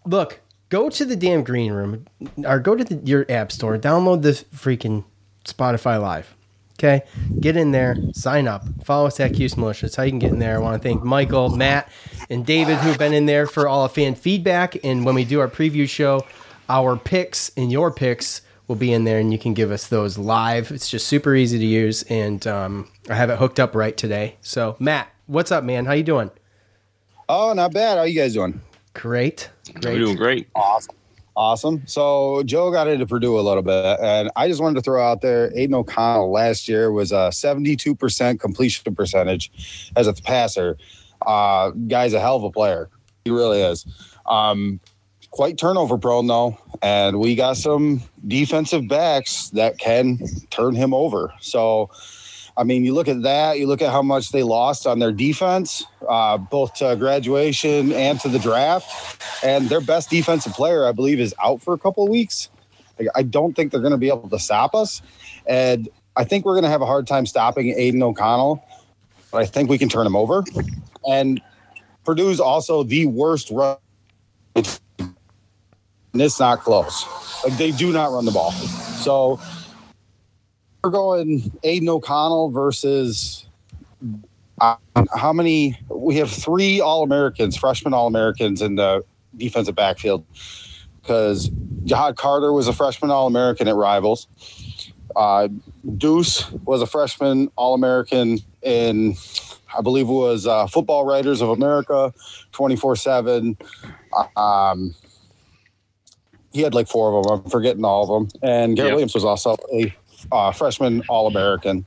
look, 0.06 0.40
go 0.70 0.88
to 0.88 1.04
the 1.04 1.16
damn 1.16 1.44
green 1.44 1.70
room, 1.72 2.06
or 2.46 2.60
go 2.60 2.74
to 2.74 2.82
the, 2.82 2.94
your 3.06 3.26
app 3.28 3.52
store, 3.52 3.76
download 3.76 4.22
this 4.22 4.44
freaking 4.44 5.04
Spotify 5.44 6.00
Live. 6.00 6.34
Okay, 6.78 7.02
get 7.40 7.56
in 7.56 7.72
there, 7.72 7.96
sign 8.12 8.46
up, 8.46 8.64
follow 8.84 9.08
us 9.08 9.18
at 9.18 9.34
Cuse 9.34 9.56
Militia. 9.56 9.86
That's 9.86 9.96
how 9.96 10.04
you 10.04 10.12
can 10.12 10.20
get 10.20 10.30
in 10.30 10.38
there. 10.38 10.54
I 10.56 10.58
want 10.60 10.80
to 10.80 10.88
thank 10.88 11.02
Michael, 11.02 11.48
Matt, 11.48 11.90
and 12.30 12.46
David 12.46 12.76
who've 12.78 12.96
been 12.96 13.12
in 13.12 13.26
there 13.26 13.48
for 13.48 13.66
all 13.66 13.82
the 13.82 13.88
fan 13.88 14.14
feedback. 14.14 14.76
And 14.84 15.04
when 15.04 15.16
we 15.16 15.24
do 15.24 15.40
our 15.40 15.48
preview 15.48 15.88
show, 15.88 16.24
our 16.68 16.96
picks 16.96 17.50
and 17.56 17.72
your 17.72 17.90
picks 17.90 18.42
will 18.68 18.76
be 18.76 18.92
in 18.92 19.02
there, 19.02 19.18
and 19.18 19.32
you 19.32 19.40
can 19.40 19.54
give 19.54 19.72
us 19.72 19.88
those 19.88 20.18
live. 20.18 20.70
It's 20.70 20.88
just 20.88 21.08
super 21.08 21.34
easy 21.34 21.58
to 21.58 21.66
use, 21.66 22.04
and 22.04 22.46
um, 22.46 22.88
I 23.10 23.14
have 23.14 23.30
it 23.30 23.38
hooked 23.38 23.58
up 23.58 23.74
right 23.74 23.96
today. 23.96 24.36
So, 24.42 24.76
Matt, 24.78 25.08
what's 25.26 25.50
up, 25.50 25.64
man? 25.64 25.84
How 25.84 25.94
you 25.94 26.04
doing? 26.04 26.30
Oh, 27.28 27.54
not 27.54 27.72
bad. 27.72 27.98
How 27.98 28.04
you 28.04 28.14
guys 28.14 28.34
doing? 28.34 28.60
Great, 28.94 29.50
Great. 29.74 29.84
We're 29.84 29.98
doing 29.98 30.16
great. 30.16 30.48
Awesome. 30.54 30.94
Awesome. 31.38 31.86
So 31.86 32.42
Joe 32.42 32.72
got 32.72 32.88
into 32.88 33.06
Purdue 33.06 33.38
a 33.38 33.42
little 33.42 33.62
bit, 33.62 34.00
and 34.02 34.28
I 34.34 34.48
just 34.48 34.60
wanted 34.60 34.74
to 34.74 34.82
throw 34.82 35.00
out 35.00 35.20
there 35.20 35.52
Aidan 35.56 35.72
O'Connell 35.72 36.32
last 36.32 36.66
year 36.66 36.90
was 36.90 37.12
a 37.12 37.30
72% 37.30 38.40
completion 38.40 38.92
percentage 38.92 39.92
as 39.94 40.08
a 40.08 40.14
passer. 40.14 40.76
Uh, 41.24 41.70
guy's 41.70 42.12
a 42.12 42.18
hell 42.18 42.34
of 42.34 42.42
a 42.42 42.50
player. 42.50 42.90
He 43.24 43.30
really 43.30 43.60
is. 43.60 43.86
Um, 44.26 44.80
quite 45.30 45.58
turnover 45.58 45.96
prone 45.96 46.26
though, 46.26 46.58
and 46.82 47.20
we 47.20 47.36
got 47.36 47.56
some 47.56 48.02
defensive 48.26 48.88
backs 48.88 49.50
that 49.50 49.78
can 49.78 50.18
turn 50.50 50.74
him 50.74 50.92
over. 50.92 51.32
So, 51.38 51.88
I 52.58 52.64
mean, 52.64 52.84
you 52.84 52.92
look 52.92 53.06
at 53.06 53.22
that. 53.22 53.60
You 53.60 53.68
look 53.68 53.80
at 53.80 53.92
how 53.92 54.02
much 54.02 54.32
they 54.32 54.42
lost 54.42 54.84
on 54.84 54.98
their 54.98 55.12
defense, 55.12 55.84
uh, 56.08 56.36
both 56.38 56.74
to 56.74 56.96
graduation 56.96 57.92
and 57.92 58.18
to 58.20 58.28
the 58.28 58.40
draft, 58.40 59.22
and 59.44 59.68
their 59.68 59.80
best 59.80 60.10
defensive 60.10 60.54
player, 60.54 60.84
I 60.84 60.90
believe, 60.90 61.20
is 61.20 61.32
out 61.42 61.62
for 61.62 61.72
a 61.72 61.78
couple 61.78 62.02
of 62.02 62.10
weeks. 62.10 62.50
I 63.14 63.22
don't 63.22 63.54
think 63.54 63.70
they're 63.70 63.80
going 63.80 63.92
to 63.92 63.96
be 63.96 64.08
able 64.08 64.28
to 64.28 64.40
stop 64.40 64.74
us, 64.74 65.00
and 65.46 65.88
I 66.16 66.24
think 66.24 66.44
we're 66.44 66.54
going 66.54 66.64
to 66.64 66.70
have 66.70 66.82
a 66.82 66.86
hard 66.86 67.06
time 67.06 67.26
stopping 67.26 67.68
Aidan 67.76 68.02
O'Connell. 68.02 68.64
But 69.30 69.42
I 69.42 69.46
think 69.46 69.70
we 69.70 69.78
can 69.78 69.88
turn 69.88 70.04
him 70.04 70.16
over, 70.16 70.42
and 71.08 71.40
Purdue's 72.04 72.40
also 72.40 72.82
the 72.82 73.06
worst 73.06 73.50
run. 73.50 73.76
And 74.56 76.22
it's 76.22 76.40
not 76.40 76.60
close. 76.60 77.04
Like 77.44 77.56
they 77.56 77.70
do 77.70 77.92
not 77.92 78.10
run 78.10 78.24
the 78.24 78.32
ball. 78.32 78.50
So 78.50 79.38
we're 80.82 80.90
going 80.90 81.50
Aidan 81.62 81.88
O'Connell 81.88 82.50
versus 82.50 83.46
uh, 84.60 84.76
how 85.14 85.32
many? 85.32 85.78
We 85.88 86.16
have 86.16 86.30
three 86.30 86.80
All 86.80 87.02
Americans, 87.02 87.56
freshman 87.56 87.94
All 87.94 88.06
Americans 88.06 88.62
in 88.62 88.76
the 88.76 89.04
defensive 89.36 89.74
backfield 89.74 90.24
because 91.00 91.50
Ja'Had 91.84 92.16
Carter 92.16 92.52
was 92.52 92.68
a 92.68 92.72
freshman 92.72 93.10
All 93.10 93.26
American 93.26 93.68
at 93.68 93.74
Rivals. 93.74 94.28
Uh, 95.16 95.48
Deuce 95.96 96.50
was 96.64 96.82
a 96.82 96.86
freshman 96.86 97.50
All 97.56 97.74
American 97.74 98.38
in, 98.62 99.16
I 99.76 99.80
believe 99.82 100.08
was 100.08 100.46
uh, 100.46 100.66
Football 100.66 101.06
Writers 101.06 101.40
of 101.40 101.48
America, 101.50 102.12
24 102.52 102.96
7. 102.96 103.56
Um, 104.36 104.94
he 106.52 106.62
had 106.62 106.74
like 106.74 106.88
four 106.88 107.16
of 107.16 107.24
them. 107.24 107.40
I'm 107.44 107.50
forgetting 107.50 107.84
all 107.84 108.02
of 108.02 108.08
them. 108.30 108.40
And 108.42 108.76
Garrett 108.76 108.90
Yep. 108.90 108.94
Williams 108.94 109.14
was 109.14 109.24
also 109.24 109.56
a 109.72 109.94
uh, 110.32 110.52
freshman 110.52 111.02
All 111.08 111.26
American. 111.26 111.84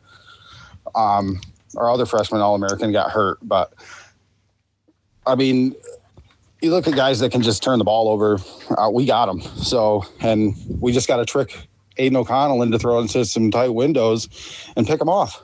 Um, 0.95 1.39
our 1.77 1.89
other 1.89 2.05
freshman 2.05 2.41
All 2.41 2.55
American 2.55 2.91
got 2.91 3.11
hurt, 3.11 3.39
but 3.41 3.73
I 5.25 5.35
mean, 5.35 5.75
you 6.61 6.71
look 6.71 6.87
at 6.87 6.95
guys 6.95 7.19
that 7.19 7.31
can 7.31 7.41
just 7.41 7.63
turn 7.63 7.79
the 7.79 7.85
ball 7.85 8.07
over. 8.09 8.39
Uh, 8.77 8.89
we 8.91 9.05
got 9.05 9.25
them. 9.25 9.41
So, 9.41 10.05
and 10.19 10.55
we 10.79 10.91
just 10.91 11.07
got 11.07 11.17
to 11.17 11.25
trick 11.25 11.67
Aidan 11.97 12.17
O'Connell 12.17 12.61
into 12.61 12.79
throwing 12.79 13.03
into 13.03 13.25
some 13.25 13.51
tight 13.51 13.69
windows 13.69 14.29
and 14.75 14.87
pick 14.87 14.99
them 14.99 15.09
off. 15.09 15.41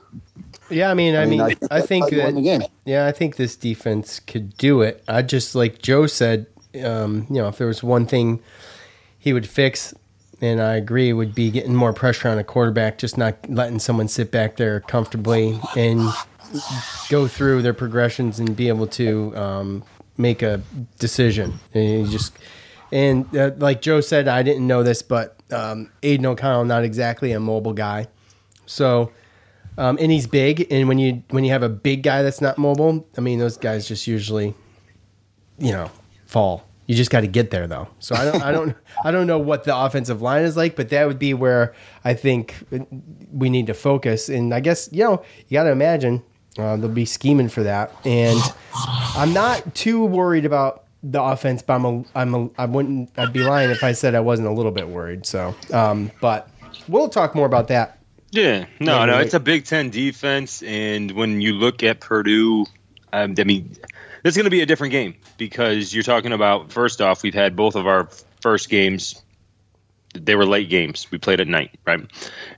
Yeah, 0.69 0.91
I 0.91 0.93
mean, 0.93 1.15
I, 1.15 1.23
I 1.23 1.25
mean, 1.25 1.41
I 1.41 1.45
I, 1.45 1.47
think 1.47 1.69
that's 1.69 1.87
think 1.87 2.03
how 2.11 2.29
you 2.29 2.59
that 2.59 2.69
yeah, 2.85 3.05
I 3.05 3.11
think 3.11 3.37
this 3.37 3.55
defense 3.55 4.19
could 4.19 4.57
do 4.57 4.81
it. 4.81 5.03
I 5.07 5.21
just 5.21 5.55
like 5.55 5.81
Joe 5.81 6.07
said, 6.07 6.45
um, 6.83 7.25
you 7.29 7.37
know, 7.37 7.47
if 7.47 7.57
there 7.57 7.67
was 7.67 7.83
one 7.83 8.05
thing 8.05 8.41
he 9.17 9.31
would 9.33 9.47
fix, 9.47 9.93
and 10.41 10.61
I 10.61 10.75
agree, 10.75 11.13
would 11.13 11.33
be 11.33 11.49
getting 11.49 11.75
more 11.75 11.93
pressure 11.93 12.29
on 12.29 12.37
a 12.37 12.43
quarterback, 12.43 12.97
just 12.97 13.17
not 13.17 13.37
letting 13.49 13.79
someone 13.79 14.07
sit 14.07 14.31
back 14.31 14.57
there 14.57 14.81
comfortably 14.81 15.59
and 15.75 16.09
go 17.09 17.27
through 17.27 17.61
their 17.61 17.73
progressions 17.73 18.39
and 18.39 18.55
be 18.55 18.67
able 18.67 18.87
to 18.87 19.35
um, 19.35 19.83
make 20.17 20.41
a 20.41 20.61
decision. 20.99 21.59
And 21.73 22.09
just 22.09 22.37
and 22.91 23.35
uh, 23.35 23.51
like 23.57 23.81
Joe 23.81 24.01
said, 24.01 24.27
I 24.27 24.43
didn't 24.43 24.65
know 24.65 24.83
this, 24.83 25.01
but 25.01 25.37
um, 25.51 25.91
Aidan 26.03 26.25
O'Connell 26.25 26.65
not 26.65 26.83
exactly 26.83 27.31
a 27.31 27.39
mobile 27.39 27.73
guy, 27.73 28.07
so. 28.65 29.11
Um, 29.79 29.99
and 30.01 30.11
he's 30.11 30.25
big, 30.25 30.65
and 30.71 30.87
when 30.87 30.97
you 30.97 31.21
when 31.29 31.43
you 31.43 31.51
have 31.51 31.61
a 31.61 31.69
big 31.69 32.01
guy 32.01 32.23
that's 32.23 32.41
not 32.41 32.57
mobile, 32.57 33.07
I 33.15 33.21
mean 33.21 33.37
those 33.37 33.57
guys 33.57 33.87
just 33.87 34.07
usually, 34.07 34.55
you 35.59 35.71
know, 35.71 35.91
fall. 36.25 36.66
You 36.87 36.95
just 36.95 37.11
got 37.11 37.21
to 37.21 37.27
get 37.27 37.51
there 37.51 37.67
though. 37.67 37.89
So 37.99 38.15
I 38.15 38.25
don't 38.25 38.41
I 38.41 38.51
don't 38.51 38.75
I 39.05 39.11
don't 39.11 39.27
know 39.27 39.37
what 39.37 39.65
the 39.65 39.77
offensive 39.77 40.21
line 40.21 40.43
is 40.43 40.57
like, 40.57 40.75
but 40.75 40.89
that 40.89 41.05
would 41.07 41.19
be 41.19 41.33
where 41.33 41.75
I 42.03 42.13
think 42.13 42.55
we 43.31 43.49
need 43.49 43.67
to 43.67 43.73
focus. 43.73 44.29
And 44.29 44.53
I 44.53 44.61
guess 44.61 44.89
you 44.91 45.03
know 45.03 45.23
you 45.47 45.55
got 45.55 45.63
to 45.63 45.71
imagine 45.71 46.23
uh, 46.57 46.77
they'll 46.77 46.89
be 46.89 47.05
scheming 47.05 47.49
for 47.49 47.63
that. 47.63 47.93
And 48.05 48.39
I'm 48.73 49.33
not 49.33 49.75
too 49.75 50.03
worried 50.05 50.45
about 50.45 50.85
the 51.03 51.21
offense, 51.21 51.61
but 51.61 51.73
I'm 51.75 51.85
a, 51.85 52.03
I'm 52.15 52.33
a, 52.33 52.49
I 52.57 52.65
wouldn't 52.65 53.11
I'd 53.19 53.33
be 53.33 53.43
lying 53.43 53.69
if 53.69 53.83
I 53.83 53.91
said 53.91 54.15
I 54.15 54.19
wasn't 54.19 54.47
a 54.47 54.51
little 54.51 54.71
bit 54.71 54.87
worried. 54.87 55.25
So, 55.25 55.53
um, 55.71 56.11
but 56.21 56.49
we'll 56.87 57.09
talk 57.09 57.35
more 57.35 57.45
about 57.45 57.67
that 57.67 57.99
Yeah, 58.31 58.65
no, 58.79 59.05
no, 59.05 59.13
right. 59.13 59.25
it's 59.25 59.33
a 59.33 59.39
Big 59.39 59.65
Ten 59.65 59.89
defense, 59.89 60.63
and 60.63 61.11
when 61.11 61.39
you 61.41 61.53
look 61.53 61.83
at 61.83 61.99
Purdue, 61.99 62.65
I 63.11 63.27
mean, 63.27 63.75
this 64.23 64.33
is 64.33 64.37
going 64.37 64.45
to 64.45 64.51
be 64.51 64.61
a 64.61 64.65
different 64.65 64.91
game 64.91 65.15
because 65.37 65.93
you're 65.93 66.03
talking 66.03 66.33
about 66.33 66.71
first 66.71 67.01
off, 67.01 67.23
we've 67.23 67.33
had 67.33 67.55
both 67.55 67.75
of 67.75 67.87
our 67.87 68.09
first 68.41 68.69
games; 68.69 69.21
they 70.13 70.35
were 70.35 70.45
late 70.45 70.69
games. 70.69 71.07
We 71.11 71.17
played 71.17 71.39
at 71.39 71.47
night, 71.47 71.79
right? 71.85 72.01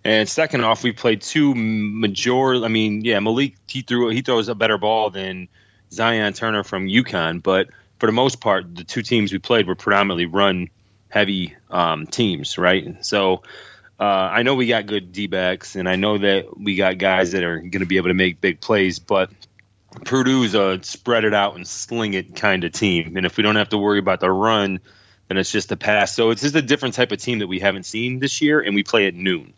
And 0.04 0.28
second 0.28 0.64
off, 0.64 0.84
we 0.84 0.92
played 0.92 1.22
two 1.22 1.54
major. 1.56 2.64
I 2.64 2.68
mean, 2.68 3.04
yeah, 3.06 3.20
Malik 3.20 3.56
he 3.68 3.82
threw 3.82 4.10
he 4.10 4.22
throws 4.22 4.50
a 4.50 4.56
better 4.56 4.78
ball 4.78 5.10
than 5.10 5.48
Zion 5.92 6.34
Turner 6.34 6.64
from 6.64 6.88
UConn, 6.88 7.44
but 7.44 7.70
for 8.00 8.06
the 8.06 8.14
most 8.14 8.40
part, 8.40 8.76
the 8.76 8.84
two 8.84 9.02
teams 9.02 9.32
we 9.32 9.40
played 9.40 9.68
were 9.68 9.76
predominantly 9.76 10.26
run 10.26 10.70
heavy 11.10 11.56
um, 11.70 12.08
teams, 12.08 12.58
right? 12.58 13.04
So 13.04 13.44
uh, 14.00 14.04
I 14.04 14.44
know 14.44 14.56
we 14.56 14.68
got 14.68 14.86
good 14.86 15.12
D 15.12 15.28
backs, 15.28 15.76
and 15.76 15.90
I 15.90 15.98
know 15.98 16.18
that 16.18 16.58
we 16.58 16.76
got 16.76 16.98
guys 16.98 17.34
that 17.34 17.44
are 17.44 17.60
going 17.60 17.82
to 17.82 17.86
be 17.86 17.98
able 17.98 18.08
to 18.08 18.14
make 18.14 18.40
big 18.40 18.62
plays, 18.62 19.00
but 19.00 19.30
Purdue's 20.06 20.54
a 20.56 20.84
spread 20.84 21.26
it 21.26 21.34
out 21.34 21.56
and 21.56 21.68
sling 21.68 22.14
it 22.14 22.36
kind 22.36 22.64
of 22.64 22.72
team. 22.72 23.18
And 23.18 23.26
if 23.26 23.38
we 23.38 23.44
don't 23.44 23.56
have 23.56 23.70
to 23.70 23.78
worry 23.78 24.00
about 24.00 24.20
the 24.20 24.32
run, 24.32 24.80
then 25.28 25.38
it's 25.38 25.52
just 25.52 25.70
the 25.70 25.78
pass. 25.78 26.16
So 26.16 26.32
it's 26.32 26.42
just 26.42 26.56
a 26.56 26.62
different 26.62 26.96
type 26.96 27.12
of 27.12 27.20
team 27.20 27.40
that 27.40 27.48
we 27.48 27.60
haven't 27.60 27.86
seen 27.86 28.20
this 28.20 28.42
year, 28.42 28.60
and 28.60 28.76
we 28.76 28.84
play 28.84 29.08
at 29.08 29.16
noon. 29.16 29.54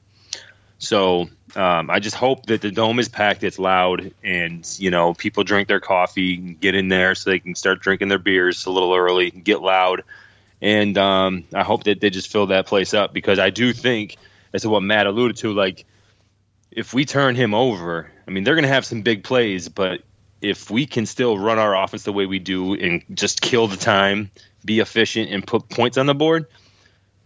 So 0.79 1.29
um, 1.55 1.89
I 1.89 1.99
just 1.99 2.15
hope 2.15 2.47
that 2.47 2.61
the 2.61 2.71
dome 2.71 2.97
is 2.99 3.07
packed, 3.07 3.43
it's 3.43 3.59
loud, 3.59 4.13
and 4.23 4.67
you 4.79 4.89
know 4.89 5.13
people 5.13 5.43
drink 5.43 5.67
their 5.67 5.79
coffee, 5.79 6.35
and 6.35 6.59
get 6.59 6.75
in 6.75 6.87
there 6.87 7.13
so 7.13 7.29
they 7.29 7.39
can 7.39 7.55
start 7.55 7.81
drinking 7.81 8.07
their 8.07 8.19
beers 8.19 8.65
a 8.65 8.71
little 8.71 8.93
early, 8.93 9.29
get 9.29 9.61
loud, 9.61 10.03
and 10.61 10.97
um, 10.97 11.45
I 11.53 11.63
hope 11.63 11.83
that 11.83 12.01
they 12.01 12.09
just 12.09 12.31
fill 12.31 12.47
that 12.47 12.65
place 12.65 12.93
up 12.93 13.13
because 13.13 13.37
I 13.37 13.51
do 13.51 13.73
think, 13.73 14.17
as 14.53 14.63
to 14.63 14.69
what 14.69 14.81
Matt 14.81 15.05
alluded 15.05 15.37
to, 15.37 15.53
like 15.53 15.85
if 16.71 16.93
we 16.93 17.05
turn 17.05 17.35
him 17.35 17.53
over, 17.53 18.11
I 18.27 18.31
mean 18.31 18.43
they're 18.43 18.55
going 18.55 18.63
to 18.63 18.69
have 18.69 18.85
some 18.85 19.03
big 19.03 19.23
plays, 19.23 19.69
but 19.69 20.01
if 20.41 20.69
we 20.71 20.85
can 20.85 21.05
still 21.05 21.37
run 21.37 21.59
our 21.59 21.75
offense 21.75 22.03
the 22.03 22.13
way 22.13 22.25
we 22.25 22.39
do 22.39 22.73
and 22.73 23.03
just 23.13 23.41
kill 23.41 23.67
the 23.67 23.77
time, 23.77 24.31
be 24.65 24.79
efficient, 24.79 25.31
and 25.31 25.45
put 25.45 25.69
points 25.69 25.97
on 25.97 26.05
the 26.05 26.15
board, 26.15 26.47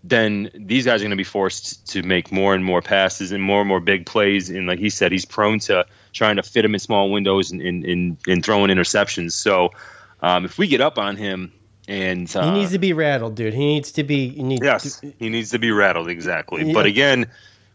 then 0.04 0.52
these 0.54 0.86
guys 0.86 1.02
are 1.02 1.06
going 1.06 1.10
to 1.12 1.16
be 1.16 1.24
forced 1.24 1.88
to 1.92 2.04
make 2.04 2.32
more 2.32 2.54
and 2.54 2.64
more 2.64 2.82
passes 2.82 3.32
and 3.32 3.42
more 3.42 3.62
and 3.62 3.68
more 3.68 3.80
big 3.80 4.06
plays. 4.06 4.50
And 4.50 4.68
like 4.68 4.80
he 4.80 4.90
said, 4.90 5.12
he's 5.12 5.26
prone 5.26 5.60
to 5.60 5.86
trying 6.14 6.36
to 6.36 6.44
fit 6.44 6.64
him 6.64 6.76
in 6.76 6.80
small 6.80 7.10
windows 7.10 7.52
and, 7.52 7.62
and, 7.62 7.86
and, 7.86 8.18
and 8.28 8.46
throwing 8.46 8.70
interceptions. 8.70 9.32
So 9.32 9.70
um, 10.22 10.46
if 10.46 10.58
we 10.58 10.68
get 10.68 10.82
up 10.82 10.98
on 10.98 11.16
him, 11.16 11.52
And 11.88 12.34
uh, 12.36 12.44
he 12.46 12.52
needs 12.52 12.72
to 12.72 12.80
be 12.80 12.94
rattled, 12.94 13.36
dude. 13.36 13.54
He 13.54 13.66
needs 13.66 13.92
to 13.94 14.04
be. 14.04 14.30
He 14.30 14.44
needs 14.44 14.64
yes, 14.64 15.00
to- 15.00 15.14
he 15.20 15.30
needs 15.30 15.52
to 15.52 15.60
be 15.60 15.72
rattled 15.72 16.10
exactly. 16.10 16.68
Yeah. 16.68 16.74
But 16.74 16.86
again, 16.88 17.28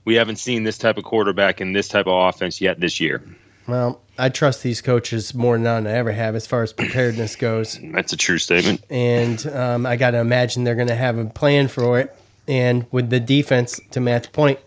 we 0.04 0.16
haven't 0.16 0.36
seen 0.36 0.64
this 0.64 0.78
type 0.78 0.98
of 0.98 1.04
quarterback 1.04 1.60
in 1.60 1.72
this 1.72 1.88
type 1.88 2.06
of 2.06 2.28
offense 2.28 2.60
yet 2.60 2.80
this 2.80 3.00
year. 3.00 3.22
Well, 3.70 4.00
I 4.18 4.28
trust 4.28 4.62
these 4.62 4.82
coaches 4.82 5.34
more 5.34 5.56
than 5.58 5.86
I 5.86 5.92
ever 5.92 6.12
have 6.12 6.34
as 6.34 6.46
far 6.46 6.62
as 6.62 6.72
preparedness 6.72 7.36
goes. 7.36 7.78
That's 7.92 8.12
a 8.12 8.16
true 8.16 8.38
statement. 8.38 8.84
and 8.90 9.44
um, 9.46 9.86
I 9.86 9.96
got 9.96 10.10
to 10.12 10.18
imagine 10.18 10.64
they're 10.64 10.74
going 10.74 10.88
to 10.88 10.94
have 10.94 11.18
a 11.18 11.24
plan 11.24 11.68
for 11.68 11.98
it. 11.98 12.14
And 12.46 12.86
with 12.90 13.10
the 13.10 13.20
defense, 13.20 13.80
to 13.92 14.00
Matt's 14.00 14.26
point, 14.26 14.58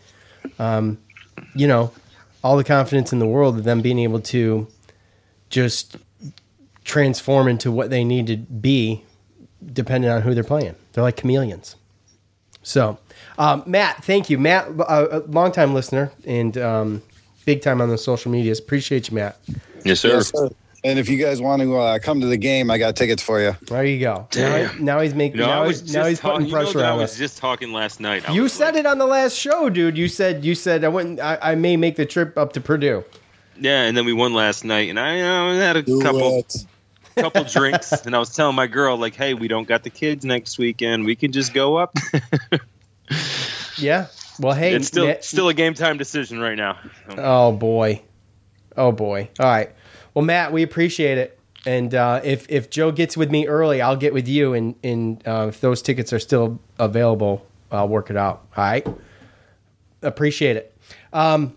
um, 0.57 0.97
you 1.53 1.67
know, 1.67 1.91
all 2.43 2.57
the 2.57 2.63
confidence 2.63 3.11
in 3.13 3.19
the 3.19 3.27
world 3.27 3.57
of 3.57 3.63
them 3.63 3.81
being 3.81 3.99
able 3.99 4.19
to 4.21 4.67
just 5.49 5.97
transform 6.83 7.47
into 7.47 7.71
what 7.71 7.89
they 7.89 8.03
need 8.03 8.27
to 8.27 8.37
be, 8.37 9.03
depending 9.71 10.09
on 10.09 10.21
who 10.21 10.33
they're 10.33 10.43
playing. 10.43 10.75
They're 10.93 11.03
like 11.03 11.17
chameleons. 11.17 11.75
So, 12.63 12.97
um, 13.37 13.63
Matt, 13.65 14.03
thank 14.03 14.29
you, 14.29 14.37
Matt, 14.37 14.67
a, 14.79 15.17
a 15.17 15.19
longtime 15.19 15.73
listener 15.73 16.11
and 16.25 16.57
um, 16.57 17.01
big 17.45 17.61
time 17.61 17.81
on 17.81 17.89
the 17.89 17.97
social 17.97 18.31
medias. 18.31 18.59
Appreciate 18.59 19.09
you, 19.09 19.15
Matt. 19.15 19.37
Yes, 19.83 19.99
sir. 20.01 20.09
Yes, 20.09 20.29
sir. 20.29 20.49
And 20.85 20.99
if 20.99 21.07
you 21.07 21.17
guys 21.17 21.41
want 21.41 21.61
to 21.61 21.77
uh, 21.77 21.99
come 21.99 22.19
to 22.19 22.27
the 22.27 22.35
game, 22.35 22.69
I 22.69 22.77
got 22.77 22.97
tickets 22.97 23.23
for 23.23 23.39
you. 23.41 23.55
There 23.67 23.85
you 23.85 24.01
go. 24.01 24.15
Now, 24.15 24.27
Damn. 24.31 24.83
now 24.83 24.99
he's 24.99 25.13
making. 25.15 25.39
You 25.39 25.45
know, 25.45 25.51
I 25.51 25.55
now, 25.61 25.65
was 25.67 25.79
he's, 25.81 25.93
now 25.93 25.99
just 26.01 26.09
he's 26.09 26.19
putting 26.19 26.33
talking- 26.33 26.47
you 26.47 26.51
know 26.51 26.61
pressure 26.63 26.77
that 26.79 26.91
I 26.91 26.95
was 26.95 27.11
us. 27.11 27.17
just 27.17 27.37
talking 27.37 27.71
last 27.71 28.01
night. 28.01 28.29
I 28.29 28.33
You 28.33 28.41
was 28.43 28.51
said 28.53 28.75
it 28.75 28.85
on 28.85 28.97
the 28.97 29.05
last 29.05 29.33
show, 29.37 29.69
dude. 29.69 29.97
You 29.97 30.09
said 30.09 30.43
you 30.43 30.55
said 30.55 30.83
I 30.83 30.89
wouldn't. 30.89 31.21
I, 31.21 31.37
I 31.41 31.55
may 31.55 31.77
make 31.77 31.95
the 31.95 32.05
trip 32.05 32.37
up 32.37 32.51
to 32.53 32.61
Purdue. 32.61 33.05
Yeah, 33.57 33.83
and 33.83 33.95
then 33.95 34.03
we 34.05 34.11
won 34.11 34.33
last 34.33 34.65
night, 34.65 34.89
and 34.89 34.99
I, 34.99 35.15
you 35.17 35.23
know, 35.23 35.53
had 35.57 35.77
a 35.77 35.83
Do 35.83 36.01
couple 36.01 36.39
it. 36.39 36.65
couple 37.15 37.43
drinks, 37.49 37.91
and 38.05 38.13
I 38.13 38.19
was 38.19 38.35
telling 38.35 38.55
my 38.57 38.67
girl 38.67 38.97
like, 38.97 39.15
"Hey, 39.15 39.33
we 39.35 39.47
don't 39.47 39.67
got 39.67 39.83
the 39.83 39.89
kids 39.89 40.25
next 40.25 40.57
weekend. 40.57 41.05
We 41.05 41.15
can 41.15 41.31
just 41.31 41.53
go 41.53 41.77
up." 41.77 41.95
Yeah. 43.77 44.07
Well, 44.39 44.53
hey, 44.53 44.73
it's 44.73 44.87
still 44.87 45.07
Matt- 45.07 45.23
still 45.23 45.49
a 45.49 45.53
game 45.53 45.73
time 45.73 45.97
decision 45.97 46.39
right 46.39 46.57
now. 46.57 46.77
oh 47.17 47.51
boy, 47.51 48.01
oh 48.77 48.91
boy. 48.91 49.29
All 49.39 49.45
right. 49.45 49.71
Well, 50.13 50.25
Matt, 50.25 50.51
we 50.51 50.63
appreciate 50.63 51.17
it. 51.17 51.39
And 51.65 51.93
uh, 51.95 52.19
if 52.23 52.45
if 52.49 52.69
Joe 52.69 52.91
gets 52.91 53.15
with 53.15 53.31
me 53.31 53.47
early, 53.47 53.81
I'll 53.81 53.95
get 53.95 54.13
with 54.13 54.27
you. 54.27 54.53
And 54.53 54.75
and 54.83 55.25
uh, 55.27 55.45
if 55.49 55.61
those 55.61 55.81
tickets 55.81 56.11
are 56.11 56.19
still 56.19 56.59
available, 56.79 57.45
I'll 57.71 57.87
work 57.87 58.09
it 58.09 58.17
out. 58.17 58.45
All 58.57 58.63
right. 58.63 58.85
Appreciate 60.01 60.57
it. 60.57 60.75
Um, 61.13 61.55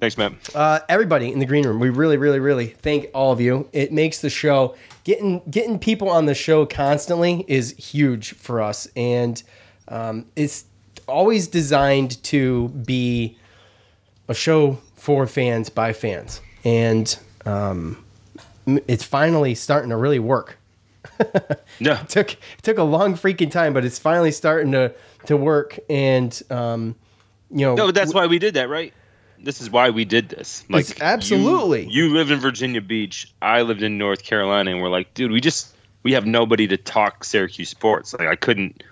Thanks, 0.00 0.18
Matt. 0.18 0.32
uh, 0.54 0.80
everybody 0.88 1.32
in 1.32 1.38
the 1.38 1.46
green 1.46 1.64
room, 1.66 1.78
we 1.78 1.88
really, 1.88 2.16
really, 2.16 2.40
really 2.40 2.66
thank 2.66 3.06
all 3.14 3.32
of 3.32 3.40
you. 3.40 3.68
It 3.72 3.92
makes 3.92 4.20
the 4.20 4.28
show 4.28 4.74
getting 5.04 5.40
getting 5.48 5.78
people 5.78 6.10
on 6.10 6.26
the 6.26 6.34
show 6.34 6.66
constantly 6.66 7.44
is 7.46 7.70
huge 7.78 8.34
for 8.34 8.60
us, 8.60 8.88
and 8.96 9.40
um, 9.88 10.26
it's 10.34 10.64
always 11.06 11.48
designed 11.48 12.22
to 12.24 12.68
be 12.68 13.36
a 14.28 14.34
show 14.34 14.78
for 14.96 15.26
fans 15.26 15.68
by 15.68 15.92
fans, 15.92 16.40
and 16.64 17.18
um, 17.44 18.04
it's 18.66 19.04
finally 19.04 19.54
starting 19.54 19.90
to 19.90 19.96
really 19.96 20.18
work. 20.18 20.58
Yeah. 21.80 22.02
It 22.02 22.08
took 22.08 22.32
it 22.32 22.62
took 22.62 22.78
a 22.78 22.84
long 22.84 23.14
freaking 23.14 23.50
time, 23.50 23.72
but 23.72 23.84
it's 23.84 23.98
finally 23.98 24.30
starting 24.30 24.72
to 24.72 24.94
to 25.26 25.36
work, 25.36 25.78
and 25.90 26.40
um, 26.50 26.94
you 27.50 27.66
know, 27.66 27.74
No, 27.74 27.86
but 27.86 27.94
that's 27.94 28.14
why 28.14 28.26
we 28.26 28.38
did 28.38 28.54
that, 28.54 28.68
right? 28.68 28.92
This 29.38 29.60
is 29.60 29.70
why 29.70 29.90
we 29.90 30.04
did 30.04 30.28
this. 30.28 30.64
Like 30.68 30.82
It's 30.88 31.00
absolutely. 31.00 31.86
You, 31.86 32.06
you 32.06 32.14
lived 32.14 32.30
in 32.30 32.38
Virginia 32.38 32.80
Beach. 32.80 33.32
I 33.42 33.62
lived 33.62 33.82
in 33.82 33.98
North 33.98 34.22
Carolina, 34.22 34.70
and 34.70 34.80
we're 34.80 34.88
like, 34.88 35.12
dude, 35.14 35.32
we 35.32 35.40
just 35.40 35.74
we 36.04 36.12
have 36.12 36.26
nobody 36.26 36.66
to 36.68 36.76
talk 36.76 37.24
Syracuse 37.24 37.68
sports. 37.68 38.14
Like 38.16 38.28
I 38.28 38.36
couldn't 38.36 38.82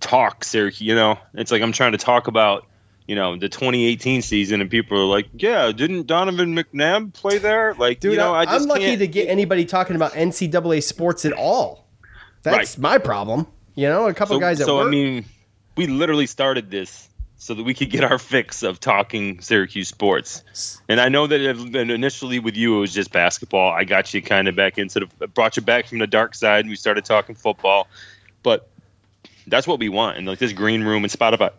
talk 0.00 0.44
Syracuse. 0.44 0.80
You 0.80 0.94
know, 0.94 1.18
it's 1.34 1.50
like 1.50 1.62
I'm 1.62 1.72
trying 1.72 1.92
to 1.92 1.98
talk 1.98 2.26
about 2.28 2.66
you 3.06 3.14
know 3.14 3.36
the 3.36 3.48
2018 3.48 4.22
season, 4.22 4.60
and 4.60 4.70
people 4.70 4.98
are 4.98 5.04
like, 5.04 5.26
yeah, 5.34 5.70
didn't 5.72 6.06
Donovan 6.06 6.54
McNabb 6.56 7.12
play 7.12 7.38
there? 7.38 7.74
Like, 7.74 8.00
Dude, 8.00 8.12
you 8.12 8.18
know, 8.18 8.34
I, 8.34 8.54
am 8.54 8.64
lucky 8.64 8.84
can't- 8.84 8.98
to 9.00 9.06
get 9.06 9.28
anybody 9.28 9.64
talking 9.64 9.96
about 9.96 10.12
NCAA 10.12 10.82
sports 10.82 11.24
at 11.24 11.32
all. 11.32 11.86
That's 12.42 12.76
Right. 12.76 12.78
my 12.78 12.98
problem. 12.98 13.46
You 13.74 13.88
know, 13.88 14.06
a 14.06 14.14
couple 14.14 14.36
so, 14.36 14.40
guys 14.40 14.60
at 14.60 14.66
so 14.66 14.76
work. 14.76 14.86
I 14.86 14.90
mean, 14.90 15.24
we 15.76 15.86
literally 15.86 16.26
started 16.26 16.70
this 16.70 17.08
so 17.38 17.54
that 17.54 17.62
we 17.64 17.74
could 17.74 17.90
get 17.90 18.02
our 18.02 18.18
fix 18.18 18.62
of 18.62 18.80
talking 18.80 19.40
Syracuse 19.40 19.88
sports. 19.88 20.80
And 20.88 21.00
I 21.00 21.08
know 21.10 21.26
that 21.26 21.38
that 21.72 21.90
initially 21.90 22.38
with 22.38 22.56
you 22.56 22.76
it 22.76 22.80
was 22.80 22.94
just 22.94 23.12
basketball. 23.12 23.72
I 23.72 23.84
got 23.84 24.14
you 24.14 24.22
kind 24.22 24.48
of 24.48 24.56
back 24.56 24.78
into 24.78 25.06
the 25.18 25.26
brought 25.28 25.56
you 25.56 25.62
back 25.62 25.86
from 25.88 25.98
the 25.98 26.06
dark 26.06 26.34
side, 26.34 26.60
and 26.60 26.70
we 26.70 26.76
started 26.76 27.04
talking 27.04 27.34
football. 27.34 27.88
But 28.42 28.68
that's 29.46 29.66
what 29.66 29.78
we 29.78 29.88
want, 29.88 30.18
and 30.18 30.26
like 30.26 30.38
this 30.38 30.52
green 30.52 30.82
room 30.82 31.04
and 31.04 31.12
Spotify, 31.12 31.50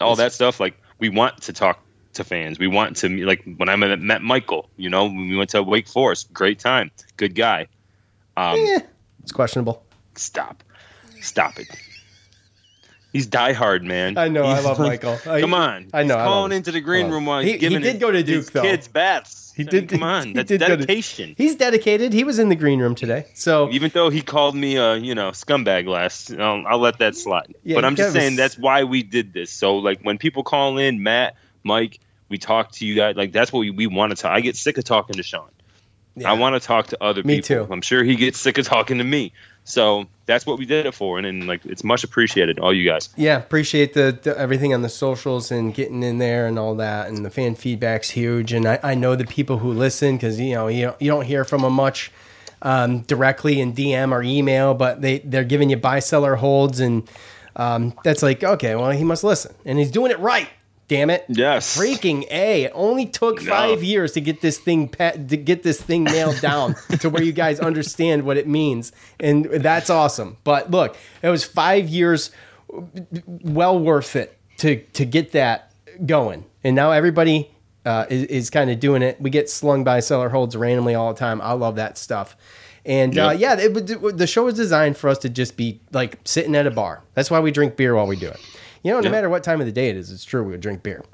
all 0.00 0.16
that 0.16 0.32
stuff. 0.32 0.60
Like 0.60 0.76
we 0.98 1.08
want 1.08 1.42
to 1.42 1.52
talk 1.52 1.80
to 2.14 2.24
fans. 2.24 2.58
We 2.58 2.66
want 2.66 2.96
to 2.98 3.08
like 3.26 3.42
when 3.56 3.68
I 3.68 3.76
met, 3.76 3.98
met 4.00 4.22
Michael. 4.22 4.68
You 4.76 4.90
know, 4.90 5.06
we 5.06 5.36
went 5.36 5.50
to 5.50 5.62
Wake 5.62 5.88
Forest, 5.88 6.32
great 6.32 6.58
time, 6.58 6.90
good 7.16 7.34
guy. 7.34 7.66
Um, 8.36 8.56
Eh, 8.58 8.80
it's 9.22 9.32
questionable. 9.32 9.82
Stop. 10.14 10.62
Stop 11.20 11.58
it. 11.58 11.68
He's 13.12 13.26
diehard, 13.26 13.82
man. 13.82 14.18
I 14.18 14.28
know, 14.28 14.44
I 14.44 14.60
love 14.60 14.78
like- 14.78 15.02
Michael. 15.02 15.40
Come 15.40 15.54
on. 15.54 15.88
I 15.94 16.02
know, 16.02 16.16
He's 16.16 16.24
calling 16.24 16.52
into 16.52 16.70
the 16.70 16.80
green 16.82 17.08
room 17.08 17.24
while 17.24 17.40
He- 17.40 17.52
he's 17.56 17.70
he 17.70 17.78
did 17.78 17.98
go 17.98 18.10
to 18.10 18.22
Duke, 18.22 18.52
though. 18.52 18.62
kids 18.62 18.88
baths. 18.88 19.45
He 19.56 19.62
I 19.62 19.64
mean, 19.64 19.70
did. 19.70 19.88
Come 19.88 20.02
on. 20.02 20.26
he 20.28 20.32
That's 20.34 20.48
to- 20.48 20.58
dedication. 20.58 21.34
he's 21.38 21.56
dedicated. 21.56 22.12
He 22.12 22.24
was 22.24 22.38
in 22.38 22.50
the 22.50 22.56
green 22.56 22.78
room 22.78 22.94
today. 22.94 23.24
So 23.34 23.70
Even 23.70 23.90
though 23.94 24.10
he 24.10 24.20
called 24.20 24.54
me 24.54 24.76
a, 24.76 24.96
you 24.96 25.14
know, 25.14 25.30
scumbag 25.30 25.86
last, 25.88 26.30
I'll, 26.32 26.66
I'll 26.66 26.78
let 26.78 26.98
that 26.98 27.16
slide. 27.16 27.54
Yeah, 27.64 27.76
but 27.76 27.84
I'm 27.86 27.96
just 27.96 28.08
was- 28.08 28.14
saying 28.22 28.36
that's 28.36 28.58
why 28.58 28.84
we 28.84 29.02
did 29.02 29.32
this. 29.32 29.50
So 29.50 29.76
like 29.78 30.02
when 30.02 30.18
people 30.18 30.42
call 30.44 30.76
in, 30.76 31.02
Matt, 31.02 31.36
Mike, 31.64 31.98
we 32.28 32.36
talk 32.38 32.72
to 32.72 32.86
you 32.86 32.94
guys. 32.94 33.16
Like 33.16 33.32
that's 33.32 33.50
what 33.52 33.60
we, 33.60 33.70
we 33.70 33.86
want 33.86 34.10
to 34.14 34.16
talk. 34.22 34.32
I 34.32 34.40
get 34.40 34.56
sick 34.56 34.76
of 34.78 34.84
talking 34.84 35.16
to 35.16 35.22
Sean. 35.22 35.48
I 36.24 36.32
want 36.34 36.54
to 36.60 36.60
talk 36.66 36.86
to 36.88 37.02
other 37.02 37.22
Me 37.22 37.36
people. 37.42 37.66
too. 37.66 37.72
I'm 37.72 37.82
sure 37.82 38.02
he 38.02 38.16
gets 38.16 38.38
sick 38.38 38.56
of 38.58 38.64
talking 38.66 38.98
to 38.98 39.04
me. 39.04 39.32
So 39.66 40.06
that's 40.26 40.46
what 40.46 40.58
we 40.58 40.64
did 40.64 40.86
it 40.86 40.94
for, 40.94 41.18
and, 41.18 41.26
and 41.26 41.46
like 41.48 41.66
it's 41.66 41.82
much 41.82 42.04
appreciated, 42.04 42.60
all 42.60 42.72
you 42.72 42.88
guys. 42.88 43.08
yeah, 43.16 43.36
appreciate 43.36 43.94
the, 43.94 44.16
the 44.22 44.38
everything 44.38 44.72
on 44.72 44.82
the 44.82 44.88
socials 44.88 45.50
and 45.50 45.74
getting 45.74 46.04
in 46.04 46.18
there 46.18 46.46
and 46.46 46.56
all 46.56 46.76
that. 46.76 47.08
And 47.08 47.24
the 47.24 47.30
fan 47.30 47.56
feedback's 47.56 48.10
huge. 48.10 48.52
And 48.52 48.66
I, 48.66 48.78
I 48.82 48.94
know 48.94 49.16
the 49.16 49.24
people 49.24 49.58
who 49.58 49.72
listen 49.72 50.16
because 50.16 50.38
you 50.40 50.54
know 50.54 50.68
you 50.68 50.94
you 51.00 51.10
don't 51.10 51.24
hear 51.24 51.44
from 51.44 51.62
them 51.62 51.72
much 51.72 52.12
um, 52.62 53.00
directly 53.02 53.60
in 53.60 53.74
DM 53.74 54.12
or 54.12 54.22
email, 54.22 54.72
but 54.72 55.02
they 55.02 55.18
they're 55.18 55.44
giving 55.44 55.68
you 55.68 55.76
buy 55.76 55.98
seller 55.98 56.36
holds, 56.36 56.78
and 56.78 57.08
um, 57.56 57.92
that's 58.04 58.22
like 58.22 58.44
okay, 58.44 58.76
well 58.76 58.92
he 58.92 59.04
must 59.04 59.24
listen, 59.24 59.52
and 59.64 59.78
he's 59.80 59.90
doing 59.90 60.12
it 60.12 60.18
right. 60.20 60.48
Damn 60.88 61.10
it! 61.10 61.24
Yes, 61.28 61.76
freaking 61.76 62.26
a. 62.30 62.64
It 62.64 62.72
only 62.74 63.06
took 63.06 63.42
No. 63.42 63.50
five 63.50 63.82
years 63.82 64.12
to 64.12 64.20
get 64.20 64.40
this 64.40 64.58
thing 64.58 64.88
to 64.88 65.36
get 65.36 65.64
this 65.64 65.80
thing 65.80 66.04
nailed 66.04 66.40
down 66.40 66.76
to 67.00 67.10
where 67.10 67.22
you 67.24 67.32
guys 67.32 67.58
understand 67.58 68.22
what 68.22 68.36
it 68.36 68.46
means, 68.46 68.92
and 69.18 69.46
that's 69.46 69.90
awesome. 69.90 70.36
But 70.44 70.70
look, 70.70 70.96
it 71.22 71.28
was 71.28 71.42
five 71.44 71.88
years, 71.88 72.30
well 73.26 73.78
worth 73.78 74.16
it 74.16 74.38
to 74.58 74.76
to 74.76 75.04
get 75.04 75.32
that 75.32 75.72
going, 76.04 76.44
and 76.62 76.76
now 76.76 76.92
everybody 76.92 77.50
uh, 77.84 78.06
is, 78.08 78.24
is 78.24 78.50
kind 78.50 78.70
of 78.70 78.78
doing 78.80 79.02
it. 79.02 79.20
We 79.20 79.30
get 79.30 79.50
slung 79.50 79.84
by 79.84 80.00
seller 80.00 80.28
holds 80.28 80.56
randomly 80.56 80.94
all 80.94 81.12
the 81.12 81.18
time. 81.18 81.40
I 81.40 81.52
love 81.52 81.76
that 81.76 81.98
stuff. 81.98 82.36
And 82.84 83.18
uh, 83.18 83.34
yeah, 83.36 83.56
it, 83.58 83.70
the 84.16 84.26
show 84.28 84.44
was 84.44 84.54
designed 84.54 84.96
for 84.96 85.08
us 85.10 85.18
to 85.18 85.28
just 85.28 85.56
be 85.56 85.80
like 85.92 86.18
sitting 86.24 86.54
at 86.54 86.68
a 86.68 86.70
bar. 86.70 87.02
That's 87.14 87.28
why 87.28 87.40
we 87.40 87.50
drink 87.50 87.74
beer 87.76 87.96
while 87.96 88.06
we 88.06 88.14
do 88.14 88.28
it. 88.28 88.38
You 88.82 88.92
know, 88.92 89.00
no 89.00 89.04
Yeah. 89.06 89.10
matter 89.12 89.28
what 89.28 89.42
time 89.44 89.60
of 89.60 89.66
the 89.66 89.72
day 89.72 89.88
it 89.88 89.96
is, 89.96 90.10
it's 90.10 90.24
true 90.24 90.42
we 90.44 90.52
would 90.52 90.60
drink 90.60 90.82
beer. 90.82 91.04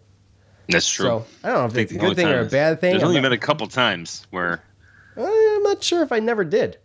That's 0.68 0.88
true. 0.88 1.06
So, 1.06 1.26
I 1.44 1.48
don't 1.48 1.58
know 1.58 1.66
if 1.66 1.76
it's 1.76 1.92
a 1.92 1.98
good 1.98 2.16
thing 2.16 2.28
or 2.28 2.40
a 2.40 2.44
bad 2.44 2.80
thing. 2.80 2.92
There's 2.92 3.02
I'm 3.02 3.08
only 3.08 3.20
not- 3.20 3.26
been 3.30 3.32
a 3.38 3.38
couple 3.38 3.66
times 3.68 4.26
where 4.30 4.62
Uh, 5.16 5.24
I'm 5.24 5.62
not 5.62 5.82
sure 5.82 6.02
if 6.02 6.10
I 6.12 6.20
never 6.20 6.44
did. 6.44 6.78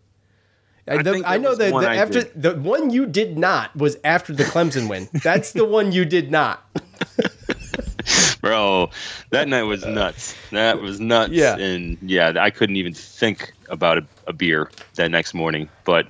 I, 0.87 0.95
I 0.95 1.01
the- 1.03 1.13
think 1.13 1.25
I 1.27 1.37
know 1.37 1.55
that 1.55 1.71
the, 1.71 1.89
after 1.89 2.23
did. 2.23 2.41
the 2.41 2.55
one 2.55 2.89
you 2.89 3.05
did 3.05 3.37
not 3.37 3.75
was 3.75 3.97
after 4.03 4.33
the 4.33 4.43
Clemson 4.45 4.89
win. 4.89 5.07
That's 5.23 5.51
the 5.51 5.65
one 5.65 5.91
you 5.91 6.05
did 6.05 6.31
not. 6.31 6.63
bro 8.41 8.89
that 9.31 9.47
night 9.47 9.63
was 9.63 9.85
nuts 9.85 10.33
that 10.51 10.79
was 10.81 10.99
nuts 10.99 11.33
Yeah. 11.33 11.57
and 11.57 11.97
yeah 12.01 12.33
i 12.39 12.49
couldn't 12.49 12.75
even 12.77 12.93
think 12.93 13.51
about 13.69 13.97
a, 13.97 14.05
a 14.27 14.33
beer 14.33 14.69
that 14.95 15.11
next 15.11 15.33
morning 15.33 15.67
but 15.83 16.07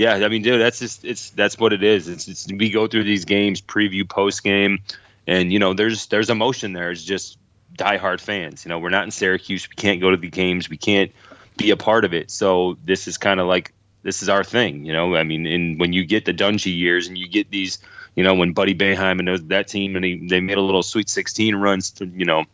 yeah 0.00 0.14
i 0.24 0.28
mean 0.28 0.42
dude 0.42 0.60
that's 0.60 0.78
just 0.78 1.04
it's 1.04 1.30
that's 1.30 1.58
what 1.58 1.72
it 1.72 1.82
is. 1.82 2.08
It's, 2.08 2.26
it's 2.26 2.50
we 2.50 2.70
go 2.70 2.86
through 2.86 3.04
these 3.04 3.24
games 3.24 3.60
preview 3.60 4.08
post 4.08 4.42
game 4.42 4.80
and 5.26 5.52
you 5.52 5.58
know 5.58 5.74
there's 5.74 6.06
there's 6.06 6.30
emotion 6.30 6.72
there. 6.72 6.90
It's 6.90 7.04
just 7.04 7.38
diehard 7.76 8.20
fans. 8.20 8.64
You 8.64 8.70
know 8.70 8.78
we're 8.78 8.90
not 8.90 9.04
in 9.04 9.10
syracuse. 9.10 9.68
We 9.68 9.74
can't 9.74 10.00
go 10.00 10.10
to 10.10 10.16
the 10.16 10.30
games. 10.30 10.70
We 10.70 10.76
can't 10.76 11.12
be 11.56 11.70
a 11.70 11.76
part 11.76 12.04
of 12.04 12.14
it. 12.14 12.30
So 12.30 12.78
this 12.84 13.06
is 13.06 13.18
kind 13.18 13.40
of 13.40 13.46
like 13.46 13.72
this 14.02 14.22
is 14.22 14.28
our 14.28 14.42
thing 14.42 14.86
you 14.86 14.92
know? 14.92 15.14
I 15.14 15.24
mean 15.24 15.46
and 15.46 15.78
when 15.78 15.92
you 15.92 16.04
get 16.04 16.24
the 16.24 16.34
Dungey 16.34 16.74
years 16.74 17.06
and 17.08 17.18
you 17.18 17.28
get 17.28 17.50
these 17.50 17.78
you 18.14 18.24
know, 18.24 18.34
when 18.34 18.52
Buddy 18.52 18.74
Boeheim 18.74 19.18
and 19.18 19.28
those, 19.28 19.44
that 19.46 19.68
team 19.68 19.96
and 19.96 20.04
he, 20.04 20.26
they 20.26 20.40
made 20.40 20.58
a 20.58 20.62
little 20.62 20.82
Sweet 20.82 21.08
16 21.08 21.54
runs 21.56 21.90
to, 21.92 22.06
you 22.06 22.24
know, 22.24 22.44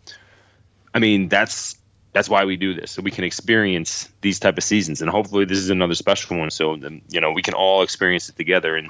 I 0.94 0.98
mean, 0.98 1.28
that's 1.28 1.77
that's 2.16 2.30
why 2.30 2.47
we 2.47 2.56
do 2.56 2.72
this 2.72 2.90
so 2.90 3.02
we 3.02 3.10
can 3.10 3.24
experience 3.24 4.09
these 4.22 4.38
type 4.38 4.56
of 4.56 4.64
seasons 4.64 5.02
and 5.02 5.10
hopefully 5.10 5.44
this 5.44 5.59
is 5.59 5.68
another 5.68 5.94
special 5.94 6.38
one 6.38 6.51
so 6.51 6.74
then 6.76 7.02
you 7.10 7.20
know 7.20 7.30
we 7.30 7.43
can 7.43 7.52
all 7.52 7.82
experience 7.82 8.30
it 8.30 8.36
together 8.36 8.74
and 8.74 8.88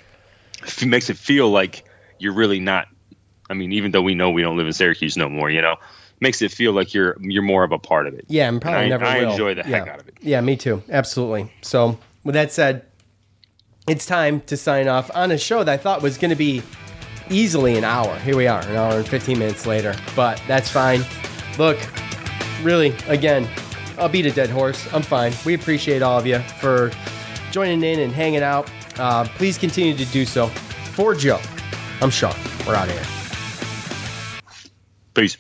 it 0.62 0.86
makes 0.86 1.10
it 1.10 1.16
feel 1.16 1.50
like 1.50 1.84
you're 2.20 2.32
really 2.32 2.60
not 2.60 2.86
i 3.50 3.54
mean 3.54 3.72
even 3.72 3.90
though 3.90 4.02
we 4.02 4.14
know 4.14 4.30
we 4.30 4.42
don't 4.42 4.56
live 4.56 4.66
in 4.68 4.72
syracuse 4.72 5.16
no 5.16 5.28
more 5.28 5.50
you 5.50 5.60
know 5.60 5.74
makes 6.20 6.40
it 6.40 6.52
feel 6.52 6.72
like 6.72 6.94
you're 6.94 7.16
you're 7.20 7.42
more 7.42 7.64
of 7.64 7.72
a 7.72 7.78
part 7.80 8.06
of 8.06 8.14
it 8.14 8.24
Yeah, 8.28 8.48
and 8.48 8.62
probably 8.62 8.84
I, 8.86 8.88
never 8.88 9.04
I 9.04 9.20
will. 9.22 9.32
enjoy 9.32 9.54
the 9.54 9.64
heck 9.64 9.88
out 9.88 9.98
of 10.00 10.06
it 10.06 10.14
Yeah, 10.20 10.40
me 10.40 10.56
too. 10.56 10.82
Absolutely. 10.88 11.52
So, 11.62 11.98
with 12.24 12.34
that 12.34 12.52
said, 12.52 12.86
it's 13.88 14.06
time 14.06 14.40
to 14.42 14.56
sign 14.56 14.88
off 14.88 15.10
on 15.14 15.30
a 15.30 15.36
show 15.38 15.62
that 15.64 15.72
I 15.72 15.76
thought 15.76 16.00
was 16.00 16.16
going 16.16 16.30
to 16.30 16.36
be 16.36 16.62
easily 17.28 17.76
an 17.76 17.84
hour. 17.84 18.16
Here 18.20 18.36
we 18.36 18.46
are, 18.46 18.60
an 18.62 18.76
hour 18.76 18.96
and 18.96 19.06
15 19.06 19.38
minutes 19.38 19.66
later, 19.66 19.94
but 20.14 20.40
that's 20.48 20.70
fine. 20.70 21.04
Look, 21.58 21.78
really, 22.62 22.94
again, 23.08 23.48
I'll 23.98 24.08
beat 24.08 24.26
a 24.26 24.30
dead 24.30 24.50
horse. 24.50 24.92
I'm 24.92 25.02
fine. 25.02 25.32
We 25.44 25.54
appreciate 25.54 26.02
all 26.02 26.18
of 26.18 26.26
you 26.26 26.38
for 26.60 26.90
joining 27.50 27.82
in 27.82 28.00
and 28.00 28.12
hanging 28.12 28.42
out. 28.42 28.70
Uh, 28.98 29.24
please 29.36 29.58
continue 29.58 29.96
to 29.96 30.04
do 30.06 30.24
so. 30.24 30.48
For 30.92 31.14
Joe, 31.14 31.40
I'm 32.00 32.10
Sean. 32.10 32.34
We're 32.66 32.74
out 32.74 32.88
of 32.88 32.94
here. 32.94 33.06
peace 35.14 35.38